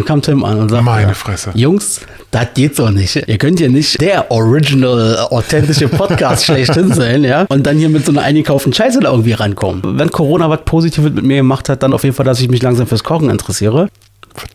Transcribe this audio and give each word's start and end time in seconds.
Dann 0.00 0.06
kam 0.06 0.22
Tim 0.22 0.44
an 0.44 0.58
und 0.58 0.68
sagte, 0.68 0.84
Meine 0.84 1.14
Fresse. 1.14 1.50
Jungs, 1.54 2.00
das 2.30 2.46
geht 2.54 2.76
so 2.76 2.88
nicht. 2.90 3.16
Ihr 3.16 3.38
könnt 3.38 3.58
hier 3.58 3.70
nicht 3.70 4.00
der 4.00 4.30
original, 4.30 5.18
authentische 5.30 5.88
Podcast 5.88 6.44
schlechthin 6.46 6.92
sein, 6.92 7.24
ja, 7.24 7.46
und 7.48 7.66
dann 7.66 7.78
hier 7.78 7.88
mit 7.88 8.04
so 8.06 8.12
einer 8.12 8.22
eingekauften 8.22 8.72
Scheiße 8.72 9.00
da 9.00 9.10
irgendwie 9.10 9.32
rankommen. 9.32 9.98
Wenn 9.98 10.10
Corona 10.10 10.48
was 10.50 10.60
Positives 10.64 11.12
mit 11.12 11.24
mir 11.24 11.38
gemacht 11.38 11.68
hat, 11.68 11.82
dann 11.82 11.92
auf 11.92 12.04
jeden 12.04 12.14
Fall, 12.14 12.26
dass 12.26 12.40
ich 12.40 12.48
mich 12.48 12.62
langsam 12.62 12.86
fürs 12.86 13.02
Kochen 13.04 13.30
interessiere. 13.30 13.88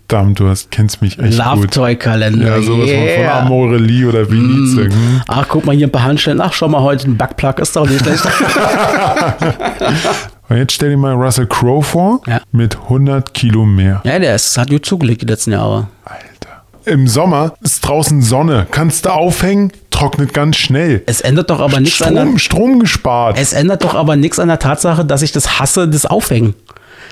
Verdammt, 0.07 0.39
du 0.39 0.47
hast, 0.47 0.71
kennst 0.71 1.01
mich 1.01 1.19
echt 1.19 1.37
Love 1.37 1.61
gut. 1.61 1.73
Toy 1.73 1.95
Kalender. 1.97 2.47
Ja, 2.47 2.61
sowas 2.61 2.89
von- 2.89 2.97
von 2.97 3.07
yeah. 3.07 3.39
Amorelie 3.41 4.07
oder 4.07 4.29
Vinice. 4.31 4.85
Hm. 4.85 5.21
Ach, 5.27 5.45
guck 5.49 5.65
mal 5.65 5.75
hier 5.75 5.87
ein 5.87 5.91
paar 5.91 6.03
Handstellen. 6.03 6.39
Ach, 6.39 6.53
schau 6.53 6.69
mal, 6.69 6.81
heute 6.81 7.09
ein 7.09 7.17
Backplug 7.17 7.59
ist 7.59 7.75
doch 7.75 7.87
nicht 7.87 8.01
schlecht. 8.01 8.23
Und 10.49 10.57
jetzt 10.57 10.73
stell 10.73 10.89
dir 10.91 10.97
mal 10.97 11.13
Russell 11.13 11.47
Crowe 11.47 11.83
vor, 11.83 12.21
Ja. 12.27 12.41
mit 12.51 12.77
100 12.89 13.33
Kilo 13.33 13.65
mehr. 13.65 14.01
ja, 14.03 14.19
der 14.19 14.35
ist, 14.35 14.57
hat 14.57 14.69
gut 14.69 14.85
zugelegt 14.85 15.21
die 15.21 15.25
letzten 15.25 15.51
Jahre. 15.53 15.87
Alter. 16.03 16.63
Im 16.85 17.07
Sommer 17.07 17.55
ist 17.61 17.81
draußen 17.87 18.21
Sonne. 18.21 18.67
Kannst 18.69 19.05
du 19.05 19.09
aufhängen, 19.09 19.71
trocknet 19.89 20.33
ganz 20.33 20.57
schnell. 20.57 21.01
Es 21.07 21.21
ändert 21.21 21.49
doch 21.49 21.59
aber 21.59 21.79
nichts 21.79 22.01
an 22.03 22.13
der, 22.13 22.23
Strom, 22.23 22.37
Strom 22.37 22.79
gespart. 22.79 23.37
Es 23.39 23.53
ändert 23.53 23.83
doch 23.83 23.95
aber 23.95 24.15
nichts 24.15 24.37
an 24.37 24.49
der 24.49 24.59
Tatsache, 24.59 25.03
dass 25.03 25.23
ich 25.23 25.31
das 25.31 25.59
hasse, 25.59 25.87
das 25.87 26.05
Aufhängen. 26.05 26.53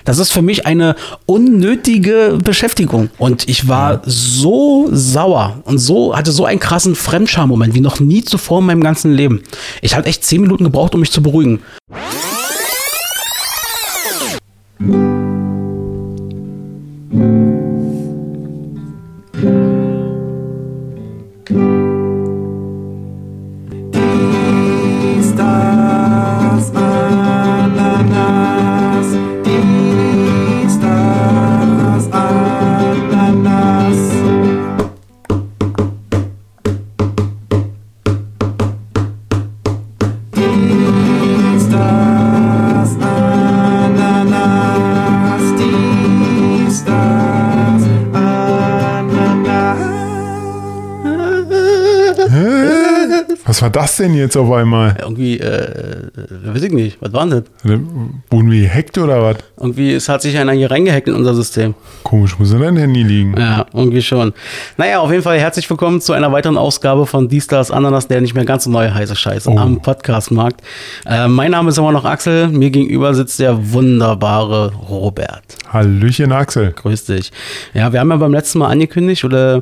Das 0.06 0.20
ist 0.20 0.32
für 0.34 0.42
mich 0.44 0.66
eine 0.68 0.96
unnötige 1.26 2.38
Beschäftigung. 2.44 3.10
Und 3.18 3.48
ich 3.50 3.68
war 3.68 4.02
so 4.06 4.90
sauer 4.92 5.62
und 5.64 5.80
so 5.80 6.16
hatte 6.16 6.32
so 6.32 6.46
einen 6.46 6.60
krassen 6.60 6.94
Fremdscham-Moment 6.94 7.74
wie 7.74 7.80
noch 7.80 8.00
nie 8.00 8.24
zuvor 8.24 8.60
in 8.60 8.66
meinem 8.66 8.84
ganzen 8.84 9.12
Leben. 9.14 9.42
Ich 9.82 9.96
hatte 9.96 10.08
echt 10.08 10.24
zehn 10.24 10.42
Minuten 10.42 10.66
gebraucht, 10.66 10.94
um 10.94 11.00
mich 11.00 11.12
zu 11.12 11.24
beruhigen. 11.24 11.62
Mm-hmm. 14.84 15.13
Das 53.94 54.06
denn 54.06 54.16
jetzt 54.16 54.36
auf 54.36 54.52
einmal? 54.52 54.96
Irgendwie, 55.00 55.40
äh, 55.40 56.08
weiß 56.46 56.64
ich 56.64 56.72
nicht, 56.72 56.98
was 57.00 57.14
war 57.14 57.28
denn 57.28 57.44
das? 57.64 57.72
Wurden 58.30 58.50
wir 58.52 58.62
gehackt 58.62 58.98
oder 58.98 59.22
was? 59.22 59.38
Irgendwie, 59.58 59.94
es 59.94 60.10
hat 60.10 60.22
sich 60.24 60.38
einer 60.38 60.52
hier 60.54 60.72
reingehackt 60.72 61.08
in 61.08 61.14
unser 61.14 61.36
System. 61.36 61.76
Komisch, 62.04 62.38
muss 62.40 62.52
in 62.52 62.60
dein 62.62 62.76
Handy 62.78 63.04
liegen. 63.04 63.36
Ja, 63.38 63.66
irgendwie 63.74 64.02
schon. 64.02 64.34
Naja, 64.78 65.00
auf 65.00 65.12
jeden 65.12 65.22
Fall 65.24 65.40
herzlich 65.40 65.70
willkommen 65.70 66.02
zu 66.02 66.14
einer 66.14 66.32
weiteren 66.32 66.58
Ausgabe 66.58 67.06
von 67.06 67.28
Die 67.28 67.40
Stars 67.42 67.70
Ananas, 67.70 68.08
der 68.08 68.22
nicht 68.22 68.34
mehr 68.34 68.46
ganz 68.46 68.64
so 68.64 68.72
neue 68.72 68.94
heiße 68.94 69.16
Scheiße 69.16 69.50
Oh. 69.50 69.58
am 69.58 69.82
Podcastmarkt. 69.82 70.62
Äh, 71.06 71.28
mein 71.28 71.52
Name 71.52 71.70
ist 71.70 71.78
immer 71.78 71.92
noch 71.92 72.06
Axel, 72.06 72.48
mir 72.48 72.72
gegenüber 72.72 73.14
sitzt 73.14 73.40
der 73.40 73.74
wunderbare 73.74 74.74
Robert. 74.90 75.44
Hallöchen 75.72 76.32
Axel. 76.32 76.72
Grüß 76.72 77.06
dich. 77.06 77.32
Ja, 77.74 77.94
wir 77.94 78.00
haben 78.00 78.10
ja 78.10 78.18
beim 78.18 78.34
letzten 78.34 78.60
Mal 78.60 78.70
angekündigt, 78.70 79.24
oder 79.24 79.62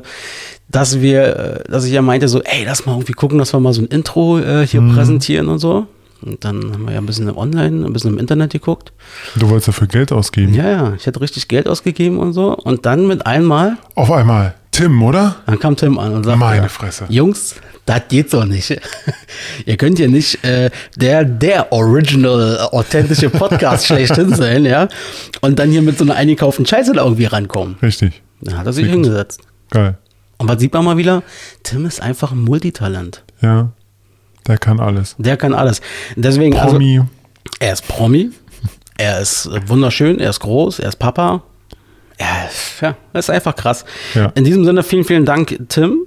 dass 0.68 1.00
wir, 1.00 1.36
äh, 1.66 1.70
dass 1.70 1.84
ich 1.84 1.92
ja 1.92 2.02
meinte, 2.02 2.28
so, 2.28 2.42
ey, 2.42 2.64
lass 2.64 2.86
mal 2.86 2.92
irgendwie 2.92 3.12
gucken, 3.12 3.38
dass 3.38 3.52
wir 3.52 3.60
mal 3.60 3.72
so 3.72 3.82
ein 3.82 3.86
Intro 3.88 4.38
äh, 4.38 4.66
hier 4.66 4.80
Mhm. 4.80 4.94
präsentieren 4.94 5.48
und 5.48 5.58
so. 5.58 5.86
Und 6.24 6.44
dann 6.44 6.72
haben 6.72 6.84
wir 6.86 6.92
ja 6.94 6.98
ein 7.00 7.06
bisschen 7.06 7.28
online, 7.30 7.84
ein 7.84 7.92
bisschen 7.92 8.12
im 8.12 8.18
Internet 8.18 8.52
geguckt. 8.52 8.92
Du 9.34 9.48
wolltest 9.48 9.68
dafür 9.68 9.88
Geld 9.88 10.12
ausgeben. 10.12 10.54
Ja, 10.54 10.70
ja, 10.70 10.94
ich 10.94 11.04
hätte 11.06 11.20
richtig 11.20 11.48
Geld 11.48 11.66
ausgegeben 11.66 12.18
und 12.18 12.32
so. 12.32 12.56
Und 12.56 12.86
dann 12.86 13.08
mit 13.08 13.26
einmal 13.26 13.76
Auf 13.96 14.10
einmal. 14.12 14.54
Tim, 14.70 15.02
oder? 15.02 15.36
Dann 15.46 15.58
kam 15.58 15.76
Tim 15.76 15.98
an 15.98 16.14
und 16.14 16.24
sagte, 16.24 16.38
Meine 16.38 16.68
Fresse. 16.68 17.04
Jungs, 17.08 17.56
das 17.86 18.02
geht 18.08 18.30
so 18.30 18.44
nicht. 18.44 18.80
Ihr 19.66 19.76
könnt 19.76 19.98
hier 19.98 20.08
nicht 20.08 20.42
äh, 20.44 20.70
der, 20.96 21.24
der 21.24 21.72
original, 21.72 22.56
äh, 22.56 22.74
authentische 22.74 23.28
Podcast 23.28 23.86
schlechthin 23.88 24.32
sein, 24.34 24.64
ja, 24.64 24.88
und 25.40 25.58
dann 25.58 25.70
hier 25.70 25.82
mit 25.82 25.98
so 25.98 26.04
einer 26.04 26.14
eingekauften 26.14 26.64
Scheiße 26.64 26.92
da 26.94 27.02
irgendwie 27.02 27.24
rankommen. 27.26 27.76
Richtig. 27.82 28.22
Dann 28.40 28.56
hat 28.58 28.66
er 28.66 28.72
sich 28.72 28.84
Wirklich. 28.86 29.02
hingesetzt. 29.06 29.40
Geil. 29.70 29.98
Und 30.42 30.48
was 30.48 30.58
sieht 30.58 30.72
man 30.74 30.84
mal 30.84 30.96
wieder? 30.96 31.22
Tim 31.62 31.86
ist 31.86 32.02
einfach 32.02 32.32
ein 32.32 32.42
Multitalent. 32.42 33.22
Ja. 33.40 33.70
Der 34.48 34.58
kann 34.58 34.80
alles. 34.80 35.14
Der 35.18 35.36
kann 35.36 35.54
alles. 35.54 35.80
Deswegen, 36.16 36.56
Promi. 36.56 36.98
also, 36.98 37.10
er 37.60 37.72
ist 37.72 37.86
Promi, 37.86 38.30
er 38.98 39.20
ist 39.20 39.48
wunderschön, 39.66 40.18
er 40.18 40.30
ist 40.30 40.40
groß, 40.40 40.80
er 40.80 40.88
ist 40.88 40.96
Papa. 40.96 41.42
Er 42.18 42.48
ist, 42.48 42.80
ja, 42.80 42.96
das 43.12 43.26
ist 43.26 43.30
einfach 43.30 43.54
krass. 43.54 43.84
Ja. 44.14 44.32
In 44.34 44.42
diesem 44.42 44.64
Sinne, 44.64 44.82
vielen, 44.82 45.04
vielen 45.04 45.24
Dank, 45.24 45.58
Tim. 45.68 46.00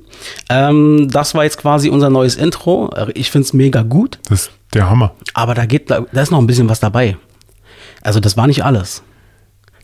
Ähm, 0.50 1.08
das 1.10 1.34
war 1.34 1.46
jetzt 1.46 1.58
quasi 1.58 1.90
unser 1.90 2.10
neues 2.10 2.36
Intro. 2.36 2.94
Ich 3.14 3.32
finde 3.32 3.46
es 3.46 3.54
mega 3.54 3.84
gut, 3.84 4.20
das 4.28 4.42
ist 4.42 4.52
der 4.74 4.90
Hammer. 4.90 5.14
aber 5.34 5.54
da 5.56 5.66
geht, 5.66 5.90
da 5.90 6.06
ist 6.12 6.32
noch 6.32 6.40
ein 6.40 6.48
bisschen 6.48 6.68
was 6.68 6.82
dabei. 6.82 7.16
Also, 8.02 8.20
das 8.20 8.36
war 8.36 8.48
nicht 8.48 8.66
alles. 8.66 9.02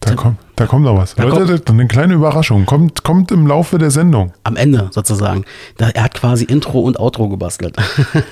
Da 0.02 0.16
kommt, 0.16 0.38
da 0.56 0.66
kommt 0.66 0.84
noch 0.84 0.98
was. 0.98 1.14
Da 1.16 1.24
Leute, 1.24 1.60
das- 1.60 1.68
eine 1.74 1.88
kleine 1.88 2.16
Überraschung. 2.16 2.66
Kommt, 2.66 3.04
kommt 3.04 3.32
im 3.32 3.46
Laufe 3.48 3.78
der 3.78 3.92
Sendung. 3.92 4.34
Am 4.44 4.56
Ende 4.56 4.90
sozusagen. 4.92 5.46
Da, 5.78 5.90
er 5.90 6.04
hat 6.04 6.16
quasi 6.16 6.44
Intro 6.44 6.80
und 6.82 7.00
Outro 7.00 7.30
gebastelt. 7.30 7.76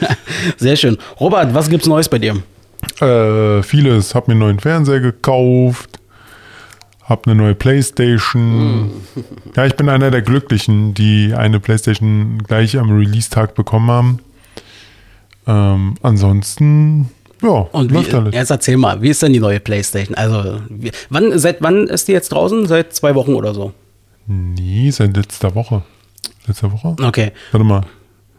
Sehr 0.58 0.76
schön. 0.76 0.98
Robert, 1.20 1.54
was 1.54 1.70
gibt's 1.70 1.88
Neues 1.88 2.10
bei 2.10 2.18
dir? 2.20 2.42
Äh, 3.02 3.62
vieles. 3.64 4.16
Hab 4.16 4.28
mir 4.28 4.34
einen 4.34 4.40
neuen 4.42 4.60
Fernseher 4.60 5.00
gekauft. 5.00 6.00
Hab 7.04 7.28
eine 7.28 7.36
neue 7.36 7.56
Playstation. 7.56 8.92
Ja, 9.56 9.66
ich 9.66 9.76
bin 9.76 9.90
einer 9.90 10.12
der 10.12 10.22
Glücklichen, 10.22 10.94
die 10.96 11.34
eine 11.36 11.60
Playstation 11.60 12.40
gleich 12.48 12.78
am 12.78 12.90
Release-Tag 12.92 13.56
bekommen 13.56 13.90
haben. 13.92 14.20
Ähm, 15.48 15.96
ansonsten, 16.04 17.10
ja, 17.42 17.50
Und 17.72 17.92
läuft 17.92 18.12
wie, 18.12 18.16
alles. 18.16 18.34
jetzt 18.36 18.50
erzähl 18.52 18.78
mal, 18.78 19.02
wie 19.02 19.10
ist 19.10 19.22
denn 19.24 19.34
die 19.34 19.40
neue 19.40 19.60
Playstation? 19.60 20.16
Also, 20.16 20.62
wie, 20.70 20.92
wann, 21.10 21.38
seit 21.40 21.62
wann 21.62 21.88
ist 21.88 22.08
die 22.08 22.12
jetzt 22.14 22.30
draußen? 22.30 22.66
Seit 22.68 22.94
zwei 22.94 23.16
Wochen 23.16 23.34
oder 23.34 23.54
so? 23.54 23.74
Nee, 24.28 24.92
seit 24.92 25.16
letzter 25.16 25.54
Woche. 25.56 25.82
Letzte 26.48 26.72
Woche? 26.72 26.96
Okay. 27.02 27.32
Warte 27.52 27.64
mal. 27.66 27.82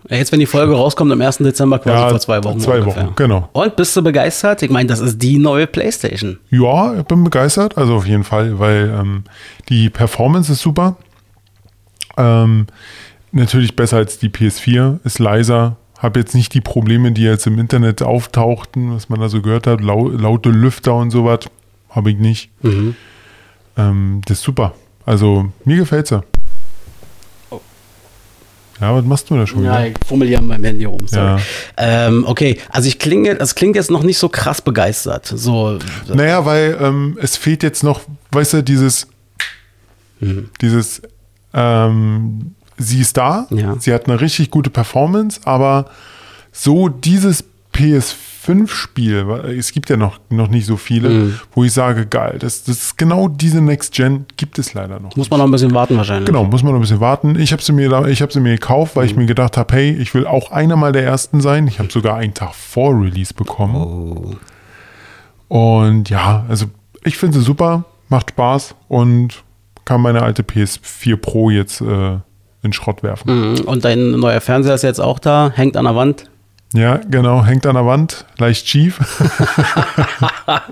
Jetzt, 0.09 0.33
wenn 0.33 0.41
die 0.41 0.47
Folge 0.47 0.73
rauskommt, 0.75 1.13
am 1.13 1.21
1. 1.21 1.39
Dezember 1.39 1.79
quasi 1.79 1.97
Ja, 2.03 2.09
vor 2.09 2.21
zwei 2.21 2.43
Wochen. 2.43 2.59
zwei 2.59 2.81
ungefähr. 2.81 3.05
Wochen, 3.07 3.15
genau. 3.17 3.49
Und 3.53 3.77
bist 3.77 3.95
du 3.97 4.03
begeistert? 4.03 4.63
Ich 4.63 4.71
meine, 4.71 4.89
das 4.89 4.99
ist 5.01 5.19
die 5.23 5.39
neue 5.39 5.67
Playstation. 5.67 6.39
Ja, 6.51 6.99
ich 6.99 7.05
bin 7.05 7.23
begeistert, 7.23 7.77
also 7.77 7.97
auf 7.97 8.07
jeden 8.07 8.25
Fall, 8.25 8.59
weil 8.59 8.95
ähm, 8.99 9.25
die 9.69 9.91
Performance 9.91 10.51
ist 10.53 10.63
super. 10.63 10.97
Ähm, 12.17 12.67
natürlich 13.33 13.77
besser 13.77 13.99
als 13.99 14.19
die 14.19 14.29
PS4, 14.31 15.01
ist 15.05 15.19
leiser. 15.19 15.77
Habe 16.01 16.19
jetzt 16.19 16.35
nicht 16.35 16.55
die 16.55 16.63
Probleme, 16.63 17.13
die 17.13 17.23
jetzt 17.23 17.47
im 17.47 17.59
Internet 17.59 18.03
auftauchten, 18.03 18.95
was 18.95 19.11
man 19.11 19.21
da 19.21 19.29
so 19.29 19.43
gehört 19.43 19.67
hat, 19.67 19.83
lau 19.83 20.09
laute 20.09 20.49
Lüfter 20.49 20.95
und 20.95 21.11
sowas. 21.11 21.41
Habe 21.91 22.11
ich 22.11 22.17
nicht. 22.17 22.51
Mhm. 22.63 22.97
Ähm, 23.77 24.23
das 24.25 24.39
ist 24.39 24.45
super. 24.45 24.75
Also 25.05 25.53
mir 25.65 25.77
gefällt 25.77 26.07
sie. 26.07 26.23
Ja, 28.81 28.95
was 28.95 29.05
machst 29.05 29.29
du 29.29 29.37
da 29.37 29.47
schon 29.47 29.63
Ja, 29.63 29.85
ich 29.85 29.95
fummel 30.07 30.27
hier 30.27 30.39
an 30.39 30.47
meinem 30.47 30.65
Handy 30.65 30.87
rum. 30.87 31.07
Sorry. 31.07 31.39
Ja. 31.39 31.41
Ähm, 31.77 32.25
okay, 32.27 32.59
also 32.71 32.89
ich 32.89 32.99
klinge, 32.99 33.35
das 33.35 33.55
klingt 33.55 33.77
jetzt 33.77 33.91
noch 33.91 34.03
nicht 34.03 34.17
so 34.17 34.31
krass 34.31 34.63
begeistert. 34.63 35.27
So, 35.27 35.79
Naja, 36.09 36.47
weil 36.47 36.79
ähm, 36.81 37.19
es 37.21 37.37
fehlt 37.37 37.63
jetzt 37.63 37.85
noch, 37.85 38.01
weißt 38.33 38.55
du, 38.55 38.63
dieses, 38.63 39.07
dieses, 40.63 41.03
ähm, 41.53 42.55
sie 42.81 43.01
ist 43.01 43.17
da, 43.17 43.47
Ja. 43.51 43.77
sie 43.79 43.93
hat 43.95 44.07
eine 44.09 44.21
richtig 44.21 44.51
gute 44.51 44.71
Performance, 44.71 45.41
aber 45.45 45.87
so 46.53 46.89
dieses 46.89 47.45
PS5-Spiel, 47.73 49.29
weil 49.29 49.57
es 49.59 49.73
gibt 49.73 49.91
ja 49.91 49.97
noch, 49.97 50.19
noch 50.29 50.49
nicht 50.49 50.67
so 50.67 50.77
viele, 50.77 51.39
wo 51.55 51.63
ich 51.65 51.73
sage, 51.73 52.07
geil, 52.07 52.39
das, 52.41 52.65
das 52.65 52.77
ist 52.79 52.99
genau 52.99 53.29
diese 53.29 53.61
Next 53.61 53.95
Gen 53.95 54.27
gibt 54.37 54.59
es 54.59 54.75
leider 54.75 54.99
noch. 54.99 55.15
muss 55.17 55.31
man 55.31 55.39
noch 55.39 55.47
ein 55.47 55.51
bisschen 55.53 55.73
warten 55.75 55.97
wahrscheinlich. 55.97 56.27
Genau, 56.27 56.45
muss 56.45 56.63
man 56.63 56.73
noch 56.73 56.79
ein 56.79 56.83
bisschen 56.83 57.01
warten. 57.01 57.39
Ich 57.39 57.53
habe 57.53 57.63
sie 57.63 57.73
mir, 57.73 58.07
ich 58.09 58.23
habe 58.23 58.33
sie 58.33 58.41
mir 58.41 58.53
gekauft, 58.55 58.97
weil 58.97 59.07
ich 59.07 59.15
mir 59.15 59.27
gedacht 59.27 59.57
habe, 59.57 59.75
hey, 59.75 59.91
ich 59.93 60.13
will 60.15 60.27
auch 60.27 60.51
einer 60.51 60.77
mal 60.77 60.93
der 60.93 61.05
ersten 61.05 61.41
sein. 61.41 61.69
Ich 61.69 61.79
habe 61.79 61.91
sogar 61.93 62.17
einen 62.17 62.35
Tag 62.35 62.55
vor 62.55 62.93
Release 63.01 63.33
bekommen. 63.35 64.37
Und 65.49 66.11
ja, 66.11 66.45
also 66.49 66.67
ich 67.05 67.17
finde 67.19 67.39
sie 67.39 67.45
super, 67.45 67.85
macht 68.09 68.31
Spaß 68.31 68.75
und 68.89 69.45
kann 69.85 70.01
meine 70.01 70.23
alte 70.23 70.43
PS4 70.43 71.17
Pro 71.17 71.51
jetzt 71.51 71.81
äh, 71.81 72.19
in 72.63 72.73
Schrott 72.73 73.03
werfen. 73.03 73.53
Mhm. 73.53 73.61
Und 73.63 73.85
dein 73.85 74.11
neuer 74.13 74.41
Fernseher 74.41 74.75
ist 74.75 74.83
jetzt 74.83 75.01
auch 75.01 75.19
da, 75.19 75.53
hängt 75.55 75.77
an 75.77 75.85
der 75.85 75.95
Wand. 75.97 76.25
Ja, 76.73 76.99
genau, 76.99 77.45
hängt 77.45 77.67
an 77.67 77.75
der 77.75 77.85
Wand, 77.87 78.27
leicht 78.39 78.69
schief. 78.69 79.01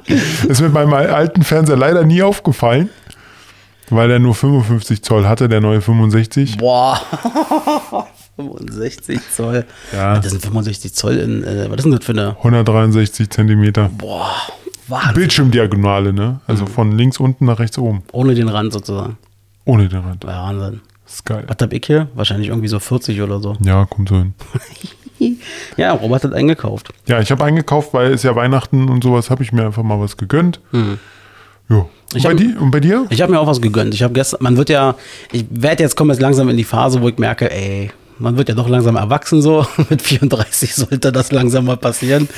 ist 0.49 0.61
mit 0.61 0.73
meinem 0.73 0.93
alten 0.95 1.43
Fernseher 1.43 1.77
leider 1.77 2.05
nie 2.05 2.23
aufgefallen. 2.23 2.89
weil 3.91 4.11
er 4.11 4.19
nur 4.19 4.35
55 4.35 5.03
Zoll 5.03 5.27
hatte, 5.27 5.49
der 5.49 5.61
neue 5.63 5.81
65. 5.81 6.59
Boah. 6.59 7.01
65 8.37 9.19
Zoll. 9.35 9.65
Ja. 9.93 10.17
Das 10.21 10.31
sind 10.31 10.43
65 10.43 10.93
Zoll 10.95 11.17
in, 11.17 11.43
äh, 11.43 11.67
was 11.71 11.79
ist 11.79 11.85
denn 11.85 11.93
das 11.93 12.05
für 12.05 12.13
eine? 12.13 12.37
163 12.37 13.31
Zentimeter. 13.31 13.91
Boah. 13.97 14.31
Wahnsinn. 14.89 15.15
Bildschirmdiagonale, 15.15 16.13
ne? 16.13 16.41
Also 16.47 16.65
Mhm. 16.65 16.69
von 16.69 16.93
links 16.93 17.19
unten 17.19 17.47
nach 17.47 17.59
rechts 17.59 17.77
oben. 17.79 18.03
Ohne 18.13 18.35
den 18.35 18.49
Rand 18.49 18.73
sozusagen. 18.73 19.19
Ohne 19.65 19.89
den 19.89 20.01
Rand. 20.01 20.25
Wahnsinn. 20.27 20.81
Das 21.09 21.15
ist 21.15 21.25
geil. 21.25 21.45
Was 21.47 21.57
hab 21.63 21.73
ich 21.73 21.87
hier? 21.87 22.09
Wahrscheinlich 22.15 22.49
irgendwie 22.49 22.69
so 22.69 22.79
40 22.79 23.23
oder 23.23 23.41
so. 23.41 23.57
Ja, 23.65 23.87
kommt 23.87 24.11
so 24.11 24.17
hin. 24.17 24.35
Ja, 25.77 25.93
Robert 25.95 26.23
hat 26.23 26.33
eingekauft. 26.33 26.91
Ja, 27.09 27.19
ich 27.19 27.33
habe 27.33 27.43
eingekauft, 27.45 27.93
weil 27.93 28.13
es 28.13 28.23
ja 28.23 28.37
Weihnachten 28.37 28.89
und 28.89 29.03
sowas, 29.03 29.31
habe 29.31 29.43
ich 29.43 29.51
mir 29.53 29.67
einfach 29.67 29.83
mal 29.83 29.99
was 29.99 30.17
gegönnt. 30.17 30.61
Ja. 30.73 30.79
Und, 30.79 30.99
Mhm. 31.71 31.85
Ich 32.15 32.23
bei 32.23 32.31
hab- 32.31 32.37
di- 32.37 32.55
und 32.59 32.71
bei 32.71 32.79
dir? 32.81 33.05
Ich 33.11 33.21
habe 33.21 33.33
mir 33.33 33.41
auch 33.41 33.47
was 33.49 33.61
gegönnt. 33.61 33.93
Ich 33.95 34.03
habe 34.05 34.15
gestern, 34.15 34.43
man 34.43 34.57
wird 34.57 34.71
ja, 34.71 34.95
ich 35.33 35.45
werde 35.51 35.83
jetzt 35.83 35.97
kommen 35.97 36.11
jetzt 36.11 36.21
langsam 36.21 36.49
in 36.49 36.57
die 36.57 36.63
Phase, 36.65 37.03
wo 37.03 37.09
ich 37.09 37.19
merke, 37.19 37.51
ey, 37.51 37.91
man 38.19 38.37
wird 38.37 38.49
ja 38.49 38.55
doch 38.55 38.69
langsam 38.69 38.97
erwachsen 38.97 39.43
so. 39.43 39.67
Mit 39.91 40.03
34 40.03 40.75
sollte 40.75 41.13
das 41.13 41.33
langsam 41.33 41.67
mal 41.67 41.77
passieren. 41.77 42.29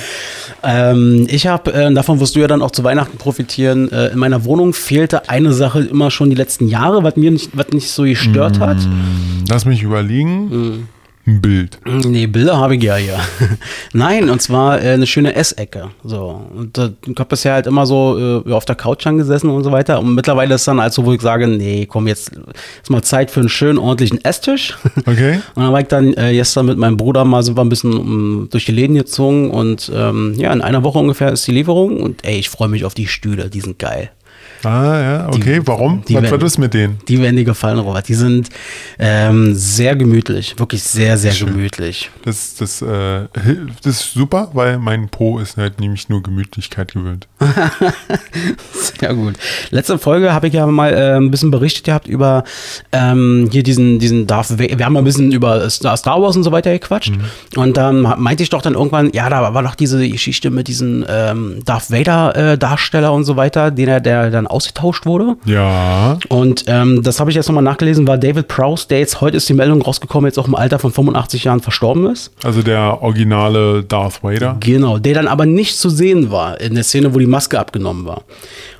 Ähm, 0.63 1.27
ich 1.29 1.47
habe, 1.47 1.73
äh, 1.73 1.93
davon 1.93 2.21
wirst 2.21 2.37
du 2.37 2.41
ja 2.41 2.47
dann 2.47 2.63
auch 2.63 2.71
zu 2.71 2.85
Weihnachten 2.85 3.19
profitieren. 3.19 3.91
Äh, 3.91 4.09
in 4.09 4.19
meiner 4.19 4.45
Wohnung 4.45 4.73
fehlte 4.73 5.29
eine 5.29 5.53
Sache 5.53 5.81
immer 5.81 6.11
schon 6.11 6.31
die 6.31 6.37
letzten 6.37 6.69
Jahre, 6.69 7.03
was 7.03 7.17
mir 7.17 7.31
nicht, 7.31 7.51
was 7.57 7.69
nicht 7.69 7.91
so 7.91 8.03
gestört 8.03 8.61
hat. 8.61 8.79
Lass 9.49 9.65
mich 9.65 9.83
überlegen. 9.83 10.49
Mhm. 10.49 10.89
Ein 11.31 11.41
Bild. 11.41 11.79
Nee, 11.85 12.27
Bilder 12.27 12.59
habe 12.59 12.75
ich 12.75 12.83
ja 12.83 12.97
hier. 12.97 13.19
Nein, 13.93 14.29
und 14.31 14.43
zwar 14.43 14.83
äh, 14.83 14.91
eine 14.91 15.07
schöne 15.07 15.37
Essecke. 15.37 15.91
So. 16.03 16.45
Und 16.53 16.77
äh, 16.77 16.91
ich 17.07 17.17
habe 17.17 17.29
bisher 17.29 17.55
halt 17.55 17.69
immer 17.69 17.87
so 17.87 18.43
äh, 18.45 18.53
auf 18.53 18.65
der 18.65 18.75
Couch 18.75 19.07
angesessen 19.07 19.49
und 19.49 19.63
so 19.63 19.71
weiter. 19.71 20.01
Und 20.01 20.17
mittlerweile 20.17 20.57
ist 20.57 20.67
dann 20.67 20.81
halt 20.81 20.93
so, 20.93 21.07
wo 21.07 21.13
ich 21.13 21.21
sage, 21.21 21.47
nee, 21.47 21.87
komm, 21.87 22.09
jetzt 22.09 22.33
ist 22.83 22.91
mal 22.91 23.03
Zeit 23.03 23.31
für 23.31 23.41
einen 23.41 23.49
schönen, 23.49 23.79
ordentlichen 23.79 24.25
Esstisch. 24.25 24.77
Okay. 25.07 25.41
Und 25.55 25.65
dann 25.65 25.73
war 25.73 25.81
ich 25.81 25.87
dann 25.89 26.15
äh, 26.15 26.33
gestern 26.35 26.67
mit 26.67 26.77
meinem 26.77 26.97
Bruder 26.97 27.25
mal 27.25 27.43
sind 27.43 27.57
wir 27.57 27.63
ein 27.63 27.69
bisschen 27.69 27.95
um, 27.95 28.49
durch 28.51 28.67
die 28.67 28.73
Läden 28.73 28.95
gezogen 28.95 29.51
und 29.51 29.91
ähm, 29.95 30.35
ja, 30.37 30.53
in 30.53 30.61
einer 30.61 30.85
Woche 30.85 30.99
ungefähr 30.99 31.33
ist 31.33 31.47
die 31.47 31.53
Lieferung 31.53 32.01
und 32.01 32.25
ey, 32.25 32.39
ich 32.39 32.51
freue 32.51 32.69
mich 32.69 32.85
auf 32.85 32.95
die 32.95 33.07
Stühle, 33.07 33.49
die 33.49 33.61
sind 33.61 33.79
geil. 33.79 34.11
Ah, 34.65 35.01
ja, 35.01 35.29
okay. 35.29 35.61
Warum? 35.65 36.03
die 36.07 36.15
Was 36.15 36.31
war 36.31 36.39
das 36.39 36.59
mit 36.59 36.75
denen? 36.75 36.99
Die 37.09 37.21
werden 37.21 37.37
dir 37.37 37.45
gefallen, 37.45 37.79
Robert. 37.79 38.09
Die 38.09 38.15
sind 38.15 38.49
ähm, 38.99 39.55
sehr 39.55 39.97
gemütlich, 39.97 40.59
wirklich 40.59 40.83
sehr, 40.83 41.17
sehr 41.17 41.33
gemütlich. 41.33 42.11
Das, 42.25 42.57
das, 42.57 42.83
äh, 42.83 43.27
das 43.83 44.01
ist 44.01 44.13
super, 44.13 44.51
weil 44.53 44.79
mein 44.79 45.09
Po 45.09 45.39
ist 45.39 45.57
halt 45.57 45.81
nämlich 45.81 46.09
nur 46.09 46.23
Gemütlichkeit 46.23 46.93
gewöhnt. 46.93 47.27
Sehr 48.73 49.15
gut. 49.15 49.37
Letzte 49.71 49.99
Folge 49.99 50.33
habe 50.33 50.49
ich 50.49 50.55
ja 50.55 50.67
mal 50.67 50.93
äh, 50.93 51.17
ein 51.17 51.31
bisschen 51.31 51.51
berichtet 51.51 51.85
gehabt 51.85 52.07
über 52.07 52.45
ähm, 52.93 53.49
hier 53.51 53.63
diesen, 53.63 53.99
diesen 53.99 54.27
Darth 54.27 54.59
Vader. 54.59 54.79
Wir 54.79 54.85
haben 54.85 54.93
mal 54.93 55.01
ein 55.01 55.05
bisschen 55.05 55.33
über 55.33 55.69
Star, 55.71 55.97
Wars 56.21 56.37
und 56.37 56.43
so 56.43 56.53
weiter 56.53 56.73
gequatscht. 56.73 57.13
Und 57.57 57.77
dann 57.77 58.05
ähm, 58.05 58.15
meinte 58.19 58.43
ich 58.43 58.51
doch 58.51 58.63
dann 58.63 58.75
irgendwann, 58.75 59.11
ja, 59.13 59.29
da 59.29 59.55
war 59.55 59.63
doch 59.63 59.75
diese 59.75 60.07
Geschichte 60.09 60.51
mit 60.51 60.69
diesem 60.69 61.05
ähm, 61.09 61.63
Darth 61.65 61.91
Vader 61.91 62.37
äh, 62.37 62.59
Darsteller 62.59 63.13
und 63.13 63.25
so 63.25 63.37
weiter, 63.37 63.71
den 63.71 63.89
er, 63.89 64.01
der 64.01 64.31
dann 64.31 64.47
ausgetauscht 64.51 65.07
wurde. 65.07 65.37
Ja. 65.45 66.19
Und 66.29 66.65
ähm, 66.67 67.03
das 67.03 67.21
habe 67.21 67.31
ich 67.31 67.37
jetzt 67.37 67.49
nochmal 67.49 67.65
nachgelesen, 67.65 68.07
war 68.07 68.19
David 68.19 68.49
Prowse, 68.49 68.87
der 68.89 68.99
jetzt 68.99 69.21
heute 69.21 69.37
ist 69.37 69.49
die 69.49 69.55
Meldung 69.55 69.83
rausgekommen, 69.83 70.29
jetzt 70.29 70.39
auch 70.39 70.49
im 70.49 70.55
Alter 70.55 70.79
von 70.79 70.93
85 70.93 71.45
Jahren 71.45 71.61
verstorben 71.61 72.11
ist. 72.11 72.33
Also 72.45 72.63
der 72.63 73.03
originale 73.03 73.85
Darth 73.85 74.23
Vader. 74.23 74.57
Genau, 74.61 74.99
der 74.99 75.15
dann 75.15 75.29
aber 75.29 75.47
nicht 75.47 75.79
zu 75.79 75.91
sehen 75.91 76.31
war 76.31 76.61
in 76.61 76.75
der 76.75 76.85
Szene, 76.85 77.15
wo 77.15 77.19
die 77.19 77.27
Maske 77.27 77.59
abgenommen 77.59 78.07
war. 78.07 78.23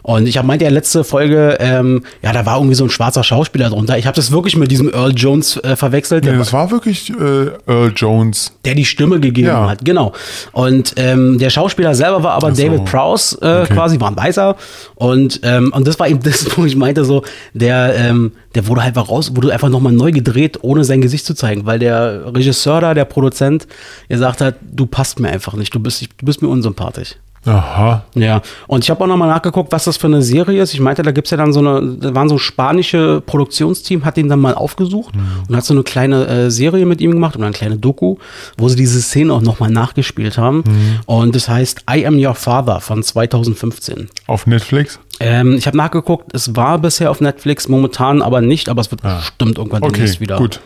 Und 0.03 0.27
ich 0.27 0.37
habe 0.39 0.47
meinte 0.47 0.65
ja 0.65 0.71
letzte 0.71 1.05
Folge, 1.05 1.57
ähm, 1.61 2.03
ja, 2.23 2.33
da 2.33 2.47
war 2.47 2.57
irgendwie 2.57 2.75
so 2.75 2.85
ein 2.85 2.91
schwarzer 2.91 3.23
Schauspieler 3.25 3.69
drunter. 3.71 3.99
Ich 3.99 4.07
habe 4.07 4.17
das 4.17 4.31
wirklich 4.31 4.57
mit 4.57 4.71
diesem 4.71 4.89
Earl 4.93 5.13
Jones 5.15 5.57
äh, 5.59 5.77
verwechselt, 5.77 6.25
Nee, 6.25 6.37
das 6.37 6.53
war 6.53 6.71
wirklich 6.71 7.11
äh, 7.11 7.49
Earl 7.67 7.93
Jones. 7.95 8.53
der 8.65 8.75
die 8.75 8.85
Stimme 8.85 9.21
gegeben 9.21 9.49
Ja. 9.49 9.69
hat. 9.69 9.85
Genau. 9.85 10.13
Und 10.53 10.95
ähm, 10.97 11.39
der 11.39 11.51
Schauspieler 11.51 11.95
selber 11.95 12.23
war 12.23 12.33
aber 12.33 12.55
so. 12.55 12.63
David 12.63 12.85
Prowse 12.85 13.37
äh, 13.43 13.61
Okay. 13.63 13.75
quasi, 13.75 14.01
war 14.01 14.09
ein 14.11 14.17
Weißer. 14.17 14.57
Und, 14.95 15.41
ähm, 15.43 15.73
und 15.75 15.87
das 15.87 15.99
war 15.99 16.09
eben 16.09 16.21
das, 16.25 16.47
wo 16.57 16.65
ich 16.65 16.77
meinte 16.77 17.05
so, 17.05 17.23
der, 17.53 17.95
ähm, 17.97 18.33
der 18.55 18.67
wurde 18.67 18.81
einfach 18.81 19.09
raus, 19.11 19.37
wurde 19.37 19.53
einfach 19.53 19.69
nochmal 19.69 19.93
neu 19.93 20.13
gedreht, 20.13 20.59
ohne 20.63 20.85
sein 20.85 21.01
Gesicht 21.01 21.25
zu 21.27 21.35
zeigen, 21.35 21.67
weil 21.67 21.79
der 21.79 22.35
Regisseur 22.35 22.81
da, 22.81 22.95
der 22.95 23.05
Produzent, 23.05 23.67
gesagt 24.09 24.41
hat, 24.41 24.55
du 24.73 24.87
passt 24.87 25.21
mir 25.21 25.29
einfach 25.29 25.55
nicht, 25.55 25.75
du 25.75 25.79
bist, 25.81 26.03
du 26.03 26.25
bist 26.27 26.43
mir 26.43 26.49
unsympathisch. 26.49 27.17
Aha. 27.47 28.05
Ja, 28.15 28.43
und 28.67 28.85
ich 28.85 28.91
habe 28.91 29.03
auch 29.03 29.09
nochmal 29.09 29.29
nachgeguckt, 29.29 29.73
was 29.73 29.85
das 29.85 29.97
für 29.97 30.09
eine 30.09 30.21
Serie 30.21 30.63
ist. 30.63 30.75
Ich 30.75 30.81
meinte, 30.81 31.03
da 31.03 31.11
gibt's 31.11 31.31
ja 31.31 31.39
dann 31.39 31.55
so 31.55 31.61
eine, 31.61 31.97
da 31.99 32.15
waren 32.15 32.29
so 32.29 32.37
spanische 32.37 33.23
Produktionsteam, 33.25 34.05
hat 34.05 34.19
den 34.19 34.29
dann 34.29 34.41
mal 34.41 34.55
aufgesucht 34.55 35.15
und 35.49 35.57
hat 35.57 35.65
so 35.65 35.73
eine 35.73 35.83
kleine 35.83 36.27
äh, 36.27 36.51
Serie 36.51 36.85
mit 36.85 37.01
ihm 37.01 37.13
gemacht 37.13 37.37
oder 37.37 37.47
eine 37.47 37.55
kleine 37.55 37.79
Doku, 37.79 38.17
wo 38.59 38.69
sie 38.69 38.77
diese 38.77 39.01
Szene 39.01 39.33
auch 39.33 39.41
nochmal 39.41 39.71
nachgespielt 39.71 40.37
haben. 40.37 40.65
Und 41.07 41.35
das 41.35 41.49
heißt 41.49 41.85
I 41.91 42.07
Am 42.07 42.19
Your 42.23 42.35
Father 42.35 42.81
von 42.81 43.03
2015. 43.03 44.09
Auf 44.27 44.47
Netflix? 44.47 44.99
Ähm, 45.19 45.55
ich 45.57 45.67
habe 45.67 45.77
nachgeguckt, 45.79 46.35
es 46.35 46.55
war 46.57 46.79
bisher 46.79 47.11
auf 47.11 47.21
Netflix, 47.23 47.69
momentan 47.69 48.21
aber 48.21 48.43
nicht, 48.43 48.69
aber 48.69 48.83
es 48.83 48.91
wird 48.91 49.01
bestimmt 49.03 49.57
irgendwann 49.59 49.83
Okay, 49.83 49.93
demnächst 49.95 50.21
wieder. 50.21 50.37
gut. 50.37 50.61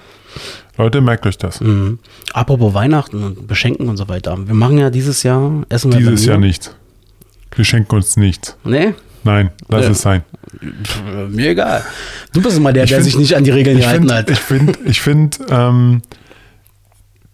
Leute, 0.77 1.01
merkt 1.01 1.27
euch 1.27 1.39
das. 1.39 1.61
Mhm. 1.61 1.99
Apropos 2.33 2.75
Weihnachten 2.75 3.23
und 3.23 3.47
Beschenken 3.47 3.89
und 3.89 3.97
so 3.97 4.09
weiter. 4.09 4.37
Wir 4.47 4.55
machen 4.55 4.79
ja 4.79 4.91
dieses 4.91 5.23
Jahr, 5.23 5.63
essen 5.69 5.93
wir 5.93 5.99
Dieses. 5.99 6.25
Jahr 6.27 6.39
nicht. 6.39 6.75
Wir 7.55 7.65
schenken 7.65 7.95
uns 7.95 8.17
nichts. 8.17 8.57
Nee? 8.65 8.95
Nein, 9.23 9.51
lass 9.69 9.85
Ja. 9.85 9.91
es 9.93 10.03
sein. 10.03 10.23
Mir 11.31 11.51
egal. 11.51 11.85
Du 12.33 12.43
bist 12.43 12.57
immer 12.57 12.73
der, 12.73 12.87
der 12.87 12.97
find- 12.99 13.05
sich 13.05 13.17
nicht 13.17 13.37
an 13.37 13.45
die 13.45 13.51
Regeln 13.53 13.77
ich 13.79 13.85
gehalten 13.85 14.03
find, 14.09 14.13
hat. 14.13 14.31
Ich 14.31 14.41
finde, 14.41 14.79
ich 14.85 15.01
find, 15.01 15.39
ähm, 15.49 16.03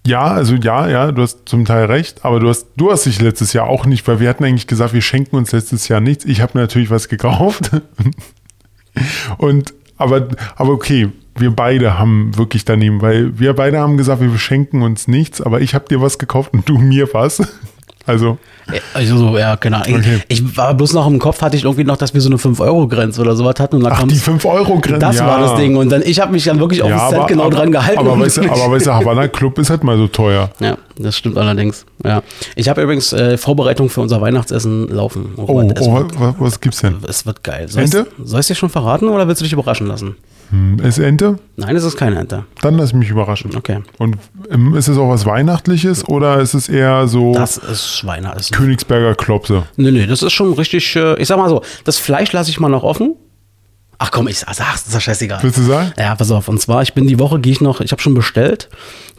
ja, 0.06 0.22
also 0.24 0.54
ja, 0.54 0.88
ja, 0.88 1.10
du 1.12 1.22
hast 1.22 1.40
zum 1.48 1.64
Teil 1.64 1.86
recht, 1.86 2.24
aber 2.24 2.40
du 2.40 2.48
hast, 2.48 2.66
du 2.76 2.90
hast 2.92 3.06
dich 3.06 3.20
letztes 3.20 3.52
Jahr 3.54 3.66
auch 3.66 3.86
nicht, 3.86 4.06
weil 4.06 4.20
wir 4.20 4.28
hatten 4.28 4.44
eigentlich 4.44 4.66
gesagt, 4.66 4.92
wir 4.92 5.02
schenken 5.02 5.36
uns 5.36 5.52
letztes 5.52 5.88
Jahr 5.88 6.00
nichts. 6.00 6.24
Ich 6.26 6.40
habe 6.42 6.52
mir 6.54 6.60
natürlich 6.62 6.90
was 6.90 7.08
gekauft. 7.08 7.70
Und, 9.38 9.74
aber, 9.96 10.28
aber 10.56 10.72
okay, 10.72 11.08
wir 11.40 11.50
beide 11.50 11.98
haben 11.98 12.36
wirklich 12.36 12.64
daneben, 12.64 13.02
weil 13.02 13.38
wir 13.38 13.54
beide 13.54 13.78
haben 13.78 13.96
gesagt, 13.96 14.20
wir 14.20 14.38
schenken 14.38 14.82
uns 14.82 15.08
nichts, 15.08 15.40
aber 15.40 15.60
ich 15.60 15.74
habe 15.74 15.86
dir 15.88 16.00
was 16.00 16.18
gekauft 16.18 16.52
und 16.52 16.68
du 16.68 16.78
mir 16.78 17.08
was. 17.12 17.42
Also, 18.06 18.38
Also 18.94 19.18
so, 19.18 19.38
ja, 19.38 19.54
Ahnung. 19.54 20.00
Okay. 20.00 20.20
Ich, 20.28 20.56
war 20.56 20.74
bloß 20.74 20.94
noch 20.94 21.06
im 21.06 21.18
Kopf, 21.18 21.42
hatte 21.42 21.56
ich 21.56 21.64
irgendwie 21.64 21.84
noch, 21.84 21.96
dass 21.96 22.14
wir 22.14 22.20
so 22.20 22.28
eine 22.28 22.38
5-Euro-Grenze 22.38 23.20
oder 23.20 23.36
sowas 23.36 23.56
hatten. 23.58 23.76
Und 23.76 23.84
dann 23.84 23.92
ach, 23.92 24.02
die 24.04 24.16
5-Euro-Grenze. 24.16 24.98
Das 24.98 25.18
ja. 25.18 25.26
war 25.26 25.40
das 25.40 25.56
Ding. 25.56 25.76
Und 25.76 25.90
dann, 25.90 26.02
ich 26.02 26.18
habe 26.18 26.32
mich 26.32 26.44
dann 26.44 26.58
wirklich 26.58 26.82
auf 26.82 26.88
den 26.88 26.98
Cent 26.98 27.28
genau 27.28 27.44
aber, 27.44 27.56
dran 27.56 27.72
gehalten. 27.72 28.00
Aber 28.00 28.18
weißt, 28.18 28.38
du, 28.38 28.50
aber 28.50 28.72
weißt 28.72 28.86
du, 28.86 28.94
Havana 28.94 29.28
Club 29.28 29.58
ist 29.58 29.70
halt 29.70 29.84
mal 29.84 29.96
so 29.96 30.08
teuer. 30.08 30.50
ja, 30.60 30.76
das 30.98 31.16
stimmt 31.16 31.36
allerdings. 31.36 31.84
Ja. 32.04 32.22
Ich 32.56 32.68
habe 32.68 32.82
übrigens 32.82 33.12
äh, 33.12 33.36
Vorbereitung 33.36 33.88
für 33.90 34.00
unser 34.00 34.20
Weihnachtsessen 34.20 34.88
laufen. 34.88 35.34
Oh, 35.36 35.44
Robert, 35.44 35.78
es, 35.78 35.86
oh 35.86 35.94
wird, 35.94 36.18
was, 36.18 36.34
was 36.38 36.60
gibt's 36.60 36.80
denn? 36.80 36.96
es 37.06 37.26
wird 37.26 37.44
geil. 37.44 37.68
Soll 37.68 37.84
Ente? 37.84 38.06
Soll 38.24 38.40
ich 38.40 38.46
dir 38.46 38.54
schon 38.54 38.70
verraten 38.70 39.08
oder 39.08 39.28
willst 39.28 39.40
du 39.40 39.44
dich 39.44 39.52
überraschen 39.52 39.86
lassen? 39.86 40.16
Hm, 40.50 40.78
Ist 40.80 40.98
Ente? 40.98 41.38
Nein, 41.56 41.76
es 41.76 41.84
ist 41.84 41.96
keine 41.96 42.18
Ente. 42.18 42.44
Dann 42.60 42.76
lass 42.76 42.92
mich 42.92 43.08
überraschen. 43.10 43.54
Okay. 43.56 43.78
Und 43.98 44.16
ähm, 44.50 44.74
ist 44.74 44.88
es 44.88 44.98
auch 44.98 45.08
was 45.08 45.24
Weihnachtliches 45.26 46.08
oder 46.08 46.40
ist 46.40 46.54
es 46.54 46.68
eher 46.68 47.06
so 47.06 47.32
Das 47.32 47.56
ist 47.56 48.02
ist 48.36 48.52
Königsberger 48.52 49.14
Klopse? 49.14 49.64
Nee, 49.76 49.90
nee, 49.92 50.06
das 50.06 50.22
ist 50.22 50.32
schon 50.32 50.52
richtig, 50.54 50.94
äh, 50.96 51.20
ich 51.20 51.28
sag 51.28 51.38
mal 51.38 51.48
so, 51.48 51.62
das 51.84 51.98
Fleisch 51.98 52.32
lasse 52.32 52.50
ich 52.50 52.58
mal 52.60 52.68
noch 52.68 52.82
offen. 52.82 53.14
Ach 54.02 54.10
komm, 54.10 54.28
ich 54.28 54.38
sag's, 54.38 54.86
ist 54.86 54.94
ja 54.94 54.98
scheißegal. 54.98 55.42
Willst 55.42 55.58
du 55.58 55.62
sagen? 55.62 55.92
Ja, 55.98 56.14
pass 56.14 56.30
auf. 56.30 56.48
Und 56.48 56.58
zwar, 56.58 56.80
ich 56.80 56.94
bin 56.94 57.06
die 57.06 57.18
Woche, 57.18 57.38
gehe 57.38 57.52
ich 57.52 57.60
noch, 57.60 57.82
ich 57.82 57.92
habe 57.92 58.00
schon 58.00 58.14
bestellt, 58.14 58.70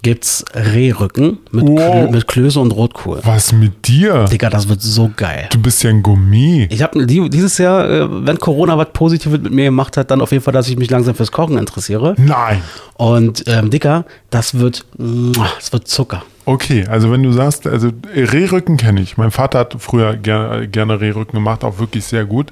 gibt's 0.02 0.44
Rehrücken 0.56 1.38
mit, 1.52 1.68
Wow. 1.68 1.78
Klö, 1.78 2.10
mit 2.10 2.28
Klöße 2.28 2.60
und 2.60 2.72
Rotkohl. 2.72 3.20
Was 3.22 3.54
mit 3.54 3.88
dir? 3.88 4.26
Digga, 4.26 4.50
das 4.50 4.68
wird 4.70 4.82
so 4.82 5.12
geil. 5.16 5.48
Du 5.52 5.60
bist 5.62 5.84
ja 5.84 5.92
ein 5.92 6.02
Gourmet. 6.02 6.68
Ich 6.72 6.82
habe 6.82 7.06
die, 7.06 7.30
dieses 7.30 7.60
Jahr, 7.60 7.88
äh, 7.88 8.08
wenn 8.26 8.40
Corona 8.40 8.76
was 8.76 8.88
Positives 8.92 9.40
mit 9.42 9.52
mir 9.54 9.66
gemacht 9.66 9.98
hat, 9.98 10.10
dann 10.10 10.20
auf 10.20 10.32
jeden 10.32 10.44
Fall, 10.44 10.54
dass 10.54 10.68
ich 10.68 10.78
mich 10.78 10.90
langsam 10.90 11.14
fürs 11.14 11.32
Kochen 11.32 11.60
interessiere. 11.60 12.16
Nein. 12.18 12.64
Und 12.96 13.44
ähm, 13.46 13.70
Dicker, 13.70 14.06
das 14.32 14.56
wird, 14.58 14.84
das 14.98 15.72
wird 15.72 15.88
Zucker. 15.88 16.24
Okay, 16.46 16.88
also 16.88 17.12
wenn 17.12 17.22
du 17.22 17.32
sagst, 17.32 17.68
also 17.68 17.92
Rehrücken 18.16 18.78
kenne 18.78 19.02
ich. 19.02 19.16
Mein 19.18 19.30
Vater 19.30 19.60
hat 19.60 19.76
früher 19.78 20.16
gerne, 20.18 20.68
gerne 20.68 21.00
Rehrücken 21.00 21.34
gemacht, 21.36 21.64
auch 21.64 21.78
wirklich 21.78 22.04
sehr 22.06 22.26
gut. 22.26 22.52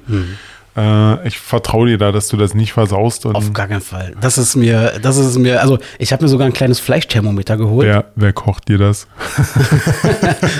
Äh, 0.76 1.26
ich 1.26 1.38
vertraue 1.38 1.88
dir 1.88 1.98
da, 1.98 2.12
dass 2.12 2.28
du 2.28 2.36
das 2.36 2.54
nicht 2.54 2.72
versaust. 2.72 3.26
Auf 3.26 3.52
gar 3.52 3.66
keinen 3.66 3.80
Fall. 3.80 4.14
Das 4.20 4.38
ist 4.38 4.54
mir, 4.54 4.92
das 5.02 5.16
ist 5.16 5.36
mir, 5.36 5.60
also 5.60 5.78
ich 5.98 6.12
habe 6.12 6.22
mir 6.22 6.28
sogar 6.28 6.46
ein 6.46 6.52
kleines 6.52 6.78
Fleischthermometer 6.78 7.56
geholt. 7.56 7.88
wer, 7.88 8.04
wer 8.14 8.32
kocht 8.32 8.68
dir 8.68 8.78
das? 8.78 9.06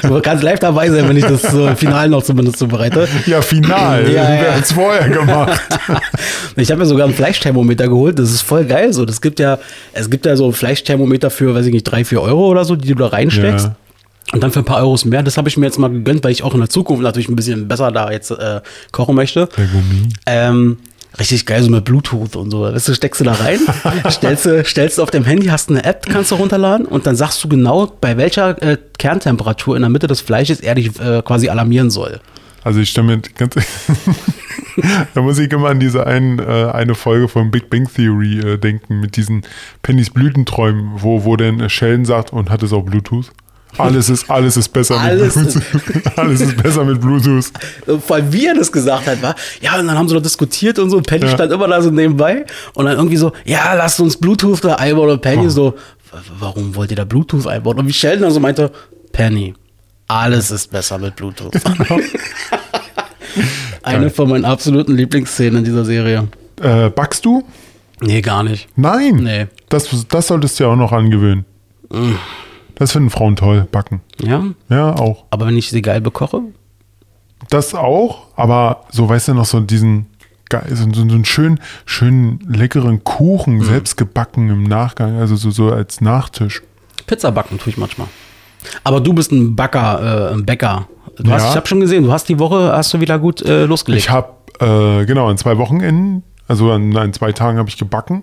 Du 0.02 0.20
kannst 0.20 0.42
live 0.42 0.58
dabei 0.58 0.90
sein, 0.90 1.08
wenn 1.08 1.16
ich 1.16 1.24
das 1.24 1.42
so 1.42 1.74
final 1.76 2.08
noch 2.08 2.22
zumindest 2.22 2.58
zubereite. 2.58 3.06
Ja, 3.26 3.42
final. 3.42 4.10
Ja, 4.10 4.22
ja. 4.34 4.42
Wer 4.42 4.56
hat's 4.56 4.72
vorher 4.72 5.08
gemacht? 5.08 5.60
Ich 6.56 6.70
habe 6.70 6.80
mir 6.80 6.86
sogar 6.86 7.06
ein 7.06 7.14
Fleischthermometer 7.14 7.88
geholt. 7.88 8.18
Das 8.18 8.30
ist 8.30 8.42
voll 8.42 8.64
geil 8.64 8.92
so. 8.92 9.04
Das 9.04 9.20
gibt 9.20 9.38
ja, 9.38 9.58
es 9.92 10.10
gibt 10.10 10.26
ja 10.26 10.36
so 10.36 10.52
Fleischthermometer 10.52 11.30
für, 11.30 11.54
weiß 11.54 11.66
ich 11.66 11.72
nicht, 11.72 11.84
drei, 11.84 12.04
vier 12.04 12.20
Euro 12.20 12.48
oder 12.48 12.64
so, 12.64 12.76
die 12.76 12.88
du 12.88 12.96
da 12.96 13.06
reinsteckst. 13.06 13.66
Ja. 13.66 13.76
Und 14.32 14.42
dann 14.42 14.52
für 14.52 14.60
ein 14.60 14.64
paar 14.64 14.78
Euros 14.78 15.04
mehr. 15.04 15.22
Das 15.22 15.36
habe 15.36 15.48
ich 15.48 15.56
mir 15.56 15.66
jetzt 15.66 15.78
mal 15.78 15.90
gegönnt, 15.90 16.22
weil 16.22 16.30
ich 16.30 16.42
auch 16.42 16.54
in 16.54 16.60
der 16.60 16.68
Zukunft 16.68 17.02
natürlich 17.02 17.28
ein 17.28 17.36
bisschen 17.36 17.66
besser 17.66 17.90
da 17.90 18.10
jetzt 18.10 18.30
äh, 18.30 18.60
kochen 18.92 19.16
möchte. 19.16 19.48
Der 19.56 19.66
Gummi. 19.66 20.08
Ähm, 20.26 20.78
Richtig 21.18 21.44
geil, 21.44 21.62
so 21.62 21.70
mit 21.70 21.84
Bluetooth 21.84 22.36
und 22.36 22.50
so. 22.50 22.62
Weißt 22.62 22.86
du, 22.86 22.94
steckst 22.94 23.20
du 23.20 23.24
da 23.24 23.32
rein, 23.32 23.58
stellst 24.10 24.46
du, 24.46 24.64
stellst 24.64 24.98
du 24.98 25.02
auf 25.02 25.10
dem 25.10 25.24
Handy, 25.24 25.48
hast 25.48 25.68
eine 25.68 25.84
App, 25.84 26.06
kannst 26.08 26.30
du 26.30 26.36
runterladen 26.36 26.86
und 26.86 27.04
dann 27.06 27.16
sagst 27.16 27.42
du 27.42 27.48
genau, 27.48 27.92
bei 28.00 28.16
welcher 28.16 28.62
äh, 28.62 28.78
Kerntemperatur 28.96 29.74
in 29.74 29.82
der 29.82 29.90
Mitte 29.90 30.06
des 30.06 30.20
Fleisches 30.20 30.60
er 30.60 30.76
dich 30.76 30.98
äh, 31.00 31.20
quasi 31.22 31.48
alarmieren 31.48 31.90
soll. 31.90 32.20
Also 32.62 32.78
ich 32.78 32.90
stimme 32.90 33.20
ganz 33.36 33.54
da 35.14 35.22
muss 35.22 35.38
ich 35.38 35.50
immer 35.50 35.68
an 35.68 35.80
diese 35.80 36.06
ein, 36.06 36.38
äh, 36.38 36.70
eine 36.72 36.94
Folge 36.94 37.26
von 37.26 37.50
Big 37.50 37.70
Bang 37.70 37.88
Theory 37.92 38.38
äh, 38.38 38.58
denken, 38.58 39.00
mit 39.00 39.16
diesen 39.16 39.42
Pennys 39.82 40.10
Blütenträumen, 40.10 40.92
wo, 40.96 41.24
wo 41.24 41.36
denn 41.36 41.68
Sheldon 41.68 42.04
sagt, 42.04 42.32
und 42.32 42.50
hat 42.50 42.62
es 42.62 42.72
auch 42.72 42.82
Bluetooth? 42.82 43.32
Alles 43.78 44.08
ist, 44.10 44.28
alles 44.30 44.56
ist 44.56 44.68
besser 44.72 44.98
Alles 45.00 45.36
mit 45.36 45.52
Bluetooth. 45.54 46.12
alles 46.18 46.40
ist 46.40 46.56
besser 46.62 46.84
mit 46.84 47.00
Bluetooth. 47.00 47.50
Vor 48.06 48.16
allem, 48.16 48.32
wie 48.32 48.46
er 48.46 48.54
das 48.54 48.70
gesagt 48.72 49.06
hat, 49.06 49.22
war, 49.22 49.34
ja, 49.60 49.78
und 49.78 49.86
dann 49.86 49.96
haben 49.96 50.08
sie 50.08 50.14
noch 50.14 50.22
diskutiert 50.22 50.78
und 50.78 50.90
so, 50.90 50.96
und 50.98 51.06
Penny 51.06 51.24
Ja. 51.26 51.30
stand 51.32 51.52
immer 51.52 51.68
da 51.68 51.80
so 51.80 51.90
nebenbei 51.90 52.44
und 52.74 52.84
dann 52.86 52.96
irgendwie 52.96 53.16
so, 53.16 53.32
ja, 53.44 53.72
lasst 53.74 54.00
uns 54.00 54.16
Bluetooth 54.16 54.64
da 54.64 54.74
einbauen 54.74 55.10
und 55.10 55.22
Penny 55.22 55.46
Oh. 55.46 55.50
so, 55.50 55.70
"W- 55.72 56.18
warum 56.40 56.74
wollt 56.74 56.90
ihr 56.90 56.96
da 56.96 57.04
Bluetooth 57.04 57.46
einbauen? 57.46 57.78
Und 57.78 57.86
wie 57.86 57.92
Sheldon 57.92 58.22
dann 58.22 58.32
so 58.32 58.40
meinte, 58.40 58.70
Penny, 59.12 59.54
alles 60.08 60.50
ist 60.50 60.70
besser 60.70 60.98
mit 60.98 61.14
Bluetooth. 61.16 61.52
Eine 63.82 64.10
von 64.10 64.28
meinen 64.28 64.44
absoluten 64.44 64.94
Lieblingsszenen 64.96 65.58
in 65.58 65.64
dieser 65.64 65.84
Serie. 65.84 66.28
Äh, 66.60 66.90
backst 66.90 67.24
du? 67.24 67.44
Nee, 68.00 68.20
gar 68.20 68.42
nicht. 68.42 68.68
Nein. 68.76 69.16
Nee. 69.22 69.46
Das, 69.68 69.88
das 70.08 70.26
solltest 70.26 70.58
du 70.58 70.64
ja 70.64 70.70
auch 70.70 70.76
noch 70.76 70.92
angewöhnen. 70.92 71.44
Das 72.80 72.92
finden 72.92 73.10
Frauen 73.10 73.36
toll, 73.36 73.68
backen. 73.70 74.00
Ja, 74.22 74.42
Ja, 74.70 74.94
auch. 74.96 75.24
aber 75.30 75.46
wenn 75.46 75.56
ich 75.56 75.68
sie 75.70 75.82
geil 75.82 76.00
bekoche, 76.00 76.40
Das 77.50 77.74
auch, 77.74 78.26
aber 78.36 78.84
so 78.90 79.08
weißt 79.08 79.28
du 79.28 79.34
noch 79.34 79.44
so 79.44 79.60
diesen 79.60 80.06
so, 80.70 80.84
so, 80.92 81.02
einen 81.02 81.24
schönen, 81.24 81.60
schönen 81.84 82.40
leckeren 82.48 83.04
Kuchen, 83.04 83.58
Mhm. 83.58 83.64
selbst 83.64 83.96
gebacken 83.96 84.48
im 84.48 84.64
Nachgang, 84.64 85.18
also 85.18 85.36
so, 85.36 85.50
so 85.50 85.70
als 85.70 86.00
Nachtisch. 86.00 86.62
Pizza 87.06 87.30
backen 87.30 87.58
tue 87.58 87.70
ich 87.70 87.76
manchmal. 87.76 88.08
Aber 88.82 89.00
du 89.00 89.12
bist 89.12 89.30
ein 89.30 89.54
Backer, 89.54 90.30
äh, 90.30 90.34
ein 90.34 90.44
Bäcker. 90.44 90.88
Du 91.18 91.30
hast, 91.30 91.42
Ja. 91.44 91.50
ich 91.50 91.56
habe 91.56 91.66
schon 91.68 91.80
gesehen, 91.80 92.02
du 92.04 92.12
hast 92.12 92.28
die 92.28 92.38
Woche, 92.38 92.72
hast 92.72 92.92
du 92.94 93.00
wieder 93.00 93.18
gut 93.18 93.42
äh, 93.42 93.64
losgelegt. 93.66 94.04
Ich 94.04 94.10
habe, 94.10 94.32
äh, 94.58 95.04
genau, 95.06 95.28
an 95.28 95.36
zwei 95.38 95.56
Wochenenden, 95.58 96.22
also 96.48 96.72
an, 96.72 96.96
an 96.96 97.12
zwei 97.12 97.30
Tagen 97.32 97.58
habe 97.58 97.68
ich 97.68 97.76
gebacken. 97.76 98.22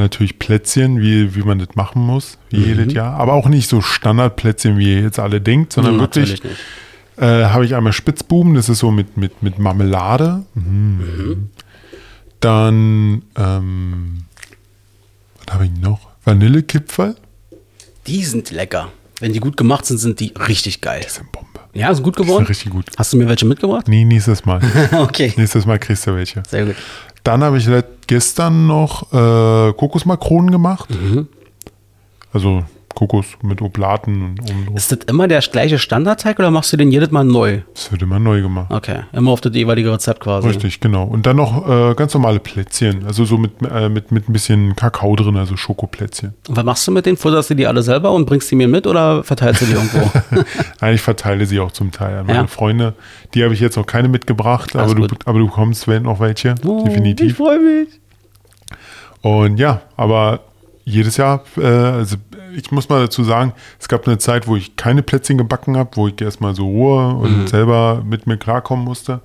Natürlich 0.00 0.38
Plätzchen, 0.38 1.00
wie, 1.00 1.34
wie 1.34 1.42
man 1.42 1.58
das 1.58 1.74
machen 1.74 2.02
muss, 2.02 2.38
wie 2.50 2.58
Mhm. 2.58 2.64
jedes 2.64 2.92
Jahr. 2.94 3.14
Aber 3.20 3.34
auch 3.34 3.48
nicht 3.48 3.68
so 3.68 3.80
Standardplätzchen, 3.80 4.78
wie 4.78 4.94
ihr 4.94 5.00
jetzt 5.02 5.18
alle 5.18 5.40
denkt, 5.40 5.72
sondern 5.72 5.94
Hm, 5.94 6.00
wirklich 6.00 6.30
natürlich 6.30 6.44
nicht. 6.44 7.22
äh, 7.22 7.44
habe 7.46 7.64
ich 7.64 7.74
einmal 7.74 7.92
Spitzbuben, 7.92 8.54
das 8.54 8.68
ist 8.68 8.78
so 8.78 8.90
mit, 8.90 9.16
mit, 9.16 9.42
mit 9.42 9.58
Marmelade. 9.58 10.44
Mhm. 10.54 11.50
Dann, 12.40 13.22
ähm, 13.36 14.24
was 15.44 15.54
habe 15.54 15.66
ich 15.66 15.72
noch? 15.72 16.00
Vanillekipferl. 16.24 17.16
Die 18.06 18.24
sind 18.24 18.50
lecker. 18.50 18.88
Wenn 19.20 19.34
die 19.34 19.40
gut 19.40 19.56
gemacht 19.58 19.84
sind, 19.84 19.98
sind 19.98 20.18
die 20.20 20.32
richtig 20.48 20.80
geil. 20.80 21.02
Die 21.04 21.10
sind 21.10 21.30
Bombe. 21.30 21.46
Ja, 21.74 21.92
sind 21.92 22.02
gut 22.04 22.18
Die 22.18 22.22
geworden. 22.22 22.38
sind 22.46 22.48
richtig 22.48 22.72
gut. 22.72 22.86
Hast 22.96 23.12
du 23.12 23.18
mir 23.18 23.28
welche 23.28 23.44
mitgebracht? 23.44 23.86
Nee, 23.86 24.04
nächstes 24.04 24.46
Mal. 24.46 24.60
okay. 24.92 25.34
nächstes 25.36 25.66
Mal 25.66 25.78
kriegst 25.78 26.06
du 26.06 26.14
welche. 26.14 26.42
Sehr 26.48 26.64
gut. 26.66 26.76
Dann 27.24 27.42
habe 27.44 27.58
ich 27.58 27.68
gestern 28.06 28.66
noch 28.66 29.12
äh, 29.12 29.72
Kokosmakronen 29.72 30.50
gemacht. 30.50 30.90
Mhm. 30.90 31.28
Also 32.32 32.64
Kokos 32.94 33.26
mit 33.42 33.62
Oblaten 33.62 34.34
und. 34.68 34.76
Ist 34.76 34.92
das 34.92 34.98
immer 35.06 35.28
der 35.28 35.40
gleiche 35.40 35.78
Standardteig 35.78 36.38
oder 36.38 36.50
machst 36.50 36.72
du 36.72 36.76
den 36.76 36.90
jedes 36.90 37.10
Mal 37.10 37.24
neu? 37.24 37.60
Das 37.74 37.90
wird 37.92 38.02
immer 38.02 38.18
neu 38.18 38.42
gemacht. 38.42 38.70
Okay, 38.70 39.00
immer 39.12 39.30
auf 39.30 39.40
das 39.40 39.54
jeweilige 39.54 39.92
Rezept 39.92 40.20
quasi. 40.20 40.48
Richtig, 40.48 40.80
genau. 40.80 41.04
Und 41.04 41.26
dann 41.26 41.36
noch 41.36 41.68
äh, 41.68 41.94
ganz 41.94 42.12
normale 42.14 42.40
Plätzchen. 42.40 43.04
Also 43.06 43.24
so 43.24 43.38
mit, 43.38 43.52
äh, 43.70 43.88
mit, 43.88 44.10
mit 44.12 44.28
ein 44.28 44.32
bisschen 44.32 44.76
Kakao 44.76 45.14
drin, 45.16 45.36
also 45.36 45.56
Schokoplätzchen. 45.56 46.34
Und 46.48 46.56
was 46.56 46.64
machst 46.64 46.86
du 46.86 46.92
mit 46.92 47.06
denen? 47.06 47.16
Futterst 47.16 47.50
du 47.50 47.54
die 47.54 47.66
alle 47.66 47.82
selber 47.82 48.12
und 48.12 48.26
bringst 48.26 48.50
die 48.50 48.56
mir 48.56 48.68
mit 48.68 48.86
oder 48.86 49.22
verteilst 49.24 49.62
du 49.62 49.66
die 49.66 49.72
irgendwo? 49.72 50.10
Nein, 50.80 50.94
ich 50.94 51.00
verteile 51.00 51.46
sie 51.46 51.60
auch 51.60 51.72
zum 51.72 51.92
Teil 51.92 52.18
an 52.18 52.26
meine 52.26 52.38
Ja. 52.40 52.46
Freunde. 52.46 52.94
Die 53.34 53.44
habe 53.44 53.54
ich 53.54 53.60
jetzt 53.60 53.76
noch 53.76 53.86
keine 53.86 54.08
mitgebracht, 54.08 54.74
Alles 54.76 54.92
aber 54.92 55.06
du, 55.08 55.16
aber 55.24 55.38
du 55.38 55.46
bekommst 55.46 55.86
wenn 55.88 56.02
noch 56.02 56.20
welche. 56.20 56.54
Oh, 56.66 56.78
Ich 56.78 56.84
definitiv. 56.92 57.36
freue 57.36 57.58
mich. 57.60 57.88
Und 59.22 59.58
ja, 59.58 59.82
aber 59.96 60.40
jedes 60.90 61.16
Jahr, 61.16 61.44
äh, 61.56 61.64
also 61.64 62.16
ich 62.56 62.70
muss 62.72 62.88
mal 62.88 63.00
dazu 63.00 63.22
sagen, 63.24 63.52
es 63.78 63.88
gab 63.88 64.06
eine 64.06 64.18
Zeit, 64.18 64.46
wo 64.48 64.56
ich 64.56 64.76
keine 64.76 65.02
Plätzchen 65.02 65.38
gebacken 65.38 65.76
habe, 65.76 65.90
wo 65.94 66.08
ich 66.08 66.20
erstmal 66.20 66.54
so 66.54 66.66
Ruhe 66.66 67.14
und 67.14 67.48
selber 67.48 68.02
mit 68.04 68.26
mir 68.26 68.36
klarkommen 68.36 68.84
musste. 68.84 69.20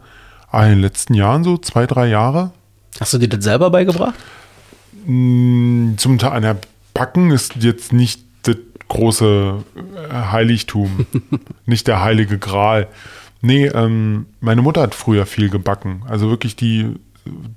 Aber 0.50 0.64
in 0.66 0.74
den 0.74 0.82
letzten 0.82 1.14
Jahren, 1.16 1.44
so 1.44 1.58
zwei, 1.58 1.86
drei 1.88 2.08
Jahre, 2.08 2.52
Hast 3.00 3.14
du 3.14 3.18
dir 3.18 3.28
das 3.28 3.44
selber 3.44 3.70
beigebracht? 3.72 4.14
mh, 5.06 5.98
zum 5.98 6.18
Teil 6.18 6.32
einer 6.32 6.56
Backen 6.94 7.32
ist 7.32 7.56
jetzt 7.62 7.92
nicht 7.94 8.24
das 8.44 8.56
große 8.88 9.64
äh, 9.76 10.14
Heiligtum, 10.32 11.06
nicht 11.66 11.88
der 11.88 12.02
heilige 12.02 12.38
Gral. 12.38 12.88
Nee, 13.42 13.68
ähm, 13.68 14.28
meine 14.40 14.62
Mutter 14.62 14.82
hat 14.82 14.96
früher 14.96 15.26
viel 15.26 15.50
gebacken. 15.50 16.04
Also 16.08 16.30
wirklich 16.30 16.56
die 16.56 16.96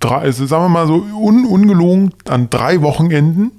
drei, 0.01 0.17
also 0.19 0.45
sagen 0.47 0.65
wir 0.65 0.69
mal 0.69 0.87
so 0.87 0.95
un, 0.97 1.47
ungelogen 1.47 2.13
an 2.29 2.51
drei 2.51 2.83
Wochenenden 2.83 3.53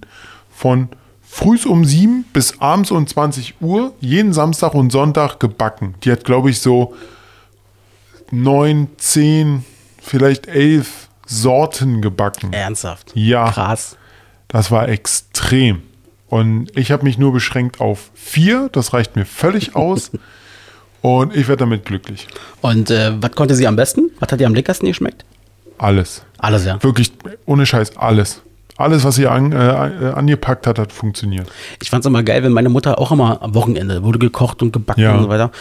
von 0.60 0.90
frühs 1.22 1.66
um 1.66 1.86
sieben 1.86 2.26
bis 2.34 2.60
abends 2.60 2.92
um 2.92 3.08
20 3.08 3.62
Uhr, 3.62 3.94
jeden 4.02 4.34
Samstag 4.34 4.74
und 4.74 4.92
Sonntag 4.92 5.40
gebacken. 5.40 5.96
Die 6.04 6.12
hat, 6.12 6.26
glaube 6.26 6.50
ich, 6.50 6.60
so 6.60 6.96
neun, 8.30 8.90
zehn, 8.98 9.64
vielleicht 10.02 10.48
elf 10.48 11.08
Sorten 11.26 12.02
gebacken. 12.02 12.52
Ernsthaft. 12.52 13.12
Ja. 13.14 13.50
Krass. 13.52 13.96
Das 14.50 14.70
war 14.70 14.90
extrem. 14.90 15.84
Und 16.28 16.78
ich 16.78 16.92
habe 16.92 17.04
mich 17.04 17.18
nur 17.18 17.32
beschränkt 17.32 17.80
auf 17.80 18.12
vier. 18.14 18.68
Das 18.74 18.92
reicht 18.92 19.16
mir 19.16 19.26
völlig 19.26 19.76
aus. 19.78 20.12
Und 21.02 21.34
ich 21.34 21.48
werde 21.48 21.62
damit 21.62 21.86
glücklich. 21.86 22.28
Und 22.60 22.92
äh, 22.92 23.14
was 23.22 23.32
konnte 23.32 23.56
sie 23.56 23.66
am 23.66 23.78
besten? 23.78 24.12
Was 24.20 24.30
hat 24.30 24.42
ihr 24.42 24.48
am 24.48 24.56
leckersten 24.56 24.90
geschmeckt? 24.90 25.24
Alles. 25.78 26.24
Alles, 26.38 26.66
ja. 26.66 26.84
Wirklich, 26.84 27.14
ohne 27.46 27.66
Scheiß, 27.66 27.96
alles. 27.96 28.42
Alles, 28.80 29.04
was 29.04 29.16
sie 29.16 29.28
an, 29.28 29.52
äh, 29.52 29.56
angepackt 29.58 30.66
hat, 30.66 30.80
hat 30.80 30.94
funktioniert. 30.94 31.48
Ich 31.82 31.90
fand's 31.90 32.08
immer 32.08 32.24
geil, 32.24 32.44
wenn 32.44 32.54
meine 32.54 32.70
Mutter 32.70 32.98
auch 32.98 33.12
immer 33.12 33.42
am 33.42 33.54
Wochenende 33.54 34.04
wurde 34.04 34.20
gekocht 34.20 34.62
und 34.62 34.72
gebacken 34.72 35.02
Ja. 35.02 35.16
und 35.16 35.24
so 35.24 35.30
weiter. 35.30 35.52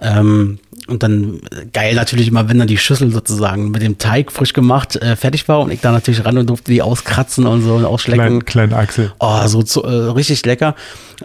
Ähm, 0.00 0.58
und 0.86 1.02
dann 1.02 1.40
äh, 1.50 1.66
geil 1.72 1.94
natürlich 1.96 2.28
immer, 2.28 2.48
wenn 2.48 2.58
dann 2.58 2.68
die 2.68 2.78
Schüssel 2.78 3.10
sozusagen 3.10 3.70
mit 3.72 3.82
dem 3.82 3.98
Teig 3.98 4.30
frisch 4.32 4.52
gemacht 4.52 4.96
äh, 4.96 5.16
fertig 5.16 5.48
war 5.48 5.60
und 5.60 5.72
ich 5.72 5.80
da 5.80 5.90
natürlich 5.92 6.24
ran 6.24 6.38
und 6.38 6.48
durfte 6.48 6.70
die 6.70 6.80
auskratzen 6.80 7.46
und 7.46 7.62
so 7.62 7.74
und 7.74 7.84
ausschlecken. 7.84 8.44
Klein, 8.44 8.68
klein 8.70 8.72
Axel. 8.80 9.12
Oh, 9.18 9.46
so 9.46 9.62
zu, 9.62 9.82
äh, 9.82 9.88
richtig 10.12 10.46
lecker. 10.46 10.74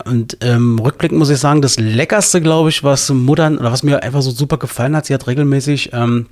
Und 0.06 0.38
ähm, 0.42 0.80
rückblickend 0.80 1.20
muss 1.20 1.30
ich 1.30 1.38
sagen, 1.38 1.62
das 1.62 1.78
Leckerste, 1.80 2.42
glaube 2.42 2.70
ich, 2.70 2.84
was 2.84 3.10
Mutter, 3.12 3.52
oder 3.52 3.72
was 3.72 3.84
mir 3.84 4.02
einfach 4.02 4.24
so 4.24 4.32
super 4.32 4.58
gefallen 4.58 4.96
hat, 4.96 5.06
sie 5.06 5.14
hat 5.14 5.28
regelmäßig 5.28 5.92
ähm, 5.94 6.26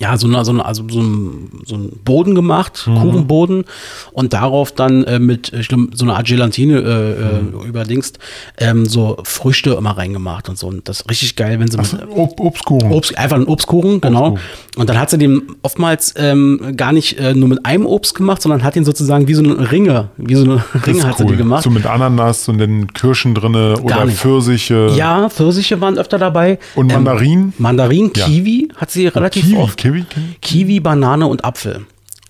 ja, 0.00 0.16
so, 0.16 0.26
eine, 0.26 0.44
so, 0.44 0.50
eine, 0.52 0.64
also 0.64 0.84
so, 0.88 1.00
ein, 1.00 1.50
so 1.66 1.74
einen 1.74 2.00
Boden 2.04 2.34
gemacht, 2.34 2.84
Mhm. 2.86 2.96
Kuchenboden, 2.98 3.64
und 4.12 4.32
darauf 4.32 4.72
dann 4.72 5.04
äh, 5.04 5.18
mit, 5.18 5.52
ich 5.52 5.68
glaube, 5.68 5.88
so 5.94 6.04
eine 6.04 6.14
Art 6.14 6.26
Gelatine 6.26 6.78
äh, 6.78 7.40
Mhm. 7.42 7.60
äh, 7.62 7.68
überdingst, 7.68 8.18
ähm, 8.58 8.86
so 8.86 9.18
Früchte 9.24 9.70
immer 9.74 9.90
reingemacht 9.96 10.48
und 10.48 10.58
so. 10.58 10.66
Und 10.68 10.88
das 10.88 11.00
ist 11.00 11.10
richtig 11.10 11.36
geil, 11.36 11.60
wenn 11.60 11.70
sie 11.70 11.76
mit, 11.76 11.94
Ob 12.16 12.40
Obstkuchen. 12.40 12.90
Obst, 12.90 13.16
einfach 13.18 13.36
ein 13.36 13.44
Obstkuchen, 13.46 14.00
genau. 14.00 14.28
Obstkuchen. 14.32 14.52
Und 14.78 14.88
dann 14.88 14.98
hat 14.98 15.10
sie 15.10 15.18
den 15.18 15.42
oftmals 15.62 16.14
ähm, 16.16 16.72
gar 16.76 16.92
nicht 16.92 17.18
äh, 17.18 17.34
nur 17.34 17.48
mit 17.50 17.64
einem 17.66 17.84
Obst 17.86 18.14
gemacht, 18.14 18.40
sondern 18.42 18.64
hat 18.64 18.74
ihn 18.76 18.84
sozusagen 18.86 19.28
wie 19.28 19.34
so 19.34 19.42
eine 19.44 19.70
Ringe, 19.70 20.08
wie 20.16 20.34
so 20.34 20.44
eine 20.44 20.64
Ringe 20.86 20.98
ist 20.98 21.04
hat 21.06 21.18
sie 21.18 21.26
die 21.26 21.36
gemacht. 21.36 21.62
So 21.62 21.70
mit 21.70 21.84
Ananas 21.86 22.48
und 22.48 22.58
dann 22.58 22.92
Kirschen 22.94 23.34
drinne 23.34 23.74
oder 23.82 24.06
nicht. 24.06 24.16
Pfirsiche. 24.18 24.92
ja, 24.96 25.28
Pfirsiche 25.28 25.80
waren 25.82 25.98
öfter 25.98 26.18
dabei. 26.18 26.58
Und 26.74 26.90
Ähm, 26.90 26.96
Mandarinen? 27.04 27.52
Mandarin, 27.58 28.10
Ja. 28.16 28.24
Kiwi 28.26 28.68
hat 28.76 28.90
sie 28.90 29.06
relativ 29.08 29.44
Kiwi, 29.44 29.56
oft. 29.58 29.81
Kiwi, 29.82 30.04
Kiwi. 30.40 30.78
Banane 30.80 31.26
und 31.26 31.44
Apfel. 31.44 31.84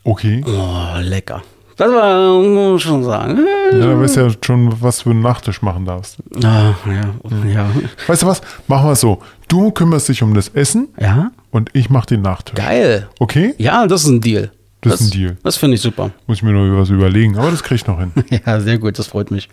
Okay. 0.05 0.43
Oh, 0.47 0.99
lecker. 1.01 1.43
Das 1.77 1.91
war, 1.91 2.41
muss 2.41 2.81
schon 2.83 3.05
sagen. 3.05 3.41
Ja, 3.73 3.79
da 3.89 4.01
weißt 4.01 4.17
du 4.17 4.21
ja 4.23 4.31
schon, 4.45 4.81
was 4.81 4.99
du 4.99 5.03
für 5.05 5.11
einen 5.11 5.21
Nachtisch 5.21 5.61
machen 5.63 5.85
darfst. 5.85 6.17
Ah, 6.43 6.75
ja, 6.87 7.47
ja. 7.49 7.71
Weißt 8.07 8.23
du 8.23 8.27
was? 8.27 8.41
Machen 8.69 8.87
wir 8.89 8.93
es 8.93 9.01
so. 9.01 9.21
Du 9.49 9.71
kümmerst 9.71 10.09
dich 10.09 10.23
um 10.23 10.33
das 10.35 10.49
Essen 10.49 10.89
Ja, 10.99 11.31
und 11.51 11.69
ich 11.75 11.91
mache 11.91 12.07
den 12.07 12.23
Nachtisch. 12.23 12.55
geil. 12.55 13.09
Okay? 13.19 13.55
Ja, 13.59 13.87
das 13.87 14.05
ist 14.05 14.09
ein 14.09 14.21
Deal. 14.23 14.51
Das 14.81 15.01
ist 15.01 15.09
ein 15.09 15.11
Deal. 15.11 15.37
Das 15.43 15.57
finde 15.59 15.75
ich 15.75 15.81
super. 15.83 16.11
Muss 16.27 16.39
ich 16.39 16.43
mir 16.43 16.53
noch 16.53 16.81
was 16.81 16.89
überlegen, 16.89 17.37
aber 17.37 17.51
das 17.51 17.63
krieg 17.63 17.77
ich 17.77 17.87
noch 17.87 17.99
hin. 17.99 18.13
Ja, 18.47 18.61
sehr 18.61 18.79
gut, 18.79 18.99
das 18.99 19.07
freut 19.09 19.31
mich. 19.31 19.49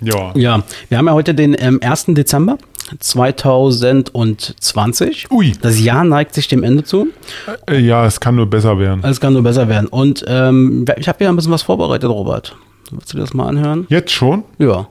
Ja. 0.00 0.32
Ja, 0.34 0.62
wir 0.88 0.98
haben 0.98 1.06
ja 1.06 1.12
heute 1.12 1.34
den 1.34 1.54
ähm, 1.58 1.78
1. 1.82 2.06
Dezember 2.08 2.56
2020. 2.98 5.30
Ui. 5.30 5.52
Das 5.60 5.80
Jahr 5.80 6.04
neigt 6.04 6.34
sich 6.34 6.48
dem 6.48 6.62
Ende 6.62 6.84
zu. 6.84 7.08
Äh, 7.68 7.78
Ja, 7.80 8.06
es 8.06 8.20
kann 8.20 8.36
nur 8.36 8.46
besser 8.48 8.78
werden. 8.78 9.02
Es 9.04 9.20
kann 9.20 9.32
nur 9.32 9.42
besser 9.42 9.68
werden. 9.68 9.86
Und 9.88 10.24
ähm, 10.28 10.84
ich 10.96 11.08
habe 11.08 11.24
ja 11.24 11.30
ein 11.30 11.36
bisschen 11.36 11.52
was 11.52 11.62
vorbereitet, 11.62 12.08
Robert. 12.10 12.56
Willst 12.90 13.12
du 13.12 13.16
dir 13.18 13.22
das 13.22 13.34
mal 13.34 13.46
anhören? 13.48 13.86
Jetzt 13.88 14.12
schon? 14.12 14.44
Ja. 14.58 14.88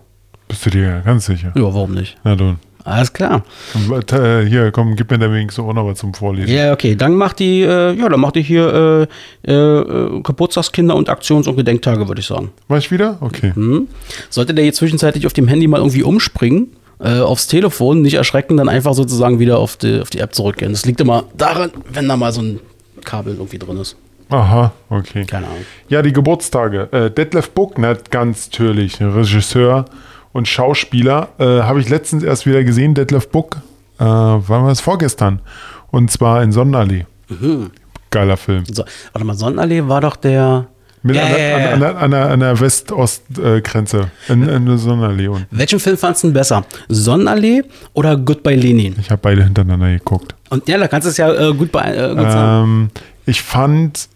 Bist 0.48 0.66
du 0.66 0.70
dir 0.70 1.02
ganz 1.06 1.26
sicher? 1.26 1.52
Ja, 1.56 1.62
warum 1.64 1.94
nicht? 1.94 2.18
Na 2.24 2.36
dann. 2.36 2.58
Alles 2.86 3.12
klar. 3.14 3.44
Und, 3.90 4.12
äh, 4.14 4.46
Hier, 4.48 4.72
komm, 4.72 4.96
gib 4.96 5.12
mir 5.12 5.20
da 5.20 5.32
wenigstens 5.32 5.64
auch 5.64 5.74
noch 5.74 5.86
was 5.86 6.00
zum 6.00 6.14
Vorlesen. 6.14 6.50
Ja, 6.52 6.72
okay. 6.74 6.96
Dann 6.96 7.14
macht 7.14 7.38
die, 7.40 7.62
äh, 7.62 7.94
ja, 7.94 8.10
dann 8.10 8.20
macht 8.20 8.36
die 8.36 8.42
hier 8.42 9.08
äh, 9.46 9.52
äh, 9.52 10.22
Geburtstagskinder 10.24 10.96
und 10.96 11.10
Aktions- 11.10 11.48
und 11.48 11.56
Gedenktage, 11.58 12.08
würde 12.08 12.22
ich 12.22 12.28
sagen. 12.28 12.50
War 12.68 12.78
ich 12.80 12.90
wieder? 12.90 13.18
Okay. 13.20 13.52
Hm? 13.54 13.88
Sollte 14.30 14.54
der 14.56 14.66
jetzt 14.66 14.78
zwischenzeitlich 14.78 15.28
auf 15.28 15.34
dem 15.34 15.48
Handy 15.48 15.68
mal 15.68 15.78
irgendwie 15.78 16.02
umspringen, 16.04 16.70
äh, 17.00 17.20
aufs 17.20 17.48
Telefon, 17.48 18.02
nicht 18.02 18.16
erschrecken, 18.16 18.58
dann 18.58 18.70
einfach 18.70 18.94
sozusagen 18.94 19.40
wieder 19.40 19.60
auf 19.60 19.78
die, 19.78 20.02
auf 20.02 20.10
die 20.10 20.20
App 20.20 20.36
zurückgehen. 20.36 20.72
Das 20.72 20.86
liegt 20.86 21.02
immer 21.02 21.26
daran, 21.38 21.72
wenn 21.92 22.08
da 22.08 22.18
mal 22.18 22.32
so 22.32 22.42
ein 22.42 22.60
Kabel 23.06 23.36
irgendwie 23.36 23.58
drin 23.58 23.78
ist. 23.78 23.96
Aha, 24.30 24.72
okay. 24.90 25.26
Keine 25.26 25.48
Ahnung. 25.48 25.66
Ja, 25.88 26.02
die 26.02 26.14
Geburtstage. 26.14 26.90
Äh, 26.92 27.10
Detlef 27.10 27.50
Buckner, 27.52 27.96
ganz 28.12 28.50
natürlich, 28.52 29.02
Regisseur 29.02 29.86
und 30.34 30.48
Schauspieler, 30.48 31.30
äh, 31.40 31.64
habe 31.64 31.80
ich 31.82 31.90
letztens 31.90 32.24
erst 32.24 32.46
wieder 32.46 32.64
gesehen. 32.64 32.94
Detlef 32.94 33.30
Buck, 33.30 33.58
äh, 33.98 34.04
wann 34.04 34.48
war 34.48 34.70
es? 34.70 34.82
Vorgestern. 34.82 35.42
Und 35.90 36.12
zwar 36.12 36.44
in 36.44 36.52
Sonnenallee. 36.52 37.06
Mhm. 37.30 37.72
Geiler 38.12 38.38
Film. 38.38 38.64
So, 38.72 38.84
warte 39.14 39.26
mal, 39.26 39.36
Sonnenallee 39.36 39.88
war 39.88 40.02
doch 40.02 40.16
der. 40.16 40.68
Mit 41.02 41.16
Ja, 41.16 41.24
an, 41.24 41.32
der- 41.32 41.50
ja, 41.50 41.60
ja. 41.60 41.74
An, 41.96 42.14
an, 42.14 42.14
an, 42.14 42.40
der- 42.42 42.60
West-Ost-Grenze. 42.60 44.12
In, 44.28 44.48
in 44.48 44.66
der 44.66 44.78
Sonnenallee. 44.78 45.28
Und 45.30 45.46
Welchen 45.52 45.80
Film 45.80 45.98
fandst 45.98 46.24
du 46.24 46.28
denn 46.28 46.34
besser? 46.34 46.66
Sonnenallee 46.90 47.64
oder 47.94 48.18
Goodbye 48.18 48.56
Lenin? 48.56 48.96
ich 49.00 49.10
habe 49.10 49.22
beide 49.22 49.44
hintereinander 49.44 49.90
geguckt. 49.92 50.36
Und 50.50 50.68
ja, 50.68 50.78
da 50.78 50.88
kannst 50.88 51.06
du 51.06 51.10
es 51.12 51.18
ja 51.18 51.32
äh, 51.34 51.54
gut, 51.54 51.72
bei, 51.72 51.96
äh, 51.96 52.10
gut 52.16 52.32
sagen. 52.32 52.64
Ähm, 52.64 52.90
ich 53.26 53.42
fand 53.42 54.10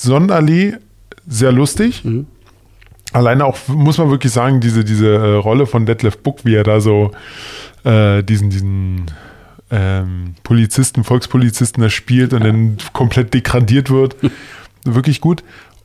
Sonnenallee 0.00 0.74
sehr 1.26 1.52
lustig. 1.52 2.04
Mhm. 2.04 2.26
Alleine 3.12 3.44
auch, 3.46 3.56
muss 3.68 3.98
man 3.98 4.10
wirklich 4.10 4.32
sagen, 4.32 4.60
diese, 4.60 4.84
diese 4.84 5.08
äh, 5.14 5.34
Rolle 5.36 5.66
von 5.66 5.86
Detlef 5.86 6.18
Buck, 6.18 6.40
wie 6.44 6.54
er 6.54 6.62
da 6.64 6.80
so 6.80 7.12
äh, 7.84 8.22
diesen, 8.22 8.50
diesen 8.50 9.06
ähm, 9.70 10.34
Polizisten, 10.44 11.04
Volkspolizisten 11.04 11.82
da 11.82 11.88
spielt 11.90 12.32
und 12.34 12.44
dann 12.44 12.76
komplett 12.92 13.32
degradiert 13.34 13.90
wird. 13.90 14.16
wirklich 14.94 15.20
gut. 15.20 15.42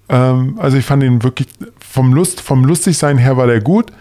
Ähm, 0.09 0.57
also 0.59 0.77
ich 0.77 0.85
fand 0.85 1.03
ihn 1.03 1.23
wirklich 1.23 1.47
vom 1.79 2.13
Lust, 2.13 2.41
vom 2.41 2.65
Lustigsein 2.65 3.17
her 3.17 3.37
war 3.37 3.47
der 3.47 3.61
gut. 3.61 3.91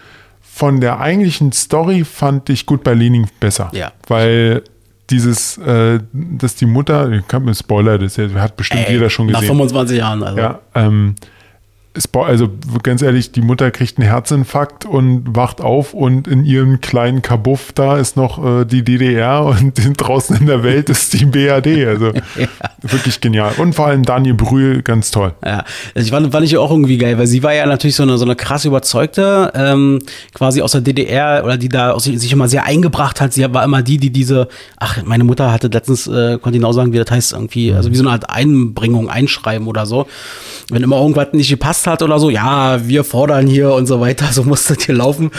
Von 0.40 0.80
der 0.80 1.00
eigentlichen 1.00 1.52
Story 1.52 2.04
fand 2.04 2.50
ich 2.50 2.66
gut 2.66 2.84
bei 2.84 2.92
Lening 2.92 3.28
besser. 3.40 3.70
Ja. 3.72 3.92
Weil 4.08 4.62
dieses, 5.10 5.58
äh, 5.58 6.00
dass 6.12 6.56
die 6.56 6.66
Mutter, 6.66 7.10
ich 7.10 7.26
kann 7.28 7.44
mir 7.44 7.54
Spoiler, 7.54 7.98
das 7.98 8.18
hat 8.18 8.56
bestimmt 8.56 8.86
Ey, 8.86 8.94
jeder 8.94 9.10
schon 9.10 9.26
Nach 9.26 9.40
gesehen. 9.40 9.48
25 9.48 9.98
Jahren, 9.98 10.22
also. 10.22 10.38
Ja, 10.38 10.60
ähm, 10.74 11.14
also 12.14 12.48
ganz 12.82 13.02
ehrlich, 13.02 13.32
die 13.32 13.42
Mutter 13.42 13.70
kriegt 13.70 13.98
einen 13.98 14.08
Herzinfarkt 14.08 14.86
und 14.86 15.36
wacht 15.36 15.60
auf 15.60 15.92
und 15.92 16.26
in 16.26 16.44
ihrem 16.44 16.80
kleinen 16.80 17.20
Kabuff 17.20 17.72
da 17.72 17.98
ist 17.98 18.16
noch 18.16 18.42
äh, 18.42 18.64
die 18.64 18.82
DDR 18.82 19.44
und 19.44 19.74
draußen 20.00 20.36
in 20.36 20.46
der 20.46 20.62
Welt 20.62 20.88
ist 20.88 21.12
die 21.12 21.26
BAD. 21.26 21.66
Also 21.86 22.12
wirklich 22.82 23.20
genial. 23.20 23.52
Und 23.58 23.74
vor 23.74 23.88
allem 23.88 24.04
Daniel 24.04 24.34
Brühl, 24.34 24.82
ganz 24.82 25.10
toll. 25.10 25.34
Ja, 25.44 25.64
also 25.94 26.06
ich 26.06 26.10
fand, 26.10 26.32
fand 26.32 26.46
ich 26.46 26.56
auch 26.56 26.70
irgendwie 26.70 26.96
geil, 26.96 27.18
weil 27.18 27.26
sie 27.26 27.42
war 27.42 27.52
ja 27.52 27.66
natürlich 27.66 27.96
so 27.96 28.04
eine, 28.04 28.16
so 28.16 28.24
eine 28.24 28.36
krass 28.36 28.64
überzeugte, 28.64 29.52
ähm, 29.54 29.98
quasi 30.32 30.62
aus 30.62 30.72
der 30.72 30.80
DDR 30.80 31.42
oder 31.44 31.58
die 31.58 31.68
da 31.68 31.92
aus, 31.92 32.04
sich 32.04 32.32
immer 32.32 32.48
sehr 32.48 32.64
eingebracht 32.64 33.20
hat. 33.20 33.34
Sie 33.34 33.42
war 33.52 33.64
immer 33.64 33.82
die, 33.82 33.98
die 33.98 34.10
diese, 34.10 34.48
ach, 34.78 35.02
meine 35.04 35.24
Mutter 35.24 35.52
hatte 35.52 35.68
letztens, 35.68 36.06
äh, 36.06 36.38
konnte 36.38 36.58
genau 36.58 36.72
sagen, 36.72 36.94
wie 36.94 36.98
das 36.98 37.10
heißt, 37.10 37.32
irgendwie, 37.32 37.72
also 37.74 37.90
wie 37.90 37.96
so 37.96 38.02
eine 38.02 38.12
Art 38.12 38.30
Einbringung, 38.30 39.10
Einschreiben 39.10 39.66
oder 39.66 39.84
so. 39.84 40.06
Wenn 40.70 40.82
immer 40.82 40.96
irgendwas 40.96 41.28
nicht 41.32 41.50
gepasst 41.50 41.81
hat 41.86 42.02
oder 42.02 42.18
so, 42.18 42.30
ja, 42.30 42.86
wir 42.86 43.04
fordern 43.04 43.46
hier 43.46 43.72
und 43.72 43.86
so 43.86 44.00
weiter, 44.00 44.26
so 44.32 44.44
musste 44.44 44.74
das 44.74 44.84
hier 44.84 44.94
laufen. 44.94 45.30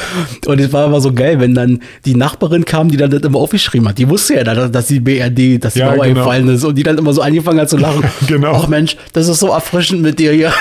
Und 0.46 0.60
es 0.60 0.72
war 0.74 0.86
immer 0.88 1.02
so 1.02 1.14
geil, 1.14 1.40
wenn 1.40 1.54
dann 1.56 1.80
die 2.06 2.16
Nachbarin 2.16 2.66
kam, 2.66 2.90
die 2.90 2.98
dann 2.98 3.12
das 3.12 3.22
immer 3.22 3.40
aufgeschrieben 3.40 3.88
hat. 3.90 3.98
Die 3.98 4.10
wusste 4.10 4.36
ja, 4.36 4.44
dass, 4.44 4.72
dass 4.72 4.88
die 4.88 5.00
BRD, 5.00 5.64
dass 5.64 5.74
die 5.74 5.80
Ja, 5.80 5.92
Mauer 5.96 6.06
genau. 6.06 6.20
gefallen 6.22 6.48
ist 6.50 6.64
und 6.64 6.76
die 6.76 6.84
dann 6.84 6.98
immer 6.98 7.14
so 7.14 7.22
angefangen 7.22 7.60
hat 7.60 7.70
zu 7.70 7.78
lachen. 7.78 8.04
Genau. 8.28 8.54
Ach 8.56 8.68
Mensch, 8.68 8.96
das 9.14 9.28
ist 9.28 9.40
so 9.40 9.50
erfrischend 9.50 10.02
mit 10.02 10.18
dir 10.18 10.32
hier. 10.32 10.54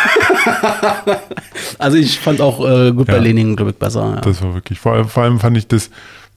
also 1.78 1.96
ich 1.96 2.18
fand 2.18 2.40
auch 2.40 2.60
äh, 2.68 2.92
gut 2.92 3.06
bei 3.06 3.14
Ja. 3.14 3.20
Lenin, 3.20 3.56
glaube 3.56 3.70
ich, 3.70 3.76
besser. 3.76 4.14
Ja. 4.16 4.20
Das 4.20 4.42
war 4.42 4.54
wirklich, 4.54 4.78
vor 4.78 4.92
allem, 4.94 5.08
vor 5.08 5.22
allem 5.22 5.38
fand 5.40 5.56
ich 5.56 5.66
das 5.66 5.90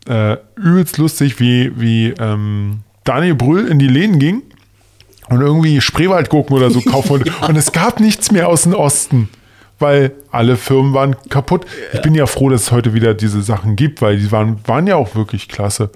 äh, 0.08 0.38
übelst 0.56 0.98
lustig, 0.98 1.40
wie, 1.40 1.72
wie 1.76 2.14
ähm, 2.20 2.80
Daniel 3.04 3.36
Brühl 3.36 3.68
in 3.68 3.80
die 3.80 3.88
Läden 3.88 4.20
ging 4.20 4.44
und 5.30 5.42
irgendwie 5.42 5.82
Spreewaldgurken 5.82 6.56
oder 6.56 6.70
so 6.72 6.82
kaufen 6.82 7.10
wollte. 7.10 7.32
Und 7.48 7.56
es 7.56 7.72
gab 7.72 8.00
nichts 8.00 8.32
mehr 8.32 8.48
aus 8.48 8.64
dem 8.64 8.74
Osten, 8.74 9.30
weil 9.80 10.12
alle 10.32 10.56
Firmen 10.56 10.94
waren 10.94 11.16
kaputt. 11.30 11.66
Ich 11.94 12.02
bin 12.02 12.14
ja 12.16 12.26
froh, 12.28 12.50
dass 12.50 12.64
es 12.64 12.72
heute 12.72 12.94
wieder 12.94 13.14
diese 13.14 13.42
Sachen 13.42 13.76
gibt, 13.76 14.02
weil 14.02 14.18
die 14.18 14.32
waren, 14.32 14.60
waren 14.66 14.88
ja 14.88 14.96
auch 14.96 15.16
wirklich 15.16 15.48
klasse. 15.48 15.90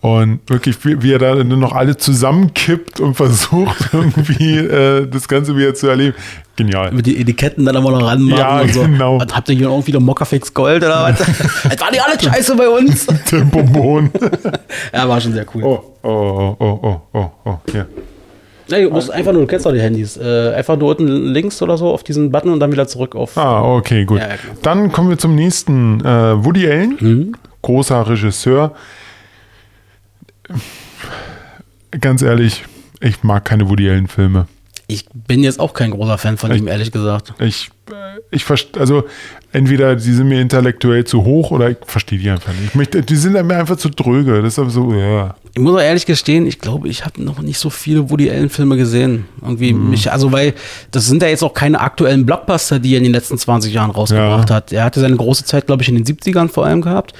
Und 0.00 0.40
wirklich, 0.48 0.84
wie, 0.84 1.00
wie 1.00 1.12
er 1.12 1.20
da 1.20 1.44
noch 1.44 1.74
alle 1.74 1.96
zusammenkippt 1.96 2.98
und 2.98 3.14
versucht, 3.14 3.88
irgendwie 3.92 4.56
äh, 4.58 5.06
das 5.06 5.28
Ganze 5.28 5.56
wieder 5.56 5.74
zu 5.74 5.86
erleben. 5.86 6.16
Genial. 6.56 6.90
Mit 6.90 7.06
den 7.06 7.16
Etiketten 7.20 7.64
dann 7.64 7.76
immer 7.76 7.92
noch 7.92 8.02
ranmachen 8.04 8.36
Ja, 8.36 8.60
und 8.60 8.74
so. 8.74 8.82
genau. 8.82 9.20
Was, 9.20 9.32
habt 9.32 9.48
ihr 9.48 9.54
hier 9.54 9.68
irgendwie 9.68 9.88
wieder 9.88 10.00
Mockerfix 10.00 10.52
Gold 10.52 10.82
oder 10.82 11.04
was? 11.04 11.18
das 11.68 11.80
war 11.80 11.90
nicht 11.92 12.02
alles 12.04 12.20
scheiße 12.20 12.56
bei 12.56 12.68
uns. 12.68 13.06
Tempobohnen. 13.26 14.10
ja, 14.92 15.08
war 15.08 15.20
schon 15.20 15.34
sehr 15.34 15.46
cool. 15.54 15.62
Oh, 15.62 15.84
oh, 16.02 16.56
oh, 16.58 16.80
oh, 16.82 17.00
oh, 17.12 17.30
oh, 17.44 17.58
hier. 17.70 17.86
Ja, 17.86 17.86
du 18.68 18.90
musst 18.90 19.10
einfach 19.10 19.32
nur, 19.32 19.42
du 19.42 19.46
kennst 19.46 19.66
doch 19.66 19.72
die 19.72 19.80
Handys, 19.80 20.16
äh, 20.16 20.52
einfach 20.54 20.76
nur 20.76 20.90
unten 20.90 21.06
links 21.06 21.60
oder 21.62 21.76
so 21.76 21.88
auf 21.90 22.04
diesen 22.04 22.30
Button 22.30 22.50
und 22.52 22.60
dann 22.60 22.72
wieder 22.72 22.86
zurück 22.86 23.14
auf. 23.16 23.36
Ah, 23.36 23.62
okay, 23.62 24.04
gut. 24.04 24.18
Ja, 24.20 24.28
ja, 24.28 24.34
genau. 24.36 24.54
Dann 24.62 24.92
kommen 24.92 25.10
wir 25.10 25.18
zum 25.18 25.34
nächsten. 25.34 26.00
Äh, 26.00 26.44
Woody 26.44 26.66
Allen, 26.70 26.96
Mhm. 27.00 27.32
großer 27.62 28.08
Regisseur. 28.08 28.74
Ganz 32.00 32.22
ehrlich, 32.22 32.64
ich 33.00 33.22
mag 33.22 33.44
keine 33.44 33.68
Woody 33.68 33.88
Allen-Filme. 33.88 34.46
Ich 34.88 35.06
bin 35.14 35.42
jetzt 35.42 35.60
auch 35.60 35.72
kein 35.74 35.90
großer 35.90 36.18
Fan 36.18 36.36
von 36.36 36.54
ihm, 36.54 36.68
ehrlich 36.68 36.90
gesagt. 36.92 37.32
Ich, 37.38 37.70
äh, 37.90 38.20
ich 38.30 38.44
verstehe, 38.44 38.80
also 38.80 39.04
entweder 39.52 39.96
die 39.96 40.12
sind 40.12 40.28
mir 40.28 40.40
intellektuell 40.40 41.04
zu 41.04 41.24
hoch 41.24 41.50
oder 41.50 41.70
ich 41.70 41.76
verstehe 41.86 42.18
die 42.18 42.28
einfach 42.28 42.52
nicht. 42.52 42.64
Ich 42.68 42.74
möchte, 42.74 43.00
die 43.02 43.16
sind 43.16 43.32
mir 43.32 43.56
einfach 43.56 43.76
zu 43.76 43.88
dröge. 43.88 44.42
Das 44.42 44.54
ist 44.54 44.58
aber 44.58 44.70
so, 44.70 44.92
ja. 44.92 45.34
Ich 45.54 45.60
muss 45.60 45.74
auch 45.74 45.80
ehrlich 45.82 46.06
gestehen, 46.06 46.46
ich 46.46 46.60
glaube, 46.60 46.88
ich 46.88 47.04
habe 47.04 47.22
noch 47.22 47.42
nicht 47.42 47.58
so 47.58 47.68
viele 47.68 48.08
Woody 48.08 48.30
Allen 48.30 48.48
Filme 48.48 48.78
gesehen. 48.78 49.26
Irgendwie 49.42 49.74
Mhm. 49.74 49.90
mich, 49.90 50.10
also 50.10 50.32
weil 50.32 50.54
das 50.92 51.04
sind 51.06 51.20
ja 51.20 51.28
jetzt 51.28 51.42
auch 51.42 51.52
keine 51.52 51.78
aktuellen 51.80 52.24
Blockbuster, 52.24 52.78
die 52.78 52.94
er 52.94 52.98
in 52.98 53.04
den 53.04 53.12
letzten 53.12 53.36
20 53.36 53.70
Jahren 53.74 53.90
rausgebracht 53.90 54.48
Ja. 54.48 54.56
hat. 54.56 54.72
Er 54.72 54.84
hatte 54.84 55.00
seine 55.00 55.14
große 55.16 55.44
Zeit, 55.44 55.66
glaube 55.66 55.82
ich, 55.82 55.90
in 55.90 55.94
den 55.94 56.04
70ern 56.04 56.48
vor 56.48 56.64
allem 56.64 56.80
gehabt. 56.80 57.12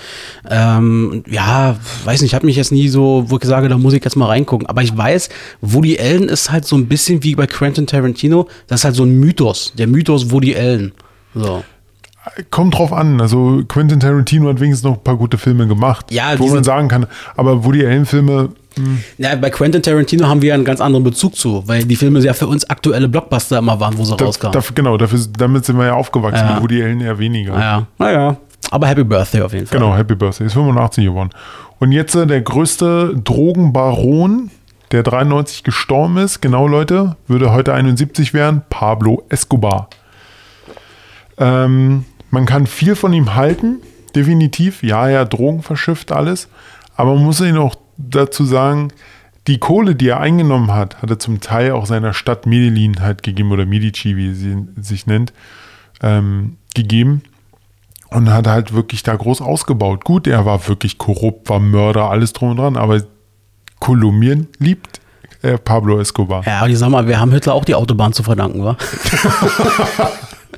Ähm, 0.51 1.23
ja, 1.29 1.77
weiß 2.05 2.23
nicht, 2.23 2.31
ich 2.31 2.35
habe 2.35 2.47
mich 2.47 2.57
jetzt 2.57 2.73
nie 2.73 2.89
so, 2.89 3.25
wo 3.29 3.37
ich 3.37 3.45
sage, 3.45 3.69
da 3.69 3.77
muss 3.77 3.93
ich 3.93 4.03
jetzt 4.03 4.17
mal 4.17 4.27
reingucken. 4.27 4.67
Aber 4.67 4.83
ich 4.83 4.97
weiß, 4.97 5.29
Woody 5.61 5.99
Allen 6.01 6.31
ist 6.31 6.51
halt 6.51 6.65
so 6.65 6.75
ein 6.77 6.87
bisschen 6.87 7.23
wie 7.23 7.35
bei 7.35 7.47
Quentin 7.47 7.87
Tarantino. 7.87 8.49
Das 8.67 8.81
ist 8.81 8.85
halt 8.85 8.95
so 8.95 9.05
ein 9.05 9.21
Mythos, 9.21 9.75
der 9.77 9.87
Mythos 9.89 10.31
Woody 10.31 10.57
Allen. 10.57 10.93
So. 11.35 11.65
Kommt 12.51 12.79
drauf 12.79 12.93
an. 12.93 13.21
Also 13.21 13.63
Quentin 13.69 13.99
Tarantino 14.01 14.49
hat 14.49 14.61
wenigstens 14.61 14.85
noch 14.89 14.97
ein 14.97 15.03
paar 15.03 15.17
gute 15.17 15.39
Filme 15.39 15.67
gemacht, 15.67 16.07
Ja, 16.13 16.39
wo 16.39 16.47
man 16.49 16.63
sagen 16.65 16.89
kann. 16.89 17.07
Aber 17.37 17.65
Woody 17.65 17.85
Allen-Filme, 17.85 18.51
Ja, 19.19 19.35
bei 19.37 19.51
Quentin 19.51 19.83
Tarantino 19.83 20.27
haben 20.29 20.41
wir 20.41 20.51
ja 20.51 20.55
einen 20.55 20.65
ganz 20.65 20.81
anderen 20.81 21.03
Bezug 21.05 21.35
zu, 21.37 21.67
weil 21.67 21.85
die 21.85 21.97
Filme 21.97 22.21
ja 22.21 22.33
für 22.33 22.47
uns 22.47 22.69
aktuelle 22.71 23.09
Blockbuster 23.09 23.59
immer 23.59 23.79
waren, 23.81 23.99
wo 23.99 24.05
sie 24.05 24.17
da, 24.17 24.25
rauskamen. 24.25 24.53
dafür, 24.53 24.75
genau, 24.75 24.97
dafür, 24.97 25.19
damit 25.37 25.65
sind 25.65 25.77
wir 25.79 25.87
ja 25.87 25.95
aufgewachsen. 25.95 26.47
Ja. 26.49 26.63
Woody 26.63 26.83
Allen 26.83 27.01
eher 27.01 27.19
weniger. 27.19 27.55
Naja, 27.55 27.87
naja. 27.99 28.37
Aber 28.71 28.87
Happy 28.87 29.05
Birthday 29.05 29.43
auf 29.43 29.53
jeden 29.53 29.67
Fall. 29.67 29.79
Genau, 29.79 29.95
Happy 29.95 30.15
Birthday. 30.15 30.47
Ist 30.47 30.55
85 30.55 31.05
geworden. 31.05 31.31
Und 31.81 31.91
jetzt 31.93 32.15
äh, 32.15 32.27
der 32.27 32.41
größte 32.41 33.15
Drogenbaron, 33.23 34.51
der 34.93 35.03
93 35.03 35.65
gestorben 35.65 36.17
ist, 36.19 36.41
genau 36.41 36.69
Leute, 36.69 37.17
würde 37.27 37.53
heute 37.53 37.75
71 37.75 38.33
werden, 38.33 38.63
Pablo 38.71 39.25
Escobar. 39.29 39.89
Ähm, 41.39 42.05
man 42.33 42.47
kann 42.47 42.67
viel 42.67 42.97
von 42.97 43.13
ihm 43.13 43.35
halten, 43.35 43.81
definitiv. 44.17 44.83
Ja, 44.83 45.09
ja, 45.09 45.25
Drogen 45.27 45.63
verschifft 45.63 46.13
alles. 46.13 46.49
Aber 46.97 47.15
man 47.15 47.25
muss 47.25 47.41
ihn 47.43 47.59
auch 47.59 47.75
dazu 47.99 48.45
sagen, 48.45 48.89
die 49.47 49.59
Kohle, 49.59 49.95
die 49.95 50.09
er 50.09 50.21
eingenommen 50.21 50.73
hat, 50.73 51.03
hat 51.03 51.11
er 51.11 51.19
zum 51.19 51.41
Teil 51.41 51.73
auch 51.73 51.85
seiner 51.85 52.15
Stadt 52.15 52.47
Medellin 52.47 53.01
halt 53.01 53.23
gegeben 53.23 53.53
oder 53.53 53.67
Medici, 53.67 54.17
wie 54.17 54.33
sie 54.33 54.67
sich 54.81 55.07
nennt, 55.07 55.35
ähm, 56.01 56.57
gegeben 56.75 57.23
und 58.09 58.33
hat 58.33 58.47
halt 58.47 58.73
wirklich 58.73 59.03
da 59.03 59.15
groß 59.15 59.43
ausgebaut. 59.43 60.05
Gut, 60.05 60.27
er 60.27 60.47
war 60.47 60.67
wirklich 60.69 60.97
korrupt, 60.97 61.51
war 61.51 61.61
Mörder, 61.61 62.09
alles 62.09 62.33
drum 62.33 62.53
und 62.53 62.57
dran, 62.57 62.77
aber 62.79 63.03
Kolumbien 63.79 64.49
liebt 64.59 65.01
äh, 65.43 65.59
Pablo 65.59 66.01
Escobar. 66.01 66.47
Ja, 66.47 66.61
aber 66.61 66.71
ich 66.71 66.79
sag 66.79 66.89
mal, 66.89 67.07
wir 67.07 67.21
haben 67.21 67.33
Hitler 67.33 67.53
auch 67.53 67.67
die 67.67 67.75
Autobahn 67.75 68.15
zu 68.15 68.23
verdanken, 68.23 68.65
wa? 68.65 68.77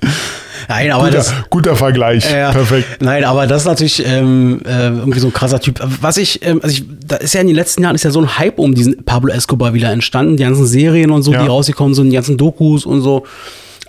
Nein, 0.68 0.90
aber 0.92 1.04
Guter, 1.04 1.16
das. 1.16 1.34
guter 1.50 1.76
Vergleich, 1.76 2.30
Ja, 2.30 2.52
perfekt. 2.52 3.00
Nein, 3.00 3.24
aber 3.24 3.46
das 3.46 3.62
ist 3.62 3.66
natürlich 3.66 4.04
ähm, 4.06 4.60
äh, 4.64 4.88
irgendwie 4.88 5.20
so 5.20 5.28
ein 5.28 5.32
krasser 5.32 5.60
Typ. 5.60 5.80
Was 6.00 6.16
ich, 6.16 6.44
ähm, 6.46 6.60
also 6.62 6.74
ich, 6.74 6.84
da 7.06 7.16
ist 7.16 7.34
ja 7.34 7.40
in 7.40 7.46
den 7.46 7.56
letzten 7.56 7.82
Jahren 7.82 7.94
ist 7.94 8.04
ja 8.04 8.10
so 8.10 8.20
ein 8.20 8.38
Hype 8.38 8.58
um 8.58 8.74
diesen 8.74 9.04
Pablo 9.04 9.32
Escobar 9.32 9.74
wieder 9.74 9.90
entstanden. 9.90 10.36
Die 10.36 10.42
ganzen 10.44 10.66
Serien 10.66 11.10
und 11.10 11.22
so, 11.22 11.32
Ja. 11.32 11.42
die 11.42 11.48
rausgekommen 11.48 11.94
sind, 11.94 12.10
die 12.10 12.14
ganzen 12.14 12.36
Dokus 12.36 12.86
und 12.86 13.00
so. 13.02 13.24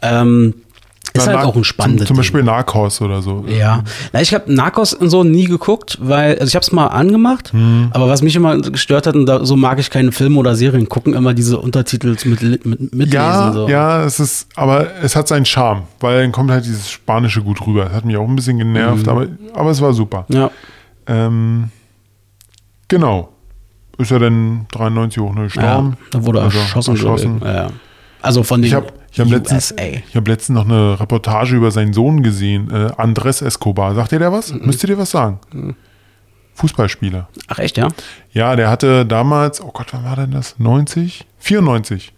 Ähm, 0.02 0.54
Ist 1.16 1.28
halt 1.28 1.38
auch 1.38 1.56
ein 1.56 1.64
spannendes 1.64 2.08
Zum, 2.08 2.16
zum 2.16 2.16
Ding. 2.16 2.20
Beispiel 2.22 2.44
Narcos 2.44 3.02
oder 3.02 3.22
so. 3.22 3.46
Ja, 3.48 3.84
na, 4.14 4.22
ich 4.22 4.34
habe 4.34 4.54
Narcos 4.54 4.94
und 4.94 5.10
so 5.10 5.24
nie 5.24 5.46
geguckt, 5.46 5.98
weil 6.02 6.34
also 6.40 6.46
ich 6.46 6.56
habe 6.56 6.64
es 6.64 6.72
mal 6.72 6.88
angemacht, 6.88 7.52
Hm. 7.54 7.90
aber 7.92 8.08
was 8.10 8.22
mich 8.22 8.36
immer 8.36 8.58
gestört 8.60 9.08
hat, 9.08 9.16
und 9.16 9.26
da, 9.26 9.46
so 9.46 9.56
mag 9.56 9.80
ich 9.80 9.90
keine 9.90 10.12
Filme 10.12 10.38
oder 10.40 10.56
Serien 10.56 10.90
gucken, 10.90 11.14
immer 11.14 11.34
diese 11.34 11.58
Untertitel 11.60 12.16
mit, 12.26 12.42
mit, 12.44 12.66
mitlesen. 12.66 13.12
Ja, 13.14 13.52
so. 13.54 13.68
ja, 13.70 14.04
es 14.04 14.20
ist, 14.20 14.48
aber 14.56 14.88
es 15.02 15.16
hat 15.16 15.28
seinen 15.28 15.46
Charme, 15.46 15.84
weil 16.00 16.22
dann 16.22 16.32
kommt 16.32 16.52
halt 16.52 16.66
dieses 16.66 16.90
Spanische 16.90 17.42
gut 17.42 17.66
rüber. 17.66 17.86
Das 17.86 17.94
hat 17.94 18.06
mich 18.06 18.18
auch 18.18 18.28
ein 18.28 18.36
bisschen 18.36 18.58
genervt, 18.58 19.08
aber, 19.08 19.28
aber 19.54 19.70
es 19.72 19.82
war 19.82 19.94
super. 19.94 20.26
ja. 20.30 20.50
Ähm, 21.08 21.70
genau. 22.88 23.30
Ist 23.98 24.12
er 24.12 24.20
denn 24.20 24.66
93 24.72 25.22
auch 25.22 25.28
nur 25.34 25.44
Ja, 25.44 25.44
gestorben? 25.44 25.98
da 26.12 26.24
wurde 26.26 26.40
er 26.40 26.46
Also, 26.46 26.58
erschossen. 26.60 26.92
erschossen. 26.96 27.42
Ja. 27.46 27.68
Also 28.22 28.44
von 28.44 28.62
den 28.62 28.68
Ich 28.68 28.74
habe 28.74 28.88
ich 29.16 29.22
hab 29.22 29.30
letztens, 29.30 29.74
ich 29.80 30.16
hab 30.16 30.28
letztens 30.28 30.58
noch 30.58 30.66
eine 30.66 31.00
Reportage 31.00 31.56
über 31.56 31.72
seinen 31.72 31.94
Sohn 31.94 32.22
gesehen, 32.22 32.70
äh, 32.70 32.92
Andres 32.98 33.42
Escobar. 33.42 33.96
Sagt 33.96 34.12
ihr 34.12 34.20
der 34.20 34.34
was? 34.34 34.52
Mhm. 34.52 34.66
Müsst 34.66 34.84
ihr 34.84 34.88
dir 34.88 34.98
was 34.98 35.12
sagen? 35.12 35.40
Fußballspieler. 36.56 37.30
Ach 37.48 37.60
echt, 37.60 37.78
ja? 37.78 37.88
Ja, 38.34 38.58
der 38.58 38.70
hatte 38.70 39.06
damals, 39.06 39.62
oh 39.62 39.72
Gott, 39.72 39.94
wann 39.94 40.04
war 40.04 40.18
denn 40.18 40.32
das? 40.32 40.60
90? 40.60 41.26
94. 41.40 42.14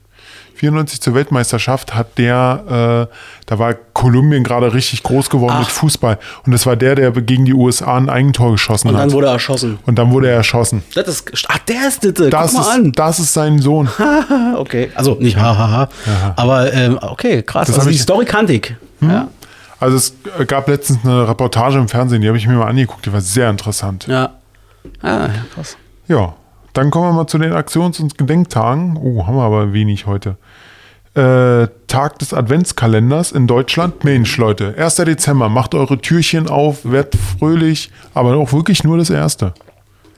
94 0.57 1.01
zur 1.01 1.13
Weltmeisterschaft 1.13 1.95
hat 1.95 2.17
der, 2.17 3.07
äh, 3.09 3.15
da 3.45 3.59
war 3.59 3.73
Kolumbien 3.93 4.43
gerade 4.43 4.73
richtig 4.73 5.03
groß 5.03 5.29
geworden 5.29 5.53
Ach. 5.55 5.59
mit 5.59 5.67
Fußball. 5.69 6.17
Und 6.45 6.51
das 6.51 6.65
war 6.65 6.75
der, 6.75 6.95
der 6.95 7.11
gegen 7.11 7.45
die 7.45 7.53
USA 7.53 7.95
ein 7.95 8.09
Eigentor 8.09 8.51
geschossen 8.51 8.89
Und 8.89 8.95
hat. 8.95 9.03
dann 9.03 9.11
wurde 9.11 9.27
er 9.27 9.33
erschossen. 9.33 9.79
Und 9.85 9.97
dann 9.99 10.11
wurde 10.11 10.29
er 10.29 10.35
erschossen. 10.35 10.83
Das 10.95 11.07
ist, 11.07 11.31
ach, 11.47 11.59
der 11.59 11.87
ist 11.87 12.03
das. 12.03 12.29
Das 12.29 12.51
Guck 12.53 12.61
mal 12.61 12.61
ist, 12.61 12.75
an. 12.75 12.91
das 12.91 13.19
ist 13.19 13.33
sein 13.33 13.59
Sohn. 13.59 13.87
Okay, 14.57 14.91
also 14.95 15.15
nicht 15.19 15.37
hahaha. 15.37 15.87
Aber 16.35 16.73
ähm, 16.73 16.97
okay, 17.01 17.43
krass. 17.43 17.67
Das 17.67 17.77
also 17.77 17.89
die 17.91 17.97
Story 17.97 18.25
kannte 18.25 18.53
ich. 18.53 18.75
Ja. 19.01 19.27
Also 19.79 19.97
es 19.97 20.13
gab 20.47 20.67
letztens 20.67 20.99
eine 21.03 21.27
Reportage 21.27 21.77
im 21.77 21.87
Fernsehen, 21.87 22.21
die 22.21 22.27
habe 22.27 22.37
ich 22.37 22.47
mir 22.47 22.55
mal 22.55 22.67
angeguckt, 22.67 23.05
die 23.05 23.13
war 23.13 23.21
sehr 23.21 23.49
interessant. 23.49 24.07
Ja. 24.07 24.31
Ah, 25.01 25.27
ja, 25.27 25.29
krass. 25.53 25.77
Ja, 26.07 26.33
dann 26.73 26.89
kommen 26.91 27.09
wir 27.09 27.13
mal 27.13 27.27
zu 27.27 27.37
den 27.37 27.53
Aktions- 27.53 27.99
und 27.99 28.17
Gedenktagen. 28.17 28.97
Oh, 28.97 29.25
haben 29.27 29.35
wir 29.35 29.43
aber 29.43 29.73
wenig 29.73 30.05
heute. 30.07 30.37
Äh, 31.17 31.67
Tag 31.87 32.19
des 32.19 32.31
Adventskalenders 32.33 33.31
in 33.31 33.47
Deutschland. 33.47 34.03
Mensch, 34.03 34.37
Leute, 34.37 34.75
1. 34.77 34.95
Dezember, 34.97 35.49
macht 35.49 35.73
eure 35.73 35.97
Türchen 35.97 36.47
auf, 36.47 36.79
werdet 36.83 37.15
fröhlich, 37.39 37.89
aber 38.13 38.35
auch 38.37 38.53
wirklich 38.53 38.83
nur 38.83 38.97
das 38.99 39.09
erste. 39.09 39.53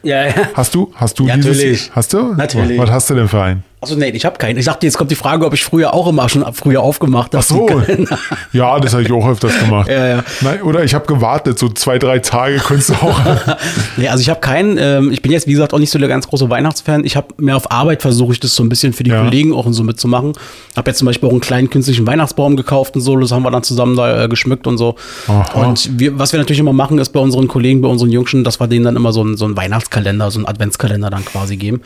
Ja, 0.04 0.26
ja. 0.28 0.34
Hast 0.54 0.76
du? 0.76 0.92
Hast 0.96 1.18
du 1.20 1.28
Ja, 1.28 1.36
dieses? 1.36 1.56
natürlich. 1.58 1.92
Hast 1.96 2.14
du? 2.14 2.34
Natürlich. 2.34 2.78
Was 2.80 2.90
hast 2.90 3.10
du 3.10 3.16
denn 3.16 3.28
für 3.30 3.42
einen? 3.42 3.64
Achso, 3.82 3.96
nee, 3.96 4.10
ich 4.10 4.26
habe 4.26 4.38
keinen. 4.38 4.58
Ich 4.58 4.66
dachte, 4.66 4.86
jetzt 4.86 4.98
kommt 4.98 5.10
die 5.10 5.16
Frage, 5.16 5.46
ob 5.46 5.54
ich 5.54 5.64
früher 5.64 5.94
auch 5.94 6.08
immer 6.08 6.28
schon 6.28 6.46
früher 6.54 6.82
aufgemacht 6.82 7.34
habe. 7.34 7.44
Ach 7.44 7.48
so. 7.48 7.70
Ja, 8.52 8.80
das 8.80 8.94
habe 8.94 9.04
ich 9.04 9.12
auch 9.12 9.28
öfters 9.28 9.58
gemacht. 9.60 9.88
Ja, 9.90 10.08
ja. 10.08 10.24
Nein, 10.42 10.62
oder 10.64 10.84
ich 10.84 10.94
habe 10.94 11.06
gewartet, 11.06 11.60
so 11.60 11.70
zwei, 11.70 11.98
drei 12.00 12.20
Tage 12.20 12.58
könntest 12.58 12.90
du 12.90 12.94
auch. 12.96 13.20
nee, 13.98 14.08
also 14.08 14.22
ich 14.22 14.30
habe 14.30 14.40
keinen, 14.40 14.78
ähm, 14.80 15.12
ich 15.12 15.22
bin 15.22 15.32
jetzt, 15.32 15.48
wie 15.48 15.52
gesagt, 15.52 15.74
auch 15.74 15.80
nicht 15.80 15.92
so 15.92 16.00
der 16.00 16.08
ganz 16.10 16.28
große 16.28 16.50
Weihnachtsfan. 16.50 17.06
Ich 17.06 17.16
habe 17.16 17.28
mir 17.38 17.56
auf 17.56 17.72
Arbeit 17.72 18.02
versuche 18.02 18.34
ich 18.34 18.40
das 18.40 18.56
so 18.56 18.64
ein 18.64 18.70
bisschen 18.70 18.92
für 18.92 19.04
die 19.04 19.12
Ja. 19.12 19.24
Kollegen 19.24 19.54
auch 19.54 19.66
und 19.66 19.74
so 19.74 19.84
mitzumachen. 19.84 20.34
Habe 20.76 20.90
jetzt 20.90 20.98
zum 20.98 21.06
Beispiel 21.06 21.28
auch 21.30 21.34
einen 21.34 21.42
kleinen 21.42 21.70
künstlichen 21.70 22.06
Weihnachtsbaum 22.08 22.58
gekauft 22.58 22.96
und 22.96 23.02
so, 23.02 23.16
das 23.18 23.32
haben 23.32 23.44
wir 23.44 23.52
dann 23.52 23.64
zusammen 23.64 23.96
da 23.96 24.26
äh, 24.26 24.28
geschmückt 24.28 24.68
und 24.68 24.78
so. 24.78 24.96
Aha. 25.28 25.62
Und 25.68 26.00
wir, 26.00 26.18
was 26.20 26.34
wir 26.34 26.40
natürlich 26.40 26.60
immer 26.60 26.74
machen, 26.74 26.98
ist 26.98 27.10
bei 27.10 27.20
unseren 27.20 27.48
Kollegen, 27.48 27.82
bei 27.82 27.88
unseren 27.90 28.10
Jungschen, 28.10 28.44
dass 28.44 28.60
wir 28.60 28.68
denen 28.68 28.86
dann 28.86 28.96
immer 28.96 29.14
so 29.14 29.22
einen, 29.22 29.38
so 29.38 29.46
einen 29.46 29.56
Weihnachtskalender, 29.56 30.32
so 30.32 30.40
einen 30.40 30.48
Adventskalender 30.48 31.10
dann 31.10 31.24
quasi 31.24 31.56
geben. 31.56 31.82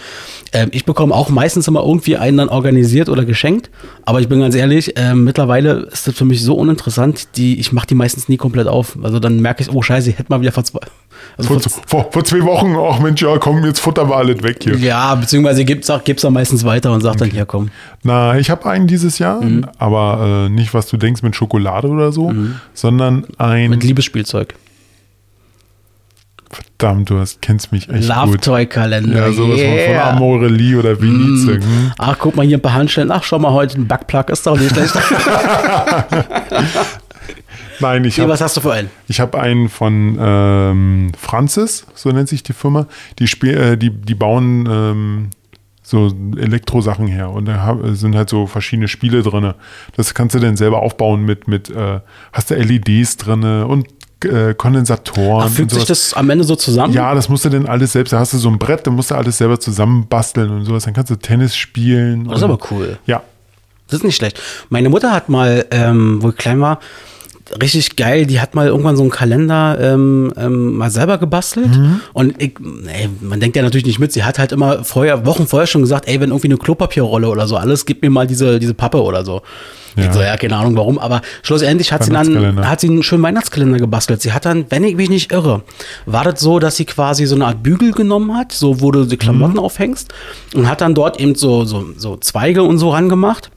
Ähm, 0.54 0.70
ich 0.72 0.86
bekomme 0.86 1.14
auch 1.14 1.30
meistens 1.30 1.68
immer 1.68 1.83
irgendwie 1.84 2.18
einen 2.18 2.38
dann 2.38 2.50
organisiert 2.50 3.10
oder 3.10 3.26
geschenkt. 3.26 3.70
Aber 4.06 4.20
ich 4.20 4.28
bin 4.28 4.40
ganz 4.40 4.56
ehrlich, 4.56 4.94
ähm, 4.96 5.24
mittlerweile 5.24 5.88
ist 5.92 6.08
das 6.08 6.16
für 6.16 6.26
mich 6.26 6.44
so 6.44 6.56
uninteressant, 6.56 7.38
die, 7.38 7.60
ich 7.60 7.72
mache 7.72 7.88
die 7.88 7.96
meistens 7.96 8.30
nie 8.30 8.38
komplett 8.38 8.68
auf. 8.68 8.98
Also 9.02 9.20
dann 9.20 9.40
merke 9.40 9.64
ich, 9.64 9.72
oh 9.72 9.82
scheiße, 9.82 10.10
ich 10.10 10.18
hätte 10.18 10.32
mal 10.32 10.42
wieder 10.42 10.52
vor 10.52 10.64
zwei, 10.64 10.80
also 11.38 11.60
Vor, 11.60 11.72
vor, 11.88 12.12
vor, 12.12 12.24
zwei 12.24 12.42
Wochen, 12.42 12.76
ach 12.78 13.00
Mensch, 13.00 13.22
ja 13.22 13.38
komm, 13.38 13.64
jetzt 13.66 13.80
futtern 13.80 14.10
wir 14.10 14.18
alles 14.18 14.44
weg 14.44 14.58
hier. 14.62 14.76
ja, 14.78 15.16
beziehungsweise 15.16 15.66
gibt's 15.66 15.90
auch, 15.90 16.04
gibt's 16.04 16.24
dann 16.24 16.34
meistens 16.34 16.64
weiter 16.64 16.92
und 16.92 17.02
sagt 17.02 17.22
dann, 17.22 17.30
hier 17.30 17.46
komm. 17.46 17.70
Na, 18.04 18.38
ich 18.38 18.50
habe 18.50 18.70
einen 18.70 18.88
dieses 18.88 19.20
Jahr, 19.20 19.42
aber 19.78 20.48
äh, 20.48 20.50
nicht, 20.50 20.74
was 20.74 20.88
du 20.88 20.98
denkst 20.98 21.24
mit 21.24 21.36
Schokolade 21.36 21.88
oder 21.88 22.12
so, 22.12 22.34
sondern 22.74 23.26
ein. 23.38 23.70
Mit 23.70 23.84
Liebesspielzeug. 23.84 24.56
Verdammt, 26.84 27.10
du 27.10 27.20
hast, 27.20 27.42
kennst 27.42 27.72
mich 27.72 27.90
echt 27.90 28.08
Love 28.10 28.32
gut. 28.32 28.44
Toy 28.44 28.66
Kalender. 28.66 29.16
Ja, 29.16 29.32
sowas 29.32 29.60
von- 29.60 29.70
von 29.70 29.78
yeah. 29.78 30.10
Amorelie 30.10 30.76
oder 30.78 31.00
Vinice. 31.00 31.56
hm. 31.56 31.92
Ach, 31.98 32.18
guck 32.20 32.36
mal 32.36 32.46
hier 32.46 32.58
ein 32.58 32.62
paar 32.62 32.74
Handstellen. 32.74 33.12
Ach, 33.12 33.24
schau 33.24 33.40
mal 33.40 33.52
heute 33.54 33.80
ein 33.80 33.88
Backplug 33.88 34.30
ist 34.30 34.46
doch 34.46 34.60
nicht 34.60 34.72
schlecht. 34.74 34.94
Nein, 37.80 38.06
ich 38.06 38.18
nee, 38.18 38.24
habe 38.24 38.34
was 38.34 38.42
hast 38.42 38.56
du 38.58 38.62
für 38.62 38.72
einen? 38.74 38.90
ich 39.08 39.20
hab 39.20 39.36
einen 39.36 39.68
von 39.68 40.18
ähm, 40.20 41.12
Francis, 41.18 41.86
so 41.96 42.10
nennt 42.12 42.30
sich 42.30 42.44
die 42.44 42.54
Firma. 42.54 42.88
Die, 43.20 43.28
spiel, 43.28 43.58
äh, 43.58 43.78
die, 43.78 43.90
die 43.90 44.16
bauen 44.16 44.68
ähm, 44.70 45.30
so 45.82 46.14
Elektrosachen 46.38 47.08
her 47.08 47.32
und 47.32 47.46
da 47.46 47.78
sind 47.94 48.16
halt 48.16 48.30
so 48.30 48.46
verschiedene 48.48 48.88
Spiele 48.88 49.22
drin. 49.22 49.54
Das 49.98 50.14
kannst 50.14 50.36
du 50.36 50.40
dann 50.40 50.56
selber 50.56 50.82
aufbauen 50.82 51.26
mit, 51.26 51.48
mit 51.48 51.70
äh, 51.72 52.00
hast 52.32 52.52
du 52.52 52.56
LEDs 52.56 53.18
drin 53.18 53.44
und 53.44 53.88
äh, 54.26 54.54
Kondensatoren. 54.54 55.48
Ach, 55.48 55.50
fügt 55.50 55.72
sich 55.72 55.86
das 55.86 56.14
am 56.14 56.30
Ende 56.30 56.44
so 56.44 56.56
zusammen? 56.56 56.94
Ja, 56.94 57.14
das 57.14 57.30
musst 57.30 57.46
du 57.46 57.50
denn 57.50 57.68
alles 57.68 57.94
selbst. 57.94 58.14
Da 58.14 58.20
hast 58.20 58.34
du 58.34 58.38
so 58.38 58.50
ein 58.50 58.60
Brett, 58.60 58.86
da 58.88 58.92
musst 58.92 59.12
du 59.12 59.16
alles 59.16 59.38
selber 59.38 59.60
zusammenbasteln 59.60 60.50
und 60.50 60.66
sowas. 60.66 60.84
Dann 60.86 60.94
kannst 60.94 61.12
du 61.12 61.16
Tennis 61.16 61.56
spielen. 61.56 62.26
Das 62.26 62.38
ist 62.38 62.44
aber 62.44 62.60
cool. 62.72 62.98
Ja. 63.06 63.22
Das 63.88 64.00
ist 64.00 64.06
nicht 64.06 64.16
schlecht. 64.16 64.42
Meine 64.70 64.90
Mutter 64.90 65.12
hat 65.12 65.30
mal, 65.30 65.66
ähm, 65.72 66.22
wo 66.22 66.30
ich 66.30 66.36
klein 66.36 66.60
war, 66.62 66.80
richtig 67.62 67.96
geil, 67.96 68.26
die 68.26 68.40
hat 68.40 68.56
mal 68.56 68.68
irgendwann 68.68 68.96
so 68.96 69.04
einen 69.04 69.12
Kalender 69.12 69.78
ähm, 69.80 70.34
ähm, 70.38 70.76
mal 70.76 70.90
selber 70.90 71.18
gebastelt. 71.18 71.76
Mhm. 71.76 72.02
Und 72.14 72.42
ich, 72.42 72.56
ey, 72.88 73.10
man 73.22 73.40
denkt 73.40 73.56
ja 73.56 73.64
natürlich 73.64 73.86
nicht 73.86 74.00
mit, 74.00 74.12
sie 74.12 74.24
hat 74.24 74.40
halt 74.40 74.52
immer 74.52 74.84
vorher, 74.84 75.26
Wochen 75.26 75.48
vorher 75.48 75.68
schon 75.68 75.82
gesagt, 75.82 76.08
ey, 76.08 76.20
wenn 76.20 76.30
irgendwie 76.30 76.48
eine 76.48 76.58
Klopapierrolle 76.58 77.28
oder 77.28 77.48
so 77.48 77.58
alles, 77.58 77.86
gib 77.86 78.02
mir 78.02 78.10
mal 78.10 78.28
diese, 78.28 78.60
diese 78.60 78.74
Pappe 78.74 79.02
oder 79.02 79.26
so. 79.26 79.42
Ja. 79.96 80.06
Ich 80.06 80.12
so, 80.14 80.22
ja, 80.22 80.36
keine 80.38 80.56
Ahnung 80.58 80.76
warum, 80.76 80.98
aber 81.00 81.22
schlussendlich 81.44 81.92
hat 81.92 82.04
sie 82.04 82.12
dann 82.12 82.66
hat 82.66 82.80
sie 82.82 82.90
einen 82.90 83.04
schönen 83.04 83.24
Weihnachtskalender 83.24 83.78
gebastelt. 83.78 84.22
Sie 84.22 84.32
hat 84.34 84.46
dann, 84.46 84.66
wenn 84.70 84.84
ich 84.84 84.96
mich 84.96 85.10
nicht 85.10 85.32
irre, 85.32 85.64
war 86.06 86.24
das 86.24 86.40
so, 86.40 86.60
dass 86.60 86.76
sie 86.78 86.86
quasi 86.86 87.26
so 87.26 87.36
eine 87.36 87.46
Art 87.46 87.62
Bügel 87.64 87.92
genommen 87.92 88.36
hat, 88.36 88.52
so 88.52 88.82
wo 88.82 88.92
du 88.92 89.06
die 89.06 89.18
Klamotten 89.18 89.60
aufhängst 89.60 90.14
und 90.56 90.68
hat 90.70 90.82
dann 90.82 90.96
dort 90.96 91.20
eben 91.20 91.36
so, 91.36 91.66
so, 91.66 91.86
so 91.98 92.18
Zweige 92.18 92.64
und 92.64 92.78
so 92.80 92.90
rangemacht. 92.90 93.52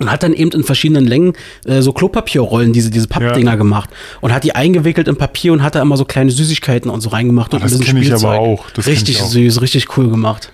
Und 0.00 0.12
hat 0.12 0.22
dann 0.22 0.32
eben 0.32 0.52
in 0.52 0.62
verschiedenen 0.62 1.08
Längen 1.08 1.32
äh, 1.64 1.82
so 1.82 1.92
Klopapierrollen, 1.92 2.72
diese, 2.72 2.88
diese 2.88 3.08
Pappdinger 3.08 3.50
Ja. 3.52 3.56
gemacht. 3.56 3.90
Und 4.20 4.32
hat 4.32 4.44
die 4.44 4.54
eingewickelt 4.54 5.08
in 5.08 5.16
Papier 5.16 5.52
und 5.52 5.60
hat 5.64 5.74
da 5.74 5.82
immer 5.82 5.96
so 5.96 6.04
kleine 6.04 6.30
Süßigkeiten 6.30 6.88
und 6.88 7.00
so 7.00 7.08
reingemacht. 7.08 7.52
Und 7.52 7.60
Ah, 7.60 7.64
das 7.64 7.72
ein 7.72 7.78
bisschen 7.80 7.94
kenn 8.00 8.04
ich 8.04 8.14
aber 8.14 8.38
auch. 8.38 8.70
Das 8.74 8.86
richtig 8.86 9.20
süß, 9.20 9.60
richtig 9.60 9.96
cool 9.96 10.08
gemacht. 10.08 10.52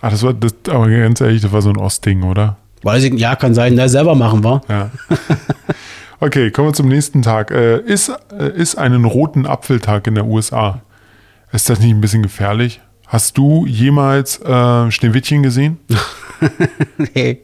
Ah, 0.00 0.10
das 0.10 0.22
war, 0.22 0.34
das, 0.34 0.54
aber 0.68 0.88
ganz 0.88 1.20
ehrlich, 1.20 1.42
das 1.42 1.50
war 1.50 1.62
so 1.62 1.70
ein 1.70 1.76
Ostding, 1.78 2.22
oder? 2.22 2.58
Weiß 2.86 3.02
ich, 3.04 3.14
ja, 3.14 3.34
kann 3.36 3.52
sein, 3.52 3.74
ne, 3.74 3.88
selber 3.88 4.14
machen 4.14 4.42
war. 4.44 4.62
Ja. 4.68 4.90
okay, 6.20 6.50
kommen 6.52 6.68
wir 6.68 6.72
zum 6.72 6.88
nächsten 6.88 7.20
Tag. 7.22 7.50
Äh, 7.50 7.80
ist, 7.80 8.10
äh, 8.38 8.48
ist 8.54 8.76
einen 8.76 9.04
roten 9.04 9.44
Apfeltag 9.44 10.06
in 10.06 10.14
der 10.14 10.24
USA. 10.26 10.80
Ist 11.52 11.68
das 11.68 11.80
nicht 11.80 11.90
ein 11.90 12.00
bisschen 12.00 12.22
gefährlich? 12.22 12.80
Hast 13.06 13.38
du 13.38 13.66
jemals 13.66 14.40
äh, 14.40 14.90
Schneewittchen 14.90 15.42
gesehen? 15.42 15.78
Hey. 17.14 17.42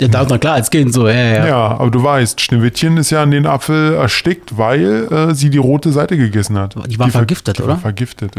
Ja, 0.00 0.08
da 0.08 0.24
na 0.26 0.38
klar, 0.38 0.54
als 0.54 0.70
Kind 0.70 0.94
so, 0.94 1.06
ja, 1.06 1.14
ja. 1.14 1.46
Ja, 1.46 1.56
aber 1.78 1.90
du 1.90 2.02
weißt, 2.02 2.40
Schneewittchen 2.40 2.96
ist 2.96 3.10
ja 3.10 3.22
an 3.22 3.30
den 3.30 3.44
Apfel 3.46 3.94
erstickt, 3.94 4.56
weil 4.56 5.06
äh, 5.12 5.34
sie 5.34 5.50
die 5.50 5.58
rote 5.58 5.92
Seite 5.92 6.16
gegessen 6.16 6.56
hat. 6.58 6.74
Die 6.86 6.98
war 6.98 7.08
ver- 7.08 7.18
vergiftet, 7.18 7.58
die 7.58 7.62
oder? 7.62 7.74
War 7.74 7.78
vergiftet. 7.80 8.32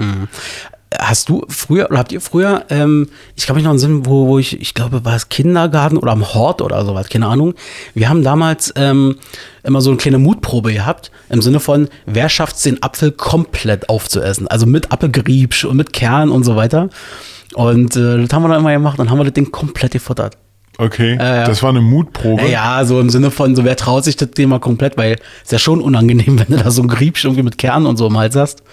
Hast 0.99 1.29
du 1.29 1.45
früher, 1.47 1.89
oder 1.89 1.99
habt 1.99 2.12
ihr 2.12 2.21
früher, 2.21 2.65
ähm, 2.69 3.10
ich 3.36 3.45
kann 3.45 3.56
mich 3.56 3.63
noch 3.63 3.71
einen 3.71 3.79
Sinn, 3.79 4.06
wo, 4.06 4.27
wo 4.27 4.39
ich, 4.39 4.60
ich 4.60 4.73
glaube, 4.73 5.06
war 5.06 5.15
es 5.15 5.29
Kindergarten 5.29 5.97
oder 5.97 6.12
am 6.12 6.34
Hort 6.34 6.62
oder 6.62 6.86
sowas, 6.86 7.10
keine 7.10 7.27
Ahnung. 7.27 7.53
Wir 7.93 8.10
haben 8.10 8.23
damals 8.23 8.73
ähm, 8.75 9.17
immer 9.63 9.82
so 9.82 9.89
eine 9.89 9.97
kleine 9.97 10.17
Mutprobe 10.17 10.73
gehabt, 10.73 11.12
im 11.29 11.41
Sinne 11.41 11.60
von, 11.60 11.89
wer 12.06 12.29
schafft 12.29 12.58
es, 12.58 12.63
den 12.63 12.82
Apfel 12.84 13.12
komplett 13.12 13.89
aufzuessen? 13.89 14.47
Also 14.47 14.65
mit 14.65 14.91
Apfelgriebsch 14.91 15.65
und 15.65 15.77
mit 15.77 15.93
Kern 15.93 16.29
und 16.29 16.43
so 16.43 16.56
weiter. 16.56 16.89
Und 17.53 17.95
äh, 17.95 18.21
das 18.21 18.34
haben 18.34 18.43
wir 18.43 18.49
dann 18.49 18.60
immer 18.60 18.73
gemacht, 18.73 18.99
dann 18.99 19.10
haben 19.10 19.19
wir 19.19 19.25
das 19.25 19.34
Ding 19.34 19.51
komplett 19.51 19.91
gefuttert. 19.91 20.38
Okay, 20.77 21.17
ja. 21.17 21.45
das 21.45 21.62
war 21.62 21.69
eine 21.69 21.81
Mutprobe. 21.81 22.47
Ja, 22.47 22.83
so 22.86 22.99
im 22.99 23.09
Sinne 23.09 23.29
von, 23.29 23.55
so 23.55 23.63
wer 23.63 23.75
traut 23.75 24.03
sich 24.03 24.15
das 24.15 24.31
Thema 24.31 24.59
komplett, 24.59 24.97
weil 24.97 25.17
es 25.45 25.51
ja 25.51 25.59
schon 25.59 25.81
unangenehm, 25.81 26.39
wenn 26.47 26.57
du 26.57 26.63
da 26.63 26.71
so 26.71 26.81
ein 26.81 26.88
Griebsch 26.88 27.23
irgendwie 27.25 27.43
mit 27.43 27.57
Kern 27.57 27.86
und 27.86 27.97
so 27.97 28.07
im 28.07 28.17
Hals 28.17 28.36
hast. 28.36 28.63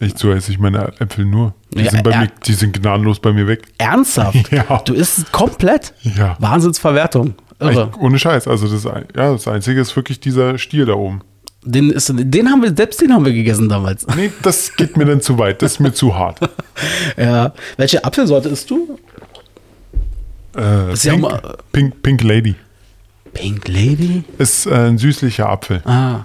Echt 0.00 0.18
so 0.18 0.30
esse 0.32 0.52
ich 0.52 0.58
meine 0.58 0.92
Äpfel 0.98 1.24
nur. 1.24 1.54
Die, 1.72 1.82
Ja, 1.82 1.90
sind 1.90 2.02
bei 2.04 2.18
mir, 2.18 2.28
die 2.46 2.52
sind 2.52 2.74
gnadenlos 2.74 3.20
bei 3.20 3.32
mir 3.32 3.46
weg. 3.46 3.62
Ernsthaft? 3.78 4.36
Ja. 4.52 4.80
Du 4.84 4.94
isst 4.94 5.18
es 5.18 5.32
komplett? 5.32 5.92
Ja. 6.02 6.36
Wahnsinnsverwertung. 6.38 7.34
Irre. 7.58 7.88
Echt, 7.90 7.98
ohne 8.00 8.18
Scheiß. 8.18 8.48
Also 8.48 8.68
das, 8.68 8.84
ja, 8.84 9.32
das 9.32 9.48
Einzige 9.48 9.80
ist 9.80 9.94
wirklich 9.96 10.20
dieser 10.20 10.58
Stiel 10.58 10.86
da 10.86 10.94
oben. 10.94 11.22
Den, 11.64 11.90
ist, 11.90 12.12
den 12.14 12.48
haben 12.48 12.62
wir, 12.62 12.72
selbst 12.76 13.00
den 13.00 13.12
haben 13.12 13.24
wir 13.24 13.32
gegessen 13.32 13.68
damals. 13.68 14.06
Nee, 14.14 14.30
das 14.42 14.76
geht 14.76 14.96
mir 14.96 15.04
dann 15.04 15.20
zu 15.20 15.36
weit. 15.38 15.62
Das 15.62 15.72
ist 15.72 15.80
mir 15.80 15.92
zu 15.92 16.14
hart. 16.14 16.38
Ja. 17.16 17.54
Welche 17.78 18.04
Apfelsorte 18.04 18.50
isst 18.50 18.70
du? 18.70 18.98
Äh, 20.56 20.92
ist 20.92 21.04
ja 21.04 21.12
Pink, 21.12 21.24
immer- 21.26 21.40
Pink, 21.72 22.02
Pink 22.02 22.22
Lady. 22.22 22.54
Pink 23.34 23.68
Lady? 23.68 24.24
Ist 24.38 24.66
äh, 24.66 24.74
ein 24.74 24.98
süßlicher 24.98 25.48
Apfel. 25.48 25.82
Ah. 25.84 26.24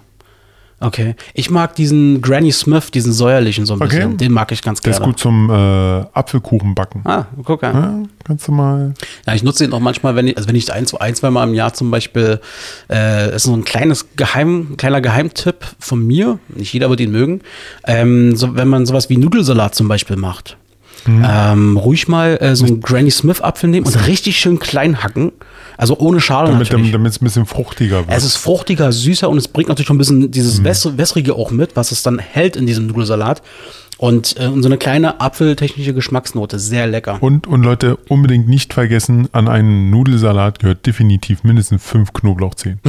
Okay. 0.83 1.15
Ich 1.35 1.51
mag 1.51 1.75
diesen 1.75 2.23
Granny 2.23 2.51
Smith, 2.51 2.89
diesen 2.89 3.13
säuerlichen 3.13 3.67
so 3.67 3.73
ein 3.75 3.81
Okay. 3.83 3.97
bisschen. 3.97 4.17
Den 4.17 4.31
mag 4.31 4.51
ich 4.51 4.63
ganz 4.63 4.81
Der 4.81 4.91
gerne. 4.93 5.03
ist 5.03 5.05
gut 5.05 5.19
zum 5.19 5.47
äh, 5.51 5.53
Apfelkuchen 5.53 6.73
backen. 6.73 7.01
Ah, 7.03 7.27
guck 7.43 7.63
an. 7.63 7.75
Ja, 7.75 8.09
kannst 8.23 8.47
du 8.47 8.51
mal. 8.51 8.95
Ja, 9.27 9.35
ich 9.35 9.43
nutze 9.43 9.63
ihn 9.63 9.73
auch 9.73 9.79
manchmal, 9.79 10.15
wenn 10.15 10.27
ich, 10.27 10.37
also 10.37 10.49
wenn 10.49 10.55
ich 10.55 10.73
ein, 10.73 10.87
ein, 10.99 11.13
zwei 11.15 11.29
Mal 11.29 11.47
im 11.47 11.53
Jahr 11.53 11.73
zum 11.73 11.91
Beispiel, 11.91 12.39
äh, 12.89 13.35
ist 13.35 13.43
so 13.43 13.53
ein 13.53 13.63
kleines 13.63 14.07
Geheim, 14.15 14.75
kleiner 14.77 15.01
Geheimtipp 15.01 15.57
von 15.77 16.03
mir, 16.07 16.39
nicht 16.55 16.73
jeder 16.73 16.89
wird 16.89 16.99
ihn 16.99 17.11
mögen, 17.11 17.41
ähm, 17.85 18.35
so, 18.35 18.55
wenn 18.55 18.67
man 18.67 18.87
sowas 18.87 19.07
wie 19.07 19.17
Nudelsalat 19.17 19.75
zum 19.75 19.87
Beispiel 19.87 20.15
macht. 20.15 20.57
Ähm, 21.07 21.77
ruhig 21.77 22.07
mal 22.07 22.37
äh, 22.41 22.55
so 22.55 22.65
einen 22.65 22.79
Granny 22.81 23.09
Smith 23.11 23.41
Apfel 23.41 23.69
nehmen 23.69 23.85
und 23.87 24.07
richtig 24.07 24.37
schön 24.39 24.59
klein 24.59 25.03
hacken. 25.03 25.31
Also 25.77 25.97
ohne 25.97 26.21
Schale 26.21 26.51
Damit 26.51 26.69
natürlich. 26.69 26.91
damit 26.91 27.11
es 27.13 27.21
ein 27.21 27.25
bisschen 27.25 27.45
fruchtiger 27.47 28.07
wird. 28.07 28.15
Es 28.15 28.23
ist 28.23 28.35
fruchtiger, 28.37 28.91
süßer 28.91 29.27
und 29.29 29.37
es 29.39 29.47
bringt 29.47 29.69
natürlich 29.69 29.87
schon 29.87 29.95
ein 29.95 29.99
bisschen 29.99 30.29
dieses 30.29 30.63
Wäss- 30.63 30.97
Wässrige 30.97 31.33
auch 31.33 31.49
mit, 31.49 31.75
was 31.75 31.91
es 31.91 32.03
dann 32.03 32.19
hält 32.19 32.55
in 32.55 32.67
diesem 32.67 32.85
Nudelsalat. 32.87 33.41
Und, 33.97 34.35
äh, 34.39 34.47
und 34.47 34.63
so 34.63 34.67
eine 34.69 34.77
kleine 34.77 35.21
apfeltechnische 35.21 35.93
Geschmacksnote, 35.93 36.57
sehr 36.59 36.87
lecker. 36.87 37.17
Und, 37.21 37.45
und 37.47 37.61
Leute, 37.63 37.97
unbedingt 38.09 38.47
nicht 38.47 38.73
vergessen, 38.73 39.27
an 39.31 39.47
einen 39.47 39.89
Nudelsalat 39.91 40.59
gehört 40.59 40.85
definitiv 40.87 41.43
mindestens 41.43 41.83
fünf 41.83 42.11
Knoblauchzehen. 42.13 42.79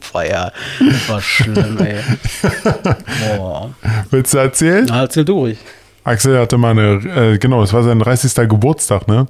Feier. 0.00 0.52
Das 0.80 1.08
war 1.08 1.20
schlimm, 1.20 1.78
ey. 1.78 1.96
Boah. 3.36 3.70
Willst 4.10 4.32
du 4.34 4.38
erzählen? 4.38 4.86
Na, 4.88 5.02
erzähl 5.02 5.24
du 5.24 5.32
ruhig. 5.34 5.58
Axel 6.04 6.38
hatte 6.38 6.56
mal 6.58 6.70
eine, 6.70 7.32
äh, 7.34 7.38
genau, 7.38 7.62
es 7.62 7.72
war 7.72 7.82
sein 7.82 7.98
30. 7.98 8.48
Geburtstag, 8.48 9.06
ne? 9.08 9.26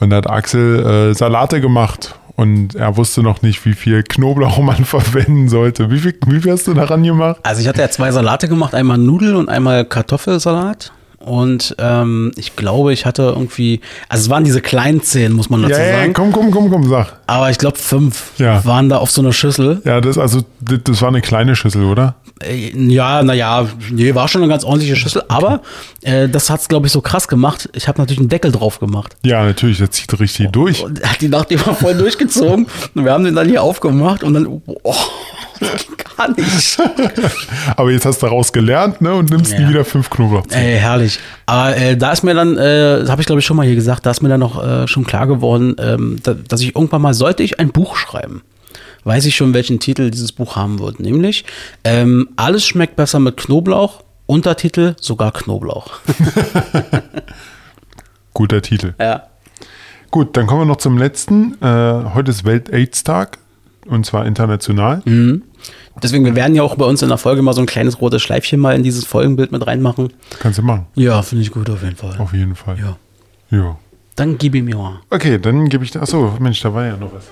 Und 0.00 0.10
da 0.10 0.16
hat 0.16 0.28
Axel 0.28 1.10
äh, 1.10 1.14
Salate 1.14 1.60
gemacht 1.60 2.14
und 2.34 2.74
er 2.74 2.96
wusste 2.96 3.22
noch 3.22 3.42
nicht, 3.42 3.64
wie 3.64 3.74
viel 3.74 4.02
Knoblauch 4.02 4.58
man 4.62 4.84
verwenden 4.84 5.48
sollte. 5.48 5.90
Wie 5.90 5.98
viel, 5.98 6.14
wie 6.26 6.40
viel 6.40 6.52
hast 6.52 6.66
du 6.66 6.74
daran 6.74 7.02
gemacht? 7.04 7.36
Also 7.44 7.60
ich 7.62 7.68
hatte 7.68 7.80
ja 7.80 7.88
zwei 7.90 8.10
Salate 8.10 8.48
gemacht, 8.48 8.74
einmal 8.74 8.98
Nudel 8.98 9.36
und 9.36 9.48
einmal 9.48 9.84
Kartoffelsalat. 9.84 10.92
Und 11.18 11.76
ähm, 11.78 12.32
ich 12.34 12.56
glaube, 12.56 12.92
ich 12.92 13.06
hatte 13.06 13.22
irgendwie, 13.22 13.80
also 14.08 14.22
es 14.24 14.28
waren 14.30 14.42
diese 14.42 14.60
kleinen 14.60 15.02
Zehen, 15.02 15.32
muss 15.34 15.48
man 15.50 15.62
dazu 15.62 15.74
Ja, 15.80 15.86
ja, 15.86 15.98
sagen. 16.00 16.14
komm, 16.14 16.32
komm, 16.32 16.50
komm, 16.50 16.68
komm, 16.68 16.88
sag. 16.88 17.16
Aber 17.28 17.48
ich 17.48 17.58
glaube, 17.58 17.78
fünf 17.78 18.32
Ja. 18.38 18.64
waren 18.64 18.88
da 18.88 18.96
auf 18.98 19.08
so 19.12 19.20
einer 19.22 19.32
Schüssel. 19.32 19.80
Ja, 19.84 20.00
das, 20.00 20.18
also, 20.18 20.40
das, 20.60 20.80
das 20.82 21.00
war 21.00 21.06
eine 21.10 21.20
kleine 21.20 21.54
Schüssel, 21.54 21.84
oder? 21.84 22.16
Äh, 22.44 22.72
Ja, 22.92 23.22
naja, 23.22 23.66
nee, 23.90 24.14
war 24.14 24.28
schon 24.28 24.42
eine 24.42 24.50
ganz 24.50 24.64
ordentliche 24.64 24.96
Schüssel, 24.96 25.22
aber 25.28 25.62
äh, 26.02 26.28
das 26.28 26.50
hat's 26.50 26.68
glaube 26.68 26.86
ich, 26.86 26.92
so 26.92 27.00
krass 27.00 27.28
gemacht. 27.28 27.68
Ich 27.74 27.88
habe 27.88 28.00
natürlich 28.00 28.20
einen 28.20 28.28
Deckel 28.28 28.52
drauf 28.52 28.78
gemacht. 28.80 29.16
Ja, 29.24 29.44
natürlich, 29.44 29.78
das 29.78 29.90
zieht 29.90 30.18
richtig 30.20 30.50
durch. 30.50 30.82
Und 30.82 31.00
er 31.00 31.10
hat 31.12 31.20
die 31.20 31.28
Nacht 31.28 31.50
immer 31.50 31.74
voll 31.74 31.94
durchgezogen. 31.94 32.66
Und 32.94 33.04
wir 33.04 33.12
haben 33.12 33.24
den 33.24 33.34
dann 33.34 33.48
hier 33.48 33.62
aufgemacht 33.62 34.22
und 34.24 34.34
dann, 34.34 34.46
oh, 34.46 34.94
gar 36.16 36.28
nicht. 36.36 36.78
Aber 37.76 37.90
jetzt 37.90 38.04
hast 38.06 38.22
du 38.22 38.26
daraus 38.26 38.52
gelernt, 38.52 39.00
ne? 39.00 39.14
Und 39.14 39.30
nimmst 39.30 39.52
Ja. 39.52 39.60
nie 39.60 39.68
wieder 39.70 39.84
fünf 39.84 40.10
Knoblauchzehen. 40.10 40.60
Ey, 40.62 40.78
herrlich. 40.78 41.18
Aber 41.46 41.76
äh, 41.76 41.96
da 41.96 42.12
ist 42.12 42.22
mir 42.22 42.34
dann, 42.34 42.56
äh, 42.58 43.00
das 43.00 43.10
habe 43.10 43.20
ich 43.22 43.26
glaube 43.26 43.40
ich 43.40 43.46
schon 43.46 43.56
mal 43.56 43.66
hier 43.66 43.74
gesagt, 43.74 44.06
da 44.06 44.10
ist 44.10 44.22
mir 44.22 44.28
dann 44.28 44.40
noch 44.40 44.62
äh, 44.62 44.86
schon 44.88 45.04
klar 45.04 45.26
geworden, 45.26 45.76
ähm, 45.78 46.18
da, 46.22 46.34
dass 46.34 46.60
ich 46.60 46.74
irgendwann 46.74 47.02
mal, 47.02 47.14
sollte 47.14 47.42
ich 47.42 47.60
ein 47.60 47.70
Buch 47.70 47.96
schreiben, 47.96 48.42
weiß 49.04 49.26
ich 49.26 49.36
schon, 49.36 49.54
welchen 49.54 49.80
Titel 49.80 50.10
dieses 50.10 50.32
Buch 50.32 50.56
haben 50.56 50.78
wird. 50.78 51.00
Nämlich, 51.00 51.44
ähm, 51.84 52.28
alles 52.36 52.64
schmeckt 52.64 52.96
besser 52.96 53.18
mit 53.18 53.36
Knoblauch, 53.36 54.02
Untertitel 54.26 54.94
sogar 55.00 55.32
Knoblauch. 55.32 55.90
Guter 58.34 58.62
Titel. 58.62 58.94
Ja. 58.98 59.24
Gut, 60.10 60.36
dann 60.36 60.46
kommen 60.46 60.62
wir 60.62 60.66
noch 60.66 60.76
zum 60.76 60.98
letzten. 60.98 61.60
Äh, 61.62 62.14
heute 62.14 62.30
ist 62.30 62.44
Welt-AIDS-Tag 62.44 63.38
und 63.86 64.06
zwar 64.06 64.26
international. 64.26 65.02
Mhm. 65.04 65.42
Deswegen, 66.02 66.24
wir 66.24 66.34
werden 66.34 66.54
ja 66.54 66.62
auch 66.62 66.76
bei 66.76 66.84
uns 66.84 67.02
in 67.02 67.08
der 67.08 67.18
Folge 67.18 67.42
mal 67.42 67.52
so 67.52 67.60
ein 67.60 67.66
kleines 67.66 68.00
rotes 68.00 68.22
Schleifchen 68.22 68.58
mal 68.58 68.74
in 68.74 68.82
dieses 68.82 69.04
Folgenbild 69.04 69.52
mit 69.52 69.66
reinmachen. 69.66 70.12
Kannst 70.38 70.58
du 70.58 70.62
machen. 70.62 70.86
Ja, 70.94 71.22
finde 71.22 71.42
ich 71.42 71.50
gut 71.50 71.68
auf 71.68 71.82
jeden 71.82 71.96
Fall. 71.96 72.16
Auf 72.18 72.32
jeden 72.32 72.54
Fall. 72.54 72.78
Ja. 72.78 72.96
Ja. 73.50 73.76
Dann 74.16 74.38
gib 74.38 74.54
ihm 74.54 74.68
ja. 74.68 75.00
Okay, 75.10 75.38
dann 75.38 75.68
gebe 75.68 75.84
ich. 75.84 75.98
Achso, 75.98 76.34
Mensch, 76.38 76.60
da 76.60 76.72
war 76.72 76.86
ja 76.86 76.96
noch 76.96 77.12
was. 77.14 77.24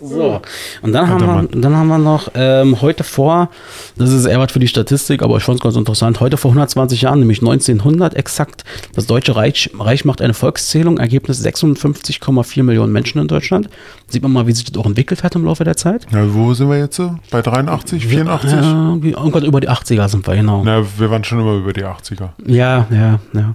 So, 0.00 0.40
und 0.82 0.92
dann 0.92 1.08
haben, 1.08 1.50
wir, 1.50 1.60
dann 1.60 1.76
haben 1.76 1.88
wir 1.88 1.98
noch 1.98 2.28
ähm, 2.34 2.80
heute 2.80 3.04
vor, 3.04 3.48
das 3.96 4.10
ist 4.10 4.26
eher 4.26 4.38
was 4.38 4.52
für 4.52 4.58
die 4.58 4.68
Statistik, 4.68 5.22
aber 5.22 5.36
ich 5.38 5.42
fand 5.42 5.58
es 5.58 5.62
ganz 5.62 5.76
interessant, 5.76 6.20
heute 6.20 6.36
vor 6.36 6.50
120 6.50 7.02
Jahren, 7.02 7.20
nämlich 7.20 7.40
1900 7.40 8.14
exakt, 8.14 8.64
das 8.94 9.06
Deutsche 9.06 9.34
Reich, 9.34 9.70
Reich 9.78 10.04
macht 10.04 10.20
eine 10.20 10.34
Volkszählung, 10.34 10.98
Ergebnis 10.98 11.44
56,4 11.44 12.62
Millionen 12.62 12.92
Menschen 12.92 13.20
in 13.20 13.28
Deutschland. 13.28 13.68
Sieht 14.08 14.22
man 14.22 14.32
mal, 14.32 14.46
wie 14.46 14.52
sich 14.52 14.64
das 14.64 14.76
auch 14.76 14.86
entwickelt 14.86 15.22
hat 15.22 15.34
im 15.34 15.44
Laufe 15.44 15.64
der 15.64 15.76
Zeit. 15.76 16.06
Na, 16.10 16.24
wo 16.32 16.54
sind 16.54 16.68
wir 16.68 16.78
jetzt? 16.78 16.96
so? 16.96 17.14
Bei 17.30 17.42
83, 17.42 18.06
84? 18.06 18.52
Ja, 18.52 18.98
irgendwann 19.02 19.44
über 19.44 19.60
die 19.60 19.68
80er 19.68 20.08
sind 20.08 20.26
wir, 20.26 20.36
genau. 20.36 20.62
Na, 20.64 20.84
wir 20.98 21.10
waren 21.10 21.24
schon 21.24 21.40
immer 21.40 21.54
über 21.54 21.72
die 21.72 21.84
80er. 21.84 22.30
Ja, 22.46 22.86
ja, 22.90 23.20
ja. 23.32 23.54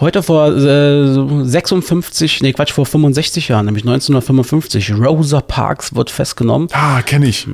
Heute 0.00 0.22
vor 0.22 0.48
äh, 0.56 1.44
56, 1.44 2.40
nee 2.42 2.54
Quatsch, 2.54 2.72
vor 2.72 2.86
65 2.86 3.48
Jahren, 3.48 3.66
nämlich 3.66 3.84
1955, 3.84 4.94
Rosa 4.94 5.42
Parks 5.42 5.94
wird 5.94 6.08
festgenommen. 6.10 6.68
Ah, 6.72 7.02
kenne 7.02 7.26
ich. 7.26 7.46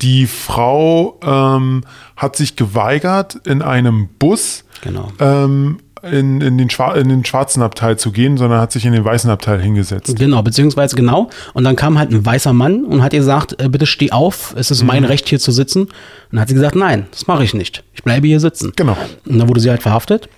Die 0.00 0.26
Frau 0.26 1.20
ähm, 1.22 1.84
hat 2.16 2.34
sich 2.34 2.56
geweigert, 2.56 3.36
in 3.46 3.62
einem 3.62 4.08
Bus 4.18 4.64
Genau. 4.82 5.12
ähm, 5.20 5.78
in, 6.02 6.40
in, 6.40 6.58
den 6.58 6.68
in 6.96 7.08
den 7.08 7.24
schwarzen 7.24 7.62
Abteil 7.62 7.96
zu 7.96 8.10
gehen, 8.10 8.36
sondern 8.36 8.60
hat 8.60 8.72
sich 8.72 8.84
in 8.84 8.92
den 8.92 9.04
weißen 9.04 9.30
Abteil 9.30 9.60
hingesetzt. 9.62 10.16
Genau, 10.18 10.42
beziehungsweise 10.42 10.96
genau. 10.96 11.30
Und 11.54 11.62
dann 11.62 11.76
kam 11.76 11.96
halt 11.96 12.10
ein 12.10 12.26
weißer 12.26 12.52
Mann 12.52 12.84
und 12.84 13.04
hat 13.04 13.12
ihr 13.12 13.20
gesagt, 13.20 13.62
äh, 13.62 13.68
bitte 13.68 13.86
steh 13.86 14.10
auf, 14.10 14.52
es 14.58 14.72
ist 14.72 14.80
Mhm. 14.80 14.88
mein 14.88 15.04
Recht 15.04 15.28
hier 15.28 15.38
zu 15.38 15.52
sitzen. 15.52 15.82
Und 15.82 15.90
dann 16.32 16.40
hat 16.40 16.48
sie 16.48 16.54
gesagt, 16.54 16.74
nein, 16.74 17.06
das 17.12 17.28
mache 17.28 17.44
ich 17.44 17.54
nicht. 17.54 17.84
Ich 17.94 18.02
bleibe 18.02 18.26
hier 18.26 18.40
sitzen. 18.40 18.72
Genau. 18.74 18.96
Und 19.26 19.38
dann 19.38 19.48
wurde 19.48 19.60
sie 19.60 19.70
halt 19.70 19.82
verhaftet. 19.82 20.28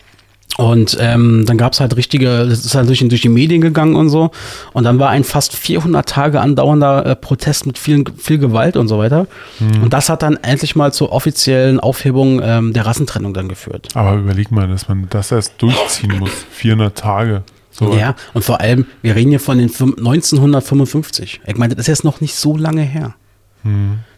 Und 0.56 0.96
ähm, 1.00 1.44
dann 1.46 1.58
gab 1.58 1.72
es 1.72 1.80
halt 1.80 1.96
richtige, 1.96 2.46
das 2.46 2.64
ist 2.64 2.74
halt 2.74 2.88
durch, 2.88 3.00
durch 3.08 3.22
die 3.22 3.28
Medien 3.28 3.60
gegangen 3.60 3.96
und 3.96 4.08
so. 4.08 4.30
Und 4.72 4.84
dann 4.84 4.98
war 5.00 5.10
ein 5.10 5.24
fast 5.24 5.56
400 5.56 6.08
Tage 6.08 6.40
andauernder 6.40 7.04
äh, 7.06 7.16
Protest 7.16 7.66
mit 7.66 7.76
vielen, 7.76 8.04
viel 8.16 8.38
Gewalt 8.38 8.76
und 8.76 8.86
so 8.88 8.98
weiter. 8.98 9.26
Mhm. 9.58 9.82
Und 9.84 9.92
das 9.92 10.08
hat 10.08 10.22
dann 10.22 10.36
endlich 10.42 10.76
mal 10.76 10.92
zur 10.92 11.10
offiziellen 11.12 11.80
Aufhebung 11.80 12.40
ähm, 12.42 12.72
der 12.72 12.86
Rassentrennung 12.86 13.34
dann 13.34 13.48
geführt. 13.48 13.88
Aber 13.94 14.14
überleg 14.16 14.52
mal, 14.52 14.68
dass 14.68 14.88
man 14.88 15.06
das 15.10 15.32
erst 15.32 15.54
durchziehen 15.58 16.16
muss. 16.20 16.30
400 16.52 16.96
Tage. 16.96 17.42
So. 17.70 17.92
Ja, 17.94 18.14
und 18.34 18.44
vor 18.44 18.60
allem, 18.60 18.86
wir 19.02 19.16
reden 19.16 19.30
hier 19.30 19.40
von 19.40 19.58
den 19.58 19.68
fünf- 19.68 19.98
1955. 19.98 21.40
Ich 21.44 21.56
meine, 21.56 21.74
das 21.74 21.84
ist 21.84 21.88
jetzt 21.88 22.04
noch 22.04 22.20
nicht 22.20 22.36
so 22.36 22.56
lange 22.56 22.82
her. 22.82 23.14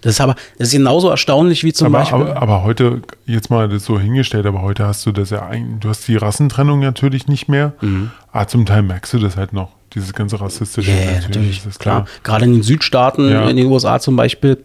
Das 0.02 0.14
ist 0.14 0.20
aber, 0.20 0.34
das 0.58 0.68
ist 0.68 0.72
genauso 0.72 1.08
erstaunlich 1.08 1.62
wie 1.64 1.72
zum 1.72 1.88
Mhm. 1.88 1.94
Aber, 1.94 2.04
Beispiel. 2.04 2.20
aber, 2.32 2.42
aber 2.42 2.62
heute, 2.64 3.02
jetzt 3.26 3.50
mal 3.50 3.68
das 3.68 3.84
so 3.84 3.98
hingestellt, 3.98 4.44
aber 4.46 4.62
heute 4.62 4.86
hast 4.86 5.06
du 5.06 5.12
das 5.12 5.30
ja 5.30 5.46
eigentlich, 5.46 5.80
du 5.80 5.88
hast 5.88 6.06
die 6.08 6.16
Rassentrennung 6.16 6.80
natürlich 6.80 7.28
nicht 7.28 7.48
mehr, 7.48 7.72
aber 8.32 8.48
zum 8.48 8.66
Teil 8.66 8.82
merkst 8.82 9.12
du 9.14 9.18
das 9.18 9.36
halt 9.36 9.52
noch, 9.52 9.70
dieses 9.94 10.12
ganze 10.12 10.40
rassistische. 10.40 10.90
Mhm. 10.90 10.96
Ja, 10.98 11.04
ja, 11.12 11.20
natürlich, 11.20 11.58
das 11.58 11.66
ist 11.74 11.78
klar. 11.78 12.04
klar. 12.04 12.16
Gerade 12.24 12.44
in 12.46 12.52
den 12.54 12.62
Südstaaten, 12.62 13.30
Ja. 13.30 13.48
in 13.48 13.56
den 13.56 13.66
USA 13.66 14.00
zum 14.00 14.16
Beispiel. 14.16 14.58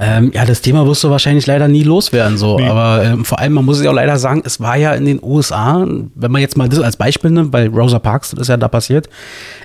Ähm, 0.00 0.30
ja, 0.34 0.44
das 0.44 0.60
Thema 0.60 0.86
wirst 0.86 1.04
du 1.04 1.10
wahrscheinlich 1.10 1.46
leider 1.46 1.68
nie 1.68 1.82
loswerden, 1.84 2.36
so. 2.38 2.58
Nee. 2.58 2.68
Aber 2.68 3.04
ähm, 3.04 3.24
vor 3.24 3.38
allem, 3.38 3.52
man 3.52 3.64
muss 3.64 3.78
es 3.78 3.84
ja 3.84 3.90
auch 3.90 3.94
leider 3.94 4.18
sagen, 4.18 4.42
es 4.44 4.60
war 4.60 4.76
ja 4.76 4.92
in 4.94 5.04
den 5.04 5.20
USA, 5.22 5.86
wenn 6.14 6.32
man 6.32 6.40
jetzt 6.40 6.56
mal 6.56 6.68
das 6.68 6.80
als 6.80 6.96
Beispiel 6.96 7.30
nimmt, 7.30 7.50
bei 7.50 7.68
Rosa 7.68 7.98
Parks, 7.98 8.30
das 8.30 8.40
ist 8.40 8.48
ja 8.48 8.56
da 8.56 8.68
passiert, 8.68 9.08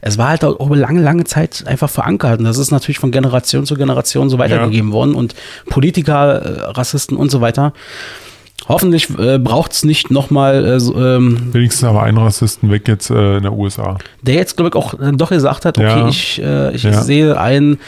es 0.02 0.17
war 0.17 0.30
halt 0.30 0.43
auch 0.43 0.60
über 0.65 0.75
lange, 0.75 1.02
lange 1.02 1.23
Zeit 1.23 1.63
einfach 1.67 1.89
verankert. 1.89 2.39
Und 2.39 2.45
das 2.45 2.58
ist 2.58 2.71
natürlich 2.71 2.99
von 2.99 3.12
Generation 3.12 3.65
zu 3.65 3.75
Generation 3.75 4.30
so 4.30 4.38
weitergegeben 4.38 4.91
worden. 4.91 5.15
Und 5.15 5.36
Politiker, 5.69 6.41
äh, 6.41 6.62
Rassisten 6.71 7.17
und 7.17 7.32
so 7.32 7.41
weiter. 7.41 7.73
Hoffentlich 8.67 9.10
äh, 9.17 9.39
braucht 9.39 9.71
es 9.71 9.84
nicht 9.86 10.12
nochmal 10.12 10.65
äh, 10.65 10.80
so, 10.80 10.93
ähm, 10.99 11.49
Wenigstens 11.54 11.88
aber 11.88 12.04
einen 12.04 12.17
Rassisten 12.17 12.69
weg 12.69 12.88
jetzt 12.88 13.10
äh, 13.10 13.38
in 13.38 13.43
der 13.43 13.54
USA. 13.54 13.97
der 14.21 14.36
jetzt, 14.36 14.58
glaube 14.58 14.69
ich, 14.69 14.75
auch 14.75 14.93
äh, 14.99 15.12
doch 15.13 15.30
gesagt 15.30 15.65
hat, 15.65 15.78
okay, 15.78 15.88
Ja. 15.88 16.08
ich, 16.10 16.41
äh, 16.41 16.75
ich 16.75 16.84
Ja. 16.84 17.02
sehe 17.02 17.39
ein, 17.39 17.80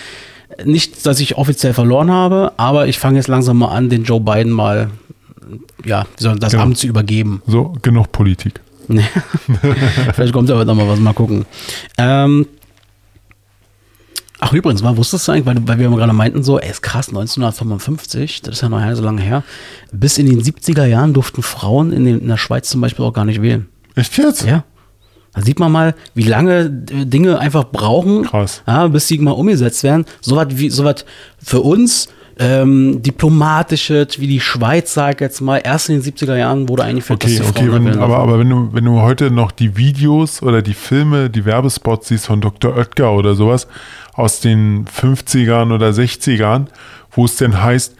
nicht, 0.65 1.05
dass 1.05 1.19
ich 1.19 1.37
offiziell 1.37 1.73
verloren 1.73 2.11
habe, 2.11 2.53
aber 2.57 2.87
ich 2.87 2.99
fange 2.99 3.17
jetzt 3.17 3.27
langsam 3.27 3.57
mal 3.57 3.69
an, 3.69 3.89
den 3.89 4.03
Joe 4.03 4.19
Biden 4.19 4.51
mal, 4.51 4.89
ja, 5.85 6.05
das 6.19 6.51
Genau. 6.51 6.63
Amt 6.63 6.77
zu 6.77 6.87
übergeben. 6.87 7.41
So, 7.47 7.73
genug 7.81 8.11
Politik. 8.11 8.59
Vielleicht 10.13 10.33
kommt 10.33 10.49
da 10.49 10.55
heute 10.55 10.67
noch 10.67 10.75
mal 10.75 10.87
was, 10.87 10.99
mal 10.99 11.13
gucken. 11.13 11.45
Ähm, 11.97 12.45
ach, 14.39 14.51
übrigens, 14.53 14.81
mal 14.83 14.97
wusstest 14.97 15.27
du 15.27 15.31
eigentlich, 15.31 15.45
weil, 15.45 15.67
weil 15.67 15.79
wir 15.79 15.89
gerade 15.89 16.13
meinten, 16.13 16.43
so, 16.43 16.59
ey, 16.59 16.69
ist 16.69 16.81
krass, 16.81 17.07
1955, 17.09 18.41
das 18.41 18.55
ist 18.55 18.61
ja 18.61 18.69
noch 18.69 18.83
nicht 18.83 18.95
so 18.97 19.03
lange 19.03 19.21
her, 19.21 19.43
bis 19.91 20.17
in 20.17 20.25
den 20.25 20.41
70er 20.41 20.85
Jahren 20.85 21.13
durften 21.13 21.43
Frauen 21.43 21.93
in, 21.93 22.05
den, 22.05 22.19
in 22.21 22.27
der 22.27 22.37
Schweiz 22.37 22.69
zum 22.69 22.81
Beispiel 22.81 23.05
auch 23.05 23.13
gar 23.13 23.25
nicht 23.25 23.41
wählen. 23.41 23.67
Echt 23.95 24.17
jetzt? 24.17 24.45
Ja. 24.45 24.63
Da 25.33 25.41
sieht 25.41 25.59
man 25.59 25.71
mal, 25.71 25.95
wie 26.13 26.23
lange 26.23 26.83
äh, 26.91 27.05
Dinge 27.05 27.39
einfach 27.39 27.65
brauchen. 27.65 28.25
Ja, 28.67 28.87
bis 28.87 29.07
sie 29.07 29.17
mal 29.17 29.31
umgesetzt 29.31 29.83
werden. 29.83 30.05
So 30.19 30.35
was 30.35 30.47
wie 30.51 30.69
so 30.69 30.83
was 30.83 31.05
für 31.41 31.61
uns 31.61 32.09
ähm, 32.39 33.01
diplomatisches, 33.01 34.19
wie 34.19 34.27
die 34.27 34.39
Schweiz, 34.39 34.93
sag 34.93 35.15
ich 35.15 35.21
jetzt 35.21 35.41
mal, 35.41 35.57
erst 35.63 35.89
in 35.89 36.01
den 36.01 36.13
70er 36.13 36.35
Jahren 36.35 36.67
wurde 36.67 36.83
eingeführt, 36.83 37.23
Okay, 37.23 37.35
die 37.35 37.47
okay, 37.47 37.71
wenn, 37.71 37.99
aber, 37.99 38.17
aber 38.17 38.39
wenn 38.39 38.49
du, 38.49 38.69
wenn 38.71 38.85
du 38.85 39.01
heute 39.01 39.29
noch 39.29 39.51
die 39.51 39.77
Videos 39.77 40.41
oder 40.41 40.61
die 40.61 40.73
Filme, 40.73 41.29
die 41.29 41.45
Werbespots 41.45 42.07
siehst 42.07 42.25
von 42.25 42.41
Dr. 42.41 42.75
Oetker 42.75 43.11
oder 43.11 43.35
sowas 43.35 43.67
aus 44.13 44.39
den 44.39 44.85
50ern 44.85 45.73
oder 45.73 45.89
60ern, 45.89 46.65
wo 47.11 47.25
es 47.25 47.35
denn 47.35 47.61
heißt, 47.61 47.95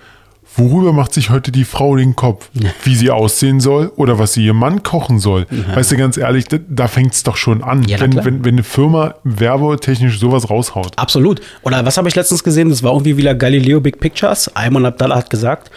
worüber 0.56 0.94
macht 0.94 1.14
sich 1.14 1.30
heute 1.30 1.52
die 1.52 1.66
Frau 1.66 1.96
den 1.96 2.16
Kopf? 2.16 2.50
Wie 2.84 2.96
sie 2.96 3.10
aussehen 3.10 3.60
soll 3.60 3.92
oder 3.96 4.20
was 4.20 4.34
sie 4.34 4.46
ihrem 4.46 4.58
Mann 4.58 4.84
kochen 4.84 5.20
soll? 5.20 5.48
Weißt 5.74 5.92
du, 5.92 5.98
ganz 5.98 6.18
ehrlich, 6.18 6.46
da, 6.46 6.58
da 6.68 6.88
fängt 6.88 7.14
es 7.14 7.24
doch 7.24 7.38
schon 7.38 7.64
an, 7.64 7.84
Ja, 7.84 8.00
wenn, 8.00 8.16
wenn, 8.24 8.46
wenn 8.46 8.56
eine 8.56 8.64
Firma 8.64 9.16
werbetechnisch 9.24 10.20
sowas 10.20 10.50
raushaut. 10.50 10.98
Absolut. 10.98 11.42
Oder 11.64 11.86
was 11.86 11.98
habe 11.98 12.08
ich 12.08 12.16
letztens 12.16 12.44
gesehen? 12.44 12.70
Das 12.70 12.84
war 12.84 12.92
irgendwie 12.92 13.18
wieder 13.18 13.36
Galileo 13.36 13.80
Big 13.80 14.00
Pictures. 14.00 14.56
Ayman 14.56 14.86
Abdallah 14.86 15.18
hat 15.18 15.30
gesagt. 15.30 15.72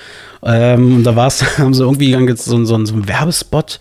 Ähm, 0.45 0.97
und 0.97 1.05
da 1.05 1.17
war 1.17 1.29
es, 1.29 1.59
haben 1.59 1.75
sie 1.75 1.83
irgendwie 1.83 2.15
so, 2.37 2.65
so, 2.65 2.85
so 2.85 2.95
einen 2.95 3.09
Werbespot. 3.09 3.79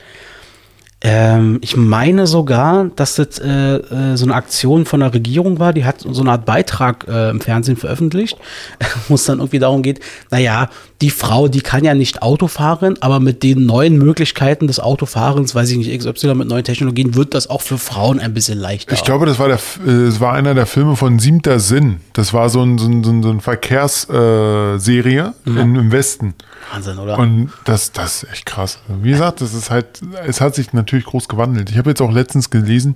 Ähm, 1.06 1.60
ich 1.62 1.76
meine 1.76 2.28
sogar, 2.28 2.86
dass 2.96 3.16
das 3.16 3.38
äh, 3.40 3.50
äh, 3.76 4.16
so 4.16 4.24
eine 4.26 4.36
Aktion 4.36 4.86
von 4.86 5.02
der 5.02 5.14
Regierung 5.14 5.60
war, 5.60 5.74
die 5.74 5.84
hat 5.84 6.00
so 6.00 6.22
eine 6.22 6.32
Art 6.32 6.46
Beitrag 6.46 7.06
äh, 7.10 7.30
im 7.30 7.42
Fernsehen 7.42 7.76
veröffentlicht, 7.76 8.38
wo 9.10 9.16
es 9.16 9.26
dann 9.26 9.40
irgendwie 9.40 9.60
darum 9.60 9.82
geht, 9.84 10.00
naja, 10.32 10.70
die 11.02 11.10
Frau, 11.10 11.50
die 11.50 11.60
kann 11.60 11.84
ja 11.84 11.94
nicht 11.94 12.22
Auto 12.22 12.48
fahren, 12.48 12.96
aber 13.02 13.20
mit 13.20 13.44
den 13.44 13.66
neuen 13.66 13.98
Möglichkeiten 13.98 14.68
des 14.68 14.80
Autofahrens, 14.80 15.54
weiß 15.54 15.72
ich 15.72 15.78
nicht, 15.78 16.00
XY 16.00 16.36
mit 16.36 16.48
neuen 16.48 16.64
Technologien, 16.64 17.16
wird 17.16 17.34
das 17.34 17.50
auch 17.50 17.62
für 17.62 17.78
Frauen 17.78 18.22
ein 18.22 18.34
bisschen 18.34 18.58
leichter. 18.58 18.94
Ich 18.94 19.04
glaube, 19.04 19.26
das 19.26 19.38
war, 19.40 19.48
der, 19.48 19.58
F- 19.58 19.82
äh, 19.86 20.18
war 20.22 20.32
einer 20.32 20.54
der 20.54 20.66
Filme 20.66 20.96
von 20.96 21.20
Siebter 21.20 21.60
Sinn. 21.60 21.98
Das 22.14 22.34
war 22.34 22.48
so 22.48 22.62
ein, 22.64 22.78
so 22.78 22.88
ein, 22.88 23.04
so 23.04 23.30
ein, 23.30 23.42
Verkehrsserie 23.42 24.76
äh, 24.76 24.80
Serie 24.80 25.34
in, 25.46 25.76
im 25.76 25.92
Westen. 25.92 26.34
Wahnsinn, 26.72 26.98
oder? 26.98 27.20
Und 27.20 27.50
das, 27.66 27.92
das 27.92 28.24
ist 28.24 28.32
echt 28.32 28.46
krass. 28.46 28.80
Wie 29.02 29.10
gesagt, 29.12 29.42
das 29.42 29.54
ist 29.54 29.70
halt, 29.70 30.02
es 30.26 30.40
hat 30.40 30.56
sich 30.56 30.72
natürlich 30.72 30.93
groß 31.02 31.28
gewandelt. 31.28 31.70
Ich 31.70 31.78
habe 31.78 31.90
jetzt 31.90 32.02
auch 32.02 32.12
letztens 32.12 32.50
gelesen, 32.50 32.96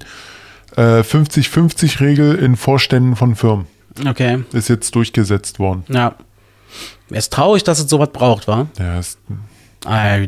äh, 0.76 1.02
50-50-Regel 1.04 2.36
in 2.36 2.56
Vorständen 2.56 3.16
von 3.16 3.36
Firmen 3.36 3.66
okay. 4.06 4.44
ist 4.54 4.68
jetzt 4.68 4.94
durchgesetzt 4.96 5.60
worden. 5.60 5.84
Ja. 5.90 6.16
Es 7.10 7.26
ist 7.26 7.34
traurig, 7.34 7.64
dass 7.64 7.80
es 7.80 7.90
sowas 7.90 8.10
braucht, 8.12 8.48
wa? 8.48 8.68
Ja, 8.78 9.00
ist, 9.00 9.18
Ah, 9.86 10.18
ja, 10.18 10.28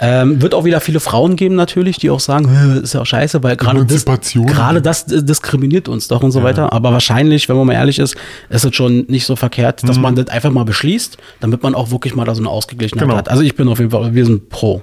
ähm, 0.00 0.40
wird 0.40 0.54
auch 0.54 0.64
wieder 0.64 0.80
viele 0.80 1.00
Frauen 1.00 1.36
geben 1.36 1.54
natürlich, 1.54 1.98
die 1.98 2.08
auch 2.10 2.18
sagen, 2.18 2.48
"Hä, 2.48 2.80
ist 2.80 2.94
ja 2.94 3.02
auch 3.02 3.06
scheiße, 3.06 3.42
weil 3.42 3.56
gerade 3.56 3.84
das, 3.84 4.04
gerade 4.04 4.80
das 4.80 5.04
äh, 5.12 5.22
diskriminiert 5.22 5.86
uns 5.86 6.08
doch 6.08 6.22
und 6.22 6.32
so 6.32 6.42
weiter. 6.42 6.72
Aber 6.72 6.90
wahrscheinlich, 6.92 7.48
wenn 7.48 7.56
man 7.56 7.66
mal 7.66 7.74
ehrlich 7.74 7.98
ist, 7.98 8.16
ist 8.48 8.64
es 8.64 8.74
schon 8.74 9.04
nicht 9.08 9.26
so 9.26 9.36
verkehrt, 9.36 9.86
dass 9.86 9.98
man 9.98 10.16
das 10.16 10.28
einfach 10.28 10.50
mal 10.50 10.64
beschließt, 10.64 11.18
damit 11.40 11.62
man 11.62 11.74
auch 11.74 11.90
wirklich 11.90 12.14
mal 12.14 12.24
da 12.24 12.34
so 12.34 12.40
eine 12.40 12.48
Ausgeglichenheit 12.48 13.06
Genau. 13.06 13.16
hat. 13.18 13.28
Also 13.28 13.42
ich 13.42 13.54
bin 13.54 13.68
auf 13.68 13.78
jeden 13.78 13.90
Fall, 13.90 14.14
wir 14.14 14.24
sind 14.24 14.48
pro. 14.48 14.82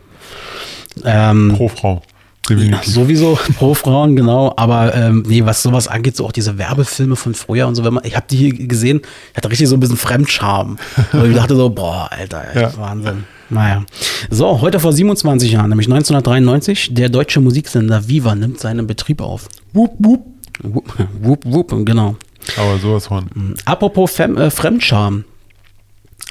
Ähm, 1.06 1.54
pro 1.56 1.68
Frau. 1.70 2.02
ja, 2.50 2.82
sowieso 2.84 3.38
pro 3.58 3.74
Frauen, 3.74 4.16
genau. 4.16 4.54
Aber 4.58 4.96
ähm, 4.96 5.24
nee, 5.28 5.44
was 5.46 5.62
sowas 5.64 5.88
angeht, 5.88 6.16
so 6.16 6.26
auch 6.26 6.32
diese 6.32 6.58
Werbefilme 6.58 7.16
von 7.16 7.34
früher 7.34 7.68
und 7.68 7.76
so, 7.76 7.84
wenn 7.84 7.94
man, 7.94 8.04
ich 8.06 8.16
habe 8.16 8.26
die 8.30 8.68
gesehen, 8.68 9.02
ich 9.32 9.38
hatte 9.38 9.50
richtig 9.50 9.68
so 9.68 9.76
ein 9.76 9.80
bisschen 9.80 9.98
Fremdscham. 9.98 10.78
Und 11.14 11.30
ich 11.30 11.36
dachte 11.36 11.56
so, 11.56 11.70
boah, 11.70 12.10
Alter, 12.12 12.46
Ja. 12.60 12.78
Wahnsinn. 12.78 13.26
Naja. 13.50 13.86
So, 14.30 14.60
heute 14.62 14.80
vor 14.80 14.92
27 14.94 15.52
Jahren, 15.54 15.70
nämlich 15.70 15.88
1993, 15.88 16.94
der 16.94 17.10
deutsche 17.10 17.40
Musiksender 17.40 18.08
Viva 18.08 18.36
nimmt 18.36 18.60
seinen 18.60 18.88
Betrieb 18.88 19.22
auf. 19.22 19.48
Wupp, 19.74 19.94
wupp. 20.00 20.26
Wupp, 20.64 20.94
wupp, 21.22 21.42
wupp 21.46 21.86
genau. 21.86 22.16
Aber 22.58 22.78
sowas 22.80 23.08
von. 23.08 23.56
Apropos 23.66 24.12
Fem 24.12 24.38
äh, 24.38 24.50
Fremdscham. 24.50 25.24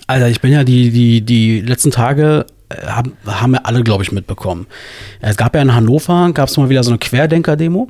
Alter, 0.08 0.28
ich 0.28 0.40
bin 0.40 0.52
ja 0.52 0.62
die, 0.64 0.90
die, 0.90 1.20
die 1.20 1.60
letzten 1.60 1.90
Tage 1.90 2.46
haben, 2.86 3.12
haben 3.26 3.52
wir 3.52 3.66
alle, 3.66 3.82
glaube 3.82 4.02
ich, 4.02 4.12
mitbekommen. 4.12 4.66
Es 5.20 5.36
gab 5.36 5.54
ja 5.54 5.62
in 5.62 5.74
Hannover, 5.74 6.30
gab 6.32 6.48
es 6.48 6.56
mal 6.56 6.68
wieder 6.68 6.82
so 6.82 6.90
eine 6.90 6.98
Querdenker-Demo. 6.98 7.88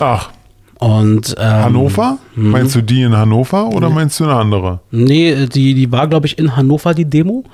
Ach, 0.00 0.30
Und 0.78 1.34
ähm, 1.38 1.46
Hannover? 1.64 2.18
Meinst 2.34 2.74
du 2.74 2.82
die 2.82 3.02
in 3.02 3.16
Hannover 3.16 3.68
oder 3.68 3.88
meinst 3.88 4.20
du 4.20 4.24
eine 4.24 4.34
andere? 4.34 4.80
Nee, 4.90 5.46
die, 5.46 5.74
die 5.74 5.90
war, 5.92 6.06
glaube 6.06 6.26
ich, 6.26 6.38
in 6.38 6.54
Hannover, 6.56 6.92
die 6.92 7.04
Demo. 7.06 7.44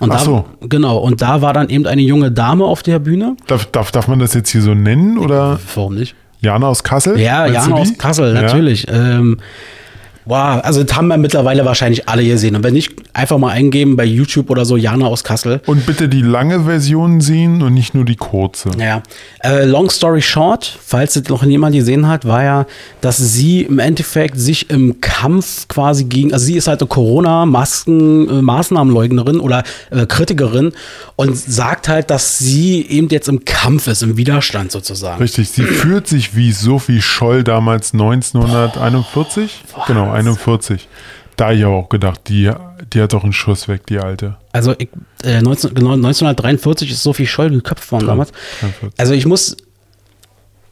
Und 0.00 0.10
Ach 0.10 0.18
da, 0.18 0.24
so. 0.24 0.44
Genau, 0.62 0.98
und 0.98 1.22
da 1.22 1.42
war 1.42 1.52
dann 1.52 1.68
eben 1.68 1.86
eine 1.86 2.02
junge 2.02 2.32
Dame 2.32 2.64
auf 2.64 2.82
der 2.82 2.98
Bühne. 2.98 3.36
Darf, 3.46 3.66
darf, 3.66 3.92
darf 3.92 4.08
man 4.08 4.18
das 4.18 4.34
jetzt 4.34 4.50
hier 4.50 4.62
so 4.62 4.74
nennen 4.74 5.18
oder 5.18 5.60
Warum 5.74 5.94
nicht? 5.94 6.14
Jana 6.40 6.66
aus 6.66 6.82
Kassel? 6.82 7.20
Ja, 7.20 7.40
Meinst 7.42 7.54
Jana 7.54 7.74
aus 7.76 7.98
Kassel, 7.98 8.34
Ja. 8.34 8.42
natürlich. 8.42 8.86
Ähm, 8.90 9.36
wow, 10.24 10.60
also 10.62 10.82
das 10.82 10.96
haben 10.96 11.08
wir 11.08 11.16
mittlerweile 11.16 11.64
wahrscheinlich 11.64 12.08
alle 12.08 12.24
gesehen. 12.24 12.56
Und 12.56 12.62
wenn 12.64 12.74
nicht, 12.74 12.92
einfach 13.12 13.38
mal 13.38 13.50
eingeben 13.50 13.96
bei 13.96 14.04
YouTube 14.04 14.50
oder 14.50 14.64
so, 14.64 14.76
Jana 14.76 15.06
aus 15.06 15.24
Kassel. 15.24 15.60
Und 15.66 15.86
bitte 15.86 16.08
die 16.08 16.22
lange 16.22 16.64
Version 16.64 17.20
sehen 17.20 17.62
und 17.62 17.74
nicht 17.74 17.94
nur 17.94 18.04
die 18.04 18.16
kurze. 18.16 18.70
Ja, 18.78 19.02
äh, 19.42 19.64
long 19.64 19.90
story 19.90 20.22
short, 20.22 20.78
falls 20.84 21.14
das 21.14 21.24
noch 21.28 21.42
jemand 21.42 21.74
gesehen 21.74 22.06
hat, 22.08 22.26
war 22.26 22.42
ja, 22.42 22.66
dass 23.00 23.16
sie 23.18 23.62
im 23.62 23.78
Endeffekt 23.78 24.38
sich 24.38 24.70
im 24.70 25.00
Kampf 25.00 25.68
quasi 25.68 26.04
gegen, 26.04 26.32
also 26.32 26.46
sie 26.46 26.56
ist 26.56 26.68
halt 26.68 26.80
eine 26.80 26.88
Corona-Masken, 26.88 28.28
äh, 28.28 29.38
oder 29.42 29.62
äh, 29.90 30.06
Kritikerin 30.06 30.72
und 31.16 31.36
sagt 31.36 31.88
halt, 31.88 32.10
dass 32.10 32.38
sie 32.38 32.86
eben 32.88 33.08
jetzt 33.08 33.28
im 33.28 33.44
Kampf 33.44 33.86
ist, 33.86 34.02
im 34.02 34.16
Widerstand 34.16 34.72
sozusagen. 34.72 35.20
Richtig, 35.20 35.50
sie 35.50 35.64
fühlt 35.64 36.06
sich 36.06 36.36
wie 36.36 36.52
Sophie 36.52 37.00
Scholl 37.00 37.44
damals 37.44 37.92
1941. 37.92 39.64
genau, 39.86 40.11
41. 40.12 40.88
Da 41.36 41.46
hab 41.46 41.52
ich 41.54 41.64
aber 41.64 41.74
auch 41.74 41.88
gedacht, 41.88 42.20
die, 42.28 42.50
die 42.92 43.00
hat 43.00 43.12
doch 43.14 43.24
einen 43.24 43.32
Schuss 43.32 43.66
weg, 43.68 43.86
die 43.86 43.98
alte. 43.98 44.36
Also 44.52 44.74
ich, 44.78 44.88
äh, 45.24 45.40
19, 45.40 45.74
genau, 45.74 45.92
1943 45.92 46.90
ist 46.90 47.02
Sophie 47.02 47.26
Scholl 47.26 47.50
geköpft 47.50 47.90
worden 47.90 48.06
damals. 48.06 48.32
43. 48.60 48.90
Also 48.98 49.14
ich 49.14 49.24
muss, 49.26 49.56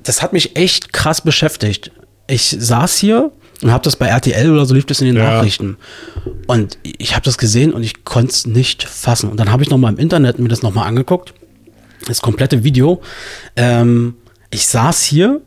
das 0.03 0.23
hat 0.23 0.33
mich 0.33 0.57
echt 0.57 0.93
krass 0.93 1.23
beschäftigt. 1.23 1.91
Ich 2.27 2.55
saß 2.59 2.97
hier 2.99 3.33
und 3.63 3.71
habe 3.73 3.83
das 3.85 3.97
bei 3.97 4.07
RTL 4.07 4.51
oder 4.53 4.65
so 4.67 4.75
lief 4.75 4.87
das 4.87 5.01
in 5.01 5.07
den 5.09 5.17
Ja. 5.17 5.35
Nachrichten. 5.37 5.77
Und 6.47 6.79
ich 6.83 7.15
habe 7.15 7.25
das 7.25 7.39
gesehen 7.39 7.73
und 7.73 7.83
ich 7.83 8.05
konnte 8.05 8.31
es 8.33 8.47
nicht 8.47 8.83
fassen. 8.85 9.31
Und 9.31 9.39
dann 9.41 9.51
habe 9.51 9.63
ich 9.63 9.71
noch 9.71 9.79
mal 9.79 9.89
im 9.93 9.99
Internet 9.99 10.39
mir 10.39 10.49
das 10.49 10.63
noch 10.63 10.75
mal 10.75 10.85
angeguckt, 10.85 11.33
das 12.07 12.21
komplette 12.21 12.65
Video. 12.65 13.01
Ähm, 13.57 14.15
ich 14.51 14.67
saß 14.67 15.03
hier 15.05 15.41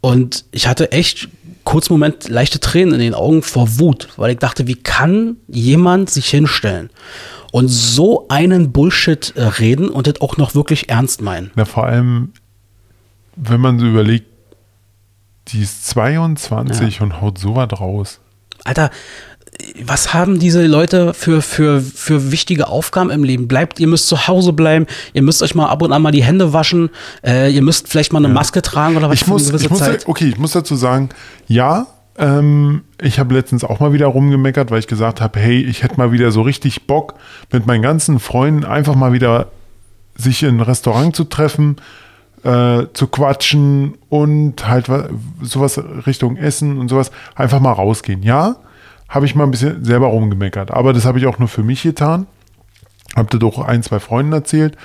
und 0.00 0.44
ich 0.52 0.66
hatte 0.66 0.92
echt 0.92 1.28
kurz 1.64 1.90
einen 1.90 1.98
Moment 1.98 2.28
leichte 2.28 2.60
Tränen 2.60 2.94
in 2.94 3.00
den 3.00 3.14
Augen 3.14 3.42
vor 3.42 3.78
Wut, 3.78 4.08
weil 4.16 4.32
ich 4.32 4.38
dachte, 4.38 4.66
wie 4.66 4.76
kann 4.76 5.36
jemand 5.48 6.10
sich 6.10 6.28
hinstellen 6.28 6.90
und 7.52 7.68
so 7.68 8.26
einen 8.28 8.72
Bullshit 8.72 9.32
äh, 9.36 9.42
reden 9.42 9.88
und 9.88 10.06
das 10.06 10.20
auch 10.20 10.36
noch 10.36 10.54
wirklich 10.54 10.88
ernst 10.88 11.22
meinen? 11.22 11.50
Na, 11.54 11.64
vor 11.64 11.86
allem, 11.86 12.32
wenn 13.36 13.60
man 13.60 13.78
so 13.78 13.86
überlegt, 13.86 14.26
die 15.48 15.62
ist 15.62 15.86
22 15.88 17.00
und 17.00 17.20
haut 17.20 17.38
so 17.38 17.56
was 17.56 17.72
raus. 17.80 18.20
Alter, 18.64 18.90
was 19.84 20.14
haben 20.14 20.38
diese 20.38 20.66
Leute 20.66 21.12
für, 21.14 21.42
für, 21.42 21.80
für 21.80 22.32
wichtige 22.32 22.68
Aufgaben 22.68 23.10
im 23.10 23.22
Leben? 23.22 23.48
Bleibt, 23.48 23.78
ihr 23.80 23.86
müsst 23.86 24.08
zu 24.08 24.26
Hause 24.26 24.52
bleiben, 24.52 24.86
ihr 25.12 25.22
müsst 25.22 25.42
euch 25.42 25.54
mal 25.54 25.68
ab 25.68 25.82
und 25.82 25.92
an 25.92 26.02
mal 26.02 26.10
die 26.10 26.24
Hände 26.24 26.52
waschen, 26.52 26.90
äh, 27.24 27.50
ihr 27.52 27.62
müsst 27.62 27.88
vielleicht 27.88 28.12
mal 28.12 28.24
eine 28.24 28.32
Maske 28.32 28.62
tragen 28.62 28.96
oder 28.96 29.08
was 29.10 29.20
Ich 29.20 29.26
muss, 29.26 29.50
ich 29.50 29.70
muss, 29.70 29.82
okay, 30.06 30.28
ich 30.28 30.38
muss 30.38 30.52
dazu 30.52 30.74
sagen, 30.74 31.10
ja, 31.46 31.86
ähm, 32.18 32.82
ich 33.00 33.18
habe 33.18 33.34
letztens 33.34 33.62
auch 33.64 33.78
mal 33.78 33.92
wieder 33.92 34.06
rumgemeckert, 34.06 34.70
weil 34.70 34.78
ich 34.78 34.86
gesagt 34.86 35.20
habe, 35.20 35.38
hey, 35.38 35.62
ich 35.62 35.82
hätte 35.82 35.96
mal 35.96 36.12
wieder 36.12 36.30
so 36.32 36.42
richtig 36.42 36.86
Bock, 36.86 37.14
mit 37.52 37.66
meinen 37.66 37.82
ganzen 37.82 38.18
Freunden 38.20 38.64
einfach 38.64 38.94
mal 38.94 39.12
wieder 39.12 39.48
sich 40.16 40.42
in 40.42 40.56
ein 40.56 40.60
Restaurant 40.60 41.14
zu 41.14 41.24
treffen, 41.24 41.76
äh, 42.42 42.84
zu 42.92 43.06
quatschen 43.06 43.94
und 44.08 44.66
halt 44.66 44.88
wa- 44.88 45.08
sowas 45.40 45.80
Richtung 46.06 46.36
Essen 46.36 46.78
und 46.78 46.88
sowas, 46.88 47.10
einfach 47.34 47.60
mal 47.60 47.72
rausgehen. 47.72 48.22
Ja, 48.22 48.56
habe 49.12 49.26
ich 49.26 49.34
mal 49.34 49.44
ein 49.44 49.50
bisschen 49.50 49.84
selber 49.84 50.06
rumgemeckert, 50.06 50.70
aber 50.70 50.94
das 50.94 51.04
habe 51.04 51.18
ich 51.18 51.26
auch 51.26 51.38
nur 51.38 51.48
für 51.48 51.62
mich 51.62 51.82
getan. 51.82 52.26
Hab 53.14 53.28
das 53.28 53.42
auch 53.42 53.58
ein, 53.58 53.82
zwei 53.82 54.00
Freunden 54.00 54.32
erzählt. 54.32 54.76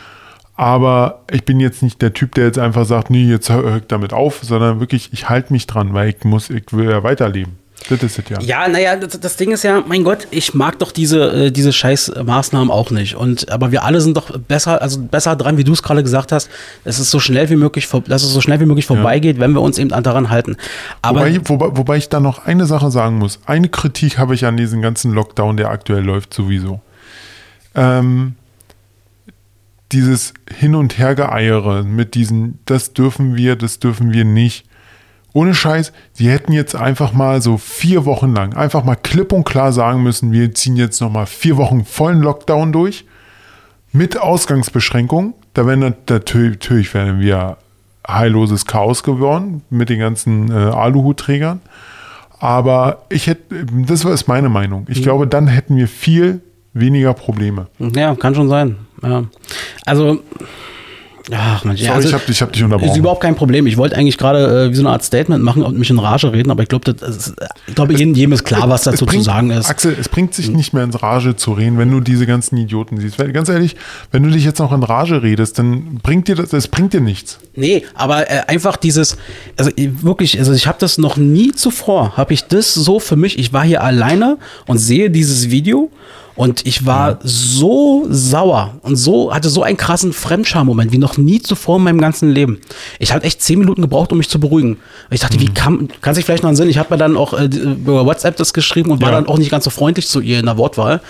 Aber 0.55 1.23
ich 1.31 1.45
bin 1.45 1.61
jetzt 1.61 1.81
nicht 1.81 2.01
der 2.01 2.13
Typ, 2.13 2.35
der 2.35 2.45
jetzt 2.45 2.59
einfach 2.59 2.85
sagt, 2.85 3.09
nee, 3.09 3.23
jetzt 3.23 3.49
hör 3.49 3.77
ich 3.77 3.87
damit 3.87 4.11
auf, 4.11 4.39
sondern 4.43 4.81
wirklich, 4.81 5.13
ich 5.13 5.29
halte 5.29 5.53
mich 5.53 5.65
dran, 5.65 5.93
weil 5.93 6.09
ich 6.09 6.23
muss, 6.25 6.49
ich 6.49 6.73
will 6.73 6.89
ja 6.89 7.03
weiterleben. 7.03 7.57
Das 7.89 8.03
ist 8.03 8.19
es 8.19 8.29
ja. 8.29 8.39
Ja, 8.41 8.67
naja, 8.67 8.95
das, 8.95 9.19
das 9.19 9.35
Ding 9.37 9.51
ist 9.51 9.63
ja, 9.63 9.83
mein 9.85 10.03
Gott, 10.03 10.27
ich 10.31 10.53
mag 10.53 10.79
doch 10.79 10.91
diese, 10.91 11.45
äh, 11.45 11.51
diese 11.51 11.71
scheiß 11.71 12.13
Maßnahmen 12.23 12.69
auch 12.69 12.91
nicht. 12.91 13.15
Und 13.15 13.49
aber 13.51 13.71
wir 13.71 13.83
alle 13.83 14.01
sind 14.01 14.17
doch 14.17 14.37
besser, 14.37 14.81
also 14.81 14.99
besser 14.99 15.35
dran, 15.35 15.57
wie 15.57 15.63
du 15.63 15.73
es 15.73 15.83
gerade 15.83 16.03
gesagt 16.03 16.31
hast. 16.31 16.49
Es 16.83 16.99
ist 16.99 17.11
so 17.11 17.19
schnell 17.19 17.49
wie 17.49 17.55
möglich, 17.55 17.87
dass 18.07 18.23
es 18.23 18.31
so 18.31 18.41
schnell 18.41 18.59
wie 18.59 18.65
möglich 18.65 18.85
vorbeigeht, 18.85 19.39
wenn 19.39 19.53
wir 19.53 19.61
uns 19.61 19.77
eben 19.77 19.89
daran 19.89 20.29
halten. 20.29 20.57
Aber 21.01 21.21
Wobei, 21.21 21.39
wobei, 21.45 21.77
wobei 21.77 21.97
ich 21.97 22.09
da 22.09 22.19
noch 22.19 22.45
eine 22.45 22.65
Sache 22.65 22.91
sagen 22.91 23.17
muss. 23.17 23.39
Eine 23.45 23.69
Kritik 23.69 24.17
habe 24.17 24.35
ich 24.35 24.45
an 24.45 24.57
diesem 24.57 24.81
ganzen 24.81 25.13
Lockdown, 25.13 25.57
der 25.57 25.69
aktuell 25.69 26.03
läuft, 26.03 26.33
sowieso. 26.33 26.81
Ähm, 27.75 28.35
dieses 29.91 30.33
Hin- 30.53 30.75
und 30.75 30.97
Hergeeiere 30.97 31.83
mit 31.83 32.15
diesen, 32.15 32.59
das 32.65 32.93
dürfen 32.93 33.35
wir, 33.35 33.55
das 33.55 33.79
dürfen 33.79 34.11
wir 34.11 34.25
nicht. 34.25 34.66
Ohne 35.33 35.53
Scheiß, 35.53 35.91
die 36.19 36.29
hätten 36.29 36.51
jetzt 36.51 36.75
einfach 36.75 37.13
mal 37.13 37.41
so 37.41 37.57
vier 37.57 38.05
Wochen 38.05 38.33
lang 38.33 38.53
einfach 38.55 38.83
mal 38.83 38.95
klipp 38.95 39.31
und 39.31 39.43
klar 39.43 39.71
sagen 39.71 40.01
müssen, 40.01 40.31
wir 40.31 40.53
ziehen 40.53 40.75
jetzt 40.75 40.99
noch 41.01 41.11
mal 41.11 41.25
vier 41.25 41.57
Wochen 41.57 41.85
vollen 41.85 42.21
Lockdown 42.21 42.71
durch 42.71 43.05
mit 43.91 44.19
Ausgangsbeschränkungen. 44.19 45.33
Da 45.53 45.65
wären 45.67 45.79
nat- 45.79 46.09
natürlich, 46.09 46.93
wären 46.93 47.19
wir 47.19 47.57
heilloses 48.07 48.65
Chaos 48.65 49.03
geworden 49.03 49.61
mit 49.69 49.89
den 49.89 49.99
ganzen 49.99 50.49
äh, 50.49 50.53
Aluhutträgern. 50.53 51.61
Aber 52.39 53.03
ich 53.09 53.27
hätte, 53.27 53.65
das 53.87 54.05
war 54.05 54.13
ist 54.13 54.27
meine 54.27 54.49
Meinung. 54.49 54.85
Ich 54.89 55.01
glaube, 55.01 55.25
dann 55.27 55.47
hätten 55.47 55.75
wir 55.75 55.87
viel 55.87 56.41
weniger 56.73 57.13
Probleme. 57.13 57.67
Ja, 57.79 58.15
kann 58.15 58.35
schon 58.35 58.47
sein. 58.49 58.77
Ja. 59.01 59.23
Also, 59.85 60.19
ach 61.31 61.63
Mensch, 61.65 61.81
Sorry, 61.81 61.93
also, 61.93 62.07
ich 62.07 62.13
habe 62.13 62.23
ich 62.29 62.41
hab 62.41 62.51
dich 62.53 62.61
ist 62.61 62.65
unterbrochen. 62.65 62.97
überhaupt 62.99 63.21
kein 63.21 63.35
Problem. 63.35 63.67
Ich 63.67 63.77
wollte 63.77 63.97
eigentlich 63.97 64.17
gerade 64.17 64.65
äh, 64.65 64.71
wie 64.71 64.75
so 64.75 64.81
eine 64.81 64.91
Art 64.91 65.03
Statement 65.03 65.43
machen 65.43 65.61
und 65.63 65.77
mich 65.77 65.89
in 65.89 65.99
Rage 65.99 66.31
reden, 66.31 66.51
aber 66.51 66.63
ich 66.63 66.69
glaube, 66.69 66.93
das 66.93 67.09
ist, 67.15 67.33
ich 67.67 67.75
glaube, 67.75 67.93
jedem, 67.93 68.13
jedem 68.13 68.31
ist 68.33 68.43
klar, 68.45 68.69
was 68.69 68.83
dazu 68.83 69.05
bringt, 69.05 69.23
zu 69.23 69.29
sagen 69.29 69.49
ist. 69.51 69.69
Axel, 69.69 69.95
es 69.99 70.07
bringt 70.09 70.33
sich 70.33 70.49
nicht 70.49 70.73
mehr 70.73 70.83
ins 70.83 71.01
Rage 71.03 71.35
zu 71.35 71.51
reden, 71.53 71.77
wenn 71.77 71.91
du 71.91 71.99
diese 71.99 72.25
ganzen 72.25 72.57
Idioten 72.57 72.97
siehst. 72.99 73.19
Weil, 73.19 73.31
ganz 73.33 73.49
ehrlich, 73.49 73.75
wenn 74.11 74.23
du 74.23 74.29
dich 74.29 74.45
jetzt 74.45 74.59
noch 74.59 74.71
in 74.71 74.83
Rage 74.83 75.21
redest, 75.23 75.59
dann 75.59 75.99
bringt 76.01 76.27
dir 76.27 76.35
das, 76.35 76.53
es 76.53 76.67
bringt 76.67 76.93
dir 76.93 77.01
nichts. 77.01 77.39
Nee, 77.55 77.83
aber 77.93 78.29
äh, 78.29 78.43
einfach 78.47 78.77
dieses, 78.77 79.17
also 79.57 79.71
ich- 79.75 80.03
wirklich, 80.03 80.39
also 80.39 80.53
ich 80.53 80.67
habe 80.67 80.77
das 80.79 80.97
noch 80.97 81.17
nie 81.17 81.51
zuvor, 81.51 82.15
habe 82.15 82.33
ich 82.33 82.45
das 82.45 82.73
so 82.73 82.99
für 82.99 83.15
mich, 83.15 83.37
ich 83.37 83.51
war 83.53 83.63
hier 83.65 83.83
alleine 83.83 84.37
und 84.67 84.77
sehe 84.77 85.09
dieses 85.09 85.49
Video 85.49 85.91
und 86.37 86.65
ich 86.65 86.85
war 86.85 87.19
so 87.23 88.05
sauer 88.09 88.75
und 88.83 88.95
so, 88.95 89.33
hatte 89.33 89.49
so 89.49 89.63
einen 89.63 89.75
krassen 89.77 90.13
Fremdscham-Moment 90.13 90.91
wie 90.91 90.97
noch 90.97 91.17
nie 91.17 91.41
zuvor 91.41 91.77
in 91.77 91.83
meinem 91.83 91.99
ganzen 91.99 92.29
Leben. 92.29 92.59
Ich 92.99 93.11
hatte 93.11 93.25
echt 93.25 93.41
zehn 93.41 93.59
Minuten 93.59 93.81
gebraucht, 93.81 94.11
um 94.11 94.17
mich 94.19 94.29
zu 94.29 94.39
beruhigen. 94.39 94.77
Ich 95.09 95.19
dachte, 95.19 95.39
wie 95.41 95.49
kann, 95.49 95.89
kann 96.01 96.15
sich 96.15 96.23
vielleicht 96.23 96.43
noch 96.43 96.49
einen 96.49 96.55
Sinn, 96.57 96.69
ich 96.69 96.77
habe 96.77 96.93
mir 96.93 96.97
dann 96.97 97.17
auch 97.17 97.33
äh, 97.33 97.45
über 97.45 98.05
WhatsApp 98.05 98.37
das 98.37 98.53
geschrieben 98.53 98.91
und 98.91 99.01
war 99.01 99.09
Ja. 99.09 99.15
dann 99.15 99.27
auch 99.27 99.37
nicht 99.37 99.51
ganz 99.51 99.65
so 99.65 99.69
freundlich 99.71 100.07
zu 100.07 100.21
ihr 100.21 100.39
in 100.39 100.45
der 100.45 100.57
Wortwahl. 100.57 101.01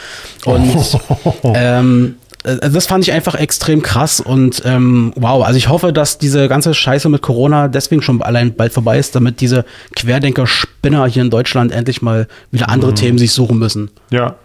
Und 0.45 0.99
ähm, 1.43 2.15
äh, 2.43 2.69
das 2.69 2.85
fand 2.87 3.03
ich 3.03 3.11
einfach 3.11 3.35
extrem 3.35 3.81
krass 3.81 4.19
und 4.21 4.61
ähm, 4.65 5.11
wow, 5.15 5.43
also 5.45 5.57
ich 5.57 5.67
hoffe, 5.69 5.91
dass 5.91 6.17
diese 6.17 6.47
ganze 6.47 6.73
Scheiße 6.73 7.09
mit 7.09 7.21
Corona 7.21 7.67
deswegen 7.67 8.01
schon 8.01 8.21
allein 8.21 8.53
bald 8.55 8.71
vorbei 8.73 8.97
ist, 8.97 9.15
damit 9.15 9.41
diese 9.41 9.65
Querdenker-Spinner 9.95 11.05
hier 11.07 11.23
in 11.23 11.29
Deutschland 11.29 11.71
endlich 11.71 12.01
mal 12.01 12.27
wieder 12.51 12.69
andere 12.69 12.93
Themen 12.93 13.17
sich 13.17 13.33
suchen 13.33 13.57
müssen. 13.59 13.89
Ja. 14.11 14.35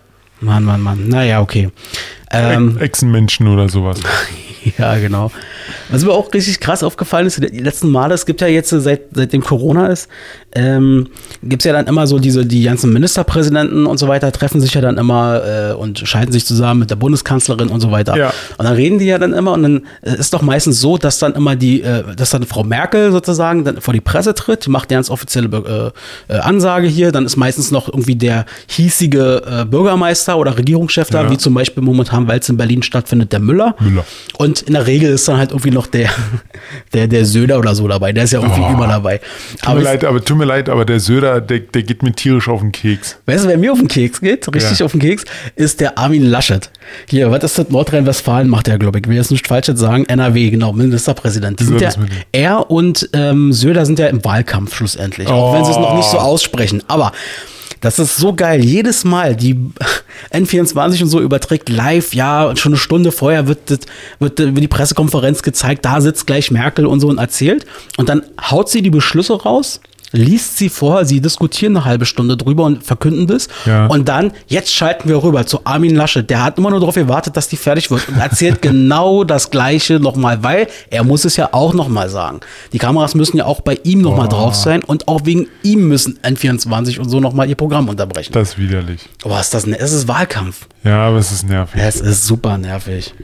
Mann, 0.43 0.65
Mann, 0.65 0.83
Mann. 0.83 1.09
Naja, 1.09 1.41
okay. 1.41 1.71
Ähm, 2.33 2.79
Echsenmenschen 2.79 3.47
oder 3.49 3.69
sowas. 3.69 3.99
ja, 4.79 4.97
genau. 4.99 5.31
Was 5.91 6.05
mir 6.05 6.13
auch 6.13 6.33
richtig 6.33 6.61
krass 6.61 6.83
aufgefallen 6.83 7.27
ist, 7.27 7.39
die 7.43 7.59
letzten 7.59 7.91
Male, 7.91 8.15
es 8.15 8.27
gibt 8.27 8.41
ja 8.41 8.47
jetzt, 8.47 8.71
seit, 8.71 9.03
seitdem 9.13 9.43
Corona 9.43 9.89
ist, 9.89 10.09
ähm, 10.55 11.09
gibt 11.43 11.63
es 11.63 11.67
ja 11.67 11.73
dann 11.73 11.87
immer 11.87 12.07
so 12.07 12.19
diese, 12.19 12.45
die 12.47 12.63
ganzen 12.63 12.93
Ministerpräsidenten 12.93 13.87
und 13.87 13.99
so 13.99 14.09
weiter 14.09 14.31
treffen 14.33 14.61
sich 14.61 14.75
ja 14.75 14.81
dann 14.81 14.99
immer 14.99 15.71
äh, 15.71 15.73
und 15.73 15.99
schalten 16.01 16.33
sich 16.33 16.47
zusammen 16.47 16.81
mit 16.81 16.91
der 16.91 16.97
Bundeskanzlerin 16.97 17.69
und 17.69 17.81
so 17.81 17.91
weiter. 17.91 18.17
Ja. 18.17 18.33
Und 18.59 18.65
dann 18.65 18.75
reden 18.75 18.99
die 18.99 19.07
ja 19.07 19.19
dann 19.19 19.33
immer 19.33 19.53
und 19.53 19.63
dann 19.63 19.87
äh, 20.03 20.17
ist 20.17 20.33
doch 20.35 20.43
meistens 20.43 20.81
so, 20.81 20.99
dass 20.99 21.19
dann 21.19 21.35
immer 21.35 21.57
die, 21.57 21.83
äh, 21.83 22.03
dass 22.17 22.31
dann 22.31 22.45
Frau 22.45 22.65
Merkel 22.65 23.13
sozusagen 23.13 23.65
dann 23.65 23.81
vor 23.81 23.95
die 23.95 24.01
Presse 24.01 24.35
tritt, 24.35 24.67
die 24.67 24.71
macht 24.71 24.91
eine 24.91 24.99
ganz 24.99 25.11
offizielle 25.11 25.93
äh, 26.29 26.35
äh, 26.35 26.39
Ansage 26.39 26.87
hier, 26.87 27.13
dann 27.13 27.25
ist 27.25 27.37
meistens 27.37 27.71
noch 27.71 27.89
irgendwie 27.89 28.17
der 28.17 28.45
hiesige 28.67 29.43
äh, 29.47 29.65
Bürgermeister 29.65 30.37
oder 30.39 30.57
Regierungschef 30.59 31.09
da, 31.11 31.23
Ja. 31.25 31.31
wie 31.31 31.39
zum 31.39 31.55
Beispiel 31.55 31.83
momentan, 31.83 32.22
weil 32.29 32.39
es 32.41 32.49
in 32.49 32.57
Berlin 32.57 32.83
stattfindet, 32.83 33.33
der 33.33 33.41
Müller. 33.41 33.75
Müller. 33.81 34.05
Und 34.39 34.63
in 34.63 34.75
der 34.75 34.87
Regel 34.87 35.13
ist 35.13 35.27
dann 35.29 35.37
halt 35.39 35.51
irgendwie 35.51 35.71
noch 35.71 35.87
der, 35.87 36.11
der, 36.93 37.07
der 37.09 37.25
Söder 37.25 37.59
oder 37.59 37.75
so 37.75 37.87
dabei. 37.89 38.13
Der 38.13 38.25
ist 38.25 38.33
ja 38.33 38.41
irgendwie 38.41 38.63
Oh. 38.63 38.73
immer 38.75 38.87
dabei. 38.87 39.19
Tut 39.19 39.67
Aber 39.69 39.79
mir 39.79 39.85
leid, 39.85 40.05
aber 40.05 40.25
tut 40.25 40.37
mir 40.39 40.45
leid, 40.45 40.69
aber 40.69 40.85
der 40.85 41.01
Söder, 41.01 41.41
der, 41.41 41.61
der 41.61 41.83
geht 41.83 42.03
mir 42.03 42.13
tierisch 42.13 42.49
auf 42.49 42.61
den 42.61 42.73
Keks. 42.73 43.17
Weißt 43.27 43.45
du, 43.45 43.49
wer 43.49 43.59
mir 43.59 43.73
auf 43.73 43.79
den 43.79 43.89
Keks 43.89 44.21
geht, 44.21 44.47
richtig 44.55 44.79
Ja. 44.79 44.87
auf 44.87 44.93
den 44.93 45.01
Keks, 45.01 45.25
ist 45.57 45.81
der 45.81 45.99
Armin 45.99 46.25
Laschet. 46.25 46.71
Hier, 47.09 47.31
was 47.31 47.45
ist 47.45 47.59
das? 47.59 47.69
Nordrhein-Westfalen 47.71 48.49
macht 48.49 48.69
er, 48.69 48.79
glaube 48.79 48.99
ich. 48.99 49.05
Ich 49.05 49.09
will 49.11 49.17
jetzt 49.17 49.31
nicht 49.31 49.47
falsch 49.49 49.69
jetzt 49.69 49.81
sagen. 49.81 50.05
NRW, 50.07 50.51
genau, 50.51 50.73
Ministerpräsident. 50.73 51.59
Die 51.61 51.65
sind 51.65 51.81
ja, 51.81 51.91
er 52.33 52.71
und 52.71 53.09
ähm, 53.13 53.53
Söder 53.53 53.87
sind 53.87 53.99
ja 53.99 54.07
im 54.09 54.25
Wahlkampf 54.25 54.75
schlussendlich. 54.77 55.29
Auch 55.29 55.55
wenn 55.55 55.65
sie 55.65 55.71
es 55.71 55.77
noch 55.77 55.97
nicht 55.97 56.09
so 56.09 56.19
Oh. 56.19 56.21
aussprechen. 56.21 56.83
Aber 56.89 57.13
das 57.83 57.99
ist 57.99 58.17
so 58.17 58.33
geil. 58.33 58.65
Jedes 58.65 59.05
Mal, 59.05 59.37
die 59.37 59.57
N24 60.33 61.03
und 61.03 61.09
so 61.09 61.21
überträgt 61.21 61.69
live, 61.69 62.15
ja, 62.15 62.55
schon 62.57 62.73
eine 62.73 62.79
Stunde 62.79 63.13
vorher 63.13 63.49
wird, 63.49 63.71
wird, 64.19 64.39
wird 64.39 64.59
die 64.59 64.69
Pressekonferenz 64.69 65.43
gezeigt, 65.43 65.85
da 65.85 66.01
sitzt 66.01 66.27
gleich 66.27 66.51
Merkel 66.51 66.87
und 66.87 67.01
so 67.01 67.09
und 67.09 67.19
erzählt. 67.19 67.67
Und 67.99 68.09
dann 68.09 68.23
haut 68.41 68.71
sie 68.71 68.83
die 68.83 68.91
Beschlüsse 68.91 69.35
raus, 69.35 69.81
liest 70.13 70.59
sie 70.59 70.69
vor, 70.69 71.05
sie 71.05 71.21
diskutieren 71.21 71.77
eine 71.77 71.85
halbe 71.85 72.07
Stunde 72.07 72.37
drüber 72.37 72.65
und 72.65 72.85
verkünden 72.85 73.27
das. 73.27 73.49
Ja. 73.67 73.87
Und 73.87 74.09
dann, 74.09 74.33
jetzt 74.47 74.73
schalten 74.73 75.09
wir 75.09 75.23
rüber 75.23 75.47
zu 75.47 75.61
Armin 75.65 75.95
Laschet. 75.95 76.29
Der 76.29 76.45
hat 76.45 76.59
immer 76.59 76.71
nur 76.71 76.81
darauf 76.81 76.95
gewartet, 76.95 77.37
dass 77.37 77.49
die 77.49 77.57
fertig 77.57 77.91
wird 77.91 78.09
und 78.09 78.19
erzählt 78.19 78.63
genau 78.63 79.25
das 79.25 79.51
Gleiche 79.51 79.99
nochmal, 80.01 80.43
weil 80.43 80.69
er 80.91 81.05
muss 81.05 81.25
es 81.25 81.37
ja 81.37 81.49
auch 81.53 81.75
nochmal 81.75 82.09
sagen. 82.09 82.41
Die 82.73 82.79
Kameras 82.79 83.15
müssen 83.15 83.37
ja 83.39 83.47
auch 83.47 83.61
bei 83.61 83.79
ihm 83.85 84.01
nochmal 84.03 84.29
drauf 84.29 84.55
sein 84.55 84.83
und 84.85 85.09
auch 85.09 85.23
wegen 85.25 85.47
ihm 85.63 85.89
müssen 85.89 86.19
N24 86.23 86.99
und 86.99 87.09
so 87.09 87.21
nochmal 87.21 87.49
ihr 87.49 87.57
Programm 87.57 87.89
unterbrechen. 87.89 88.33
Das 88.33 88.51
ist 88.51 88.59
widerlich. 88.59 89.01
Boah, 89.23 89.41
ist 89.41 89.55
das, 89.55 89.67
ne- 89.67 89.79
es 89.79 89.93
ist 89.93 90.09
Wahlkampf. 90.09 90.67
Ja, 90.85 91.07
aber 91.09 91.19
es 91.19 91.33
ist 91.33 91.49
nervig. 91.49 91.81
Es 91.83 92.01
ist 92.01 92.27
super 92.27 92.59
nervig. 92.59 93.15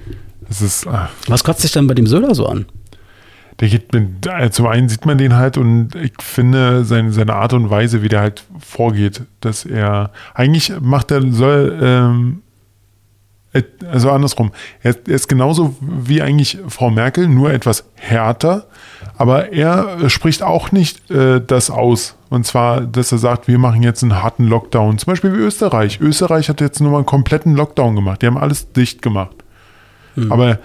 Es 0.51 0.63
ist, 0.63 0.87
ah, 0.87 1.11
Was 1.27 1.45
kotzt 1.45 1.61
sich 1.61 1.73
denn 1.73 1.87
bei 1.87 1.95
dem 1.95 2.07
Söder 2.07 2.35
so 2.35 2.47
an? 2.47 2.67
Der 3.61 3.69
geht 3.69 3.93
mit, 3.93 4.27
äh, 4.27 4.51
zum 4.51 4.67
einen 4.67 4.89
sieht 4.89 5.05
man 5.05 5.19
den 5.19 5.35
halt 5.35 5.59
und 5.59 5.95
ich 5.97 6.13
finde 6.21 6.85
seine, 6.85 7.13
seine 7.13 7.35
Art 7.35 7.53
und 7.53 7.71
Weise, 7.71 8.03
wie 8.03 8.09
der 8.09 8.21
halt 8.21 8.45
vorgeht, 8.61 9.23
dass 9.41 9.65
er, 9.65 10.13
eigentlich 10.35 10.73
macht 10.81 11.11
er, 11.11 11.23
soll, 11.33 11.79
ähm, 11.83 12.43
also 13.91 14.11
andersrum, 14.11 14.53
er, 14.83 14.95
er 15.07 15.15
ist 15.15 15.27
genauso 15.27 15.75
wie 15.81 16.23
eigentlich 16.23 16.59
Frau 16.69 16.91
Merkel, 16.91 17.27
nur 17.27 17.53
etwas 17.53 17.91
härter, 17.97 18.67
aber 19.17 19.53
er 19.53 20.09
spricht 20.09 20.43
auch 20.45 20.71
nicht 20.71 21.11
äh, 21.11 21.41
das 21.45 21.71
aus. 21.71 22.17
Und 22.31 22.47
zwar, 22.47 22.83
dass 22.83 23.11
er 23.11 23.19
sagt, 23.19 23.49
wir 23.49 23.59
machen 23.59 23.83
jetzt 23.83 24.03
einen 24.03 24.23
harten 24.23 24.45
Lockdown. 24.45 24.99
Zum 24.99 25.11
Beispiel 25.11 25.33
wie 25.33 25.39
Österreich. 25.39 25.99
Österreich 26.01 26.51
hat 26.51 26.61
jetzt 26.61 26.79
nur 26.81 26.91
mal 26.91 26.99
einen 26.99 27.07
kompletten 27.07 27.57
Lockdown 27.57 27.97
gemacht. 27.97 28.21
Die 28.21 28.27
haben 28.27 28.37
alles 28.37 28.71
dicht 28.73 29.01
gemacht. 29.01 29.35
Aber 30.31 30.59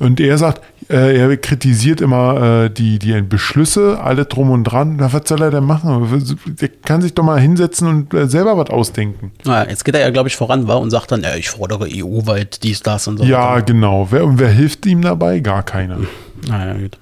und 0.00 0.20
er 0.20 0.38
sagt, 0.38 0.62
äh, 0.90 1.16
er 1.16 1.36
kritisiert 1.36 2.00
immer 2.00 2.64
äh, 2.64 2.70
die, 2.70 2.98
die 2.98 3.22
Beschlüsse, 3.22 4.00
alle 4.00 4.26
drum 4.26 4.50
und 4.50 4.64
dran. 4.64 4.96
Na, 4.98 5.12
was 5.12 5.22
soll 5.26 5.42
er 5.42 5.50
denn 5.50 5.64
machen? 5.64 6.36
Der 6.60 6.68
kann 6.68 7.00
sich 7.00 7.14
doch 7.14 7.22
mal 7.22 7.40
hinsetzen 7.40 7.88
und 7.88 8.14
äh, 8.14 8.28
selber 8.28 8.56
was 8.58 8.70
ausdenken. 8.70 9.32
Naja, 9.44 9.70
jetzt 9.70 9.84
geht 9.84 9.94
er 9.94 10.00
ja, 10.00 10.10
glaube 10.10 10.28
ich, 10.28 10.36
voran 10.36 10.66
war 10.68 10.80
und 10.80 10.90
sagt 10.90 11.12
dann, 11.12 11.22
ja, 11.22 11.36
ich 11.36 11.48
fordere 11.48 11.88
EU-weit 11.90 12.62
dies, 12.62 12.82
das 12.82 13.06
und 13.06 13.18
so. 13.18 13.24
Ja, 13.24 13.54
weiter. 13.54 13.66
genau. 13.66 14.08
Wer, 14.10 14.24
und 14.24 14.38
wer 14.38 14.50
hilft 14.50 14.84
ihm 14.86 15.00
dabei? 15.00 15.40
Gar 15.40 15.62
keiner. 15.62 15.98
Naja, 16.46 16.74
gut. 16.74 16.98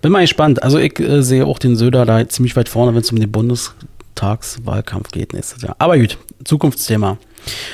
Bin 0.00 0.12
mal 0.12 0.20
gespannt. 0.20 0.62
Also 0.62 0.78
ich 0.78 0.98
äh, 1.00 1.22
sehe 1.22 1.46
auch 1.46 1.58
den 1.58 1.76
Söder 1.76 2.04
da 2.04 2.28
ziemlich 2.28 2.56
weit 2.56 2.68
vorne, 2.68 2.94
wenn 2.94 3.00
es 3.00 3.10
um 3.10 3.18
den 3.18 3.32
Bundestagswahlkampf 3.32 5.10
geht 5.10 5.32
nächstes 5.32 5.62
Jahr. 5.62 5.76
Aber 5.78 5.98
gut, 5.98 6.18
Zukunftsthema. 6.44 7.18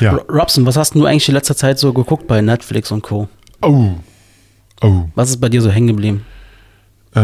Ja. 0.01 0.13
Robson, 0.31 0.65
was 0.65 0.77
hast 0.77 0.95
du 0.95 1.05
eigentlich 1.05 1.29
in 1.29 1.35
letzter 1.35 1.57
Zeit 1.57 1.79
so 1.79 1.93
geguckt 1.93 2.27
bei 2.27 2.41
Netflix 2.41 2.91
und 2.91 3.03
Co.? 3.03 3.29
Oh. 3.61 3.91
Oh. 4.81 5.05
Was 5.15 5.31
ist 5.31 5.41
bei 5.41 5.49
dir 5.49 5.61
so 5.63 5.71
hängen 5.71 5.89
geblieben? 5.89 6.25
Äh, 7.15 7.21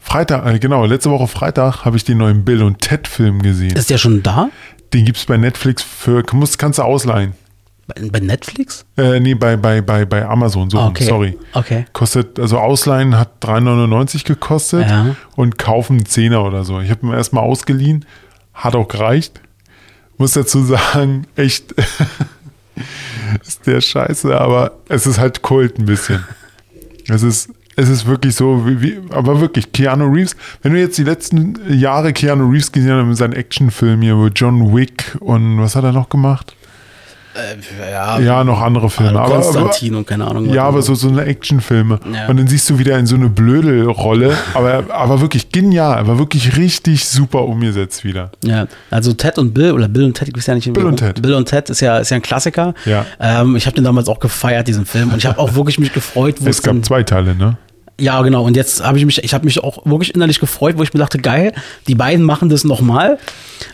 Freitag, 0.00 0.46
äh, 0.46 0.58
genau, 0.58 0.84
letzte 0.86 1.10
Woche 1.10 1.26
Freitag 1.26 1.84
habe 1.84 1.96
ich 1.96 2.04
den 2.04 2.18
neuen 2.18 2.44
Bill 2.44 2.62
und 2.62 2.78
Ted 2.80 3.06
Film 3.08 3.42
gesehen. 3.42 3.76
Ist 3.76 3.90
der 3.90 3.98
schon 3.98 4.22
da? 4.22 4.48
Den 4.94 5.04
gibt 5.04 5.18
es 5.18 5.26
bei 5.26 5.36
Netflix 5.36 5.82
für, 5.82 6.22
musst, 6.32 6.58
kannst 6.58 6.78
du 6.78 6.82
ausleihen. 6.82 7.34
Bei, 7.88 8.08
bei 8.10 8.20
Netflix? 8.20 8.84
Äh, 8.96 9.20
nee, 9.20 9.34
bei, 9.34 9.56
bei, 9.56 9.80
bei, 9.82 10.04
bei 10.06 10.24
Amazon, 10.26 10.70
so, 10.70 10.78
Ah, 10.78 10.88
okay. 10.88 11.04
sorry. 11.04 11.38
Okay. 11.52 11.84
Kostet, 11.92 12.38
also 12.38 12.58
Ausleihen 12.58 13.18
hat 13.18 13.42
3,99 13.44 14.24
gekostet 14.24 14.88
Ja. 14.88 15.14
und 15.36 15.58
kaufen 15.58 15.96
einen 15.98 16.06
Zehner 16.06 16.44
oder 16.44 16.64
so. 16.64 16.80
Ich 16.80 16.90
habe 16.90 17.06
ihn 17.06 17.12
erstmal 17.12 17.44
ausgeliehen, 17.44 18.04
hat 18.54 18.74
auch 18.76 18.88
gereicht. 18.88 19.40
Muss 20.16 20.32
dazu 20.32 20.62
sagen, 20.64 21.26
echt 21.36 21.74
ist 23.46 23.66
der 23.66 23.80
scheiße, 23.80 24.38
aber 24.38 24.72
es 24.88 25.06
ist 25.06 25.18
halt 25.18 25.42
Kult 25.42 25.78
ein 25.78 25.86
bisschen. 25.86 26.24
Es 27.08 27.22
ist, 27.22 27.50
es 27.76 27.88
ist 27.88 28.06
wirklich 28.06 28.34
so, 28.34 28.66
wie, 28.66 28.82
wie, 28.82 28.98
aber 29.10 29.40
wirklich, 29.40 29.72
Keanu 29.72 30.06
Reeves, 30.12 30.36
wenn 30.62 30.72
du 30.72 30.80
jetzt 30.80 30.98
die 30.98 31.04
letzten 31.04 31.58
Jahre 31.72 32.12
Keanu 32.12 32.50
Reeves 32.50 32.72
gesehen 32.72 32.92
hast 32.92 33.06
mit 33.06 33.16
seinen 33.16 33.32
Actionfilmen 33.34 34.02
hier, 34.02 34.16
mit 34.16 34.38
John 34.38 34.74
Wick 34.74 35.16
und 35.20 35.60
was 35.60 35.76
hat 35.76 35.84
er 35.84 35.92
noch 35.92 36.08
gemacht? 36.08 36.54
Äh, 37.38 37.92
ja, 37.92 38.18
Ja, 38.18 38.44
noch 38.44 38.60
andere 38.60 38.90
Filme. 38.90 39.10
aber, 39.20 39.34
aber, 39.36 39.42
Konstantin 39.42 39.94
und 39.94 40.06
keine 40.06 40.26
Ahnung. 40.26 40.52
ja, 40.52 40.64
aber 40.64 40.82
so, 40.82 40.94
so 40.94 41.08
eine 41.08 41.24
Actionfilme. 41.24 42.00
Ja. 42.12 42.26
Und 42.26 42.36
dann 42.38 42.46
siehst 42.46 42.68
du 42.70 42.78
wieder 42.78 42.98
in 42.98 43.06
so 43.06 43.14
eine 43.16 43.28
blöde 43.28 43.86
Rolle, 43.86 44.36
aber, 44.54 44.84
aber 44.90 45.20
wirklich 45.20 45.50
genial, 45.50 45.98
aber 45.98 46.18
wirklich 46.18 46.56
richtig 46.56 47.04
super 47.06 47.42
umgesetzt 47.44 48.04
wieder. 48.04 48.30
Ja, 48.44 48.66
also 48.90 49.12
Ted 49.12 49.38
und 49.38 49.54
Bill 49.54 49.72
oder 49.72 49.88
Bill 49.88 50.04
und 50.04 50.14
Ted, 50.14 50.28
ich 50.28 50.36
weiß 50.36 50.46
ja 50.46 50.54
nicht. 50.54 50.72
Bill 50.72 50.86
und 50.86 50.96
Ted. 50.96 51.22
Bill 51.22 51.34
und 51.34 51.46
Ted 51.48 51.70
ist 51.70 51.80
ja, 51.80 51.98
ist 51.98 52.10
ja 52.10 52.16
ein 52.16 52.22
Klassiker. 52.22 52.74
Ja. 52.84 53.04
Ähm, 53.20 53.56
ich 53.56 53.66
habe 53.66 53.74
den 53.74 53.84
damals 53.84 54.08
auch 54.08 54.18
gefeiert, 54.20 54.66
diesen 54.68 54.84
Film. 54.86 55.10
Und 55.10 55.18
ich 55.18 55.26
habe 55.26 55.38
auch 55.38 55.54
wirklich 55.54 55.78
mich 55.78 55.92
gefreut, 55.92 56.36
wo 56.40 56.48
Es 56.48 56.62
gab 56.62 56.74
dann- 56.74 56.82
zwei 56.82 57.02
Teile, 57.02 57.34
ne? 57.34 57.56
Ja, 58.00 58.22
genau. 58.22 58.44
Und 58.44 58.56
jetzt 58.56 58.84
habe 58.84 58.96
ich 58.96 59.04
mich, 59.04 59.22
ich 59.24 59.34
habe 59.34 59.44
mich 59.44 59.62
auch 59.62 59.84
wirklich 59.84 60.14
innerlich 60.14 60.38
gefreut, 60.38 60.78
wo 60.78 60.84
ich 60.84 60.94
mir 60.94 61.00
dachte, 61.00 61.18
geil, 61.18 61.52
die 61.88 61.96
beiden 61.96 62.24
machen 62.24 62.48
das 62.48 62.62
nochmal. 62.62 63.18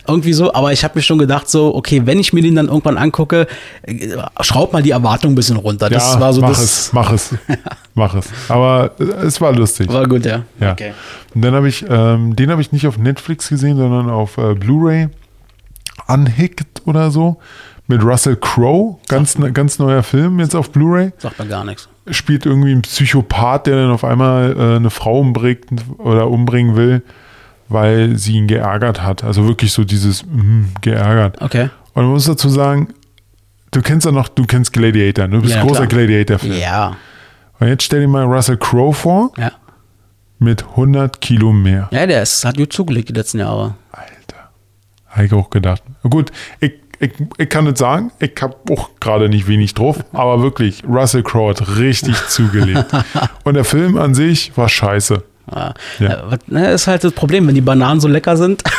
Irgendwie 0.07 0.33
so. 0.33 0.51
Aber 0.53 0.73
ich 0.73 0.83
habe 0.83 0.97
mir 0.97 1.03
schon 1.03 1.19
gedacht, 1.19 1.47
so, 1.47 1.75
okay, 1.75 2.01
wenn 2.05 2.19
ich 2.19 2.33
mir 2.33 2.41
den 2.41 2.55
dann 2.55 2.67
irgendwann 2.67 2.97
angucke, 2.97 3.45
äh, 3.83 4.17
schraub 4.41 4.73
mal 4.73 4.81
die 4.81 4.91
Erwartung 4.91 5.33
ein 5.33 5.35
bisschen 5.35 5.57
runter. 5.57 5.89
Das 5.89 6.15
ja, 6.15 6.19
war 6.19 6.33
so 6.33 6.41
mach 6.41 6.49
das. 6.49 6.63
es, 6.63 6.93
mach 6.93 7.11
es, 7.11 7.35
mach 7.93 8.15
es. 8.15 8.27
Aber 8.49 8.91
äh, 8.99 9.03
es 9.25 9.39
war 9.41 9.53
lustig. 9.53 9.93
War 9.93 10.07
gut, 10.07 10.25
ja. 10.25 10.41
Ja. 10.59 10.71
Okay. 10.71 10.93
Und 11.35 11.43
dann 11.43 11.53
habe 11.53 11.69
ich, 11.69 11.85
ähm, 11.87 12.35
den 12.35 12.49
habe 12.49 12.61
ich 12.61 12.71
nicht 12.71 12.87
auf 12.87 12.97
Netflix 12.97 13.49
gesehen, 13.49 13.77
sondern 13.77 14.09
auf 14.09 14.39
äh, 14.39 14.55
Blu-ray. 14.55 15.09
Unhicked 16.07 16.81
oder 16.85 17.11
so. 17.11 17.37
Mit 17.87 18.03
Russell 18.03 18.35
Crowe. 18.35 18.97
Ganz, 19.07 19.37
ne- 19.37 19.51
ganz 19.51 19.77
neuer 19.79 20.01
Film 20.03 20.39
jetzt 20.39 20.55
auf 20.55 20.71
Blu-ray. 20.71 21.13
Sagt 21.17 21.37
mir 21.39 21.47
gar 21.47 21.63
nichts. 21.63 21.87
Spielt 22.09 22.45
irgendwie 22.45 22.71
ein 22.71 22.81
Psychopath, 22.81 23.67
der 23.67 23.75
dann 23.75 23.91
auf 23.91 24.03
einmal 24.03 24.55
äh, 24.57 24.75
eine 24.77 24.89
Frau 24.89 25.19
umbringt 25.19 25.65
oder 25.99 26.29
umbringen 26.29 26.75
will, 26.75 27.03
weil 27.69 28.17
sie 28.17 28.33
ihn 28.33 28.47
geärgert 28.47 29.01
hat. 29.03 29.23
Also 29.23 29.47
wirklich 29.47 29.71
so 29.71 29.83
dieses 29.83 30.25
mm, 30.25 30.65
geärgert. 30.81 31.41
Okay. 31.41 31.69
Und 31.93 32.03
man 32.03 32.11
muss 32.11 32.25
dazu 32.25 32.49
sagen, 32.49 32.89
du 33.71 33.81
kennst 33.81 34.05
ja 34.05 34.11
noch, 34.11 34.27
du 34.29 34.45
kennst 34.45 34.73
Gladiator, 34.73 35.27
ne? 35.27 35.37
du 35.37 35.41
bist 35.43 35.55
Ja, 35.55 35.61
großer 35.61 35.87
klar. 35.87 36.05
Gladiator-Fan. 36.05 36.51
Ja. 36.57 36.95
Und 37.59 37.67
jetzt 37.67 37.83
stell 37.83 38.01
dir 38.01 38.07
mal 38.07 38.23
Russell 38.25 38.57
Crowe 38.57 38.93
vor 38.93 39.31
Ja. 39.37 39.51
mit 40.39 40.63
100 40.75 41.21
Kilo 41.21 41.53
mehr. 41.53 41.87
Ja, 41.91 42.05
der 42.07 42.21
ist, 42.23 42.43
hat 42.45 42.57
gut 42.57 42.73
zugelegt 42.73 43.09
die 43.09 43.13
letzten 43.13 43.39
Jahre. 43.39 43.75
Alter. 43.91 44.49
Habe 45.07 45.25
ich 45.25 45.33
auch 45.33 45.49
gedacht. 45.49 45.81
Gut, 46.03 46.31
ich, 46.59 46.73
ich, 47.05 47.11
ich 47.37 47.49
kann 47.49 47.65
nicht 47.65 47.77
sagen, 47.77 48.11
ich 48.19 48.33
habe 48.41 48.55
auch 48.71 48.89
gerade 48.99 49.29
nicht 49.29 49.47
wenig 49.47 49.73
drauf, 49.73 49.97
aber 50.13 50.41
wirklich, 50.41 50.83
Russell 50.87 51.23
Crowe 51.23 51.49
hat 51.49 51.77
richtig 51.77 52.15
zugelegt. 52.27 52.85
Und 53.43 53.55
der 53.55 53.65
Film 53.65 53.97
an 53.97 54.13
sich 54.13 54.55
war 54.57 54.69
scheiße. 54.69 55.23
Ja. 55.53 55.73
Ja. 55.99 56.31
Äh, 56.31 56.37
ne, 56.47 56.71
ist 56.71 56.87
halt 56.87 57.03
das 57.03 57.11
Problem, 57.11 57.47
wenn 57.47 57.55
die 57.55 57.61
Bananen 57.61 57.99
so 57.99 58.07
lecker 58.07 58.37
sind. 58.37 58.63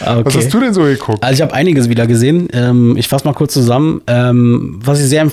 okay. 0.00 0.24
Was 0.24 0.36
hast 0.36 0.54
du 0.54 0.60
denn 0.60 0.72
so 0.72 0.82
geguckt? 0.82 1.22
Also 1.22 1.34
ich 1.34 1.42
habe 1.42 1.52
einiges 1.52 1.88
wieder 1.88 2.06
gesehen. 2.06 2.48
Ähm, 2.52 2.96
ich 2.96 3.08
fasse 3.08 3.24
mal 3.26 3.34
kurz 3.34 3.52
zusammen. 3.52 4.00
Ähm, 4.06 4.80
was 4.82 5.00
ich 5.00 5.08
sehr, 5.08 5.30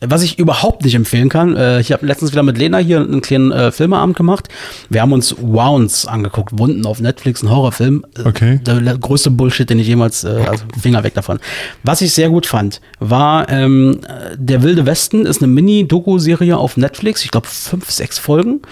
was 0.00 0.22
ich 0.22 0.38
überhaupt 0.38 0.84
nicht 0.84 0.94
empfehlen 0.94 1.28
kann. 1.28 1.56
Äh, 1.56 1.80
ich 1.80 1.92
habe 1.92 2.04
letztens 2.06 2.32
wieder 2.32 2.42
mit 2.42 2.58
Lena 2.58 2.78
hier 2.78 3.00
einen 3.00 3.20
kleinen 3.20 3.52
äh, 3.52 3.70
Filmeabend 3.70 4.16
gemacht. 4.16 4.48
Wir 4.90 5.02
haben 5.02 5.12
uns 5.12 5.36
Wounds 5.38 6.06
angeguckt, 6.06 6.58
Wunden 6.58 6.86
auf 6.86 7.00
Netflix, 7.00 7.42
ein 7.42 7.50
Horrorfilm. 7.50 8.04
Okay. 8.24 8.60
Der, 8.66 8.80
der 8.80 8.98
größte 8.98 9.30
Bullshit, 9.30 9.68
den 9.68 9.78
ich 9.78 9.86
jemals, 9.86 10.24
äh, 10.24 10.44
also 10.48 10.64
Finger 10.80 11.04
weg 11.04 11.14
davon. 11.14 11.38
Was 11.84 12.00
ich 12.00 12.12
sehr 12.12 12.28
gut 12.28 12.46
fand, 12.46 12.80
war 12.98 13.48
ähm, 13.48 14.00
äh, 14.06 14.36
Der 14.36 14.62
Wilde 14.62 14.86
Westen 14.86 15.26
ist 15.26 15.42
eine 15.42 15.52
Mini-Doku-Serie 15.52 16.56
auf 16.56 16.76
Netflix. 16.76 17.24
Ich 17.24 17.30
glaube 17.30 17.46
fünf, 17.52 17.90
sechs 17.90 18.18
Folgen. 18.18 18.62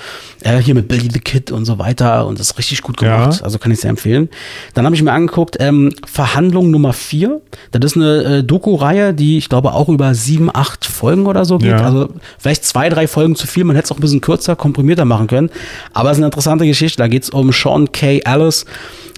Äh, 0.43 0.59
hier 0.59 0.75
mit 0.75 0.89
Billy 0.89 1.09
the 1.13 1.21
Kid 1.21 1.51
und 1.51 1.65
so 1.65 1.79
weiter. 1.79 2.27
Und 2.27 2.39
das 2.39 2.51
ist 2.51 2.59
richtig 2.59 2.83
gut 2.83 2.97
gemacht. 2.97 3.39
Ja. 3.39 3.45
Also 3.45 3.59
kann 3.59 3.73
ich 3.73 3.81
sehr 3.81 3.91
empfehlen. 3.91 4.29
Dann 4.75 4.85
habe 4.85 4.95
ich 4.95 5.03
mir 5.03 5.13
angeguckt, 5.13 5.57
ähm, 5.61 5.93
Verhandlung 6.07 6.71
Nummer 6.71 6.93
4. 6.93 7.41
Das 7.73 7.93
ist 7.93 7.97
eine 7.97 8.39
äh, 8.39 8.45
Doku-Reihe, 8.45 9.15
die 9.15 9.39
ich 9.39 9.49
glaube 9.49 9.73
auch 9.73 9.89
über 9.89 10.15
sieben, 10.15 10.51
acht 10.53 10.85
Folgen 10.85 11.27
oder 11.27 11.45
so 11.45 11.59
geht. 11.59 11.71
Ja. 11.71 11.85
Also 11.85 12.09
vielleicht 12.39 12.65
zwei, 12.65 12.89
drei 12.89 13.07
Folgen 13.07 13.37
zu 13.37 13.47
viel. 13.47 13.65
Man 13.65 13.77
hätte 13.77 13.87
es 13.87 13.93
auch 13.93 13.99
ein 13.99 14.03
bisschen 14.03 14.21
kürzer, 14.21 14.57
komprimierter 14.57 15.05
machen 15.05 15.27
können. 15.27 15.51
Aber 15.93 16.11
es 16.11 16.17
ist 16.17 16.21
eine 16.21 16.27
interessante 16.27 16.67
Geschichte. 16.67 16.99
Da 16.99 17.09
geht 17.09 17.25
es 17.25 17.31
um 17.31 17.53
Sean 17.53 17.93
K. 17.93 18.21
Ellis, 18.25 18.65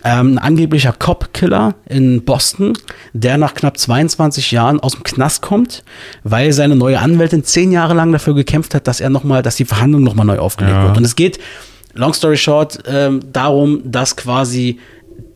ähm, 0.05 0.33
ein 0.33 0.39
angeblicher 0.39 0.93
Cop-Killer 0.93 1.75
in 1.89 2.25
Boston, 2.25 2.73
der 3.13 3.39
nach 3.39 3.55
knapp 3.55 3.79
22 3.79 4.51
Jahren 4.51 4.81
aus 4.81 4.93
dem 4.93 5.03
Knast 5.05 5.43
kommt, 5.43 5.85
weil 6.25 6.53
seine 6.53 6.77
neue 6.77 6.99
Anwältin 6.99 7.45
zehn 7.45 7.71
Jahre 7.73 7.95
lang 7.95 8.13
dafür 8.13 8.35
gekämpft 8.35 8.75
hat, 8.75 8.87
dass 8.89 9.01
er 9.01 9.11
noch 9.11 9.25
mal, 9.25 9.43
dass 9.43 9.57
die 9.57 9.65
Verhandlung 9.65 10.03
nochmal 10.03 10.27
neu 10.27 10.39
aufgelegt 10.39 10.77
Ja. 10.77 10.85
wird. 10.85 10.97
Und 10.97 11.05
es 11.05 11.15
geht, 11.17 11.39
long 11.95 12.13
story 12.15 12.37
short, 12.37 12.79
ähm, 12.87 13.21
darum, 13.33 13.81
dass 13.85 14.17
quasi 14.17 14.79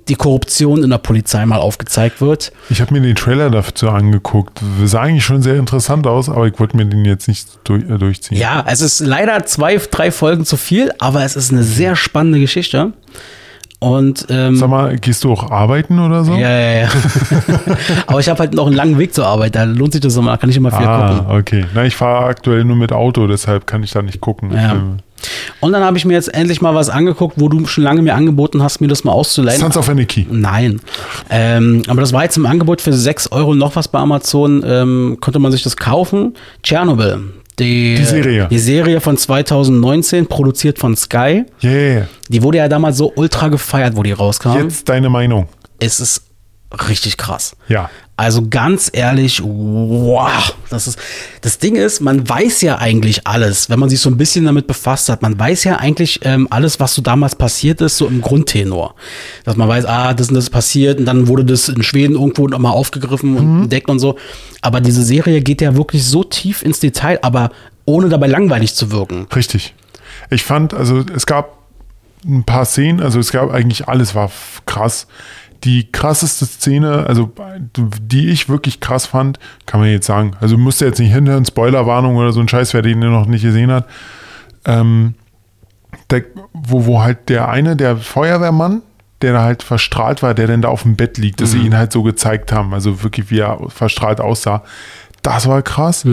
die 0.09 0.15
Korruption 0.15 0.85
in 0.85 0.91
der 0.91 0.99
Polizei 0.99 1.45
mal 1.47 1.59
aufgezeigt 1.59 2.21
wird. 2.21 2.53
Ich 2.71 2.81
habe 2.81 2.95
mir 2.95 3.01
den 3.01 3.17
Trailer 3.17 3.51
dazu 3.51 3.91
angeguckt. 3.91 4.61
Sah 4.85 5.01
eigentlich 5.03 5.25
schon 5.25 5.43
sehr 5.43 5.57
interessant 5.57 6.07
aus, 6.07 6.29
aber 6.29 6.47
ich 6.47 6.59
wollte 6.61 6.77
mir 6.77 6.85
den 6.87 7.05
jetzt 7.05 7.27
nicht 7.27 7.49
durch, 7.65 7.83
äh, 7.83 7.99
durchziehen. 7.99 8.39
Ja, 8.39 8.65
es 8.69 8.81
ist 8.81 9.01
leider 9.01 9.45
zwei, 9.47 9.77
drei 9.91 10.13
Folgen 10.13 10.45
zu 10.45 10.57
viel, 10.57 10.93
aber 10.99 11.25
es 11.25 11.35
ist 11.35 11.51
eine 11.53 11.65
sehr 11.65 11.97
spannende 11.97 12.39
Geschichte. 12.39 12.93
Und 13.87 14.27
ähm, 14.31 14.57
Sag 14.57 14.69
mal, 14.69 14.97
gehst 14.99 15.23
du 15.23 15.31
auch 15.31 15.49
arbeiten 15.49 16.01
oder 16.01 16.25
so? 16.25 16.33
ja, 16.33 16.51
ja, 16.51 16.81
ja. 16.81 16.89
aber 18.09 18.19
ich 18.19 18.29
habe 18.29 18.41
halt 18.41 18.53
noch 18.53 18.67
einen 18.67 18.75
langen 18.75 18.99
Weg 18.99 19.15
zur 19.15 19.25
Arbeit, 19.25 19.55
da 19.55 19.63
lohnt 19.63 19.93
sich 19.93 20.01
das 20.01 20.17
immer, 20.17 20.33
da 20.33 20.37
kann 20.39 20.51
ich 20.51 20.57
immer 20.57 20.73
viel 20.73 20.85
gucken. 20.85 21.21
Ah, 21.29 21.37
okay. 21.37 21.67
Na, 21.73 21.85
ich 21.85 21.95
fahre 21.95 22.25
aktuell 22.27 22.65
nur 22.65 22.75
mit 22.75 22.91
Auto, 22.91 23.29
deshalb 23.29 23.69
kann 23.69 23.85
ich 23.85 23.93
da 23.93 24.03
nicht 24.03 24.21
gucken. 24.21 24.51
Ja. 24.53 24.71
Filme. 24.71 24.97
Und 25.61 25.73
dann 25.73 25.85
habe 25.85 25.97
ich 25.97 26.05
mir 26.05 26.15
jetzt 26.15 26.35
endlich 26.35 26.61
mal 26.61 26.75
was 26.75 26.91
angeguckt, 26.91 27.37
wo 27.39 27.49
du 27.49 27.65
schon 27.67 27.85
lange 27.85 28.03
mir 28.03 28.17
angeboten 28.17 28.61
hast, 28.61 28.81
mir 28.81 28.89
das 28.89 29.05
mal 29.05 29.13
auszuleihen. 29.13 29.61
Sons 29.61 29.77
of 29.77 29.89
Anarchy. 29.89 30.27
Nein. 30.29 30.81
Ähm, 31.31 31.83
aber 31.87 32.01
das 32.01 32.13
war 32.13 32.25
jetzt 32.25 32.37
im 32.37 32.45
Angebot 32.45 32.81
für 32.81 32.93
6 32.93 33.31
Euro 33.31 33.55
noch 33.55 33.77
was 33.77 33.87
bei 33.87 34.01
Amazon. 34.01 34.65
Ähm, 34.67 35.19
konnte 35.21 35.39
man 35.39 35.53
sich 35.53 35.63
das 35.63 35.77
kaufen. 35.77 36.35
Tschernobyl. 36.65 37.21
Die, 37.59 37.95
Die 37.95 38.05
Serie. 38.05 38.49
Die 38.51 38.59
Serie 38.59 39.01
von 39.01 39.17
2019, 39.17 40.27
produziert 40.27 40.79
von 40.79 40.95
Sky. 40.97 41.45
Yeah. 41.63 42.09
Die 42.29 42.43
wurde 42.43 42.59
ja 42.59 42.69
damals 42.69 42.99
so 42.99 43.13
ultra 43.17 43.49
gefeiert, 43.49 43.97
wo 43.97 44.03
die 44.03 44.13
rauskam. 44.13 44.59
Jetzt 44.59 44.89
deine 44.89 45.09
Meinung. 45.09 45.49
Es 45.79 46.01
ist 46.01 46.23
richtig 46.89 47.17
krass. 47.17 47.57
Ja. 47.69 47.91
Also 48.19 48.49
ganz 48.49 48.91
ehrlich, 48.95 49.43
wow, 49.45 50.57
das 50.71 50.87
ist 50.87 50.99
das 51.43 51.59
Ding 51.59 51.77
ist, 51.77 52.01
man 52.01 52.27
weiß 52.27 52.63
ja 52.63 52.79
eigentlich 52.79 53.27
alles, 53.27 53.69
wenn 53.69 53.79
man 53.79 53.91
sich 53.91 54.01
so 54.01 54.09
ein 54.09 54.17
bisschen 54.17 54.47
damit 54.47 54.67
befasst 54.67 55.11
hat. 55.11 55.21
Man 55.21 55.39
weiß 55.39 55.65
ja 55.65 55.77
eigentlich 55.77 56.21
ähm, 56.23 56.49
alles, 56.49 56.81
was 56.81 56.95
so 56.95 57.03
damals 57.03 57.35
passiert 57.35 57.83
ist, 57.83 57.99
so 57.99 58.07
im 58.07 58.23
Grundtenor, 58.23 58.95
dass 59.45 59.57
man 59.57 59.69
weiß, 59.69 59.85
ah, 59.85 60.15
das 60.15 60.31
und 60.31 60.35
das 60.35 60.45
ist 60.45 60.51
passiert 60.51 60.99
und 60.99 61.05
dann 61.05 61.29
wurde 61.29 61.45
das 61.45 61.69
in 61.69 61.83
Schweden 61.83 62.15
irgendwo 62.15 62.49
nochmal 62.49 62.73
aufgegriffen 62.73 63.37
und 63.37 63.63
entdeckt 63.63 63.91
und 63.91 63.99
so. 63.99 64.17
Aber 64.63 64.81
diese 64.81 65.03
Serie 65.03 65.43
geht 65.43 65.61
ja 65.61 65.77
wirklich 65.77 66.05
so 66.05 66.25
tief 66.25 66.63
ins 66.63 66.81
Detail, 66.81 67.19
aber 67.21 67.51
ohne 67.85 68.09
dabei 68.09 68.29
langweilig 68.29 68.75
zu 68.75 68.91
wirken. 68.91 69.27
Richtig. 69.37 69.75
Ich 70.31 70.43
fand, 70.43 70.73
also 70.73 71.05
es 71.15 71.27
gab 71.27 71.57
ein 72.25 72.45
paar 72.45 72.65
Szenen, 72.65 73.01
also 73.01 73.21
es 73.21 73.31
gab 73.31 73.53
eigentlich 73.53 73.89
alles 73.89 74.15
war 74.15 74.31
krass. 74.65 75.07
Die 75.65 75.91
krasseste 75.91 76.47
Szene, 76.47 77.07
also 77.07 77.33
die 77.77 78.29
ich 78.29 78.49
wirklich 78.49 78.81
krass 78.81 79.07
fand, 79.07 79.39
kann 79.65 79.81
man 79.81 79.89
jetzt 79.89 80.07
sagen. 80.07 80.33
Also 80.41 80.57
musste 80.57 80.85
jetzt 80.85 80.99
nicht 80.99 81.13
hinhören, 81.13 81.45
Spoilerwarnung 81.45 82.17
oder 82.17 82.33
so 82.33 82.41
ein 82.41 82.49
Scheiß, 82.49 82.75
wer 82.75 82.83
den 82.83 83.01
noch 83.01 83.27
nicht 83.27 83.43
gesehen 83.43 83.73
hat. 83.73 83.87
Ähm, 84.65 85.15
der, 86.11 86.25
wo, 86.53 86.87
wo 86.87 87.03
halt 87.03 87.29
der 87.29 87.49
eine, 87.49 87.77
der 87.77 87.97
Feuerwehrmann, 87.97 88.83
der 89.23 89.33
da 89.33 89.43
halt 89.43 89.63
verstrahlt 89.63 90.23
war, 90.23 90.35
der 90.35 90.47
dann 90.47 90.63
da 90.63 90.69
auf 90.69 90.83
dem 90.83 90.97
Bett 90.97 91.19
liegt, 91.19 91.41
dass 91.41 91.53
sie 91.53 91.59
ihn 91.59 91.77
halt 91.77 91.91
so 91.91 92.03
gezeigt 92.03 92.53
haben, 92.53 92.75
also 92.75 93.03
wirklich 93.03 93.31
wie 93.31 93.39
er 93.39 93.59
verstrahlt 93.69 94.21
aussah. 94.21 94.63
Das 95.23 95.49
war 95.49 95.63
krass. 95.63 96.05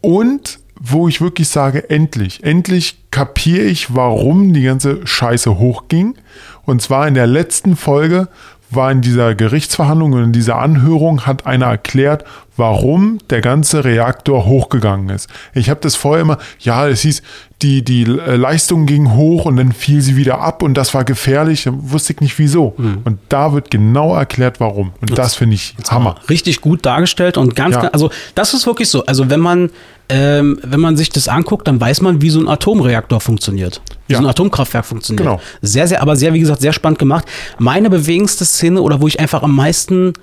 Und 0.00 0.58
wo 0.80 1.08
ich 1.08 1.20
wirklich 1.20 1.48
sage, 1.48 1.90
endlich, 1.90 2.42
endlich 2.42 2.96
kapiere 3.10 3.64
ich, 3.64 3.94
warum 3.94 4.54
die 4.54 4.62
ganze 4.62 5.06
Scheiße 5.06 5.58
hochging. 5.58 6.14
Und 6.64 6.80
zwar 6.80 7.06
in 7.06 7.14
der 7.14 7.26
letzten 7.26 7.76
Folge 7.76 8.28
war 8.70 8.90
in 8.90 9.02
dieser 9.02 9.34
Gerichtsverhandlung 9.34 10.14
und 10.14 10.24
in 10.24 10.32
dieser 10.32 10.56
Anhörung 10.56 11.26
hat 11.26 11.46
einer 11.46 11.66
erklärt, 11.66 12.24
warum 12.60 13.18
der 13.30 13.40
ganze 13.40 13.84
Reaktor 13.84 14.46
hochgegangen 14.46 15.08
ist. 15.08 15.28
Ich 15.54 15.68
habe 15.70 15.80
das 15.80 15.96
vorher 15.96 16.22
immer, 16.22 16.38
ja, 16.60 16.86
es 16.86 17.00
hieß, 17.00 17.22
die, 17.62 17.82
die 17.84 18.02
äh, 18.02 18.36
Leistung 18.36 18.86
ging 18.86 19.14
hoch 19.14 19.44
und 19.46 19.56
dann 19.56 19.72
fiel 19.72 20.00
sie 20.00 20.16
wieder 20.16 20.40
ab 20.40 20.62
und 20.62 20.74
das 20.74 20.94
war 20.94 21.04
gefährlich, 21.04 21.66
wusste 21.70 22.12
ich 22.12 22.20
nicht 22.20 22.38
wieso. 22.38 22.74
Und 23.04 23.18
da 23.28 23.52
wird 23.52 23.70
genau 23.70 24.14
erklärt, 24.14 24.60
warum. 24.60 24.92
Und 25.00 25.18
das 25.18 25.34
finde 25.34 25.56
ich 25.56 25.74
Hammer. 25.90 26.16
Richtig 26.30 26.60
gut 26.60 26.86
dargestellt 26.86 27.36
und 27.36 27.56
ganz, 27.56 27.74
Ja. 27.74 27.82
ganz 27.82 27.94
also 27.94 28.10
das 28.34 28.54
ist 28.54 28.66
wirklich 28.66 28.88
so. 28.88 29.04
Also 29.04 29.28
wenn 29.28 29.40
man, 29.40 29.70
ähm, 30.08 30.58
wenn 30.62 30.80
man 30.80 30.96
sich 30.96 31.10
das 31.10 31.28
anguckt, 31.28 31.68
dann 31.68 31.80
weiß 31.80 32.00
man, 32.00 32.22
wie 32.22 32.30
so 32.30 32.40
ein 32.40 32.48
Atomreaktor 32.48 33.20
funktioniert. 33.20 33.82
Wie 34.06 34.14
Ja. 34.14 34.18
so 34.20 34.24
ein 34.24 34.30
Atomkraftwerk 34.30 34.84
funktioniert. 34.86 35.24
Genau. 35.26 35.40
Sehr, 35.62 35.86
sehr, 35.86 36.00
aber 36.00 36.16
sehr, 36.16 36.32
wie 36.32 36.40
gesagt, 36.40 36.60
sehr 36.62 36.72
spannend 36.72 36.98
gemacht. 36.98 37.24
Meine 37.58 37.90
bewegendste 37.90 38.44
Szene 38.44 38.80
oder 38.80 39.00
wo 39.00 39.06
ich 39.06 39.20
einfach 39.20 39.42
am 39.42 39.54
meisten, 39.54 40.14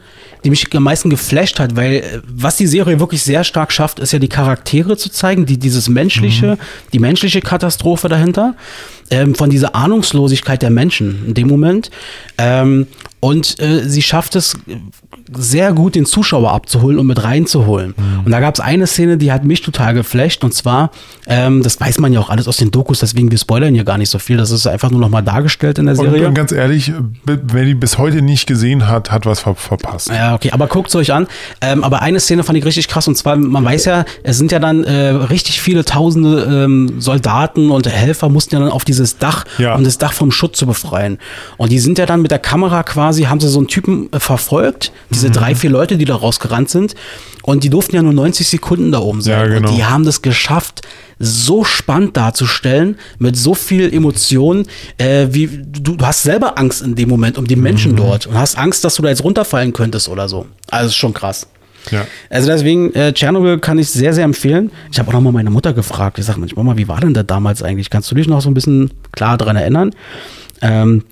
die 0.44 0.50
mich 0.50 0.68
am 0.76 0.84
meisten 0.84 1.10
geflasht 1.10 1.60
hat, 1.60 1.76
weil 1.76 1.94
äh, 1.94 2.22
was 2.30 2.58
die 2.58 2.68
Serie 2.68 3.00
wirklich 3.00 3.24
sehr 3.24 3.44
stark 3.44 3.72
schafft, 3.72 4.00
ist 4.00 4.12
ja 4.12 4.20
die 4.20 4.28
Charaktere 4.28 4.98
zu 4.98 5.10
zeigen, 5.10 5.46
die 5.46 5.58
dieses 5.58 5.90
menschliche, 5.90 6.52
Mhm. 6.52 6.58
die 6.94 7.00
menschliche 7.00 7.42
Katastrophe 7.42 8.10
dahinter, 8.10 8.56
ähm, 9.10 9.36
von 9.36 9.50
dieser 9.50 9.76
Ahnungslosigkeit 9.76 10.62
der 10.62 10.70
Menschen 10.70 11.26
in 11.28 11.34
dem 11.34 11.48
Moment. 11.48 11.90
Ähm, 12.38 12.88
Und 13.20 13.60
äh, 13.60 13.84
sie 13.90 14.04
schafft 14.04 14.36
es 14.36 14.56
sehr 15.34 15.74
gut, 15.74 15.96
den 15.96 16.06
Zuschauer 16.06 16.52
abzuholen 16.54 17.00
und 17.00 17.08
mit 17.08 17.24
reinzuholen. 17.24 17.96
Und 18.24 18.32
da 18.32 18.40
gab 18.40 18.54
es 18.54 18.60
eine 18.62 18.86
Szene, 18.86 19.18
die 19.18 19.32
hat 19.32 19.44
mich 19.44 19.62
total 19.62 19.94
geflasht. 19.96 20.44
Und 20.44 20.54
zwar, 20.54 20.92
ähm, 21.26 21.64
das 21.64 21.80
weiß 21.82 21.98
man 22.00 22.14
ja 22.14 22.20
auch 22.20 22.30
alles 22.30 22.48
aus 22.48 22.58
den 22.58 22.70
Dokus, 22.72 23.00
deswegen 23.00 23.32
wir 23.32 23.38
spoilern 23.40 23.74
hier 23.74 23.84
gar 23.84 23.98
nicht 23.98 24.10
so 24.12 24.20
viel. 24.20 24.38
Das 24.38 24.52
ist 24.52 24.68
einfach 24.68 24.92
nur 24.92 25.00
nochmal 25.02 25.24
dargestellt 25.24 25.80
in 25.80 25.88
der 25.88 25.96
Serie. 25.96 26.28
und 26.28 26.34
ganz 26.36 26.52
ehrlich, 26.52 26.94
wer 27.26 27.66
die 27.66 27.74
bis 27.74 27.98
heute 27.98 28.22
nicht 28.22 28.46
gesehen 28.46 28.88
hat, 28.88 29.12
hat 29.12 29.26
was 29.26 29.40
ver 29.40 29.56
verpasst. 29.56 30.10
Ja, 30.10 30.36
okay, 30.36 30.52
aber 30.52 30.68
guckt 30.68 30.90
es 30.90 30.96
euch 30.96 31.12
an. 31.12 31.26
Ähm, 31.62 31.84
aber 31.84 32.04
eine 32.04 32.20
Szene 32.20 32.44
fand 32.44 32.58
ich 32.60 32.66
richtig 32.66 32.88
krass 32.88 33.08
und 33.08 33.16
zwar, 33.18 33.36
man 33.36 33.66
weiß 33.66 33.86
ja, 33.86 34.06
es 34.24 34.38
sind 34.38 34.52
ja 34.52 34.60
dann 34.60 34.84
äh, 34.84 35.10
richtig 35.10 35.60
viele 35.60 35.84
tausende 35.84 36.44
ähm, 36.66 37.02
Soldaten 37.02 37.72
und 37.72 37.88
Helfer 37.90 38.30
mussten 38.30 38.54
ja 38.56 38.62
dann 38.62 38.70
auf 38.72 38.86
dieses 38.86 39.18
Dach, 39.18 39.46
Ja. 39.58 39.74
um 39.76 39.84
das 39.84 39.98
Dach 39.98 40.14
vom 40.14 40.32
Schutt 40.32 40.56
zu 40.56 40.68
befreien. 40.68 41.18
Und 41.58 41.72
die 41.72 41.80
sind 41.80 41.98
ja 41.98 42.06
dann 42.06 42.22
mit 42.22 42.30
der 42.32 42.40
Kamera 42.40 42.84
quasi, 42.84 43.07
haben 43.14 43.40
sie 43.40 43.48
so 43.48 43.60
einen 43.60 43.68
Typen 43.68 44.12
äh, 44.12 44.20
verfolgt, 44.20 44.92
diese 45.10 45.30
drei, 45.32 45.56
vier 45.56 45.70
Leute, 45.70 45.98
die 45.98 46.06
da 46.06 46.16
rausgerannt 46.16 46.70
sind. 46.70 46.96
Und 47.44 47.64
die 47.64 47.70
durften 47.70 47.96
ja 47.96 48.04
nur 48.04 48.14
90 48.14 48.48
Sekunden 48.48 48.92
da 48.92 49.00
oben 49.00 49.22
sein. 49.22 49.40
Ja, 49.40 49.48
genau. 49.48 49.70
Und 49.70 49.78
die 49.78 49.86
haben 49.86 50.04
das 50.04 50.22
geschafft, 50.22 50.82
so 51.20 51.64
spannend 51.64 52.18
darzustellen, 52.18 52.98
mit 53.20 53.38
so 53.38 53.54
viel 53.56 53.94
Emotion, 53.94 54.66
äh, 54.98 55.28
wie 55.32 55.48
du, 55.48 55.96
du 55.96 56.06
hast 56.06 56.24
selber 56.24 56.58
Angst 56.60 56.82
in 56.82 56.96
dem 56.96 57.10
Moment 57.10 57.38
um 57.38 57.48
die 57.48 57.56
Menschen 57.56 57.96
dort 57.96 58.28
und 58.28 58.38
hast 58.38 58.58
Angst, 58.58 58.84
dass 58.84 58.96
du 58.96 59.02
da 59.02 59.10
jetzt 59.10 59.24
runterfallen 59.24 59.74
könntest 59.74 60.10
oder 60.10 60.28
so. 60.30 60.46
Also 60.70 60.88
ist 60.88 60.96
schon 60.96 61.14
krass. 61.14 61.48
Ja. 61.92 62.06
Also 62.30 62.50
deswegen, 62.50 62.94
äh, 62.94 63.14
Tschernobyl 63.14 63.60
kann 63.60 63.80
ich 63.80 63.90
sehr, 63.90 64.14
sehr 64.14 64.26
empfehlen. 64.26 64.72
Ich 64.92 65.00
habe 65.00 65.10
auch 65.10 65.14
noch 65.14 65.22
mal 65.22 65.32
meine 65.32 65.50
Mutter 65.50 65.74
gefragt. 65.74 66.20
Ich 66.20 66.26
sage 66.26 66.40
manchmal 66.40 66.66
mal, 66.66 66.78
wie 66.78 66.88
war 66.88 67.00
denn 67.00 67.14
das 67.14 67.26
damals 67.26 67.64
eigentlich? 67.64 67.90
Kannst 67.90 68.12
du 68.12 68.16
dich 68.16 68.28
noch 68.28 68.42
so 68.42 68.50
ein 68.50 68.54
bisschen 68.54 68.92
klar 69.12 69.38
daran 69.38 69.56
erinnern? 69.56 69.92
Ähm, 70.62 71.04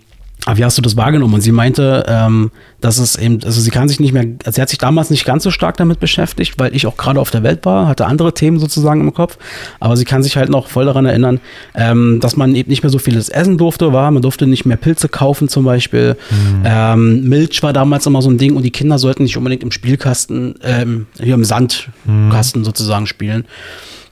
aber 0.46 0.58
wie 0.58 0.64
hast 0.64 0.78
du 0.78 0.82
das 0.84 0.96
wahrgenommen? 0.96 1.34
Und 1.34 1.42
sie 1.42 1.52
meinte, 1.52 2.06
ähm, 2.08 2.52
dass 2.80 3.00
es 3.00 3.16
eben, 3.16 3.40
also 3.44 3.60
sie 3.60 3.72
kann 3.72 3.88
sich 3.88 4.00
nicht 4.00 4.14
mehr, 4.14 4.26
also 4.46 4.56
sie 4.56 4.62
hat 4.62 4.70
sich 4.70 4.78
damals 4.78 5.10
nicht 5.10 5.26
ganz 5.26 5.44
so 5.44 5.50
stark 5.50 5.78
damit 5.78 6.00
beschäftigt, 6.00 6.60
weil 6.60 6.76
ich 6.76 6.86
auch 6.86 6.98
gerade 6.98 7.20
auf 7.20 7.32
der 7.32 7.42
Welt 7.42 7.66
war, 7.66 7.88
hatte 7.88 8.06
andere 8.06 8.34
Themen 8.34 8.60
sozusagen 8.60 9.02
im 9.02 9.14
Kopf. 9.14 9.40
Aber 9.80 9.98
sie 9.98 10.06
kann 10.06 10.22
sich 10.22 10.38
halt 10.38 10.50
noch 10.50 10.68
voll 10.68 10.86
daran 10.86 11.08
erinnern, 11.08 11.40
ähm, 11.74 12.20
dass 12.20 12.38
man 12.38 12.54
eben 12.54 12.70
nicht 12.70 12.84
mehr 12.84 12.92
so 12.92 13.00
vieles 13.00 13.30
essen 13.30 13.58
durfte, 13.58 13.92
war. 13.92 14.12
Man 14.12 14.22
durfte 14.22 14.46
nicht 14.46 14.66
mehr 14.66 14.78
Pilze 14.78 15.10
kaufen 15.10 15.50
zum 15.50 15.66
Beispiel. 15.66 16.16
Ähm, 16.64 17.28
Milch 17.28 17.64
war 17.64 17.74
damals 17.74 18.06
immer 18.06 18.22
so 18.22 18.30
ein 18.30 18.38
Ding 18.38 18.56
und 18.56 18.62
die 18.64 18.72
Kinder 18.72 19.00
sollten 19.00 19.24
nicht 19.24 19.38
unbedingt 19.38 19.64
im 19.64 19.72
Spielkasten, 19.72 20.56
ähm, 20.64 21.08
hier 21.20 21.34
im 21.34 21.46
Sandkasten 21.46 22.64
sozusagen 22.64 23.08
spielen. 23.08 23.46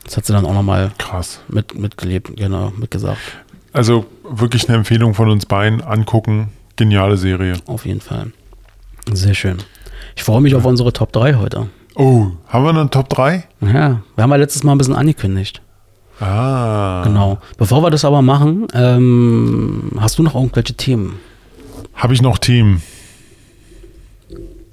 Das 0.03 0.17
hat 0.17 0.25
sie 0.25 0.33
dann 0.33 0.45
auch 0.45 0.53
nochmal 0.53 0.91
Krass. 0.97 1.39
mit, 1.47 1.77
mitgelebt, 1.77 2.35
genau, 2.35 2.73
mitgesagt. 2.77 3.19
Also 3.73 4.05
wirklich 4.23 4.69
eine 4.69 4.77
Empfehlung 4.77 5.15
von 5.15 5.29
uns 5.29 5.45
beiden. 5.45 5.81
Angucken. 5.81 6.49
Geniale 6.75 7.17
Serie. 7.17 7.55
Auf 7.65 7.85
jeden 7.85 8.01
Fall. 8.01 8.31
Sehr 9.11 9.33
schön. 9.33 9.57
Ich 10.15 10.23
freue 10.23 10.41
mich 10.41 10.55
auf 10.55 10.63
unsere 10.65 10.93
Top 10.93 11.11
3 11.11 11.35
heute. 11.35 11.67
Oh, 11.95 12.27
haben 12.47 12.63
wir 12.63 12.69
einen 12.69 12.89
Top 12.89 13.09
3? 13.09 13.43
Ja, 13.61 14.01
wir 14.15 14.23
haben 14.23 14.29
ja 14.31 14.35
letztes 14.37 14.63
Mal 14.63 14.73
ein 14.73 14.77
bisschen 14.77 14.95
angekündigt. 14.95 15.61
Ah. 16.19 17.01
Genau. 17.03 17.39
Bevor 17.57 17.83
wir 17.83 17.89
das 17.89 18.05
aber 18.05 18.21
machen, 18.21 18.67
ähm, 18.73 19.91
hast 19.99 20.17
du 20.19 20.23
noch 20.23 20.35
irgendwelche 20.35 20.75
Themen? 20.75 21.19
Habe 21.95 22.13
ich 22.13 22.21
noch 22.21 22.37
Themen? 22.37 22.81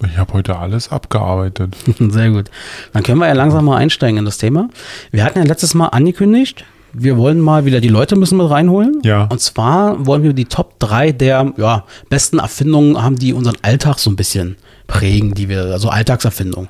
Ich 0.06 0.16
habe 0.16 0.32
heute 0.32 0.56
alles 0.56 0.90
abgearbeitet. 0.90 1.76
Sehr 1.98 2.30
gut. 2.30 2.50
Dann 2.92 3.02
können 3.02 3.18
wir 3.18 3.26
ja 3.26 3.34
langsam 3.34 3.64
mal 3.66 3.76
einsteigen 3.76 4.18
in 4.18 4.24
das 4.24 4.38
Thema. 4.38 4.68
Wir 5.10 5.24
hatten 5.24 5.38
ja 5.38 5.44
letztes 5.44 5.74
Mal 5.74 5.88
angekündigt, 5.88 6.64
wir 6.92 7.16
wollen 7.16 7.40
mal 7.40 7.64
wieder 7.64 7.80
die 7.80 7.88
Leute 7.88 8.16
müssen 8.16 8.38
mit 8.38 8.50
reinholen. 8.50 9.00
Ja. 9.04 9.24
Und 9.24 9.40
zwar 9.40 10.06
wollen 10.06 10.22
wir 10.22 10.32
die 10.32 10.46
Top 10.46 10.78
3 10.78 11.12
der 11.12 11.52
ja, 11.56 11.84
besten 12.08 12.38
Erfindungen 12.38 13.02
haben, 13.02 13.16
die 13.16 13.32
unseren 13.32 13.56
Alltag 13.62 13.98
so 13.98 14.10
ein 14.10 14.16
bisschen 14.16 14.56
prägen, 14.86 15.34
die 15.34 15.48
wir, 15.48 15.64
also 15.66 15.88
Alltagserfindungen. 15.88 16.68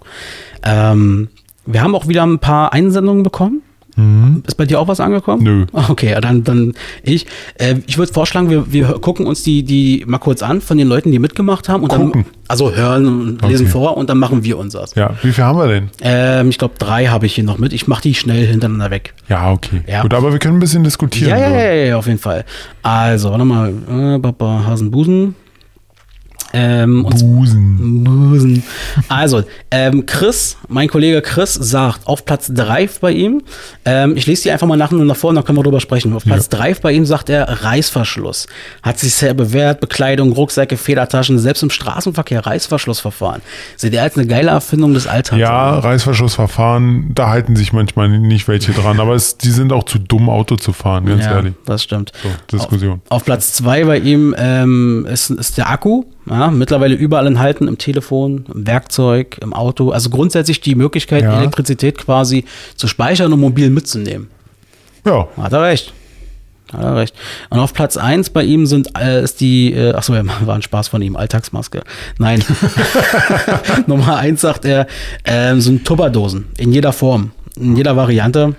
Ähm, 0.63 1.29
wir 1.67 1.83
haben 1.83 1.95
auch 1.95 2.09
wieder 2.09 2.23
ein 2.25 2.39
paar 2.39 2.73
Einsendungen 2.73 3.23
bekommen. 3.23 3.63
Ist 4.47 4.57
bei 4.57 4.67
dir 4.67 4.81
auch 4.81 4.89
was 4.89 5.01
angekommen? 5.01 5.43
Nö. 5.43 5.67
Okay, 5.89 6.17
dann, 6.21 6.45
dann 6.45 6.75
ich. 7.03 7.27
Äh, 7.55 7.77
ich 7.87 7.99
würde 7.99 8.13
vorschlagen, 8.13 8.51
wir, 8.51 8.73
wir 8.73 8.87
gucken 9.01 9.27
uns 9.27 9.43
die, 9.43 9.63
die 9.63 10.05
mal 10.07 10.19
kurz 10.19 10.43
an 10.43 10.61
von 10.61 10.79
den 10.79 10.89
Leuten, 10.89 11.11
die 11.13 11.19
mitgemacht 11.19 11.69
haben. 11.69 11.83
Und 11.83 11.91
Gucken. 11.91 12.13
dann, 12.13 12.25
also 12.49 12.73
hören 12.75 13.07
und 13.07 13.43
lesen 13.49 13.67
Okay. 13.67 13.73
vor 13.73 13.97
und 13.97 14.11
dann 14.11 14.19
machen 14.19 14.45
wir 14.45 14.59
unseres. 14.59 14.95
Ja, 14.95 15.11
wie 15.23 15.33
viel 15.33 15.45
haben 15.45 15.59
wir 15.59 15.69
denn? 15.69 15.91
Ähm, 16.01 16.49
ich 16.51 16.59
glaube, 16.59 16.75
drei 16.79 17.07
habe 17.07 17.27
ich 17.27 17.35
hier 17.35 17.45
noch 17.45 17.59
mit. 17.59 17.73
Ich 17.73 17.87
mache 17.89 18.03
die 18.03 18.15
schnell 18.15 18.47
hintereinander 18.47 18.91
weg. 18.91 19.15
Ja, 19.29 19.53
okay. 19.53 19.83
Ja. 19.87 20.03
Gut, 20.03 20.15
aber 20.15 20.33
wir 20.33 20.39
können 20.39 20.57
ein 20.57 20.61
bisschen 20.61 20.85
diskutieren. 20.85 21.31
Ja, 21.31 21.39
ja, 21.39 21.51
ja, 21.51 21.73
ja, 21.87 21.97
auf 21.97 22.07
jeden 22.07 22.19
Fall. 22.19 22.45
Also, 22.83 23.31
warte 23.31 23.45
mal. 23.45 23.71
Äh, 23.91 24.19
Papa 24.19 24.65
Hasenbusen. 24.67 25.35
Ähm, 26.53 27.05
Busen. 27.05 28.05
Busen. 28.05 28.63
Also, 29.09 29.45
ähm, 29.71 30.07
Chris, 30.07 30.57
mein 30.69 30.89
Kollege 30.89 31.23
Chris 31.23 31.55
sagt 31.55 32.07
auf 32.07 32.25
Platz 32.25 32.51
3 32.53 32.89
bei 33.01 33.13
ihm, 33.13 33.43
ähm, 33.85 34.17
ich 34.17 34.27
lese 34.27 34.45
die 34.45 34.51
einfach 34.51 34.67
mal 34.67 34.77
nacheinander 34.77 35.15
vor 35.15 35.31
und 35.31 35.37
dann 35.37 35.45
können 35.45 35.59
wir 35.59 35.63
drüber 35.63 35.81
sprechen. 35.81 36.13
Auf 36.13 36.25
Platz 36.25 36.49
3 36.49 36.75
bei 36.75 36.93
ihm 36.93 37.07
sagt 37.07 37.31
er 37.31 37.63
Reißverschluss. 37.63 38.47
Hat 38.83 38.99
sich 38.99 39.15
sehr 39.15 39.35
bewährt, 39.35 39.81
Bekleidung, 39.81 40.33
Rucksäcke, 40.33 40.77
Federtaschen, 40.77 41.39
selbst 41.39 41.63
im 41.63 41.71
Straßenverkehr 41.71 42.45
Reißverschlussverfahren. 42.45 43.43
Seht 43.77 43.93
ihr 43.93 44.03
als 44.03 44.17
eine 44.17 44.27
geile 44.27 44.51
Erfindung 44.51 44.95
des 44.95 45.07
Alltags? 45.07 45.39
Ja, 45.41 45.79
Reißverschlussverfahren, 45.79 47.15
da 47.15 47.29
halten 47.29 47.55
sich 47.55 47.73
manchmal 47.73 48.09
nicht 48.09 48.49
welche 48.49 48.73
dran, 48.73 48.99
aber 48.99 49.15
es, 49.15 49.39
die 49.39 49.51
sind 49.51 49.73
auch 49.73 49.85
zu 49.85 49.99
dumm, 49.99 50.29
Auto 50.29 50.57
zu 50.57 50.73
fahren, 50.73 51.07
ganz 51.07 51.25
ja 51.25 51.37
ehrlich. 51.37 51.55
das 51.65 51.83
stimmt. 51.83 52.13
So, 52.23 52.59
Diskussion. 52.59 53.03
Auf 53.09 53.25
Platz 53.25 53.53
zwei 53.53 53.85
bei 53.85 53.99
ihm 53.99 54.35
ähm, 54.37 55.07
ist, 55.11 55.31
ist 55.31 55.59
der 55.59 55.71
Akku. 55.71 56.05
Ja, 56.29 56.51
mittlerweile 56.51 56.95
überall 56.95 57.27
enthalten, 57.27 57.67
im 57.67 57.79
Telefon, 57.79 58.45
im 58.55 58.67
Werkzeug, 58.67 59.39
im 59.41 59.53
Auto. 59.53 59.91
Also 59.91 60.11
grundsätzlich 60.11 60.61
die 60.61 60.75
Möglichkeit, 60.75 61.23
Ja. 61.23 61.39
Elektrizität 61.39 61.99
quasi 61.99 62.45
zu 62.77 62.89
speichern 62.89 63.33
und 63.33 63.41
mobil 63.41 63.71
mitzunehmen. 63.71 64.29
Ja, 65.07 65.29
Hat 65.37 65.53
er 65.53 65.63
recht. 65.63 65.93
Hat 66.73 66.83
er 66.83 66.97
recht. 66.97 67.15
Und 67.49 67.59
auf 67.59 67.73
Platz 67.75 67.97
eins 67.97 68.31
bei 68.31 68.45
ihm 68.45 68.67
sind, 68.67 68.97
äh, 68.99 69.25
ist 69.25 69.41
die, 69.41 69.73
äh, 69.73 69.93
achso, 69.95 70.15
ja, 70.15 70.23
war 70.45 70.55
ein 70.55 70.63
Spaß 70.63 70.89
von 70.89 71.03
ihm, 71.03 71.17
Alltagsmaske. 71.17 71.83
Nein. 72.19 72.45
Nummer 73.87 74.17
eins 74.19 74.43
sagt 74.43 74.65
er, 74.65 74.87
ähm, 75.25 75.61
sind 75.61 75.85
Tupperdosen 75.87 76.47
in 76.59 76.73
jeder 76.73 76.93
Form, 76.93 77.33
in 77.57 77.77
jeder 77.77 77.97
Variante. 77.97 78.55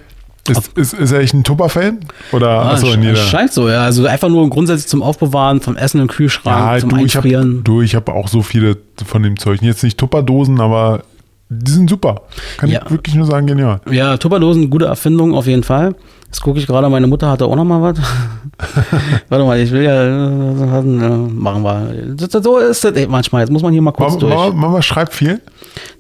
Ist, 0.50 0.72
ist, 0.78 0.94
ist 0.94 1.12
er 1.12 1.20
echt 1.20 1.34
ein 1.34 1.44
Tupper-Fan? 1.44 2.00
Oder, 2.32 2.50
Ah, 2.50 2.72
achso, 2.72 2.88
jeder. 2.88 3.16
Scheint 3.16 3.54
so, 3.54 3.70
ja. 3.70 3.84
Also 3.84 4.06
einfach 4.08 4.30
nur 4.30 4.50
grundsätzlich 4.50 4.88
zum 4.88 5.04
Aufbewahren, 5.04 5.62
vom 5.62 5.76
Essen 5.78 6.02
im 6.02 6.08
Kühlschrank, 6.08 6.74
Ja, 6.76 6.80
zum 6.80 6.90
du, 6.90 6.98
ich 7.06 7.16
habe 7.16 7.28
Einfrieren. 7.28 7.64
du, 7.64 7.82
ich 7.82 7.96
hab 7.96 8.10
auch 8.10 8.28
so 8.28 8.42
viele 8.42 8.78
von 9.06 9.22
dem 9.24 9.38
Zeug. 9.38 9.62
Jetzt 9.62 9.84
nicht 9.84 9.98
Tupperdosen, 9.98 10.60
aber 10.60 11.04
die 11.50 11.72
sind 11.72 11.90
super. 11.90 12.22
Kann 12.58 12.70
Ja. 12.70 12.82
ich 12.86 12.92
wirklich 12.92 13.16
nur 13.16 13.26
sagen, 13.26 13.46
genial. 13.48 13.82
Ja, 13.92 14.18
Tupperdosen, 14.18 14.70
gute 14.70 14.86
Erfindung 14.86 15.34
auf 15.36 15.46
jeden 15.48 15.64
Fall. 15.64 15.96
Jetzt 16.26 16.42
gucke 16.42 16.60
ich 16.60 16.66
gerade, 16.66 16.88
meine 16.90 17.08
Mutter 17.08 17.30
hatte 17.30 17.46
auch 17.46 17.56
noch 17.58 17.66
mal 17.66 17.82
was. 17.82 17.98
Warte 19.30 19.44
mal, 19.46 19.60
ich 19.60 19.70
will 19.72 19.84
ja, 19.84 20.04
äh, 20.28 20.82
machen 20.82 21.62
wir. 21.64 22.16
So 22.42 22.58
ist 22.58 22.84
das 22.84 22.94
manchmal. 23.10 23.42
Jetzt 23.42 23.52
muss 23.52 23.62
man 23.62 23.74
hier 23.74 23.82
mal 23.82 23.92
kurz 23.92 24.14
Mama, 24.14 24.20
durch. 24.22 24.34
Mama, 24.34 24.54
Mama 24.68 24.82
schreibt 24.82 25.14
viel. 25.14 25.42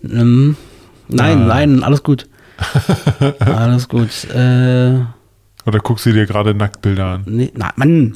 Ähm, 0.03 0.55
nein, 1.09 1.41
Ah. 1.43 1.45
nein, 1.47 1.83
alles 1.83 2.01
gut. 2.01 2.27
alles 3.39 3.87
gut. 3.87 4.09
Äh, 4.33 4.99
Oder 5.65 5.79
guckst 5.83 6.05
du 6.05 6.11
dir 6.11 6.25
gerade 6.25 6.53
Nacktbilder 6.55 7.05
an? 7.05 7.23
nee, 7.25 7.51
na, 7.55 7.71
Mann. 7.75 8.15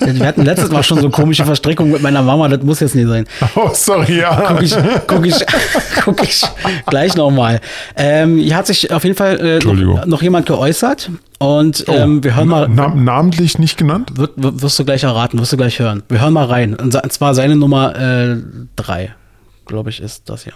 Wir 0.00 0.26
hatten 0.26 0.42
letztes 0.44 0.70
Mal 0.70 0.82
schon 0.82 1.00
so 1.00 1.10
komische 1.10 1.44
Verstrickungen 1.44 1.92
mit 1.92 2.02
meiner 2.02 2.22
Mama, 2.22 2.48
das 2.48 2.62
muss 2.62 2.80
jetzt 2.80 2.94
nicht 2.94 3.08
sein. 3.08 3.26
Oh, 3.54 3.70
sorry, 3.72 4.18
ja. 4.20 4.44
guck 4.48 4.62
ich, 4.62 4.76
guck 5.06 5.26
ich, 5.26 5.34
guck 6.04 6.22
ich 6.22 6.42
gleich 6.86 7.16
nochmal. 7.16 7.60
Ähm, 7.96 8.38
hier 8.38 8.56
hat 8.56 8.66
sich 8.66 8.90
auf 8.92 9.04
jeden 9.04 9.16
Fall 9.16 9.38
äh, 9.40 9.58
noch, 9.64 10.06
noch 10.06 10.22
jemand 10.22 10.46
geäußert 10.46 11.10
und 11.38 11.84
Oh, 11.88 11.92
ähm, 11.92 12.24
wir 12.24 12.34
hören 12.34 12.48
mal. 12.48 12.68
Na, 12.68 12.88
namentlich 12.88 13.58
nicht 13.58 13.76
genannt? 13.78 14.12
Wird, 14.16 14.32
wirst 14.36 14.78
du 14.78 14.84
gleich 14.84 15.02
erraten, 15.04 15.38
wirst 15.38 15.52
du 15.52 15.56
gleich 15.56 15.78
hören. 15.78 16.02
Wir 16.08 16.20
hören 16.20 16.32
mal 16.32 16.46
rein. 16.46 16.74
Und 16.74 16.92
zwar 17.12 17.34
seine 17.34 17.56
Nummer 17.56 17.92
3, 18.76 19.14
glaube 19.66 19.90
ich, 19.90 20.00
ist 20.00 20.28
das 20.30 20.44
hier. 20.44 20.54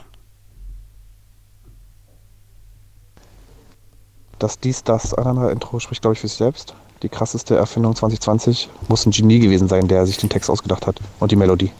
Das 4.40 4.58
dies, 4.58 4.82
das, 4.82 5.14
andere 5.14 5.52
Intro 5.52 5.78
spricht, 5.78 6.00
glaube 6.02 6.14
ich, 6.14 6.20
für 6.20 6.26
sich 6.28 6.38
selbst. 6.38 6.74
Die 7.02 7.08
krasseste 7.08 7.56
Erfindung 7.56 7.94
2020 7.94 8.68
muss 8.88 9.06
ein 9.06 9.12
Genie 9.12 9.38
gewesen 9.38 9.68
sein, 9.68 9.86
der 9.86 10.04
sich 10.06 10.16
den 10.16 10.28
Text 10.28 10.50
ausgedacht 10.50 10.86
hat 10.86 10.98
und 11.20 11.30
die 11.30 11.36
Melodie. 11.36 11.70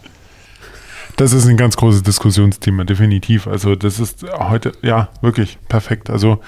Das 1.17 1.33
ist 1.33 1.47
ein 1.47 1.57
ganz 1.57 1.77
großes 1.77 2.03
Diskussionsthema, 2.03 2.85
definitiv. 2.85 3.47
Also 3.47 3.75
das 3.75 3.99
ist 3.99 4.25
heute, 4.39 4.73
ja, 4.83 5.09
wirklich 5.21 5.59
perfekt. 5.69 6.09
Also 6.09 6.39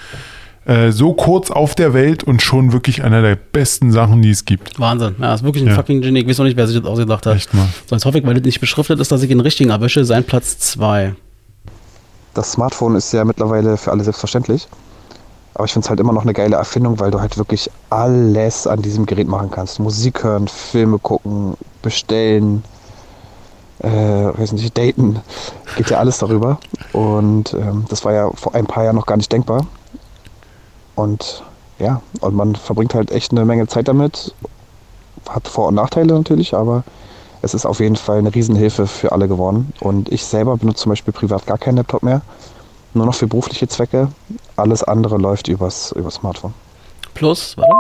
äh, 0.65 0.93
so 0.93 1.13
kurz 1.15 1.51
auf 1.51 1.75
der 1.75 1.93
Welt 1.93 2.25
und 2.25 2.41
schon 2.41 2.73
wirklich 2.73 3.03
einer 3.03 3.21
der 3.21 3.35
besten 3.37 3.91
Sachen, 3.91 4.23
die 4.23 4.31
es 4.31 4.45
gibt. 4.45 4.79
Wahnsinn. 4.79 5.17
Ja, 5.19 5.35
ist 5.35 5.43
wirklich 5.43 5.65
ein 5.65 5.71
Ja. 5.71 5.75
fucking 5.75 6.01
Genie. 6.03 6.21
Ich 6.21 6.29
weiß 6.29 6.39
noch 6.39 6.45
nicht, 6.45 6.57
wer 6.57 6.67
sich 6.69 6.79
das 6.79 6.87
ausgedacht 6.87 7.27
hat. 7.27 7.37
Echt 7.37 7.53
mal. 7.53 7.69
Sonst 7.87 8.05
hoffe 8.05 8.19
ich, 8.19 8.27
weil 8.27 8.35
das 8.35 8.45
nicht 8.45 8.61
beschriftet 8.61 9.01
ist, 9.01 9.11
dass 9.11 9.23
ich 9.23 9.29
den 9.29 9.41
richtigen 9.41 9.71
erwische. 9.71 10.05
Sein 10.05 10.25
Platz 10.25 10.59
2. 10.59 11.15
Das 12.35 12.53
Smartphone 12.53 12.95
ist 12.97 13.13
ja 13.13 13.25
mittlerweile 13.25 13.77
für 13.77 13.91
alle 13.91 14.05
selbstverständlich. 14.05 14.69
Aber 15.55 15.65
ich 15.65 15.73
finde 15.73 15.85
es 15.85 15.91
halt 15.91 16.01
immer 16.01 16.13
noch 16.13 16.23
eine 16.23 16.33
geile 16.33 16.57
Erfindung, 16.57 16.99
weil 16.99 17.11
du 17.11 17.21
halt 17.21 17.37
wirklich 17.37 17.71
alles 17.91 18.67
an 18.67 18.81
diesem 18.81 19.07
Gerät 19.07 19.29
machen 19.29 19.51
kannst. 19.51 19.81
Musik 19.81 20.25
hören, 20.25 20.49
Filme 20.49 20.99
gucken, 20.99 21.55
bestellen, 21.83 22.65
äh, 23.81 23.89
weiß 23.89 24.53
nicht, 24.53 24.77
Daten, 24.79 25.21
geht 25.77 25.91
ja 25.91 25.99
alles 25.99 26.19
darüber. 26.19 26.59
Und 26.93 27.53
ähm, 27.55 27.85
das 27.89 28.05
war 28.05 28.13
ja 28.13 28.31
vor 28.31 28.55
ein 28.55 28.67
paar 28.67 28.85
Jahren 28.85 28.97
noch 28.97 29.07
gar 29.07 29.17
nicht 29.17 29.33
denkbar. 29.33 29.67
Und 30.95 31.43
ja, 31.79 32.01
und 32.21 32.35
man 32.35 32.55
verbringt 32.55 32.95
halt 32.95 33.11
echt 33.11 33.33
eine 33.33 33.45
Menge 33.45 33.67
Zeit 33.67 33.89
damit. 33.89 34.35
Hat 35.29 35.49
Vor- 35.49 35.69
und 35.69 35.75
Nachteile 35.75 36.15
natürlich, 36.15 36.55
aber 36.55 36.85
es 37.43 37.55
ist 37.55 37.67
auf 37.67 37.81
jeden 37.81 37.97
Fall 37.97 38.19
eine 38.19 38.35
Riesenhilfe 38.35 38.87
für 38.87 39.13
alle 39.13 39.29
geworden. 39.29 39.73
Und 39.81 40.11
ich 40.11 40.25
selber 40.25 40.57
benutze 40.57 40.85
zum 40.85 40.91
Beispiel 40.91 41.13
privat 41.13 41.47
gar 41.47 41.59
keinen 41.59 41.77
Laptop 41.77 42.03
mehr. 42.03 42.23
Nur 42.95 43.07
noch 43.07 43.15
für 43.15 43.27
berufliche 43.27 43.69
Zwecke. 43.69 44.09
Alles 44.57 44.83
andere 44.83 45.17
läuft 45.17 45.49
übers, 45.49 45.93
übers 45.93 46.15
Smartphone. 46.15 46.55
Plus, 47.15 47.57
warte. 47.57 47.73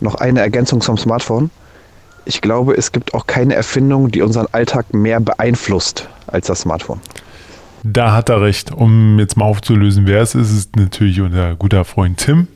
Noch 0.00 0.16
eine 0.16 0.40
Ergänzung 0.40 0.80
zum 0.80 0.96
Smartphone. 0.96 1.50
Ich 2.24 2.40
glaube, 2.40 2.76
es 2.76 2.92
gibt 2.92 3.14
auch 3.14 3.26
keine 3.26 3.54
Erfindung, 3.54 4.10
die 4.10 4.22
unseren 4.22 4.46
Alltag 4.52 4.92
mehr 4.92 5.18
beeinflusst 5.20 6.08
als 6.26 6.46
das 6.46 6.60
Smartphone. 6.60 7.00
Da 7.82 8.12
hat 8.12 8.28
er 8.28 8.42
recht. 8.42 8.72
Um 8.72 9.18
jetzt 9.18 9.36
mal 9.36 9.46
aufzulösen, 9.46 10.06
wer 10.06 10.20
es 10.20 10.34
ist, 10.34 10.52
ist 10.52 10.76
natürlich 10.76 11.20
unser 11.20 11.54
guter 11.56 11.84
Freund 11.84 12.18
Tim. 12.18 12.48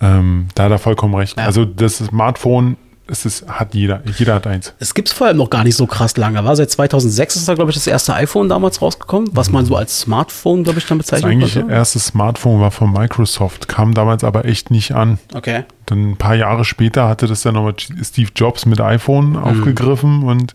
Ähm, 0.00 0.48
da 0.54 0.64
hat 0.64 0.70
er 0.70 0.78
vollkommen 0.78 1.14
recht. 1.14 1.36
Ja. 1.36 1.44
Also 1.44 1.64
das 1.64 1.98
Smartphone, 1.98 2.76
es 3.06 3.26
ist, 3.26 3.46
hat 3.46 3.74
jeder. 3.74 4.02
Jeder 4.18 4.34
hat 4.36 4.46
eins. 4.46 4.72
Es 4.78 4.94
gibt 4.94 5.08
es 5.08 5.14
vor 5.14 5.26
allem 5.26 5.36
noch 5.36 5.50
gar 5.50 5.62
nicht 5.64 5.76
so 5.76 5.86
krass 5.86 6.16
lange. 6.16 6.42
War 6.44 6.56
seit 6.56 6.70
2006 6.70 7.36
ist 7.36 7.48
da, 7.48 7.54
glaube 7.54 7.70
ich, 7.70 7.76
das 7.76 7.86
erste 7.86 8.14
iPhone 8.14 8.48
damals 8.48 8.80
rausgekommen, 8.80 9.28
was 9.32 9.50
man 9.50 9.66
so 9.66 9.76
als 9.76 10.00
Smartphone, 10.00 10.64
glaube 10.64 10.78
ich, 10.78 10.86
dann 10.86 10.98
Das 10.98 11.08
bezeichnen 11.08 11.32
eigentlich 11.32 11.54
konnte. 11.54 11.72
erste 11.72 11.98
Smartphone 11.98 12.60
war 12.60 12.70
von 12.70 12.92
Microsoft, 12.92 13.68
kam 13.68 13.92
damals 13.94 14.24
aber 14.24 14.46
echt 14.46 14.70
nicht 14.70 14.92
an. 14.92 15.18
Okay. 15.34 15.64
Dann 15.86 16.12
ein 16.12 16.16
paar 16.16 16.34
Jahre 16.34 16.64
später 16.64 17.08
hatte 17.08 17.26
das 17.26 17.42
dann 17.42 17.54
nochmal 17.54 17.74
Steve 18.02 18.30
Jobs 18.34 18.64
mit 18.64 18.80
iPhone 18.80 19.30
Mhm. 19.32 19.36
aufgegriffen 19.36 20.22
und 20.22 20.54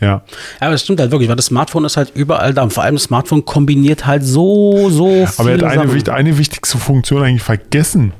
ja. 0.00 0.08
Ja, 0.08 0.22
aber 0.60 0.72
das 0.72 0.82
stimmt 0.82 0.98
halt 1.00 1.10
wirklich, 1.12 1.28
weil 1.28 1.36
das 1.36 1.46
Smartphone 1.46 1.84
ist 1.84 1.96
halt 1.96 2.10
überall 2.16 2.52
da. 2.52 2.64
Und 2.64 2.72
vor 2.72 2.82
allem 2.82 2.96
das 2.96 3.04
Smartphone 3.04 3.44
kombiniert 3.44 4.04
halt 4.04 4.24
so, 4.24 4.90
so 4.90 5.26
Aber 5.38 5.52
er 5.52 5.56
hat 5.70 5.78
eine, 5.78 6.12
eine 6.12 6.38
wichtigste 6.38 6.76
Funktion 6.76 7.22
eigentlich 7.22 7.42
vergessen. 7.44 8.12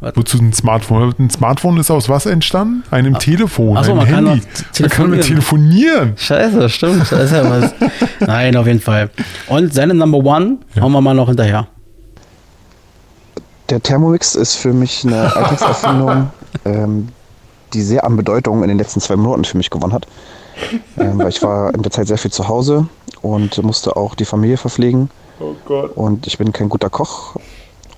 Was? 0.00 0.16
Wozu 0.16 0.38
ein 0.38 0.52
Smartphone? 0.54 1.14
Ein 1.18 1.28
Smartphone 1.30 1.76
ist 1.78 1.90
aus 1.90 2.08
was 2.08 2.24
entstanden? 2.26 2.82
Einem 2.90 3.18
Telefon, 3.18 3.76
Ach 3.76 3.84
so, 3.84 3.90
einem 3.92 3.98
man 3.98 4.06
kann 4.08 4.26
Handy. 4.26 4.40
noch 4.46 4.80
Man 4.80 4.88
kann 4.90 5.10
mit 5.10 5.20
telefonieren. 5.22 5.22
telefonieren. 5.26 6.12
Scheiße, 6.16 6.68
stimmt. 6.70 7.00
Das 7.12 7.12
ist 7.12 7.32
ja 7.32 7.48
was. 7.50 7.74
Nein, 8.20 8.56
auf 8.56 8.66
jeden 8.66 8.80
Fall. 8.80 9.10
Und 9.48 9.74
seine 9.74 9.92
Number 9.94 10.18
One 10.18 10.58
Ja. 10.74 10.82
hauen 10.82 10.92
wir 10.92 11.00
mal 11.02 11.14
noch 11.14 11.28
hinterher. 11.28 11.66
Der 13.68 13.80
Thermomix 13.82 14.34
ist 14.34 14.56
für 14.56 14.72
mich 14.72 15.04
eine 15.04 15.34
Alltagserfindung, 15.36 16.30
ähm, 16.64 17.08
die 17.72 17.82
sehr 17.82 18.04
an 18.04 18.16
Bedeutung 18.16 18.62
in 18.62 18.68
den 18.68 18.78
letzten 18.78 19.00
zwei 19.00 19.16
Monaten 19.16 19.44
für 19.44 19.56
mich 19.56 19.70
gewonnen 19.70 19.92
hat. 19.92 20.06
Ähm, 20.98 21.18
weil 21.18 21.28
ich 21.28 21.42
war 21.42 21.72
in 21.74 21.82
der 21.82 21.92
Zeit 21.92 22.08
sehr 22.08 22.18
viel 22.18 22.30
zu 22.32 22.48
Hause 22.48 22.86
und 23.22 23.62
musste 23.62 23.96
auch 23.96 24.14
die 24.14 24.24
Familie 24.24 24.56
verpflegen. 24.56 25.08
Oh 25.38 25.54
Gott. 25.64 25.96
Und 25.96 26.26
ich 26.26 26.36
bin 26.38 26.52
kein 26.52 26.68
guter 26.68 26.90
Koch. 26.90 27.36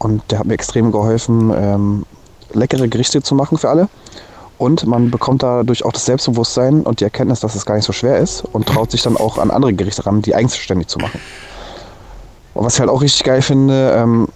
Und 0.03 0.21
der 0.33 0.41
hat 0.41 0.47
mir 0.47 0.55
extrem 0.55 0.91
geholfen, 0.91 1.53
ähm, 1.55 2.07
leckere 2.53 2.89
Gerichte 2.89 3.23
zu 3.23 3.37
machen 3.37 3.57
für 3.57 3.71
alle. 3.71 3.89
Und 4.59 4.85
man 4.85 5.13
bekommt 5.13 5.45
dadurch 5.45 5.85
auch 5.85 5.93
das 5.93 6.05
Selbstbewusstsein 6.07 6.83
und 6.83 6.99
die 6.99 7.05
Erkenntnis, 7.05 7.39
dass 7.39 7.55
es 7.55 7.65
gar 7.65 7.77
nicht 7.77 7.85
so 7.85 7.93
schwer 7.93 8.19
ist 8.19 8.45
und 8.53 8.67
traut 8.67 8.91
sich 8.91 9.03
dann 9.03 9.17
auch 9.17 9.39
an 9.39 9.53
andere 9.53 9.73
Gerichte 9.73 10.05
ran, 10.05 10.21
die 10.21 10.35
eigenständig 10.35 10.89
zu 10.89 10.99
machen. 10.99 11.21
Und 12.55 12.65
was 12.65 12.75
ich 12.75 12.81
halt 12.81 12.91
auch 12.91 13.01
richtig 13.01 13.23
geil 13.23 13.43
finde, 13.43 13.93
ähm, 13.97 14.27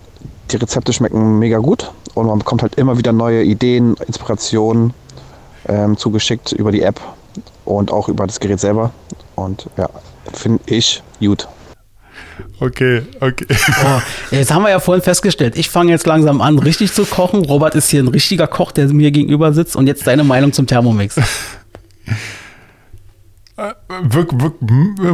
die 0.53 0.57
Rezepte 0.57 0.93
schmecken 0.93 1.41
mega 1.41 1.59
gut 1.59 1.91
und 2.15 2.29
man 2.29 2.39
bekommt 2.39 2.63
halt 2.63 2.77
immer 2.77 2.97
wieder 2.97 3.13
neue 3.13 3.43
Ideen, 3.43 3.97
Inspirationen 4.07 4.95
ähm, 5.69 5.97
zugeschickt 5.97 6.53
über 6.53 6.71
die 6.71 6.83
App 6.83 7.01
und 7.65 7.93
auch 7.93 8.09
über 8.09 8.27
das 8.27 8.39
Gerät 8.39 8.61
selber. 8.61 8.93
Und 9.35 9.67
ja, 9.77 9.89
finde 10.33 10.63
ich 10.67 11.03
gut. 11.19 11.49
Okay, 12.61 13.03
okay. 13.21 13.47
Oh, 13.85 14.01
jetzt 14.31 14.51
haben 14.53 14.63
wir 14.63 14.71
ja 14.71 14.79
vorhin 14.81 15.03
festgestellt, 15.03 15.57
ich 15.57 15.69
fange 15.71 15.91
jetzt 15.91 16.07
langsam 16.07 16.41
an, 16.41 16.59
richtig 16.59 16.93
zu 16.93 17.05
kochen. 17.05 17.45
Robert 17.45 17.75
ist 17.75 17.91
hier 17.91 18.03
ein 18.03 18.09
richtiger 18.09 18.47
Koch, 18.47 18.73
der 18.73 18.89
mir 18.89 19.11
gegenüber 19.11 19.53
sitzt. 19.53 19.77
Und 19.77 19.87
jetzt 19.87 20.07
deine 20.07 20.25
Meinung 20.25 20.53
zum 20.53 20.67
Thermomix. 20.67 21.17
Wirk, 24.03 24.33
wirk, 24.39 24.55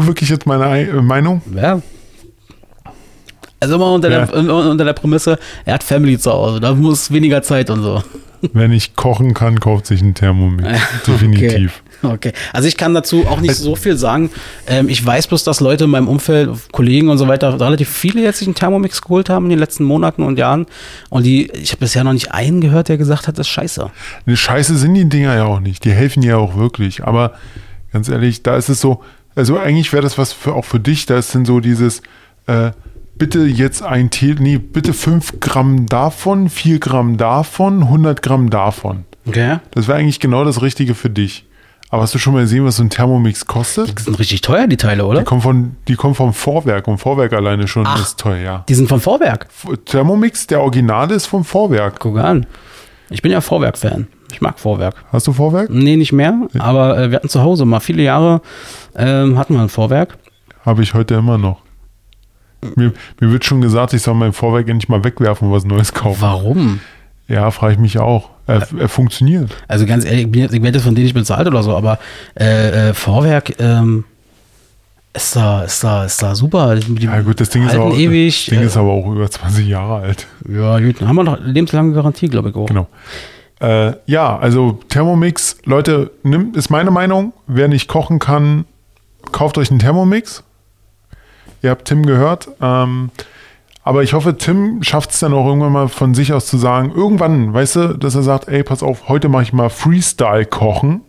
wirklich 0.07 0.28
jetzt 0.28 0.46
meine 0.46 0.66
Ei- 0.66 0.90
Meinung? 1.00 1.42
Ja. 1.55 1.80
Also 3.61 3.76
immer 3.76 3.92
unter, 3.92 4.11
Ja. 4.11 4.26
der, 4.26 4.53
unter 4.53 4.84
der 4.84 4.92
Prämisse, 4.94 5.38
er 5.64 5.74
hat 5.74 5.84
Family 5.84 6.18
zu 6.18 6.32
Hause, 6.32 6.59
da 6.59 6.74
muss 6.74 7.12
weniger 7.12 7.42
Zeit 7.42 7.70
und 7.70 7.82
so. 7.82 8.03
Wenn 8.53 8.72
ich 8.72 8.96
kochen 8.96 9.34
kann, 9.34 9.61
kauft 9.61 9.86
sich 9.86 10.03
ein 10.03 10.14
Thermomix. 10.14 10.66
Definitiv. 11.07 11.82
Okay. 11.86 11.91
okay. 12.12 12.32
Also 12.53 12.68
ich 12.68 12.76
kann 12.76 12.94
dazu 12.94 13.26
auch 13.26 13.40
nicht 13.40 13.55
so 13.55 13.76
viel 13.76 13.96
sagen. 13.96 14.30
Ähm, 14.66 14.88
ich 14.88 15.05
weiß 15.05 15.26
bloß, 15.28 15.44
dass 15.44 15.61
Leute 15.61 15.84
in 15.84 15.90
meinem 15.90 16.09
Umfeld, 16.09 16.50
Kollegen 16.72 17.09
und 17.09 17.18
so 17.18 17.28
weiter, 17.28 17.61
relativ 17.61 17.88
viele 17.88 18.22
jetzt 18.22 18.38
sich 18.38 18.48
einen 18.48 18.55
Thermomix 18.55 19.03
geholt 19.03 19.30
haben 19.30 19.46
in 19.46 19.50
den 19.50 19.59
letzten 19.59 19.84
Monaten 19.84 20.22
und 20.22 20.38
Jahren. 20.38 20.66
Und 21.11 21.24
die, 21.24 21.50
ich 21.53 21.70
habe 21.70 21.80
bisher 21.80 22.05
noch 22.05 22.12
nicht 22.12 22.32
einen 22.32 22.61
gehört, 22.61 22.88
der 22.88 22.98
gesagt 22.98 23.28
hat, 23.28 23.38
das 23.38 23.46
ist 23.46 23.53
scheiße. 23.53 23.90
Eine 24.26 24.36
Scheiße 24.36 24.76
sind 24.76 24.94
die 24.94 25.09
Dinger 25.09 25.34
ja 25.34 25.44
auch 25.44 25.61
nicht. 25.61 25.84
Die 25.84 25.92
helfen 25.92 26.22
ja 26.22 26.36
auch 26.36 26.57
wirklich. 26.57 27.05
Aber 27.05 27.32
ganz 27.92 28.09
ehrlich, 28.09 28.42
da 28.42 28.57
ist 28.57 28.68
es 28.68 28.80
so, 28.80 29.03
also 29.34 29.59
eigentlich 29.59 29.92
wäre 29.92 30.03
das 30.03 30.18
was 30.18 30.32
für, 30.32 30.55
auch 30.55 30.64
für 30.64 30.80
dich, 30.80 31.07
da 31.07 31.18
ist 31.18 31.34
dann 31.34 31.44
so 31.44 31.61
dieses, 31.61 32.03
äh, 32.46 32.72
bitte 33.16 33.40
jetzt 33.40 33.82
ein 33.82 34.11
Tee, 34.11 34.34
nee, 34.38 34.59
bitte 34.59 34.92
5 34.92 35.40
Gramm 35.40 35.86
davon, 35.86 36.48
4 36.48 36.78
Gramm 36.80 37.16
davon, 37.16 37.84
100 37.84 38.22
Gramm 38.22 38.50
davon. 38.50 39.05
Okay. 39.26 39.59
Das 39.70 39.86
wäre 39.86 39.98
eigentlich 39.98 40.20
genau 40.20 40.44
das 40.44 40.62
Richtige 40.62 40.94
für 40.94 41.11
dich. 41.11 41.46
Aber 41.93 42.05
hast 42.05 42.14
du 42.14 42.18
schon 42.18 42.32
mal 42.32 42.40
gesehen, 42.40 42.64
was 42.64 42.76
so 42.76 42.82
ein 42.82 42.88
Thermomix 42.88 43.47
kostet? 43.47 43.99
Die 43.99 44.03
sind 44.03 44.18
richtig 44.18 44.40
teuer, 44.40 44.66
die 44.66 44.78
Teile, 44.78 45.05
oder? 45.05 45.18
Die 45.18 45.24
kommen, 45.26 45.43
von, 45.43 45.76
die 45.88 45.95
kommen 45.95 46.14
vom 46.14 46.32
Vorwerk 46.32 46.88
und 46.88 46.97
Vorwerk 46.97 47.34
alleine 47.34 47.68
schon 47.68 47.86
Ach. 47.86 48.01
ist 48.01 48.18
teuer, 48.18 48.38
ja. 48.38 48.64
Die 48.66 48.74
sind 48.74 48.88
vom 48.88 48.99
Vorwerk. 48.99 49.49
Thermomix, 49.84 50.47
der 50.47 50.62
Originale 50.62 51.14
ist 51.14 51.26
vom 51.26 51.45
Vorwerk. 51.45 52.01
Guck 52.01 52.16
an. 52.16 52.47
Ich 53.11 53.20
bin 53.20 53.30
ja 53.30 53.43
Vorwerk-Fan. 53.43 54.09
Ich 54.32 54.40
mag 54.40 54.59
Vorwerk. 54.59 55.05
Hast 55.12 55.26
du 55.26 55.34
Vorwerk? 55.34 55.68
Nee, 55.68 55.97
nicht 55.97 56.12
mehr. 56.12 56.34
Aber 56.59 56.97
äh, 56.97 57.11
wir 57.11 57.16
hatten 57.16 57.28
zu 57.28 57.43
Hause 57.43 57.66
mal 57.66 57.80
viele 57.80 58.03
Jahre, 58.03 58.40
ähm, 58.97 59.38
hatten 59.38 59.53
wir 59.53 59.61
ein 59.61 59.68
Vorwerk. 59.68 60.16
Habe 60.64 60.82
ich 60.82 60.95
heute 60.95 61.16
immer 61.16 61.36
noch. 61.36 61.61
Mir, 62.74 62.95
mir 63.20 63.30
wird 63.30 63.45
schon 63.45 63.61
gesagt, 63.61 63.93
ich 63.93 64.01
soll 64.01 64.14
mein 64.14 64.32
Vorwerk 64.32 64.66
endlich 64.66 64.88
mal 64.88 65.05
wegwerfen 65.05 65.49
und 65.49 65.55
was 65.55 65.66
Neues 65.66 65.93
kaufen. 65.93 66.22
Warum? 66.22 66.80
Ja, 67.28 67.51
frage 67.51 67.74
ich 67.74 67.78
mich 67.78 67.99
auch. 67.99 68.30
Er, 68.47 68.66
er 68.76 68.88
funktioniert. 68.88 69.51
Also 69.68 69.86
ganz 69.86 70.05
ehrlich, 70.05 70.26
ich, 70.26 70.34
werde 70.34 70.78
jetzt 70.78 70.84
von 70.84 70.95
denen 70.95 71.05
nicht 71.05 71.14
bezahlt 71.14 71.47
oder 71.47 71.62
so, 71.62 71.76
aber 71.76 71.99
äh, 72.38 72.90
äh, 72.90 72.95
Vorwerk 72.95 73.61
ähm, 73.61 74.05
ist 75.14 75.36
da, 75.36 75.62
ist 75.62 75.84
da, 75.84 76.05
ist 76.05 76.22
da 76.22 76.34
super. 76.34 76.74
Die 76.74 77.05
Ja 77.05 77.20
gut, 77.20 77.40
das 77.40 77.51
Ding, 77.51 77.66
ist 77.66 77.74
aber, 77.74 77.95
ewig. 77.95 78.47
das 78.47 78.55
Ding 78.55 78.62
äh, 78.62 78.66
ist 78.66 78.76
aber 78.76 78.90
auch 78.90 79.07
über 79.11 79.30
20 79.30 79.66
Jahre 79.66 80.03
alt. 80.03 80.26
ja, 80.49 80.78
gut, 80.80 81.01
dann 81.01 81.09
haben 81.09 81.16
wir 81.16 81.24
noch 81.24 81.38
lebenslange 81.40 81.93
Garantie, 81.93 82.28
glaube 82.28 82.51
ich 82.51 82.57
auch. 82.57 82.66
Genau. 82.66 82.88
Äh, 83.61 83.95
ja, 84.07 84.38
also 84.38 84.80
Thermomix, 84.88 85.59
Leute, 85.64 86.11
nimmt, 86.24 86.57
ist 86.57 86.70
meine 86.70 86.90
Meinung. 86.90 87.32
Wer 87.47 87.68
nicht 87.68 87.88
kochen 87.88 88.18
kann, 88.18 88.64
kauft 89.30 89.57
euch 89.57 89.70
einen 89.70 89.78
Thermomix. 89.78 90.43
Ihr 91.62 91.70
habt 91.70 91.86
Tim 91.86 92.05
gehört. 92.05 92.49
Ähm, 92.61 93.11
aber 93.84 94.02
ich 94.02 94.12
hoffe, 94.12 94.36
Tim 94.36 94.82
schafft 94.82 95.10
es 95.10 95.20
dann 95.20 95.32
auch 95.32 95.46
irgendwann 95.46 95.72
mal 95.72 95.88
von 95.88 96.14
sich 96.14 96.32
aus 96.32 96.46
zu 96.46 96.56
sagen, 96.56 96.92
irgendwann, 96.94 97.52
weißt 97.52 97.76
du, 97.76 97.88
dass 97.98 98.14
er 98.14 98.22
sagt, 98.22 98.48
ey, 98.48 98.62
pass 98.62 98.82
auf, 98.82 99.08
heute 99.08 99.28
mache 99.28 99.42
ich 99.42 99.52
mal 99.52 99.70
Freestyle 99.70 100.46
kochen. 100.46 101.02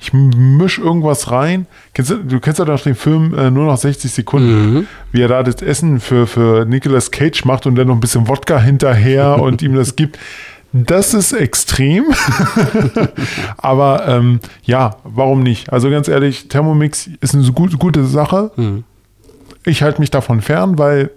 Ich 0.00 0.12
misch 0.12 0.78
irgendwas 0.78 1.30
rein. 1.30 1.66
Kennst 1.94 2.10
du, 2.10 2.16
du 2.16 2.40
kennst 2.40 2.58
ja 2.58 2.64
doch 2.64 2.80
den 2.80 2.94
Film 2.94 3.32
äh, 3.38 3.50
nur 3.50 3.66
noch 3.66 3.76
60 3.76 4.10
Sekunden, 4.10 4.88
wie 5.12 5.22
er 5.22 5.28
da 5.28 5.42
das 5.42 5.62
Essen 5.62 6.00
für, 6.00 6.26
für 6.26 6.64
Nicolas 6.66 7.10
Cage 7.10 7.44
macht 7.44 7.66
und 7.66 7.74
dann 7.76 7.86
noch 7.86 7.94
ein 7.94 8.00
bisschen 8.00 8.28
Wodka 8.28 8.58
hinterher 8.58 9.38
und 9.40 9.62
ihm 9.62 9.74
das 9.74 9.96
gibt. 9.96 10.18
Das 10.72 11.14
ist 11.14 11.32
extrem. 11.32 12.06
Aber 13.56 14.08
ähm, 14.08 14.40
ja, 14.64 14.96
warum 15.04 15.42
nicht? 15.42 15.72
Also 15.72 15.88
ganz 15.88 16.08
ehrlich, 16.08 16.48
Thermomix 16.48 17.08
ist 17.20 17.34
eine 17.34 17.44
gut, 17.52 17.78
gute 17.78 18.04
Sache. 18.04 18.50
Ich 19.64 19.82
halte 19.82 20.00
mich 20.00 20.10
davon 20.10 20.40
fern, 20.40 20.76
weil 20.76 21.10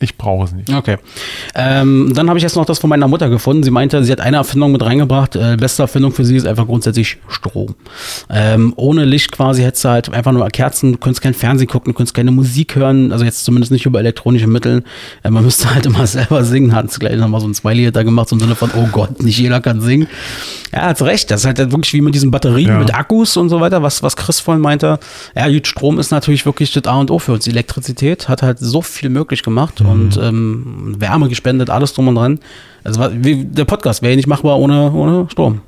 ich 0.00 0.18
brauche 0.18 0.44
es 0.44 0.52
nicht. 0.52 0.68
Okay. 0.70 0.98
Ähm, 1.54 2.12
dann 2.14 2.28
habe 2.28 2.38
ich 2.38 2.42
jetzt 2.42 2.56
noch 2.56 2.66
das 2.66 2.78
von 2.78 2.90
meiner 2.90 3.08
Mutter 3.08 3.28
gefunden. 3.30 3.62
Sie 3.62 3.70
meinte, 3.70 4.04
sie 4.04 4.12
hat 4.12 4.20
eine 4.20 4.36
Erfindung 4.38 4.72
mit 4.72 4.82
reingebracht. 4.82 5.36
Äh, 5.36 5.56
beste 5.58 5.82
Erfindung 5.82 6.12
für 6.12 6.24
sie 6.24 6.36
ist 6.36 6.46
einfach 6.46 6.66
grundsätzlich 6.66 7.18
Strom. 7.28 7.74
Ähm, 8.28 8.74
ohne 8.76 9.04
Licht 9.04 9.32
quasi 9.32 9.62
hättest 9.62 9.84
du 9.84 9.88
halt 9.90 10.12
einfach 10.12 10.32
nur 10.32 10.46
Kerzen, 10.50 10.92
du 10.92 10.98
könntest 10.98 11.22
kein 11.22 11.32
Fernsehen 11.32 11.68
gucken, 11.68 11.92
du 11.92 11.96
könntest 11.96 12.14
keine 12.14 12.32
Musik 12.32 12.76
hören, 12.76 13.12
also 13.12 13.24
jetzt 13.24 13.44
zumindest 13.44 13.72
nicht 13.72 13.86
über 13.86 14.00
elektronische 14.00 14.46
Mittel. 14.48 14.82
Äh, 15.22 15.30
man 15.30 15.44
müsste 15.44 15.72
halt 15.74 15.86
immer 15.86 16.06
selber 16.06 16.44
singen, 16.44 16.74
hat 16.74 16.86
es 16.86 16.98
gleich 16.98 17.16
nochmal 17.16 17.40
so 17.40 17.46
ein 17.46 17.54
Smiley 17.54 17.90
da 17.90 18.02
gemacht, 18.02 18.28
so 18.28 18.36
im 18.36 18.40
Sinne 18.40 18.56
von, 18.56 18.70
oh 18.76 18.88
Gott, 18.92 19.22
nicht 19.22 19.38
jeder 19.38 19.60
kann 19.60 19.80
singen. 19.80 20.08
Ja, 20.72 20.82
hat 20.82 21.00
recht. 21.02 21.30
Das 21.30 21.42
ist 21.42 21.46
halt 21.46 21.58
wirklich 21.58 21.92
wie 21.94 22.00
mit 22.00 22.14
diesen 22.14 22.30
Batterien, 22.32 22.68
Ja. 22.68 22.78
mit 22.78 22.92
Akkus 22.92 23.36
und 23.36 23.48
so 23.48 23.60
weiter, 23.60 23.82
was, 23.82 24.02
was 24.02 24.16
Chris 24.16 24.40
vorhin 24.40 24.60
meinte. 24.60 24.98
Ja, 25.36 25.48
gut, 25.48 25.66
Strom 25.68 25.98
ist 26.00 26.10
natürlich 26.10 26.44
wirklich 26.44 26.72
das 26.72 26.84
A 26.84 26.96
und 26.98 27.10
O 27.12 27.18
für 27.20 27.32
uns. 27.32 27.44
Die 27.44 27.50
Elektrizität 27.50 28.28
hat 28.28 28.42
halt 28.42 28.58
so 28.58 28.82
viel 28.82 29.08
möglich 29.08 29.42
gemacht 29.44 29.80
und 29.86 30.16
ähm, 30.16 30.94
Wärme 30.98 31.28
gespendet, 31.28 31.70
alles 31.70 31.92
drum 31.92 32.08
und 32.08 32.14
dran. 32.16 32.38
Also 32.84 33.00
wie, 33.12 33.44
der 33.44 33.64
Podcast 33.64 34.02
wäre 34.02 34.12
ja 34.12 34.16
nicht 34.16 34.26
machbar 34.28 34.58
ohne, 34.58 34.92
ohne 34.92 35.26
Strom. 35.30 35.60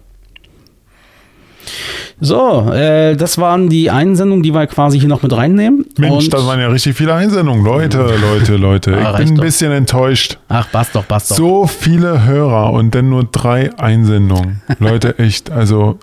So, 2.18 2.70
äh, 2.72 3.14
das 3.16 3.36
waren 3.38 3.68
die 3.68 3.90
Einsendungen, 3.90 4.42
die 4.42 4.54
wir 4.54 4.66
quasi 4.68 4.98
hier 4.98 5.08
noch 5.08 5.22
mit 5.22 5.36
reinnehmen. 5.36 5.84
Mensch, 5.98 6.24
Und- 6.24 6.32
das 6.34 6.46
waren 6.46 6.60
ja 6.60 6.68
richtig 6.68 6.96
viele 6.96 7.12
Einsendungen. 7.14 7.62
Leute, 7.64 7.98
Leute, 8.20 8.56
Leute. 8.56 8.96
Ah, 8.96 9.10
Ich 9.12 9.16
bin 9.18 9.28
ein 9.28 9.34
doch. 9.36 9.42
bisschen 9.44 9.72
enttäuscht. 9.72 10.38
Ach, 10.48 10.70
passt 10.72 10.94
doch, 10.94 11.06
passt 11.06 11.32
doch. 11.32 11.36
So 11.36 11.66
viele 11.66 12.24
Hörer 12.24 12.72
und 12.72 12.94
dann 12.94 13.10
nur 13.10 13.24
drei 13.24 13.70
Einsendungen. 13.78 14.62
Leute, 14.78 15.18
echt, 15.18 15.50
also, 15.50 15.98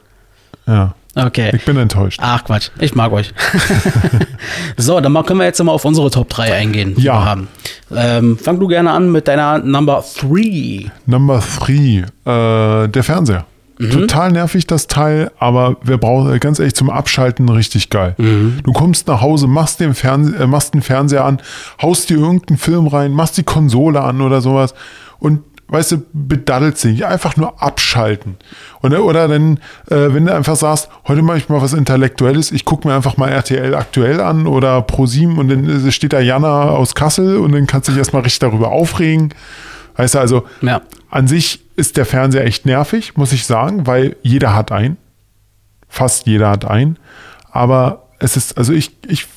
ja, 0.68 0.94
Okay. 1.16 1.52
ich 1.54 1.64
bin 1.66 1.78
enttäuscht. 1.78 2.20
Ach 2.22 2.44
Quatsch, 2.44 2.70
ich 2.80 2.96
mag 2.96 3.12
euch. 3.12 3.34
so, 4.78 5.00
dann 5.00 5.14
können 5.26 5.40
wir 5.40 5.46
jetzt 5.46 5.64
mal 5.64 5.72
auf 5.72 5.86
unsere 5.86 6.10
Top 6.10 6.30
3 6.30 6.54
eingehen, 6.54 6.96
die 6.96 7.04
Ja. 7.04 7.14
wir 7.14 7.26
haben. 7.26 7.48
Ähm, 7.96 8.38
fang 8.38 8.60
du 8.60 8.68
gerne 8.68 8.92
an 8.92 9.12
mit 9.12 9.28
deiner 9.28 9.60
Number 9.60 10.04
3. 10.20 10.92
Number 11.06 11.40
three, 11.42 12.00
äh, 12.26 12.88
der 12.88 13.04
Fernseher. 13.04 13.46
Mhm. 13.80 13.90
Total 13.92 14.32
nervig 14.32 14.68
das 14.68 14.88
Teil, 14.88 15.32
aber 15.40 15.78
wer 15.84 15.98
braucht, 15.98 16.32
äh, 16.32 16.40
ganz 16.40 16.60
ehrlich, 16.60 16.76
zum 16.76 16.90
Abschalten 16.90 17.50
richtig 17.50 17.90
geil. 17.90 18.16
Mhm. 18.18 18.60
Du 18.64 18.72
kommst 18.72 19.08
nach 19.08 19.22
Hause, 19.22 19.48
machst 19.48 19.80
den, 19.80 19.94
Fernse 19.94 20.36
äh, 20.38 20.48
machst 20.48 20.74
den 20.74 20.82
Fernseher 20.82 21.26
an, 21.26 21.40
haust 21.82 22.10
dir 22.10 22.18
irgendeinen 22.18 22.58
Film 22.58 22.88
rein, 22.88 23.12
machst 23.12 23.38
die 23.38 23.44
Konsole 23.44 24.02
an 24.02 24.22
oder 24.22 24.42
sowas 24.42 24.74
und 25.20 25.42
weißt 25.68 25.92
du, 25.94 26.04
bedaddelst 26.14 26.84
dich. 26.84 27.06
Einfach 27.06 27.36
nur 27.38 27.62
abschalten. 27.62 28.36
Und, 28.82 28.94
oder 28.96 29.28
dann, 29.28 29.58
äh, 29.90 30.14
wenn 30.14 30.26
du 30.26 30.34
einfach 30.34 30.56
sagst, 30.56 30.90
heute 31.08 31.22
mache 31.22 31.38
ich 31.38 31.50
mal 31.50 31.62
was 31.62 31.74
Intellektuelles, 31.74 32.52
ich 32.52 32.66
gucke 32.66 32.88
mir 32.88 32.94
einfach 32.96 33.18
mal 33.18 33.30
RTL 33.30 33.74
aktuell 33.76 34.22
an 34.22 34.46
oder 34.48 34.82
ProSieben 34.82 35.38
und 35.38 35.50
dann 35.50 35.92
steht 35.92 36.14
da 36.14 36.20
Jana 36.20 36.70
aus 36.72 36.96
Kassel 36.96 37.38
und 37.38 37.52
dann 37.54 37.66
kannst 37.68 37.88
du 37.88 37.92
dich 37.94 38.00
erstmal 38.00 38.22
richtig 38.24 38.40
darüber 38.40 38.72
aufregen. 38.72 39.34
Weißt 39.96 40.16
du, 40.16 40.20
also 40.20 40.44
Ja. 40.62 40.82
an 41.10 41.28
sich 41.28 41.62
ist 41.76 41.98
der 41.98 42.06
Fernseher 42.06 42.46
echt 42.46 42.66
nervig, 42.66 43.16
muss 43.18 43.32
ich 43.32 43.46
sagen, 43.46 43.88
weil 43.88 44.16
jeder 44.22 44.54
hat 44.56 44.72
einen. 44.72 44.98
Fast 45.88 46.26
jeder 46.26 46.50
hat 46.50 46.66
einen. 46.66 46.98
Aber 47.52 48.08
es 48.20 48.36
ist, 48.38 48.58
also 48.58 48.74
ich, 48.74 48.92
ich 49.08 49.28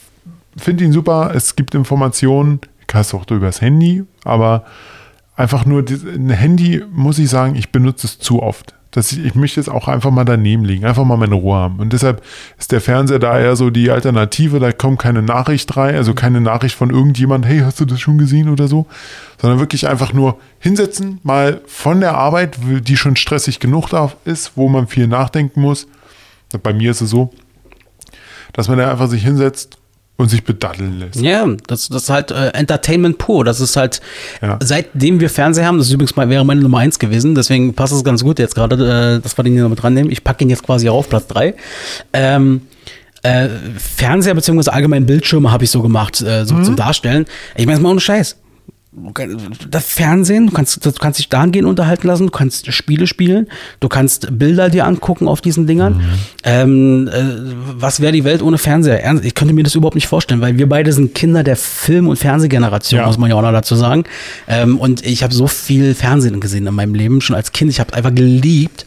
finde 0.56 0.84
ihn 0.84 0.92
super. 0.92 1.32
Es 1.34 1.56
gibt 1.56 1.74
Informationen, 1.74 2.60
kannst 2.86 3.12
du 3.12 3.18
auch 3.18 3.30
übers 3.30 3.60
Handy, 3.60 4.04
aber 4.24 4.64
einfach 5.36 5.64
nur 5.66 5.84
ein 5.88 6.30
Handy, 6.30 6.82
muss 6.90 7.18
ich 7.18 7.28
sagen, 7.28 7.54
ich 7.54 7.70
benutze 7.70 8.06
es 8.06 8.18
zu 8.18 8.42
oft. 8.42 8.74
Das, 8.90 9.12
ich, 9.12 9.34
möchte 9.34 9.60
es 9.60 9.68
auch 9.68 9.88
einfach 9.88 10.10
mal 10.10 10.24
daneben 10.24 10.64
liegen, 10.64 10.86
einfach 10.86 11.04
mal 11.04 11.18
meine 11.18 11.34
Ruhe 11.34 11.56
haben. 11.56 11.80
Und 11.80 11.92
deshalb 11.92 12.22
ist 12.58 12.72
der 12.72 12.80
Fernseher 12.80 13.18
da 13.18 13.38
eher 13.38 13.54
so 13.54 13.68
die 13.68 13.90
Alternative. 13.90 14.58
Da 14.58 14.72
kommt 14.72 14.98
keine 14.98 15.20
Nachricht 15.20 15.76
rein, 15.76 15.96
also 15.96 16.14
keine 16.14 16.40
Nachricht 16.40 16.74
von 16.76 16.88
irgendjemand, 16.88 17.44
hey, 17.44 17.58
hast 17.58 17.78
du 17.78 17.84
das 17.84 18.00
schon 18.00 18.16
gesehen 18.16 18.48
oder 18.48 18.68
so, 18.68 18.86
sondern 19.38 19.58
wirklich 19.58 19.86
einfach 19.86 20.14
nur 20.14 20.38
hinsetzen, 20.60 21.20
mal 21.24 21.60
von 21.66 22.00
der 22.00 22.14
Arbeit, 22.14 22.56
die 22.62 22.96
schon 22.96 23.16
stressig 23.16 23.60
genug 23.60 23.90
ist, 24.24 24.52
wo 24.54 24.66
man 24.70 24.86
viel 24.86 25.06
nachdenken 25.06 25.60
muss. 25.60 25.86
Bei 26.62 26.72
mir 26.72 26.92
ist 26.92 27.02
es 27.02 27.10
so, 27.10 27.34
dass 28.54 28.68
man 28.68 28.78
da 28.78 28.90
einfach 28.90 29.08
sich 29.08 29.22
hinsetzt 29.22 29.75
und 30.18 30.30
sich 30.30 30.44
bedaddeln 30.44 30.98
lässt. 30.98 31.16
Ja, 31.16 31.46
das, 31.66 31.88
das 31.88 32.04
ist 32.04 32.10
halt 32.10 32.30
äh, 32.30 32.48
Entertainment 32.48 33.18
pur. 33.18 33.44
Das 33.44 33.60
ist 33.60 33.76
halt, 33.76 34.00
Ja. 34.40 34.58
seitdem 34.62 35.20
wir 35.20 35.28
Fernseher 35.28 35.66
haben, 35.66 35.78
das 35.78 35.88
ist 35.88 35.92
übrigens 35.92 36.16
mal, 36.16 36.28
wäre 36.30 36.44
meine 36.44 36.62
Nummer 36.62 36.78
1 36.78 36.98
gewesen, 36.98 37.34
deswegen 37.34 37.74
passt 37.74 37.92
es 37.92 38.02
ganz 38.02 38.22
gut 38.24 38.38
jetzt 38.38 38.54
gerade, 38.54 39.16
äh, 39.16 39.20
dass 39.22 39.36
wir 39.38 39.42
den 39.44 39.52
hier 39.52 39.62
noch 39.62 39.70
mit 39.70 39.82
dran 39.82 39.92
nehmen. 39.94 40.10
Ich 40.10 40.24
packe 40.24 40.44
ihn 40.44 40.50
jetzt 40.50 40.62
quasi 40.62 40.88
auf 40.88 41.08
Platz 41.08 41.26
3. 41.28 41.54
Ähm, 42.14 42.62
äh, 43.22 43.48
Fernseher 43.78 44.34
beziehungsweise 44.34 44.72
allgemein 44.72 45.04
Bildschirme 45.06 45.50
habe 45.50 45.64
ich 45.64 45.70
so 45.70 45.82
gemacht, 45.82 46.20
äh, 46.26 46.42
Mhm. 46.42 46.46
so 46.46 46.62
zum 46.62 46.76
Darstellen. 46.76 47.26
Ich 47.56 47.66
meine, 47.66 47.80
mal 47.80 47.90
ohne 47.90 48.00
Scheiß. 48.00 48.36
Das 49.70 49.86
Fernsehen, 49.86 50.46
du 50.46 50.52
kannst, 50.52 50.84
du 50.84 50.90
kannst 50.92 51.18
dich 51.18 51.28
dahingehend 51.28 51.68
unterhalten 51.68 52.06
lassen, 52.06 52.26
du 52.26 52.32
kannst 52.32 52.72
Spiele 52.72 53.06
spielen, 53.06 53.46
du 53.80 53.88
kannst 53.88 54.38
Bilder 54.38 54.70
dir 54.70 54.86
angucken 54.86 55.28
auf 55.28 55.42
diesen 55.42 55.66
Dingern. 55.66 56.00
Ähm, 56.44 57.06
äh, 57.08 57.22
was 57.78 58.00
wäre 58.00 58.12
die 58.12 58.24
Welt 58.24 58.40
ohne 58.42 58.56
Fernseher? 58.56 59.02
Ernst, 59.02 59.24
Ich 59.24 59.34
könnte 59.34 59.52
mir 59.52 59.64
das 59.64 59.74
überhaupt 59.74 59.96
nicht 59.96 60.06
vorstellen, 60.06 60.40
weil 60.40 60.56
wir 60.56 60.68
beide 60.68 60.92
sind 60.92 61.14
Kinder 61.14 61.42
der 61.44 61.56
Film- 61.56 62.08
und 62.08 62.16
Fernsehgeneration, 62.18 63.00
Ja. 63.00 63.06
muss 63.06 63.18
man 63.18 63.28
ja 63.28 63.36
auch 63.36 63.42
noch 63.42 63.52
dazu 63.52 63.74
sagen. 63.76 64.04
Ähm, 64.48 64.78
und 64.78 65.04
ich 65.04 65.22
habe 65.22 65.34
so 65.34 65.46
viel 65.46 65.94
Fernsehen 65.94 66.40
gesehen 66.40 66.66
in 66.66 66.74
meinem 66.74 66.94
Leben, 66.94 67.20
schon 67.20 67.36
als 67.36 67.52
Kind. 67.52 67.70
Ich 67.70 67.80
habe 67.80 67.92
einfach 67.92 68.14
geliebt. 68.14 68.86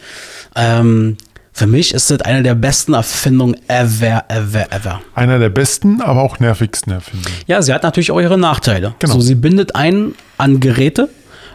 Ähm, 0.56 1.18
für 1.60 1.68
mich 1.68 1.94
ist 1.94 2.10
das 2.10 2.22
eine 2.22 2.42
der 2.42 2.56
besten 2.56 2.94
Erfindungen 2.94 3.58
ever, 3.68 4.24
ever, 4.30 4.72
ever. 4.72 5.02
Einer 5.14 5.40
der 5.40 5.50
besten, 5.50 6.02
aber 6.02 6.22
auch 6.22 6.40
nervigsten 6.40 6.94
Erfindungen. 6.94 7.36
Ja, 7.48 7.62
sie 7.62 7.74
hat 7.74 7.84
natürlich 7.84 8.12
auch 8.12 8.22
ihre 8.22 8.38
Nachteile. 8.38 8.96
Genau. 9.00 9.16
So, 9.16 9.20
sie 9.20 9.36
bindet 9.36 9.76
einen 9.76 10.16
an 10.38 10.62
Geräte 10.62 11.10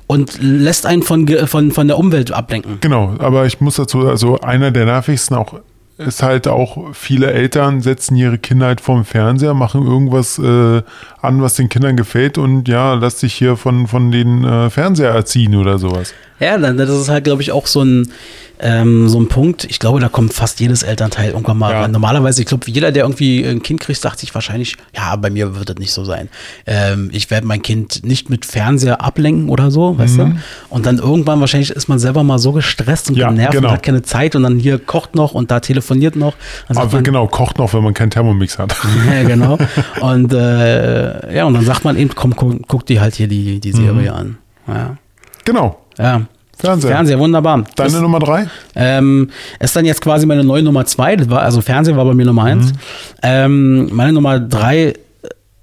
und 0.06 0.42
lässt 0.42 0.84
einen 0.84 1.02
von, 1.02 1.26
von, 1.46 1.72
von 1.72 1.88
der 1.88 1.96
Umwelt 1.96 2.32
ablenken. 2.32 2.80
Genau, 2.82 3.14
aber 3.18 3.46
ich 3.46 3.62
muss 3.62 3.76
dazu, 3.76 4.06
also 4.06 4.38
einer 4.40 4.70
der 4.72 4.84
nervigsten 4.84 5.38
auch 5.38 5.54
ist 5.98 6.22
halt 6.22 6.48
auch, 6.48 6.92
viele 6.92 7.30
Eltern 7.32 7.80
setzen 7.80 8.16
ihre 8.16 8.38
Kinder 8.38 8.66
halt 8.66 8.80
vorm 8.80 9.04
Fernseher, 9.04 9.54
machen 9.54 9.86
irgendwas 9.86 10.38
äh, 10.38 10.82
an, 11.22 11.40
was 11.42 11.54
den 11.54 11.68
Kindern 11.68 11.96
gefällt 11.96 12.36
und 12.38 12.68
ja, 12.68 12.94
lass 12.94 13.18
dich 13.18 13.34
hier 13.34 13.56
von, 13.56 13.86
von 13.86 14.10
den 14.10 14.44
äh, 14.44 14.70
Fernseher 14.70 15.10
erziehen 15.10 15.54
oder 15.54 15.78
sowas. 15.78 16.12
Ja, 16.40 16.58
das 16.58 16.90
ist 16.90 17.08
halt, 17.08 17.24
glaube 17.24 17.42
ich, 17.42 17.52
auch 17.52 17.68
so 17.68 17.82
ein, 17.82 18.08
ähm, 18.58 19.08
so 19.08 19.20
ein 19.20 19.28
Punkt. 19.28 19.64
Ich 19.64 19.78
glaube, 19.78 20.00
da 20.00 20.08
kommt 20.08 20.32
fast 20.34 20.58
jedes 20.58 20.82
Elternteil 20.82 21.30
irgendwann 21.30 21.56
mal 21.58 21.70
Ja. 21.72 21.82
rein. 21.82 21.92
Normalerweise, 21.92 22.42
ich 22.42 22.48
glaube, 22.48 22.64
jeder, 22.68 22.90
der 22.90 23.04
irgendwie 23.04 23.44
ein 23.44 23.62
Kind 23.62 23.80
kriegt, 23.80 24.00
sagt 24.00 24.18
sich 24.18 24.34
wahrscheinlich, 24.34 24.76
ja, 24.94 25.14
bei 25.16 25.30
mir 25.30 25.56
wird 25.56 25.68
das 25.70 25.76
nicht 25.76 25.92
so 25.92 26.04
sein. 26.04 26.28
Ähm, 26.66 27.08
ich 27.12 27.30
werde 27.30 27.46
mein 27.46 27.62
Kind 27.62 28.04
nicht 28.04 28.30
mit 28.30 28.44
Fernseher 28.46 29.00
ablenken 29.00 29.48
oder 29.48 29.70
so, 29.70 29.96
weißt 29.96 30.18
du? 30.18 30.36
Und 30.70 30.86
dann 30.86 30.98
irgendwann 30.98 31.38
wahrscheinlich 31.40 31.70
ist 31.70 31.88
man 31.88 32.00
selber 32.00 32.24
mal 32.24 32.38
so 32.38 32.50
gestresst 32.52 33.08
und 33.10 33.14
Mhm. 33.14 33.20
Ja, 33.20 33.28
genervt 33.30 33.52
genau. 33.52 33.68
und 33.68 33.74
hat 33.74 33.82
keine 33.84 34.02
Zeit 34.02 34.34
und 34.34 34.42
dann 34.42 34.58
hier 34.58 34.78
kocht 34.80 35.14
noch 35.14 35.34
und 35.34 35.50
da 35.52 35.60
telefoniert 35.60 35.83
noch. 35.90 36.34
Dann 36.68 36.74
sagt 36.76 36.86
Aber 36.86 36.92
man, 36.96 37.04
genau, 37.04 37.26
kocht 37.26 37.58
noch, 37.58 37.72
wenn 37.74 37.82
man 37.82 37.94
keinen 37.94 38.10
Thermomix 38.10 38.58
hat. 38.58 38.74
Ja, 39.10 39.22
genau. 39.22 39.58
Und 40.00 40.32
äh, 40.32 41.36
ja, 41.36 41.44
und 41.44 41.54
dann 41.54 41.64
sagt 41.64 41.84
man 41.84 41.96
eben, 41.96 42.14
komm, 42.14 42.34
guck, 42.36 42.66
guck 42.68 42.86
dir 42.86 43.00
halt 43.00 43.14
hier 43.14 43.28
die, 43.28 43.60
die 43.60 43.72
Serie 43.72 44.12
an. 44.12 44.38
Ja. 44.66 44.96
genau. 45.44 45.78
ja. 45.98 46.22
Fernseher. 46.56 46.90
Fernseher, 46.92 47.18
wunderbar. 47.18 47.64
Deine 47.74 47.90
Das, 47.90 48.00
Nummer 48.00 48.20
drei? 48.20 48.46
ähm, 48.76 49.28
ist 49.58 49.74
dann 49.74 49.84
jetzt 49.84 50.00
quasi 50.00 50.24
meine 50.24 50.44
neue 50.44 50.62
Nummer 50.62 50.86
zwei. 50.86 51.16
War, 51.28 51.42
also 51.42 51.60
Fernseher 51.60 51.96
war 51.96 52.04
bei 52.04 52.14
mir 52.14 52.24
Nummer 52.24 52.42
Mhm. 52.42 52.48
eins. 52.48 52.72
Ähm, 53.22 53.88
meine 53.92 54.12
Nummer 54.12 54.38
drei 54.38 54.94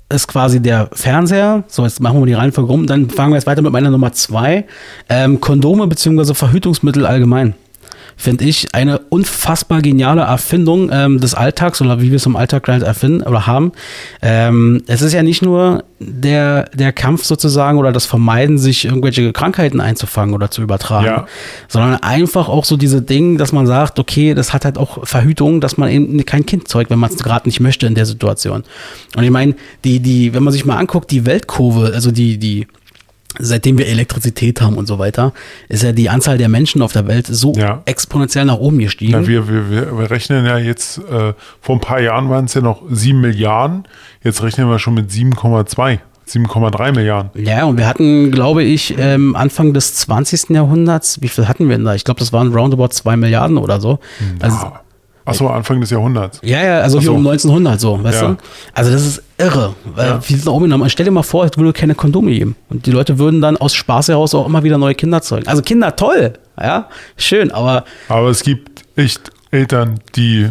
ist 0.09 0.27
quasi 0.27 0.61
der 0.61 0.89
Fernseher. 0.91 1.63
So, 1.67 1.83
jetzt 1.85 2.01
machen 2.01 2.19
wir 2.19 2.25
die 2.25 2.33
Reihenfolge 2.33 2.69
rum. 2.69 2.85
Dann 2.87 3.09
fangen 3.09 3.31
wir 3.31 3.37
jetzt 3.37 3.47
weiter 3.47 3.61
mit 3.61 3.71
meiner 3.71 3.89
Nummer 3.89 4.11
zwei. 4.11 4.65
Ähm, 5.07 5.39
Kondome 5.39 5.87
beziehungsweise 5.87 6.35
Verhütungsmittel 6.35 7.05
allgemein. 7.05 7.53
Finde 8.17 8.43
ich 8.45 8.73
eine 8.73 8.99
unfassbar 9.09 9.81
geniale 9.81 10.21
Erfindung 10.21 10.89
ähm, 10.91 11.19
des 11.19 11.33
Alltags 11.33 11.81
oder 11.81 12.01
wie 12.01 12.09
wir 12.09 12.17
es 12.17 12.25
im 12.25 12.35
Alltag 12.35 12.67
halt 12.67 12.83
erfinden 12.83 13.23
oder 13.23 13.47
haben. 13.47 13.71
Ähm, 14.21 14.83
es 14.87 15.01
ist 15.01 15.13
ja 15.13 15.23
nicht 15.23 15.41
nur 15.41 15.83
der, 15.99 16.65
der 16.73 16.91
Kampf 16.93 17.23
sozusagen 17.23 17.77
oder 17.77 17.91
das 17.91 18.05
Vermeiden, 18.05 18.57
sich 18.57 18.85
irgendwelche 18.85 19.31
Krankheiten 19.33 19.79
einzufangen 19.79 20.33
oder 20.35 20.49
zu 20.51 20.61
übertragen, 20.61 21.05
Ja. 21.05 21.27
sondern 21.67 21.95
einfach 22.01 22.49
auch 22.49 22.65
so 22.65 22.77
diese 22.77 23.01
Dinge, 23.01 23.37
dass 23.37 23.51
man 23.51 23.67
sagt, 23.67 23.99
okay, 23.99 24.33
das 24.33 24.53
hat 24.53 24.65
halt 24.65 24.77
auch 24.77 25.05
Verhütung, 25.05 25.61
dass 25.61 25.77
man 25.77 25.89
eben 25.89 26.23
kein 26.25 26.45
Kind 26.45 26.67
zeugt, 26.67 26.89
wenn 26.89 26.99
man 26.99 27.11
es 27.11 27.17
gerade 27.17 27.47
nicht 27.47 27.59
möchte 27.59 27.85
in 27.87 27.95
der 27.95 28.05
Situation. 28.05 28.63
Und 29.15 29.23
ich 29.23 29.31
meine, 29.31 29.55
die, 29.83 29.99
die, 29.99 30.33
wenn 30.33 30.43
man 30.43 30.53
sich 30.53 30.65
mal 30.65 30.77
anguckt, 30.77 31.11
die 31.11 31.25
Weltkurve, 31.25 31.91
also 31.93 32.11
die, 32.11 32.37
die, 32.37 32.67
seitdem 33.41 33.77
wir 33.77 33.87
Elektrizität 33.87 34.61
haben 34.61 34.75
und 34.77 34.87
so 34.87 34.99
weiter, 34.99 35.33
ist 35.69 35.83
ja 35.83 35.91
die 35.91 36.09
Anzahl 36.09 36.37
der 36.37 36.49
Menschen 36.49 36.81
auf 36.81 36.93
der 36.93 37.07
Welt 37.07 37.27
so 37.27 37.53
Ja. 37.55 37.81
exponentiell 37.85 38.45
nach 38.45 38.57
oben 38.57 38.79
gestiegen. 38.79 39.11
Na, 39.13 39.27
wir, 39.27 39.47
wir, 39.47 39.69
wir 39.69 39.97
wir 39.99 40.09
rechnen 40.11 40.45
ja 40.45 40.57
jetzt, 40.57 40.97
äh, 40.99 41.33
vor 41.61 41.75
ein 41.75 41.79
paar 41.81 42.01
Jahren 42.01 42.29
waren 42.29 42.45
es 42.45 42.53
ja 42.53 42.61
noch 42.61 42.81
7 42.89 43.19
Milliarden, 43.19 43.83
jetzt 44.23 44.41
rechnen 44.43 44.69
wir 44.69 44.79
schon 44.79 44.93
mit 44.93 45.09
7,2, 45.09 45.99
7,3 46.27 46.91
Milliarden. 46.93 47.29
Ja, 47.45 47.65
und 47.65 47.77
wir 47.77 47.87
hatten, 47.87 48.31
glaube 48.31 48.63
ich, 48.63 48.95
ähm, 48.97 49.35
Anfang 49.35 49.73
des 49.73 49.95
20. 49.95 50.49
Jahrhunderts, 50.55 51.21
wie 51.21 51.27
viel 51.27 51.47
hatten 51.47 51.67
wir 51.67 51.75
denn 51.77 51.85
da? 51.85 51.93
Ich 51.95 52.03
glaube, 52.05 52.19
das 52.19 52.31
waren 52.31 52.53
roundabout 52.53 52.89
2 52.89 53.17
Milliarden 53.17 53.57
oder 53.57 53.81
so. 53.81 53.99
Also. 54.39 54.57
Achso, 55.31 55.47
Anfang 55.49 55.81
des 55.81 55.89
Jahrhunderts. 55.89 56.39
ja, 56.43 56.63
ja, 56.63 56.79
also 56.81 56.97
Ach 56.97 57.01
hier 57.01 57.07
so. 57.11 57.15
um 57.15 57.25
1900 57.27 57.79
so, 57.79 58.03
weißt 58.03 58.21
Ja. 58.21 58.27
du? 58.29 58.37
Also 58.73 58.91
das 58.91 59.05
ist 59.05 59.23
irre. 59.37 59.73
Weil 59.85 60.07
Ja. 60.07 60.19
Wie 60.27 60.33
sind 60.35 60.47
da 60.47 60.51
oben 60.51 60.65
genommen? 60.65 60.83
Und 60.83 60.89
Stell 60.91 61.05
dir 61.05 61.11
mal 61.11 61.23
vor, 61.23 61.45
es 61.45 61.57
würde 61.57 61.73
keine 61.73 61.95
Kondome 61.95 62.31
geben. 62.31 62.55
Und 62.69 62.85
die 62.85 62.91
Leute 62.91 63.17
würden 63.19 63.41
dann 63.41 63.57
aus 63.57 63.73
Spaß 63.73 64.09
heraus 64.09 64.35
auch 64.35 64.45
immer 64.45 64.63
wieder 64.63 64.77
neue 64.77 64.95
Kinder 64.95 65.21
zeugen. 65.21 65.47
Also 65.47 65.61
Kinder, 65.61 65.95
toll, 65.95 66.33
ja, 66.59 66.87
schön, 67.17 67.51
aber 67.51 67.85
Aber 68.07 68.29
es 68.29 68.43
gibt 68.43 68.83
echt 68.95 69.31
Eltern, 69.51 69.99
die 70.15 70.47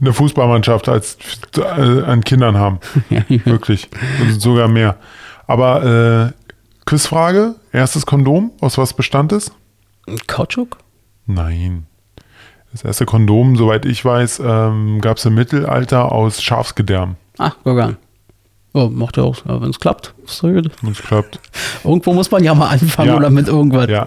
eine 0.00 0.12
Fußballmannschaft 0.12 0.88
als 0.88 1.16
äh, 1.56 2.02
an 2.02 2.22
Kindern 2.22 2.56
haben. 2.56 2.78
Wirklich. 3.44 3.88
Und 4.20 4.40
sogar 4.40 4.68
mehr. 4.68 4.96
Aber 5.46 6.32
äh, 6.32 6.32
Quizfrage: 6.86 7.56
erstes 7.72 8.06
Kondom, 8.06 8.52
aus 8.60 8.78
was 8.78 8.92
bestand 8.94 9.32
es? 9.32 9.50
Kautschuk? 10.26 10.78
Nein. 11.26 11.86
Das 12.72 12.84
erste 12.84 13.06
Kondom, 13.06 13.56
soweit 13.56 13.86
ich 13.86 14.04
weiß, 14.04 14.42
ähm, 14.44 15.00
gab 15.00 15.16
es 15.16 15.24
im 15.24 15.34
Mittelalter 15.34 16.12
aus 16.12 16.42
Schafsgedärm. 16.42 17.16
Ah, 17.38 17.52
guck 17.64 17.78
an. 17.78 17.96
Ja, 18.74 18.86
macht 18.88 19.16
ja 19.16 19.22
auch, 19.22 19.36
wenn 19.44 19.70
es 19.70 19.80
klappt. 19.80 20.14
Wenn 20.42 20.92
es 20.92 20.98
klappt. 21.02 21.40
Irgendwo 21.84 22.12
muss 22.12 22.30
man 22.30 22.44
ja 22.44 22.54
mal 22.54 22.68
anfangen 22.68 23.08
Ja. 23.08 23.16
oder 23.16 23.30
mit 23.30 23.48
irgendwas. 23.48 23.88
Ja. 23.88 24.04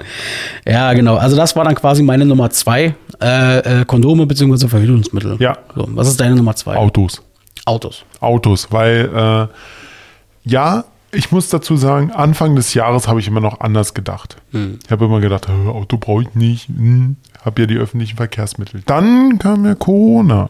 Ja, 0.67 0.93
genau. 0.93 1.15
Also 1.15 1.35
das 1.35 1.55
war 1.55 1.63
dann 1.65 1.73
quasi 1.75 2.03
meine 2.03 2.25
Nummer 2.25 2.51
zwei. 2.51 2.93
Äh, 3.19 3.81
äh, 3.81 3.85
Kondome 3.85 4.27
bzw. 4.27 4.67
Verhütungsmittel. 4.67 5.37
Ja. 5.39 5.57
So, 5.75 5.87
was 5.95 6.07
ist 6.09 6.19
deine 6.19 6.35
Nummer 6.35 6.55
zwei? 6.55 6.75
Autos. 6.75 7.21
Autos. 7.65 8.05
Autos, 8.19 8.67
weil 8.71 9.09
äh, 9.13 10.49
ja, 10.49 10.83
ich 11.11 11.31
muss 11.31 11.49
dazu 11.49 11.75
sagen, 11.75 12.11
Anfang 12.11 12.55
des 12.55 12.73
Jahres 12.73 13.07
habe 13.07 13.19
ich 13.19 13.27
immer 13.27 13.41
noch 13.41 13.59
anders 13.59 13.93
gedacht. 13.93 14.37
Ich 14.51 14.91
habe 14.91 15.05
immer 15.05 15.19
gedacht, 15.19 15.47
"Hä, 15.47 15.67
Auto 15.67 15.97
brauche 15.97 16.23
ich 16.23 16.35
nicht, 16.35 16.67
hm, 16.69 17.17
habe 17.43 17.61
ja 17.61 17.67
die 17.67 17.77
öffentlichen 17.77 18.17
Verkehrsmittel. 18.17 18.81
Dann 18.85 19.37
kam 19.39 19.65
ja 19.65 19.75
Corona. 19.75 20.49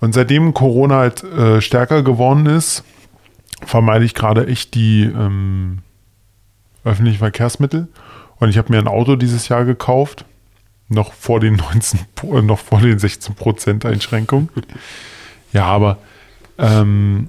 Und 0.00 0.12
seitdem 0.12 0.52
Corona 0.54 0.96
halt 0.98 1.24
äh, 1.24 1.60
stärker 1.60 2.02
geworden 2.02 2.46
ist, 2.46 2.84
vermeide 3.64 4.04
ich 4.04 4.14
gerade 4.14 4.46
echt 4.46 4.74
die 4.74 5.04
ähm, 5.04 5.78
öffentlichen 6.84 7.18
Verkehrsmittel. 7.18 7.88
Und 8.38 8.50
ich 8.50 8.58
habe 8.58 8.70
mir 8.72 8.78
ein 8.78 8.88
Auto 8.88 9.16
dieses 9.16 9.48
Jahr 9.48 9.64
gekauft, 9.64 10.26
noch 10.88 11.14
vor 11.14 11.40
den 11.40 11.56
19, 11.56 12.00
Pro- 12.14 12.38
äh, 12.38 12.42
noch 12.42 12.58
vor 12.58 12.80
den 12.80 12.98
16% 12.98 13.86
Einschränkung. 13.86 14.50
Ja, 15.52 15.64
aber 15.64 15.98
ähm, 16.58 17.28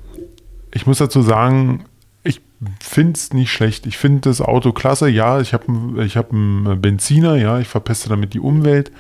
ich 0.78 0.86
muss 0.86 1.00
dazu 1.00 1.24
sagen, 1.24 1.86
ich 2.24 2.40
finde 2.80 3.14
es 3.14 3.34
nicht 3.34 3.52
schlecht. 3.52 3.88
Ich 3.88 3.98
finde 3.98 4.30
das 4.30 4.42
Auto 4.42 4.74
klasse. 4.74 5.10
Ja, 5.10 5.42
ich 5.42 5.54
habe 5.54 6.04
ich 6.06 6.16
hab 6.16 6.32
einen 6.32 6.80
Benziner, 6.80 7.36
ja, 7.36 7.60
ich 7.60 7.68
verpeste 7.68 8.10
damit 8.10 8.36
die 8.36 8.40
Umwelt. 8.40 8.92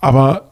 Aber 0.00 0.51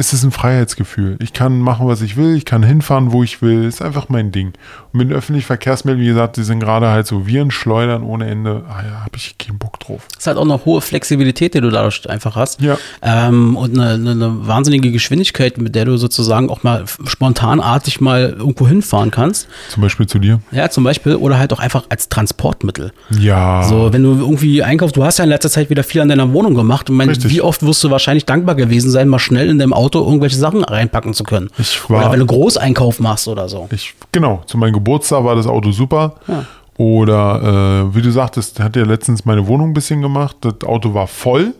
es 0.00 0.14
ist 0.14 0.24
ein 0.24 0.30
Freiheitsgefühl. 0.30 1.18
Ich 1.20 1.34
kann 1.34 1.60
machen, 1.60 1.86
was 1.86 2.00
ich 2.00 2.16
will. 2.16 2.34
Ich 2.34 2.46
kann 2.46 2.62
hinfahren, 2.62 3.12
wo 3.12 3.22
ich 3.22 3.42
will. 3.42 3.64
Ist 3.64 3.82
einfach 3.82 4.08
mein 4.08 4.32
Ding. 4.32 4.54
Und 4.92 4.98
mit 4.98 5.10
den 5.10 5.16
öffentlichen 5.16 5.46
Verkehrsmitteln, 5.46 6.00
wie 6.00 6.06
gesagt, 6.06 6.38
die 6.38 6.42
sind 6.42 6.58
gerade 6.58 6.88
halt 6.88 7.06
so 7.06 7.26
Viren 7.26 7.50
schleudern 7.50 8.02
ohne 8.02 8.26
Ende. 8.26 8.64
Ah 8.66 8.82
ja, 8.82 9.00
habe 9.04 9.16
ich 9.16 9.36
keinen 9.36 9.58
Bock 9.58 9.78
drauf. 9.78 10.08
ist 10.16 10.26
halt 10.26 10.38
auch 10.38 10.44
eine 10.44 10.64
hohe 10.64 10.80
Flexibilität, 10.80 11.52
die 11.52 11.60
du 11.60 11.68
dadurch 11.68 12.08
einfach 12.08 12.34
hast. 12.34 12.62
Ja. 12.62 12.78
Ähm, 13.02 13.56
und 13.56 13.78
eine, 13.78 13.90
eine, 13.90 14.10
eine 14.12 14.46
wahnsinnige 14.46 14.90
Geschwindigkeit, 14.90 15.58
mit 15.58 15.74
der 15.74 15.84
du 15.84 15.98
sozusagen 15.98 16.48
auch 16.48 16.62
mal 16.62 16.84
spontanartig 17.04 18.00
mal 18.00 18.34
irgendwo 18.38 18.66
hinfahren 18.66 19.10
kannst. 19.10 19.48
Zum 19.68 19.82
Beispiel 19.82 20.06
zu 20.06 20.18
dir. 20.18 20.40
Ja, 20.50 20.70
zum 20.70 20.82
Beispiel. 20.82 21.16
Oder 21.16 21.38
halt 21.38 21.52
auch 21.52 21.60
einfach 21.60 21.84
als 21.90 22.08
Transportmittel. 22.08 22.92
Ja. 23.18 23.64
So, 23.64 23.92
wenn 23.92 24.02
du 24.02 24.12
irgendwie 24.18 24.62
einkaufst, 24.62 24.96
du 24.96 25.04
hast 25.04 25.18
ja 25.18 25.24
in 25.24 25.30
letzter 25.30 25.50
Zeit 25.50 25.68
wieder 25.68 25.84
viel 25.84 26.00
an 26.00 26.08
deiner 26.08 26.32
Wohnung 26.32 26.54
gemacht. 26.54 26.88
Und 26.88 26.96
mein, 26.96 27.10
wie 27.22 27.42
oft 27.42 27.62
wirst 27.66 27.84
du 27.84 27.90
wahrscheinlich 27.90 28.24
dankbar 28.24 28.54
gewesen 28.54 28.90
sein, 28.90 29.06
mal 29.06 29.18
schnell 29.18 29.50
in 29.50 29.58
deinem 29.58 29.74
Auto 29.74 29.89
irgendwelche 29.98 30.36
Sachen 30.36 30.64
reinpacken 30.64 31.12
zu 31.12 31.24
können. 31.24 31.50
Ich 31.58 31.88
war- 31.90 31.98
oder 32.00 32.12
wenn 32.12 32.20
du 32.20 32.26
Großeinkauf 32.26 33.00
machst 33.00 33.28
oder 33.28 33.48
so. 33.48 33.68
Ich, 33.72 33.94
genau, 34.12 34.42
zu 34.46 34.56
meinem 34.56 34.72
Geburtstag 34.72 35.24
war 35.24 35.34
das 35.36 35.46
Auto 35.46 35.70
super. 35.72 36.14
Ja. 36.28 36.46
Oder 36.78 37.88
äh, 37.90 37.94
wie 37.94 38.00
du 38.00 38.10
sagtest, 38.10 38.58
hat 38.60 38.74
ja 38.76 38.84
letztens 38.84 39.26
meine 39.26 39.46
Wohnung 39.46 39.70
ein 39.70 39.74
bisschen 39.74 40.00
gemacht. 40.00 40.36
Das 40.40 40.54
Auto 40.64 40.94
war 40.94 41.06
voll. 41.06 41.52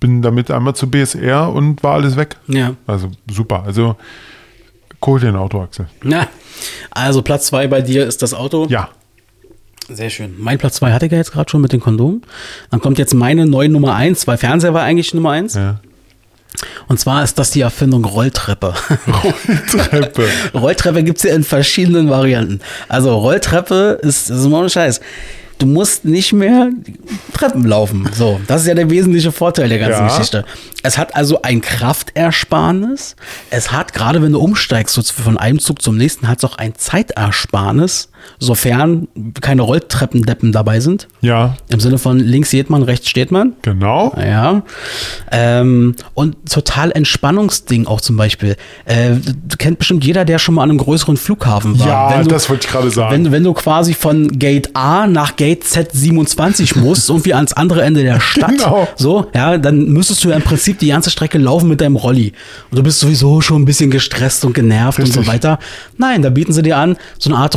Bin 0.00 0.22
damit 0.22 0.50
einmal 0.50 0.74
zu 0.74 0.90
BSR 0.90 1.52
und 1.52 1.82
war 1.84 1.94
alles 1.94 2.16
weg. 2.16 2.36
Ja. 2.48 2.74
Also 2.86 3.10
super. 3.30 3.62
Also 3.64 3.94
dir 5.06 5.28
ein 5.28 5.36
Auto, 5.36 5.60
Axel. 5.60 5.86
Ja. 6.02 6.26
Also 6.90 7.22
Platz 7.22 7.46
zwei 7.46 7.66
bei 7.68 7.82
dir 7.82 8.06
ist 8.06 8.22
das 8.22 8.32
Auto. 8.34 8.66
Ja. 8.68 8.88
Sehr 9.88 10.08
schön. 10.08 10.34
Mein 10.38 10.56
Platz 10.58 10.76
zwei 10.76 10.92
hatte 10.92 11.06
ich 11.06 11.12
ja 11.12 11.18
jetzt 11.18 11.32
gerade 11.32 11.50
schon 11.50 11.60
mit 11.60 11.72
den 11.72 11.80
Kondomen. 11.80 12.22
Dann 12.70 12.80
kommt 12.80 12.98
jetzt 12.98 13.14
meine 13.14 13.46
neue 13.46 13.68
Nummer 13.68 13.94
eins, 13.94 14.26
weil 14.26 14.38
Fernseher 14.38 14.72
war 14.72 14.82
eigentlich 14.82 15.12
Nummer 15.14 15.30
eins. 15.32 15.54
ja. 15.54 15.80
Und 16.88 17.00
zwar 17.00 17.24
ist 17.24 17.38
das 17.38 17.50
die 17.50 17.60
Erfindung 17.62 18.04
Rolltreppe. 18.04 18.74
Treppe. 19.90 20.28
Rolltreppe 20.54 21.02
gibt's 21.02 21.22
ja 21.22 21.34
in 21.34 21.44
verschiedenen 21.44 22.08
Varianten. 22.10 22.60
Also 22.88 23.14
Rolltreppe 23.16 23.98
ist, 24.02 24.30
das 24.30 24.38
ist 24.40 24.48
mal 24.48 24.62
ein 24.62 24.70
Scheiß. 24.70 25.00
Du 25.58 25.66
musst 25.66 26.04
nicht 26.04 26.32
mehr 26.32 26.70
Treppen 27.32 27.64
laufen. 27.64 28.08
So, 28.12 28.40
das 28.48 28.62
ist 28.62 28.66
ja 28.68 28.74
der 28.74 28.90
wesentliche 28.90 29.30
Vorteil 29.30 29.68
der 29.68 29.78
ganzen 29.78 30.00
Ja. 30.00 30.08
Geschichte. 30.08 30.44
Es 30.82 30.98
hat 30.98 31.14
also 31.14 31.42
ein 31.42 31.60
Kraftersparnis. 31.60 33.14
Es 33.50 33.70
hat, 33.70 33.92
gerade 33.92 34.20
wenn 34.20 34.32
du 34.32 34.40
umsteigst, 34.40 34.94
so 34.94 35.02
von 35.02 35.38
einem 35.38 35.60
Zug 35.60 35.80
zum 35.80 35.96
nächsten, 35.96 36.28
hat 36.28 36.38
es 36.38 36.44
auch 36.44 36.58
ein 36.58 36.74
Zeitersparnis, 36.76 38.08
sofern 38.38 39.08
keine 39.40 39.62
Rolltreppendeppen 39.62 40.52
dabei 40.52 40.80
sind. 40.80 41.08
Ja, 41.20 41.56
Im 41.68 41.80
Sinne 41.80 41.98
von 41.98 42.18
links 42.18 42.50
geht 42.50 42.70
man, 42.70 42.82
rechts 42.82 43.08
steht 43.08 43.30
man. 43.30 43.52
genau. 43.62 44.12
Ja. 44.18 44.62
Ähm, 45.30 45.94
und 46.14 46.36
total 46.50 46.90
Entspannungsding 46.92 47.86
auch 47.86 48.00
zum 48.00 48.16
Beispiel. 48.16 48.56
Äh, 48.84 49.12
du 49.16 49.56
kennt 49.56 49.78
bestimmt 49.78 50.04
jeder, 50.04 50.24
der 50.24 50.38
schon 50.38 50.54
mal 50.54 50.62
an 50.62 50.70
einem 50.70 50.78
größeren 50.78 51.16
Flughafen 51.16 51.78
war. 51.80 51.86
Ja, 51.86 52.10
Wenn 52.18 52.22
du- 52.24 52.28
das 52.30 52.48
wollte 52.50 52.66
ich 52.66 52.72
gerade 52.72 52.90
sagen. 52.90 53.12
Wenn, 53.24 53.32
wenn 53.32 53.44
du 53.44 53.52
quasi 53.52 53.94
von 53.94 54.28
Gate 54.38 54.70
A 54.74 55.06
nach 55.06 55.36
Gate 55.36 55.64
Z27 55.64 56.78
musst, 56.78 57.08
irgendwie 57.08 57.34
ans 57.34 57.52
andere 57.52 57.82
Ende 57.82 58.02
der 58.02 58.20
Stadt, 58.20 58.50
Genau. 58.58 58.88
so, 58.96 59.26
ja, 59.34 59.58
dann 59.58 59.88
müsstest 59.88 60.24
du 60.24 60.28
ja 60.30 60.36
im 60.36 60.42
Prinzip 60.42 60.78
die 60.78 60.88
ganze 60.88 61.10
Strecke 61.10 61.38
laufen 61.38 61.68
mit 61.68 61.80
deinem 61.80 61.96
Rolli. 61.96 62.32
Und 62.70 62.78
du 62.78 62.82
bist 62.82 63.00
sowieso 63.00 63.40
schon 63.40 63.62
ein 63.62 63.64
bisschen 63.64 63.90
gestresst 63.90 64.44
und 64.44 64.52
genervt 64.54 64.98
und 64.98 65.06
Richtig. 65.06 65.24
so 65.26 65.30
weiter. 65.32 65.58
Nein, 65.98 66.22
da 66.22 66.30
bieten 66.30 66.52
sie 66.52 66.62
dir 66.62 66.76
an, 66.76 66.96
so 67.18 67.30
eine 67.30 67.38
Art 67.38 67.56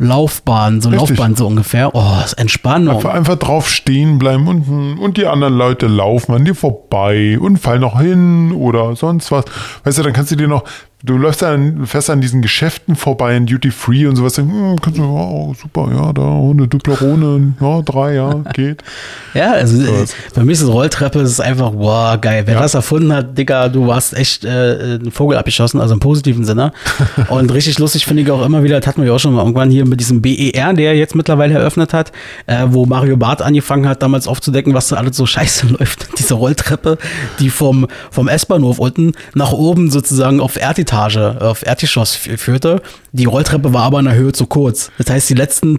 Rolllaufbahn, 0.00 0.80
so 0.80 0.88
Richtig. 0.88 1.10
Laufbahn 1.10 1.36
so 1.36 1.46
ungefähr. 1.46 1.94
Oh, 1.94 2.24
ist 2.24 2.34
Entspannung. 2.34 2.96
Einfach, 2.96 3.14
einfach 3.14 3.36
drauf 3.36 3.68
stehen 3.68 4.18
bleiben 4.18 4.48
und, 4.48 4.98
und 4.98 5.16
die 5.16 5.26
anderen 5.26 5.54
Leute 5.54 5.86
laufen 5.86 6.34
an 6.34 6.44
dir 6.44 6.54
vorbei 6.54 7.38
und 7.38 7.58
fallen 7.58 7.82
noch 7.82 8.00
hin 8.00 8.52
oder 8.52 8.96
sonst 8.96 9.30
was. 9.30 9.44
Weißt 9.84 9.98
du, 9.98 10.02
dann 10.02 10.12
kannst 10.12 10.30
du 10.30 10.36
dir 10.36 10.48
noch, 10.48 10.64
du 11.02 11.16
läufst 11.16 11.42
dann 11.42 11.86
fest 11.86 12.10
an 12.10 12.20
diesen 12.20 12.42
Geschäften 12.42 12.96
vorbei 12.96 13.36
in 13.36 13.46
Duty 13.46 13.70
Free 13.70 14.06
und 14.06 14.16
sowas. 14.16 14.36
Hm, 14.36 14.76
kannst 14.80 14.98
du, 14.98 15.02
oh, 15.04 15.54
super, 15.60 15.88
ja, 15.92 16.12
da 16.12 16.22
eine 16.22 16.68
Duplerone, 16.68 17.54
ja, 17.60 17.82
drei, 17.82 18.14
ja, 18.14 18.34
geht. 18.52 18.82
Ja, 19.32 19.52
also 19.52 19.80
äh, 19.80 20.02
was. 20.02 20.12
für 20.34 20.44
mich 20.44 20.60
ist 20.60 20.66
Rolltreppe 20.66 21.20
das 21.20 21.30
ist 21.30 21.40
einfach, 21.40 21.70
wow, 21.72 22.20
geil. 22.20 22.42
Wer 22.46 22.54
Ja. 22.54 22.62
das 22.62 22.74
erfunden 22.74 23.12
hat, 23.12 23.38
Dicker, 23.38 23.68
du 23.68 23.94
hast 23.94 24.12
echt 24.12 24.44
äh, 24.44 24.48
einen 24.48 25.12
Vogel 25.12 25.38
abgeschossen, 25.38 25.80
also 25.80 25.94
im 25.94 26.00
positiven 26.00 26.44
Sinne. 26.44 26.72
Und 27.28 27.52
richtig 27.52 27.78
lustig 27.78 28.06
finde 28.06 28.24
ich 28.24 28.30
auch 28.30 28.44
immer 28.44 28.64
wieder, 28.64 28.80
das 28.80 28.88
hatten 28.88 29.02
wir 29.02 29.08
ja 29.08 29.14
auch 29.14 29.20
schon 29.20 29.34
mal 29.34 29.42
irgendwann 29.42 29.70
hier 29.70 29.86
mit 29.86 30.00
diesem 30.00 30.20
BER, 30.20 30.72
der 30.72 30.96
jetzt 30.96 31.14
mittlerweile 31.14 31.54
eröffnet 31.54 31.92
hat, 31.92 32.10
äh, 32.46 32.66
wo 32.70 32.86
Mario 32.86 33.16
Barth 33.16 33.40
angefangen 33.40 33.88
hat, 33.88 34.02
damals 34.02 34.26
aufzudecken, 34.26 34.74
was 34.74 34.88
da 34.88 34.96
alles 34.96 35.16
so 35.16 35.26
scheiße 35.30 35.68
läuft. 35.68 36.08
Diese 36.18 36.34
Rolltreppe, 36.34 36.98
die 37.38 37.50
vom, 37.50 37.86
vom 38.10 38.26
S-Bahnhof 38.26 38.80
unten 38.80 39.12
nach 39.34 39.52
oben 39.52 39.90
sozusagen 39.92 40.40
auf 40.40 40.56
Erdetage, 40.90 41.36
auf 41.40 41.64
Erdgeschoss 41.64 42.16
fü- 42.16 42.36
führte. 42.36 42.82
Die 43.12 43.24
Rolltreppe 43.24 43.72
war 43.72 43.82
aber 43.84 43.98
in 44.00 44.06
der 44.06 44.14
Höhe 44.14 44.32
zu 44.32 44.46
kurz. 44.46 44.90
Das 44.98 45.10
heißt, 45.10 45.30
die 45.30 45.34
letzten 45.34 45.78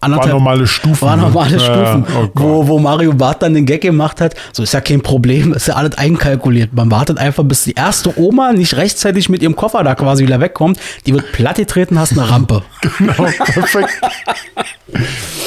anderthalb 0.00 0.32
War 0.32 0.38
normale 0.38 0.66
Stufen. 0.66 1.00
war 1.06 1.16
normale 1.16 1.56
Ja, 1.56 1.60
Stufen, 1.60 2.06
oh 2.16 2.20
Gott. 2.28 2.30
wo, 2.34 2.66
wo 2.68 2.78
Mario 2.78 3.12
Barth 3.14 3.42
dann 3.42 3.54
den 3.54 3.66
Gag 3.66 3.80
gemacht 3.82 4.20
hat. 4.20 4.34
So 4.52 4.62
ist 4.62 4.72
ja 4.74 4.80
kein 4.80 5.00
Problem, 5.00 5.52
ist 5.54 5.68
ja 5.68 5.74
alles 5.74 5.96
einkalkuliert. 5.98 6.72
Man 6.72 6.90
wartet 6.90 7.18
einfach, 7.18 7.44
bis 7.44 7.64
die 7.64 7.74
erste 7.74 8.18
Oma 8.18 8.52
nicht 8.52 8.76
rechtzeitig 8.76 9.28
mit 9.28 9.42
ihrem 9.42 9.56
Koffer 9.56 9.82
da 9.84 9.94
quasi 9.94 10.24
wieder 10.24 10.40
wegkommt. 10.40 10.78
Die 11.06 11.14
wird 11.14 11.32
platt 11.32 11.56
getreten, 11.56 11.98
hast 11.98 12.12
eine 12.12 12.28
Rampe. 12.28 12.62
Genau, 12.98 13.12
perfekt. 13.14 13.90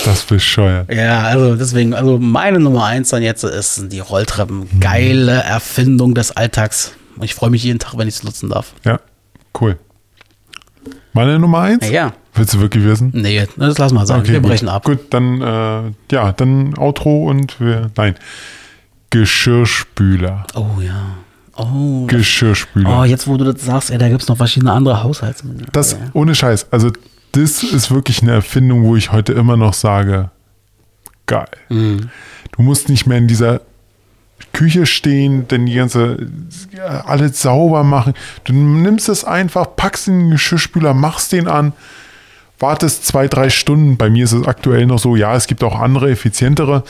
Das 0.05 0.23
bescheuert. 0.23 0.91
ja, 0.93 1.21
also 1.23 1.55
deswegen, 1.55 1.93
also 1.93 2.17
meine 2.17 2.59
Nummer 2.59 2.85
eins 2.85 3.09
dann 3.09 3.21
jetzt 3.23 3.43
ist 3.43 3.85
die 3.91 3.99
Rolltreppen. 3.99 4.67
Geile 4.79 5.41
Erfindung 5.43 6.13
des 6.13 6.31
Alltags. 6.31 6.93
Und 7.21 7.25
ich 7.25 7.35
freue 7.35 7.51
mich 7.51 7.63
jeden 7.63 7.77
Tag, 7.77 7.99
wenn 7.99 8.07
ich 8.07 8.15
es 8.15 8.23
nutzen 8.23 8.49
darf. 8.49 8.73
Ja, 8.83 8.99
cool. 9.61 9.77
Meine 11.13 11.37
Nummer 11.37 11.59
eins? 11.59 11.87
Ja. 11.87 12.13
Willst 12.33 12.55
du 12.55 12.59
wirklich 12.59 12.83
wissen? 12.83 13.11
Nee, 13.13 13.47
das 13.57 13.77
lass 13.77 13.93
mal 13.93 14.07
sagen. 14.07 14.27
wir 14.27 14.39
gut. 14.39 14.49
brechen 14.49 14.67
ab. 14.67 14.85
Gut, 14.85 15.01
dann, 15.11 15.39
äh, 15.39 15.91
ja, 16.11 16.31
dann 16.31 16.75
Outro 16.79 17.29
und 17.29 17.59
wir, 17.59 17.91
nein, 17.95 18.15
Geschirrspüler. 19.11 20.47
Oh 20.55 20.81
ja. 20.81 21.17
Oh. 21.57 22.07
Geschirrspüler. 22.07 23.01
Oh, 23.01 23.03
jetzt 23.03 23.27
wo 23.27 23.37
du 23.37 23.53
das 23.53 23.63
sagst, 23.63 23.91
ey, 23.91 23.99
da 23.99 24.09
gibt 24.09 24.23
es 24.23 24.27
noch 24.27 24.37
verschiedene 24.37 24.71
andere 24.71 25.03
Haushaltsmittel. 25.03 25.67
Das, 25.73 25.97
ohne 26.13 26.33
Scheiß, 26.33 26.71
also 26.71 26.89
das 27.33 27.61
ist 27.61 27.91
wirklich 27.91 28.23
eine 28.23 28.31
Erfindung, 28.31 28.83
wo 28.83 28.95
ich 28.95 29.11
heute 29.11 29.33
immer 29.33 29.57
noch 29.57 29.75
sage, 29.75 30.31
geil. 31.27 31.45
Mhm. 31.69 32.09
Du 32.57 32.63
musst 32.63 32.89
nicht 32.89 33.05
mehr 33.05 33.19
in 33.19 33.27
dieser 33.27 33.61
Küche 34.53 34.85
stehen, 34.85 35.47
denn 35.47 35.65
die 35.65 35.75
ganze, 35.75 36.29
ja, 36.75 37.05
alles 37.05 37.41
sauber 37.41 37.83
machen. 37.83 38.13
Du 38.43 38.53
nimmst 38.53 39.09
es 39.09 39.23
einfach, 39.23 39.75
packst 39.75 40.07
in 40.07 40.19
den 40.19 40.29
Geschirrspüler, 40.31 40.93
machst 40.93 41.31
den 41.31 41.47
an, 41.47 41.73
wartest 42.59 43.05
zwei, 43.05 43.27
drei 43.27 43.49
Stunden. 43.49 43.97
Bei 43.97 44.09
mir 44.09 44.25
ist 44.25 44.33
es 44.33 44.45
aktuell 44.45 44.85
noch 44.85 44.99
so, 44.99 45.15
ja, 45.15 45.35
es 45.35 45.47
gibt 45.47 45.63
auch 45.63 45.79
andere, 45.79 46.09
effizientere. 46.11 46.83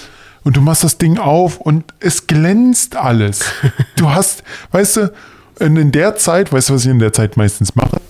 Und 0.43 0.57
du 0.57 0.61
machst 0.61 0.83
das 0.83 0.97
Ding 0.97 1.19
auf 1.19 1.57
und 1.57 1.85
es 1.99 2.27
glänzt 2.27 2.95
alles. 2.95 3.43
Du 3.95 4.09
hast, 4.09 4.43
weißt 4.71 4.97
du, 4.97 5.13
in 5.59 5.75
in 5.77 5.91
der 5.91 6.15
Zeit, 6.15 6.51
weißt 6.51 6.69
du, 6.69 6.73
was 6.73 6.85
ich 6.85 6.89
in 6.91 6.97
der 6.97 7.13
Zeit 7.13 7.37
meistens 7.37 7.75
mache? 7.75 8.01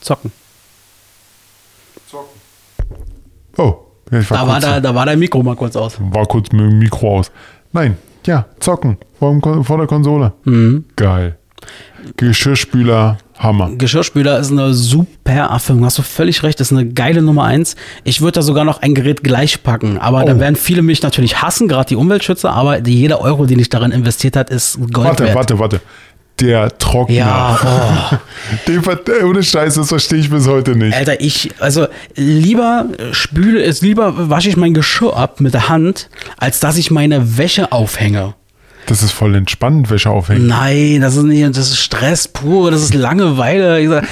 Zocken. 0.00 0.32
Oh, 3.58 3.86
ja, 4.10 4.20
ich 4.20 4.30
war, 4.30 4.38
Da 4.38 4.46
war, 4.46 4.54
kurz, 4.54 4.64
da, 4.64 4.80
da 4.80 4.94
war 4.94 5.06
dein 5.06 5.18
Mikro 5.18 5.42
mal 5.42 5.56
kurz 5.56 5.76
aus. 5.76 5.96
war 5.98 6.26
kurz 6.26 6.52
mit 6.52 6.60
dem 6.60 6.78
Mikro 6.78 7.18
aus. 7.18 7.30
Nein, 7.72 7.96
ja, 8.26 8.46
zocken 8.60 8.96
vor, 9.18 9.40
vor 9.64 9.78
der 9.78 9.86
Konsole. 9.86 10.32
Mhm. 10.44 10.84
Geil. 10.96 11.36
Geschirrspüler 12.16 13.18
Hammer. 13.38 13.70
Geschirrspüler 13.76 14.38
ist 14.38 14.50
eine 14.50 14.72
super 14.72 15.32
Erfindung. 15.32 15.84
Hast 15.84 15.98
du 15.98 16.02
völlig 16.02 16.42
recht, 16.42 16.60
ist 16.60 16.72
eine 16.72 16.86
geile 16.86 17.20
Nummer 17.20 17.44
eins. 17.44 17.76
Ich 18.04 18.20
würde 18.20 18.32
da 18.32 18.42
sogar 18.42 18.64
noch 18.64 18.80
ein 18.80 18.94
Gerät 18.94 19.22
gleich 19.22 19.62
packen. 19.62 19.98
Aber 19.98 20.24
da 20.24 20.34
Oh. 20.36 20.40
werden 20.40 20.56
viele 20.56 20.82
mich 20.82 21.02
natürlich 21.02 21.42
hassen, 21.42 21.68
gerade 21.68 21.88
die 21.88 21.96
Umweltschützer. 21.96 22.52
Aber 22.52 22.86
jeder 22.86 23.20
Euro, 23.20 23.44
den 23.46 23.58
ich 23.58 23.68
darin 23.68 23.90
investiert 23.90 24.36
hat, 24.36 24.50
ist 24.50 24.78
Gold 24.92 25.08
Warte, 25.08 25.24
wert. 25.24 25.34
warte, 25.34 25.58
warte. 25.58 25.80
Der 26.40 26.76
Trockner. 26.76 27.14
Ja, 27.14 27.60
oh. 28.12 28.16
Den, 28.68 28.82
ohne 29.24 29.42
Scheiß, 29.42 29.74
das 29.74 29.88
verstehe 29.88 30.18
ich 30.18 30.30
bis 30.30 30.46
heute 30.46 30.76
nicht. 30.76 30.94
Alter, 30.94 31.20
ich, 31.20 31.50
also 31.60 31.86
lieber 32.14 32.86
spüle 33.12 33.62
es, 33.62 33.80
lieber 33.80 34.28
wasche 34.30 34.50
ich 34.50 34.56
mein 34.56 34.74
Geschirr 34.74 35.16
ab 35.16 35.40
mit 35.40 35.54
der 35.54 35.68
Hand, 35.68 36.10
als 36.36 36.60
dass 36.60 36.76
ich 36.76 36.90
meine 36.90 37.38
Wäsche 37.38 37.72
aufhänge. 37.72 38.34
Das 38.86 39.02
ist 39.02 39.12
voll 39.12 39.34
entspannend, 39.34 39.90
Wäsche 39.90 40.10
aufhängen. 40.10 40.46
Nein, 40.46 41.00
das 41.00 41.16
ist 41.16 41.24
nicht, 41.24 41.44
das 41.56 41.70
ist 41.70 41.78
Stress 41.78 42.28
pur, 42.28 42.70
das 42.70 42.82
ist 42.82 42.94
Langeweile. 42.94 43.80
Ich 43.80 43.88
sag, 43.88 44.04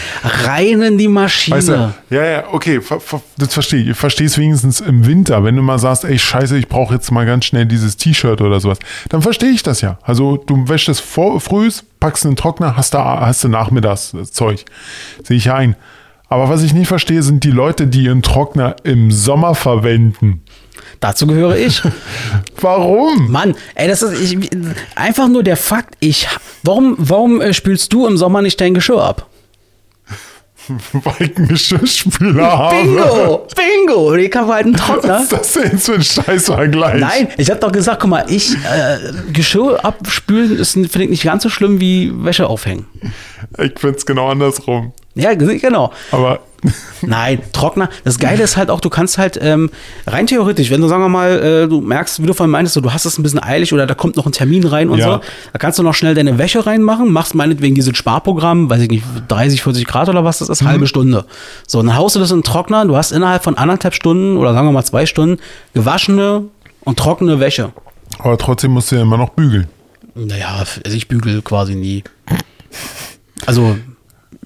rein 0.46 0.82
in 0.82 0.98
die 0.98 1.08
Maschine. 1.08 1.56
Weißt 1.56 1.68
du, 1.68 1.94
ja, 2.10 2.24
ja, 2.24 2.44
okay, 2.50 2.80
ver, 2.80 3.00
ver, 3.00 3.22
das 3.38 3.54
verstehe 3.54 3.82
ich. 3.82 3.88
Ich 3.90 3.96
verstehe 3.96 4.26
es 4.26 4.36
wenigstens 4.36 4.80
im 4.80 5.06
Winter, 5.06 5.44
wenn 5.44 5.56
du 5.56 5.62
mal 5.62 5.78
sagst, 5.78 6.04
ey, 6.04 6.18
scheiße, 6.18 6.58
ich 6.58 6.68
brauche 6.68 6.94
jetzt 6.94 7.10
mal 7.10 7.24
ganz 7.24 7.44
schnell 7.44 7.66
dieses 7.66 7.96
T-Shirt 7.96 8.40
oder 8.40 8.60
sowas. 8.60 8.78
Dann 9.08 9.22
verstehe 9.22 9.50
ich 9.50 9.62
das 9.62 9.80
ja. 9.80 9.98
Also 10.02 10.36
du 10.36 10.68
wäschst 10.68 10.88
es 10.88 11.00
vor, 11.00 11.40
frühs, 11.40 11.84
packst 12.00 12.24
in 12.24 12.32
den 12.32 12.36
Trockner, 12.36 12.76
hast, 12.76 12.94
da, 12.94 13.20
hast 13.20 13.44
du 13.44 13.48
nachmittags 13.48 14.12
das 14.12 14.32
Zeug. 14.32 14.64
Sehe 15.22 15.36
ich 15.36 15.46
ja 15.46 15.54
ein. 15.54 15.76
Aber 16.28 16.48
was 16.48 16.62
ich 16.62 16.74
nicht 16.74 16.88
verstehe, 16.88 17.22
sind 17.22 17.44
die 17.44 17.50
Leute, 17.50 17.86
die 17.86 18.04
ihren 18.04 18.22
Trockner 18.22 18.74
im 18.82 19.12
Sommer 19.12 19.54
verwenden. 19.54 20.42
Dazu 21.00 21.26
gehöre 21.26 21.56
ich. 21.56 21.82
Warum? 22.60 23.30
Mann, 23.30 23.54
ey, 23.74 23.88
das 23.88 24.02
ist 24.02 24.32
ich, 24.32 24.50
einfach 24.94 25.28
nur 25.28 25.42
der 25.42 25.56
Fakt. 25.56 25.94
Ich, 26.00 26.28
warum, 26.62 26.96
warum 26.98 27.40
äh, 27.40 27.52
spülst 27.52 27.92
du 27.92 28.06
im 28.06 28.16
Sommer 28.16 28.42
nicht 28.42 28.60
dein 28.60 28.74
Geschirr 28.74 29.02
ab? 29.02 29.28
Weil 30.92 31.28
ich 31.30 31.36
einen 31.36 31.48
Geschirrspüler 31.48 32.58
habe. 32.58 32.76
Bingo, 32.76 33.46
bingo. 33.54 34.14
Ich 34.14 34.34
habe 34.34 34.52
halt 34.54 34.66
einen 34.66 34.76
Trockner. 34.76 35.14
Was 35.14 35.22
ist 35.22 35.32
das 35.32 35.52
denn 35.52 35.78
für 35.78 35.94
ein 35.94 36.02
Scheißvergleich? 36.02 37.00
Nein, 37.00 37.28
ich 37.36 37.50
habe 37.50 37.60
doch 37.60 37.72
gesagt, 37.72 38.00
guck 38.00 38.10
mal, 38.10 38.24
ich 38.28 38.54
äh, 38.54 39.12
Geschirr 39.32 39.84
abspülen 39.84 40.58
ist 40.58 40.72
finde 40.72 41.04
ich 41.04 41.10
nicht 41.10 41.24
ganz 41.24 41.42
so 41.42 41.50
schlimm 41.50 41.80
wie 41.80 42.12
Wäsche 42.24 42.46
aufhängen. 42.46 42.86
Ich 43.58 43.78
finde 43.78 43.98
es 43.98 44.06
genau 44.06 44.30
andersrum. 44.30 44.92
Ja, 45.14 45.34
genau. 45.34 45.92
Aber 46.10 46.40
Nein, 47.02 47.40
Trockner. 47.52 47.90
Das 48.04 48.18
Geile 48.18 48.42
ist 48.42 48.56
halt 48.56 48.70
auch, 48.70 48.80
du 48.80 48.88
kannst 48.88 49.18
halt 49.18 49.38
ähm, 49.40 49.70
rein 50.06 50.26
theoretisch, 50.26 50.70
wenn 50.70 50.80
du 50.80 50.88
sagen 50.88 51.02
wir 51.02 51.10
mal, 51.10 51.38
äh, 51.64 51.68
du 51.68 51.80
merkst, 51.82 52.22
wie 52.22 52.26
du 52.26 52.32
vorhin 52.32 52.50
meintest, 52.50 52.74
so, 52.74 52.80
du 52.80 52.92
hast 52.92 53.04
es 53.04 53.18
ein 53.18 53.22
bisschen 53.22 53.42
eilig 53.42 53.72
oder 53.74 53.86
da 53.86 53.94
kommt 53.94 54.16
noch 54.16 54.24
ein 54.24 54.32
Termin 54.32 54.64
rein 54.66 54.88
und 54.88 54.98
Ja. 54.98 55.04
so, 55.04 55.20
da 55.52 55.58
kannst 55.58 55.78
du 55.78 55.82
noch 55.82 55.92
schnell 55.94 56.14
deine 56.14 56.38
Wäsche 56.38 56.64
reinmachen, 56.66 57.12
machst 57.12 57.34
meinetwegen 57.34 57.74
dieses 57.74 57.94
Sparprogramm, 57.96 58.70
weiß 58.70 58.80
ich 58.80 58.88
nicht, 58.88 59.04
30, 59.28 59.62
40 59.62 59.86
Grad 59.86 60.08
oder 60.08 60.24
was 60.24 60.38
das 60.38 60.48
ist, 60.48 60.64
halbe 60.64 60.86
Stunde. 60.86 61.26
So, 61.66 61.82
dann 61.82 61.94
haust 61.96 62.16
du 62.16 62.20
das 62.20 62.30
in 62.30 62.38
den 62.38 62.44
Trockner, 62.44 62.86
du 62.86 62.96
hast 62.96 63.12
innerhalb 63.12 63.44
von 63.44 63.58
anderthalb 63.58 63.94
Stunden 63.94 64.38
oder 64.38 64.54
sagen 64.54 64.66
wir 64.66 64.72
mal 64.72 64.84
zwei 64.84 65.04
Stunden 65.04 65.40
gewaschene 65.74 66.44
und 66.80 66.98
trockene 66.98 67.40
Wäsche. 67.40 67.72
Aber 68.20 68.38
trotzdem 68.38 68.70
musst 68.70 68.90
du 68.90 68.96
ja 68.96 69.02
immer 69.02 69.18
noch 69.18 69.30
bügeln. 69.30 69.66
Naja, 70.14 70.64
also 70.84 70.96
ich 70.96 71.08
bügel 71.08 71.42
quasi 71.42 71.74
nie. 71.74 72.04
Also 73.46 73.76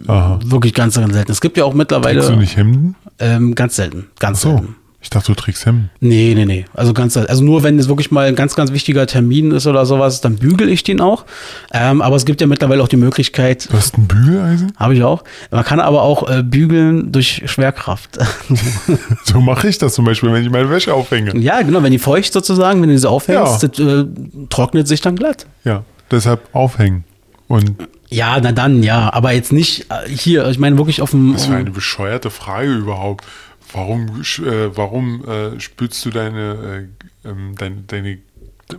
Aha. 0.07 0.39
wirklich 0.45 0.75
ganz, 0.75 0.95
ganz 0.97 1.13
selten. 1.15 1.33
Es 1.33 1.41
gibt 1.41 1.57
ja 1.57 1.65
auch 1.65 1.69
Trägst 1.75 1.91
du 1.93 1.97
mittlerweile 1.97 2.37
nicht 2.37 2.57
Hemden? 2.57 2.95
ähm, 3.19 3.55
ganz 3.55 3.77
selten, 3.77 4.07
ganz 4.19 4.41
So. 4.43 4.51
selten. 4.51 4.77
Ich 5.01 5.11
dachte, 5.11 5.29
du 5.33 5.41
trägst 5.41 5.65
Hemden. 5.65 5.91
Nee, 6.01 6.33
nee, 6.35 6.45
nee. 6.45 6.65
Also 6.75 6.93
ganz, 6.93 7.17
also 7.17 7.45
nur 7.45 7.63
wenn 7.63 7.79
es 7.79 7.87
wirklich 7.87 8.11
mal 8.11 8.27
ein 8.27 8.35
ganz, 8.35 8.57
ganz 8.57 8.73
wichtiger 8.73 9.07
Termin 9.07 9.53
ist 9.53 9.69
oder 9.69 9.87
sowas, 9.87 10.21
dann 10.21 10.37
bügel 10.37 10.69
ich 10.69 10.83
den 10.83 11.01
auch. 11.01 11.25
Ähm, 11.73 12.03
aber 12.03 12.17
es 12.17 12.25
gibt 12.25 12.41
ja 12.41 12.49
mittlerweile 12.49 12.83
auch 12.83 12.89
die 12.89 12.97
Möglichkeit, 12.97 13.69
Du 13.71 13.77
hast 13.77 13.97
ein 13.97 14.09
Bügeleisen? 14.09 14.73
habe 14.77 14.95
ich 14.97 15.05
auch. 15.05 15.23
Man 15.53 15.63
kann 15.65 15.79
aber 15.79 16.03
auch 16.03 16.29
äh, 16.29 16.43
bügeln 16.43 17.13
durch 17.13 17.43
Schwerkraft. 17.47 18.19
So 19.25 19.41
mache 19.41 19.69
ich 19.69 19.79
das 19.79 19.95
zum 19.95 20.05
Beispiel, 20.05 20.33
wenn 20.33 20.43
ich 20.43 20.51
meine 20.51 20.69
Wäsche 20.69 20.93
aufhänge. 20.95 21.37
ja, 21.39 21.63
genau. 21.63 21.83
Wenn 21.83 21.93
die 21.93 21.99
feucht 22.01 22.33
sozusagen, 22.33 22.83
wenn 22.83 22.89
du 22.89 22.99
sie 22.99 23.09
aufhängst, 23.09 23.63
Ja. 23.63 23.69
das, 23.69 23.79
äh, 23.79 24.05
trocknet 24.49 24.89
sich 24.89 25.01
dann 25.01 25.15
glatt. 25.17 25.47
Ja, 25.65 25.85
deshalb 26.11 26.41
aufhängen. 26.53 27.05
Und 27.47 27.73
Ja, 28.11 28.39
na 28.41 28.53
dann, 28.53 28.83
ja. 28.83 29.13
Aber 29.13 29.33
jetzt 29.33 29.53
nicht 29.53 29.87
äh, 29.91 30.09
hier. 30.09 30.47
Ich 30.49 30.59
meine 30.59 30.79
wirklich 30.79 31.03
auf 31.03 31.11
dem. 31.11 31.35
was 31.35 31.47
für 31.47 31.55
eine 31.55 31.71
bescheuerte 31.71 32.31
Frage 32.31 32.73
überhaupt. 32.73 33.25
Warum, 33.73 34.23
äh, 34.23 34.77
warum 34.77 35.25
äh, 35.29 35.61
spülst 35.61 36.05
du 36.07 36.11
deine, 36.11 36.89
äh, 37.25 37.29
ähm, 37.29 37.55
deine, 37.59 37.77
deine, 37.87 38.19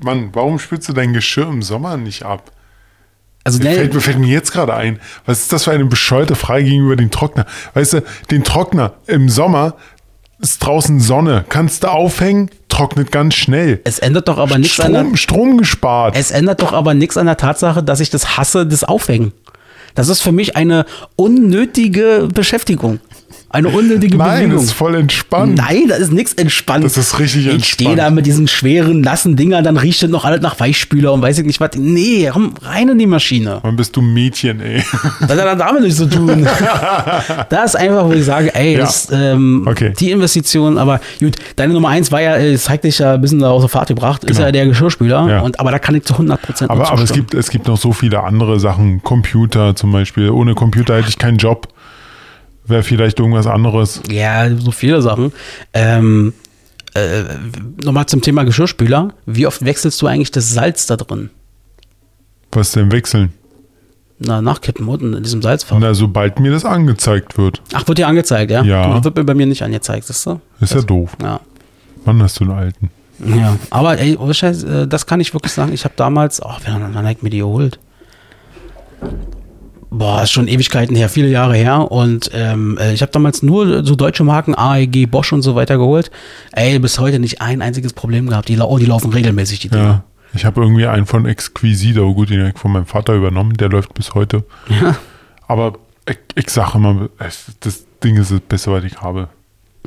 Mann, 0.04 0.30
warum 0.34 0.58
spülst 0.58 0.90
du 0.90 0.94
dein 0.94 1.14
Geschirr 1.14 1.48
im 1.48 1.62
Sommer 1.62 1.96
nicht 1.98 2.24
ab? 2.24 2.52
also 3.44 3.60
ne, 3.64 3.74
Fällt, 3.74 3.94
mir- 3.94 4.02
fällt 4.02 4.20
mir 4.20 4.28
jetzt 4.34 4.52
gerade 4.52 4.74
ein, 4.74 5.00
was 5.26 5.42
ist 5.42 5.54
das 5.54 5.64
für 5.66 5.72
eine 5.72 5.86
bescheuerte 5.86 6.36
Frage 6.36 6.66
gegenüber 6.66 6.96
dem 6.96 7.10
Trockner? 7.12 7.46
Weißt 7.74 7.94
du, 7.94 8.04
den 8.32 8.44
Trockner 8.44 8.94
im 9.08 9.30
Sommer 9.30 9.76
ist 10.40 10.60
draußen 10.66 11.00
Sonne, 11.00 11.46
kannst 11.50 11.84
du 11.84 11.88
aufhängen, 11.88 12.50
trocknet 12.80 13.12
ganz 13.12 13.36
schnell. 13.36 13.82
es 13.84 14.00
ändert 14.00 14.30
doch 14.30 14.38
aber 14.38 14.58
nichts 14.58 14.80
an 14.80 14.94
der, 14.94 15.06
Strom 15.18 15.58
gespart. 15.58 16.16
Es 16.18 16.32
ändert 16.32 16.62
doch 16.62 16.72
aber 16.72 16.94
nichts 16.94 17.18
an 17.18 17.26
der 17.26 17.36
Tatsache, 17.36 17.84
dass 17.84 18.00
ich 18.00 18.10
das 18.10 18.38
hasse, 18.38 18.66
das 18.66 18.86
Aufhängen. 18.86 19.34
Das 19.96 20.08
ist 20.08 20.22
für 20.22 20.32
mich 20.32 20.56
eine 20.56 20.86
unnötige 21.18 22.30
Beschäftigung. 22.34 23.02
Eine 23.52 23.70
unnötige 23.70 24.16
Nein, 24.16 24.36
Bewegung. 24.42 24.56
das 24.58 24.64
ist 24.66 24.74
voll 24.74 24.94
entspannt. 24.96 25.56
Nein, 25.58 25.86
da 25.88 25.96
ist 25.96 26.12
nichts 26.14 26.34
entspannt. 26.34 26.84
Das 26.86 26.98
ist 26.98 27.18
richtig 27.18 27.48
Ich 27.48 27.54
entspannt. 27.54 27.66
stehe 27.66 27.96
da 27.96 28.10
mit 28.12 28.28
diesen 28.28 28.48
schweren, 28.48 29.02
nassen 29.02 29.36
Dingern, 29.36 29.64
dann 29.64 29.76
riecht 29.78 30.04
es 30.04 30.10
noch 30.10 30.24
alles 30.24 30.42
nach 30.42 30.60
Weichspüler 30.60 31.12
und 31.14 31.22
weiß 31.24 31.40
ich 31.40 31.46
nicht 31.46 31.60
was. 31.60 31.72
Nee, 31.76 32.30
komm, 32.32 32.54
rein 32.62 32.90
in 32.90 33.00
die 33.00 33.08
Maschine. 33.08 33.60
Wann 33.64 33.76
bist 33.76 33.96
du 33.96 34.02
Mädchen, 34.02 34.62
ey? 34.62 34.84
Was 35.22 35.30
hat 35.32 35.38
er 35.40 35.56
damit 35.56 35.82
nichts 35.82 35.98
zu 35.98 36.08
tun? 36.08 36.46
das 37.50 37.74
ist 37.74 37.76
einfach, 37.76 38.06
wo 38.06 38.12
ich 38.12 38.24
sage, 38.26 38.54
ey, 38.54 38.74
Ja. 38.74 38.80
das, 38.82 39.08
ähm, 39.12 39.66
Okay. 39.68 39.94
die 40.00 40.12
Investition, 40.12 40.78
aber 40.78 41.02
gut, 41.20 41.36
deine 41.56 41.74
Nummer 41.74 41.90
eins 41.90 42.12
war 42.12 42.22
ja, 42.22 42.36
äh, 42.36 42.54
es 42.54 42.66
zeigt 42.66 42.84
dich 42.84 43.00
ja 43.00 43.16
ein 43.16 43.22
bisschen 43.22 43.44
aus 43.44 43.64
der 43.64 43.70
Fahrt 43.70 43.88
gebracht, 43.88 44.24
ist 44.26 44.36
Genau. 44.38 44.46
ja 44.46 44.52
der 44.52 44.68
Geschirrspüler. 44.68 45.28
Ja. 45.28 45.40
Und, 45.42 45.60
aber 45.60 45.72
da 45.72 45.80
kann 45.80 45.96
ich 45.96 46.04
zu 46.04 46.14
100 46.14 46.40
Prozent 46.42 46.70
Aber, 46.70 46.92
aber 46.92 47.02
es, 47.02 47.12
gibt, 47.14 47.34
es 47.34 47.50
gibt 47.50 47.68
noch 47.68 47.78
so 47.78 47.94
viele 47.94 48.24
andere 48.24 48.60
Sachen. 48.60 49.02
Computer 49.02 49.76
zum 49.76 49.92
Beispiel. 49.92 50.30
Ohne 50.30 50.54
Computer 50.54 50.96
hätte 50.98 51.10
ich 51.10 51.18
keinen 51.18 51.38
Job. 51.38 51.68
Wäre 52.70 52.84
vielleicht 52.84 53.20
irgendwas 53.20 53.48
anderes. 53.48 54.02
Ja, 54.10 54.48
so 54.56 54.72
viele 54.72 55.02
Sachen. 55.02 55.34
Ähm, 55.74 56.34
äh, 56.94 57.24
Nochmal 57.84 58.06
zum 58.06 58.22
Thema 58.22 58.44
Geschirrspüler. 58.44 59.10
Wie 59.26 59.48
oft 59.48 59.66
wechselst 59.66 60.02
du 60.02 60.08
eigentlich 60.08 60.32
das 60.32 60.54
Salz 60.54 60.86
da 60.86 60.96
drin? 60.96 61.32
Was 62.52 62.72
denn 62.72 62.92
wechseln? 62.92 63.34
Na, 64.20 64.42
nachkippen 64.42 64.88
unten 64.88 65.14
in 65.14 65.24
diesem 65.24 65.42
Salzfach. 65.42 65.78
Na, 65.80 65.94
sobald 65.94 66.40
mir 66.40 66.52
das 66.52 66.66
angezeigt 66.66 67.38
wird. 67.38 67.62
Ach, 67.74 67.88
wird 67.88 67.98
dir 67.98 68.08
angezeigt, 68.08 68.52
ja? 68.52 68.64
Ja. 68.64 68.88
Du, 68.88 68.94
das 68.96 69.04
wird 69.06 69.16
mir 69.16 69.24
bei 69.24 69.34
mir 69.34 69.46
nicht 69.46 69.64
angezeigt, 69.64 70.06
siehst 70.06 70.26
du? 70.26 70.42
Ist 70.60 70.74
ja 70.76 70.82
doof. 70.82 71.16
Ja. 71.22 71.40
Wann 72.06 72.22
hast 72.22 72.40
du 72.40 72.44
einen 72.44 72.54
alten? 72.54 72.90
Ja, 73.26 73.58
aber 73.70 73.98
ey, 73.98 74.16
ohne 74.18 74.34
Scheiß, 74.34 74.64
äh, 74.64 74.88
das 74.88 75.06
kann 75.06 75.20
ich 75.20 75.34
wirklich 75.34 75.54
sagen. 75.54 75.74
Ich 75.74 75.86
habe 75.86 75.94
damals, 75.98 76.42
oh, 76.42 76.52
wann 76.66 76.94
wann 76.94 77.08
ich 77.08 77.22
mir 77.22 77.30
die 77.30 77.40
geholt? 77.40 77.80
Boah, 79.92 80.22
ist 80.24 80.32
schon 80.32 80.48
Ewigkeiten 80.48 80.96
her, 80.96 81.10
viele 81.10 81.30
Jahre 81.30 81.56
her. 81.56 81.92
Und 81.92 82.30
ähm, 82.34 82.78
äh, 82.80 82.94
ich 82.94 83.02
habe 83.02 83.12
damals 83.12 83.42
nur 83.42 83.84
so 83.84 83.96
deutsche 83.96 84.24
Marken, 84.24 84.54
AEG, 84.56 85.10
Bosch 85.10 85.34
und 85.34 85.42
so 85.42 85.56
weiter 85.56 85.78
geholt. 85.78 86.12
Ey, 86.52 86.78
bis 86.80 87.00
heute 87.00 87.18
nicht 87.20 87.42
ein 87.42 87.62
einziges 87.64 87.94
Problem 87.94 88.28
gehabt. 88.30 88.50
Die, 88.50 88.56
lau- 88.56 88.70
oh, 88.70 88.78
die 88.78 88.86
laufen 88.86 89.12
regelmäßig, 89.12 89.60
die 89.60 89.70
Dinger. 89.70 89.84
Ja. 89.84 90.04
Ich 90.34 90.46
habe 90.46 90.62
irgendwie 90.62 90.86
einen 90.86 91.08
von 91.08 91.26
Exquisita, 91.26 92.02
oh 92.02 92.14
gut, 92.14 92.30
den 92.30 92.40
habe 92.42 92.50
ich 92.52 92.58
von 92.60 92.72
meinem 92.72 92.86
Vater 92.86 93.16
übernommen. 93.16 93.54
Der 93.58 93.70
läuft 93.70 93.96
bis 93.96 94.14
heute. 94.14 94.44
Ja. 94.80 94.96
Aber 95.48 95.74
ich, 96.08 96.20
ich 96.36 96.50
sage 96.52 96.74
immer, 96.78 97.10
das 97.62 97.86
Ding 98.04 98.16
ist 98.18 98.30
das 98.32 98.40
Beste, 98.42 98.72
was 98.72 98.84
ich 98.84 99.02
habe. 99.02 99.30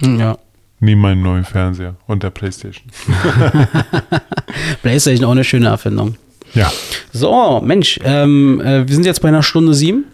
ja. 0.00 0.36
Neben 0.84 1.00
meinem 1.00 1.22
neuen 1.22 1.44
Fernseher 1.44 1.94
und 2.08 2.24
der 2.24 2.30
Playstation. 2.30 2.88
PlayStation 4.82 5.24
auch 5.26 5.30
eine 5.30 5.44
schöne 5.44 5.68
Erfindung. 5.68 6.16
Ja, 6.54 6.70
So, 7.12 7.60
Mensch, 7.64 7.98
ähm, 8.04 8.60
äh, 8.60 8.86
wir 8.86 8.94
sind 8.94 9.06
jetzt 9.06 9.20
bei 9.22 9.28
einer 9.28 9.42
Stunde 9.42 9.74
sieben. 9.74 10.04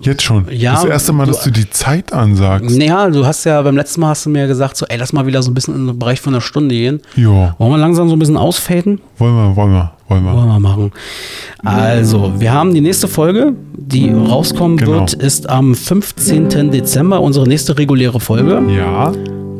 jetzt 0.00 0.22
schon. 0.22 0.46
Ja, 0.50 0.74
das 0.74 0.84
erste 0.84 1.12
Mal, 1.12 1.26
du- 1.26 1.32
dass 1.32 1.42
du 1.42 1.50
die 1.50 1.68
Zeit 1.70 2.12
ansagst. 2.12 2.78
Naja, 2.78 3.10
du 3.10 3.26
hast 3.26 3.42
ja 3.44 3.60
beim 3.62 3.76
letzten 3.76 4.00
Mal 4.00 4.10
hast 4.10 4.24
du 4.26 4.30
mir 4.30 4.46
gesagt, 4.46 4.76
so, 4.76 4.86
ey, 4.88 4.96
lass 4.96 5.12
mal 5.12 5.26
wieder 5.26 5.42
so 5.42 5.50
ein 5.50 5.54
bisschen 5.54 5.74
in 5.74 5.86
den 5.88 5.98
Bereich 5.98 6.20
von 6.20 6.32
einer 6.34 6.40
Stunde 6.40 6.72
gehen. 6.74 7.00
Ja, 7.16 7.56
Wollen 7.58 7.72
wir 7.72 7.78
langsam 7.78 8.08
so 8.08 8.14
ein 8.14 8.18
bisschen 8.20 8.36
ausfaden? 8.36 9.00
wollen 9.18 9.34
wir, 9.34 9.56
wollen 9.56 9.72
wir, 9.72 9.92
wollen 10.08 10.22
wir. 10.24 10.34
Wollen 10.34 10.46
wir 10.46 10.60
machen. 10.60 10.92
Also, 11.64 12.32
wir 12.38 12.52
haben 12.52 12.72
die 12.72 12.80
nächste 12.80 13.08
Folge, 13.08 13.54
die 13.76 14.10
rauskommen 14.10 14.76
Genau. 14.76 14.92
wird, 15.00 15.14
ist 15.14 15.48
am 15.48 15.74
15. 15.74 16.70
Dezember, 16.70 17.20
unsere 17.20 17.48
nächste 17.48 17.76
reguläre 17.76 18.20
Folge. 18.20 18.62
Ja. 18.76 19.12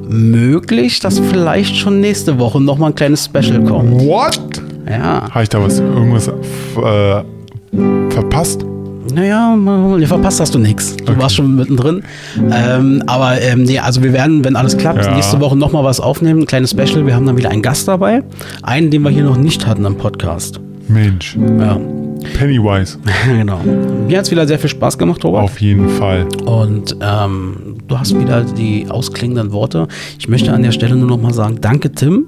Möglich, 0.09 1.01
dass 1.01 1.19
vielleicht 1.19 1.77
schon 1.77 2.01
nächste 2.01 2.39
Woche 2.39 2.61
nochmal 2.61 2.91
ein 2.91 2.95
kleines 2.95 3.25
Special 3.25 3.63
kommt. 3.65 4.01
What? 4.03 4.41
Ja. 4.89 5.29
Habe 5.31 5.43
ich 5.43 5.49
da 5.49 5.63
was, 5.63 5.79
irgendwas 5.81 6.29
äh, 6.29 7.23
verpasst? 8.11 8.65
Naja, 9.15 9.57
verpasst 10.07 10.41
hast 10.41 10.55
du 10.55 10.59
nichts. 10.59 10.97
Du 10.97 11.13
Okay. 11.13 11.21
warst 11.23 11.35
schon 11.37 11.57
mittendrin. 11.57 12.03
Ähm, 12.53 13.03
aber 13.07 13.41
ähm, 13.41 13.63
nee, 13.63 13.79
also 13.79 14.03
wir 14.03 14.13
werden, 14.13 14.45
wenn 14.45 14.55
alles 14.55 14.77
klappt, 14.77 15.05
Ja. 15.05 15.15
nächste 15.15 15.41
Woche 15.41 15.57
nochmal 15.57 15.83
was 15.83 15.99
aufnehmen, 15.99 16.41
ein 16.43 16.47
kleines 16.47 16.71
Special. 16.73 17.07
Wir 17.07 17.15
haben 17.15 17.25
dann 17.27 17.37
wieder 17.39 17.51
einen 17.51 17.63
Gast 17.63 17.89
dabei. 17.89 18.23
Einen, 18.63 18.91
den 18.91 19.03
wir 19.03 19.11
hier 19.11 19.25
noch 19.25 19.39
nicht 19.39 19.67
hatten 19.67 19.87
am 19.87 19.97
Podcast. 19.97 20.61
Mensch. 20.89 21.37
Ja. 21.59 21.79
Pennywise. 22.37 22.99
genau. 23.27 23.61
Mir 24.07 24.19
hat 24.19 24.25
es 24.27 24.31
wieder 24.31 24.47
sehr 24.47 24.59
viel 24.59 24.71
Spaß 24.71 24.99
gemacht, 24.99 25.25
Robert. 25.25 25.43
Auf 25.45 25.61
jeden 25.61 25.89
Fall. 25.89 26.27
Und 26.45 26.97
ähm, 27.01 27.77
du 27.87 27.99
hast 27.99 28.19
wieder 28.19 28.43
die 28.43 28.87
ausklingenden 28.91 29.53
Worte. 29.53 29.89
Ich 30.19 30.29
möchte 30.29 30.53
an 30.53 30.63
der 30.63 30.73
Stelle 30.73 30.97
nur 30.97 31.09
noch 31.09 31.21
mal 31.21 31.33
sagen, 31.33 31.59
danke 31.61 31.93
Tim 31.93 32.27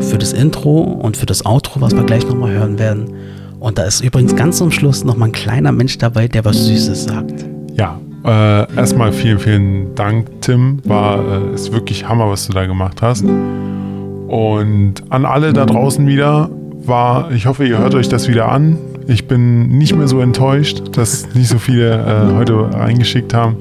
für 0.00 0.18
das 0.18 0.32
Intro 0.32 0.80
und 0.80 1.16
für 1.16 1.26
das 1.26 1.46
Outro, 1.46 1.80
was 1.80 1.94
wir 1.94 2.02
gleich 2.04 2.26
noch 2.26 2.36
mal 2.36 2.50
hören 2.50 2.78
werden. 2.78 3.14
Und 3.58 3.78
da 3.78 3.84
ist 3.84 4.02
übrigens 4.02 4.34
ganz 4.34 4.58
zum 4.58 4.70
Schluss 4.70 5.04
noch 5.04 5.16
mal 5.16 5.26
ein 5.26 5.32
kleiner 5.32 5.72
Mensch 5.72 5.96
dabei, 5.98 6.28
der 6.28 6.44
was 6.44 6.64
Süßes 6.64 7.04
sagt. 7.04 7.44
Ja, 7.76 8.00
äh, 8.24 8.74
erstmal 8.76 9.12
vielen, 9.12 9.38
vielen 9.38 9.94
Dank, 9.94 10.28
Tim. 10.40 10.80
War 10.84 11.18
äh, 11.18 11.54
ist 11.54 11.72
wirklich 11.72 12.08
Hammer, 12.08 12.28
was 12.28 12.46
du 12.46 12.52
da 12.52 12.66
gemacht 12.66 13.02
hast. 13.02 13.24
Und 13.24 14.94
an 15.10 15.24
alle 15.24 15.52
da 15.52 15.66
draußen 15.66 16.06
wieder 16.06 16.50
war, 16.84 17.30
ich 17.32 17.46
hoffe, 17.46 17.66
ihr 17.66 17.78
hört 17.78 17.94
euch 17.94 18.08
das 18.08 18.28
wieder 18.28 18.50
an. 18.50 18.78
Ich 19.06 19.26
bin 19.28 19.68
nicht 19.78 19.94
mehr 19.96 20.08
so 20.08 20.20
enttäuscht, 20.20 20.96
dass 20.96 21.34
nicht 21.34 21.48
so 21.48 21.58
viele 21.58 21.92
äh, 21.92 22.36
heute 22.36 22.70
eingeschickt 22.74 23.34
haben. 23.34 23.56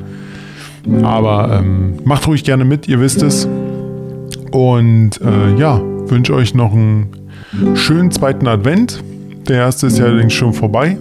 Aber 1.04 1.60
ähm, 1.60 2.00
macht 2.06 2.28
ruhig 2.28 2.44
gerne 2.44 2.66
mit, 2.66 2.88
ihr 2.88 3.00
wisst 3.00 3.22
es. 3.22 3.48
Und 4.52 5.20
äh, 5.22 5.60
ja, 5.60 5.82
wünsche 6.12 6.36
euch 6.36 6.54
noch 6.54 6.74
einen 6.74 7.08
schönen 7.74 8.12
zweiten 8.12 8.48
Advent. 8.48 9.02
Der 9.48 9.58
erste 9.58 9.88
ist 9.88 9.98
ja 9.98 10.06
allerdings 10.06 10.34
schon 10.34 10.54
vorbei. 10.54 10.98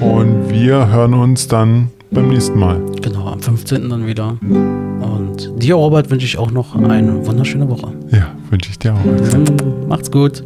Und 0.00 0.48
wir 0.48 0.90
hören 0.90 1.14
uns 1.14 1.46
dann 1.46 1.88
beim 2.10 2.28
nächsten 2.28 2.58
Mal. 2.58 2.80
Genau, 3.02 3.26
am 3.26 3.40
15. 3.40 3.88
dann 3.88 4.06
wieder. 4.06 4.38
Und 4.40 5.62
dir, 5.62 5.74
Robert, 5.74 6.10
wünsche 6.10 6.26
ich 6.26 6.38
auch 6.38 6.50
noch 6.50 6.74
eine 6.74 7.24
wunderschöne 7.26 7.68
Woche. 7.68 7.92
Ja, 8.10 8.28
wünsche 8.48 8.70
ich 8.70 8.78
dir 8.78 8.94
auch. 8.94 9.04
Mm, 9.04 9.88
Macht's 9.88 10.10
gut. 10.10 10.42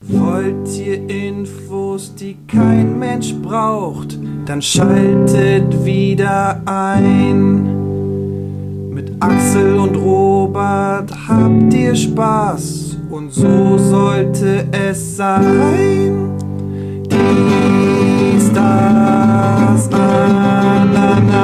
Wollt 0.00 0.78
ihr 0.78 1.08
Infos, 1.08 2.14
die 2.14 2.36
kein 2.48 2.98
Mensch 2.98 3.34
braucht, 3.34 4.18
dann 4.46 4.60
schaltet 4.60 5.84
wieder 5.84 6.60
ein. 6.66 7.87
Axel 9.20 9.78
und 9.78 9.96
Robert 9.96 11.10
habt 11.28 11.74
ihr 11.74 11.96
Spaß 11.96 12.98
und 13.10 13.32
so 13.32 13.76
sollte 13.76 14.66
es 14.70 15.16
sein. 15.16 16.36
Dies, 17.10 18.52
das, 18.52 19.90
Ananas. 19.92 21.38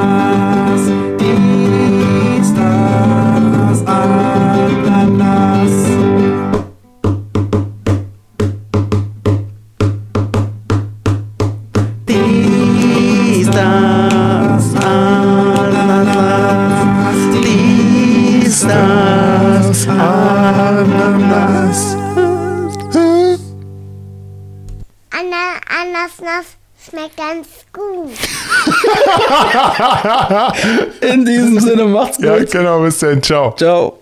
Schmeckt 26.95 27.17
ganz 27.17 27.47
gut. 27.73 28.11
In 31.11 31.25
diesem 31.25 31.59
Sinne, 31.59 31.85
macht's 31.85 32.17
gut. 32.17 32.25
Ja, 32.25 32.43
genau, 32.43 32.79
bis 32.81 32.99
dann. 32.99 33.21
Ciao. 33.21 33.53
Ciao. 33.55 33.99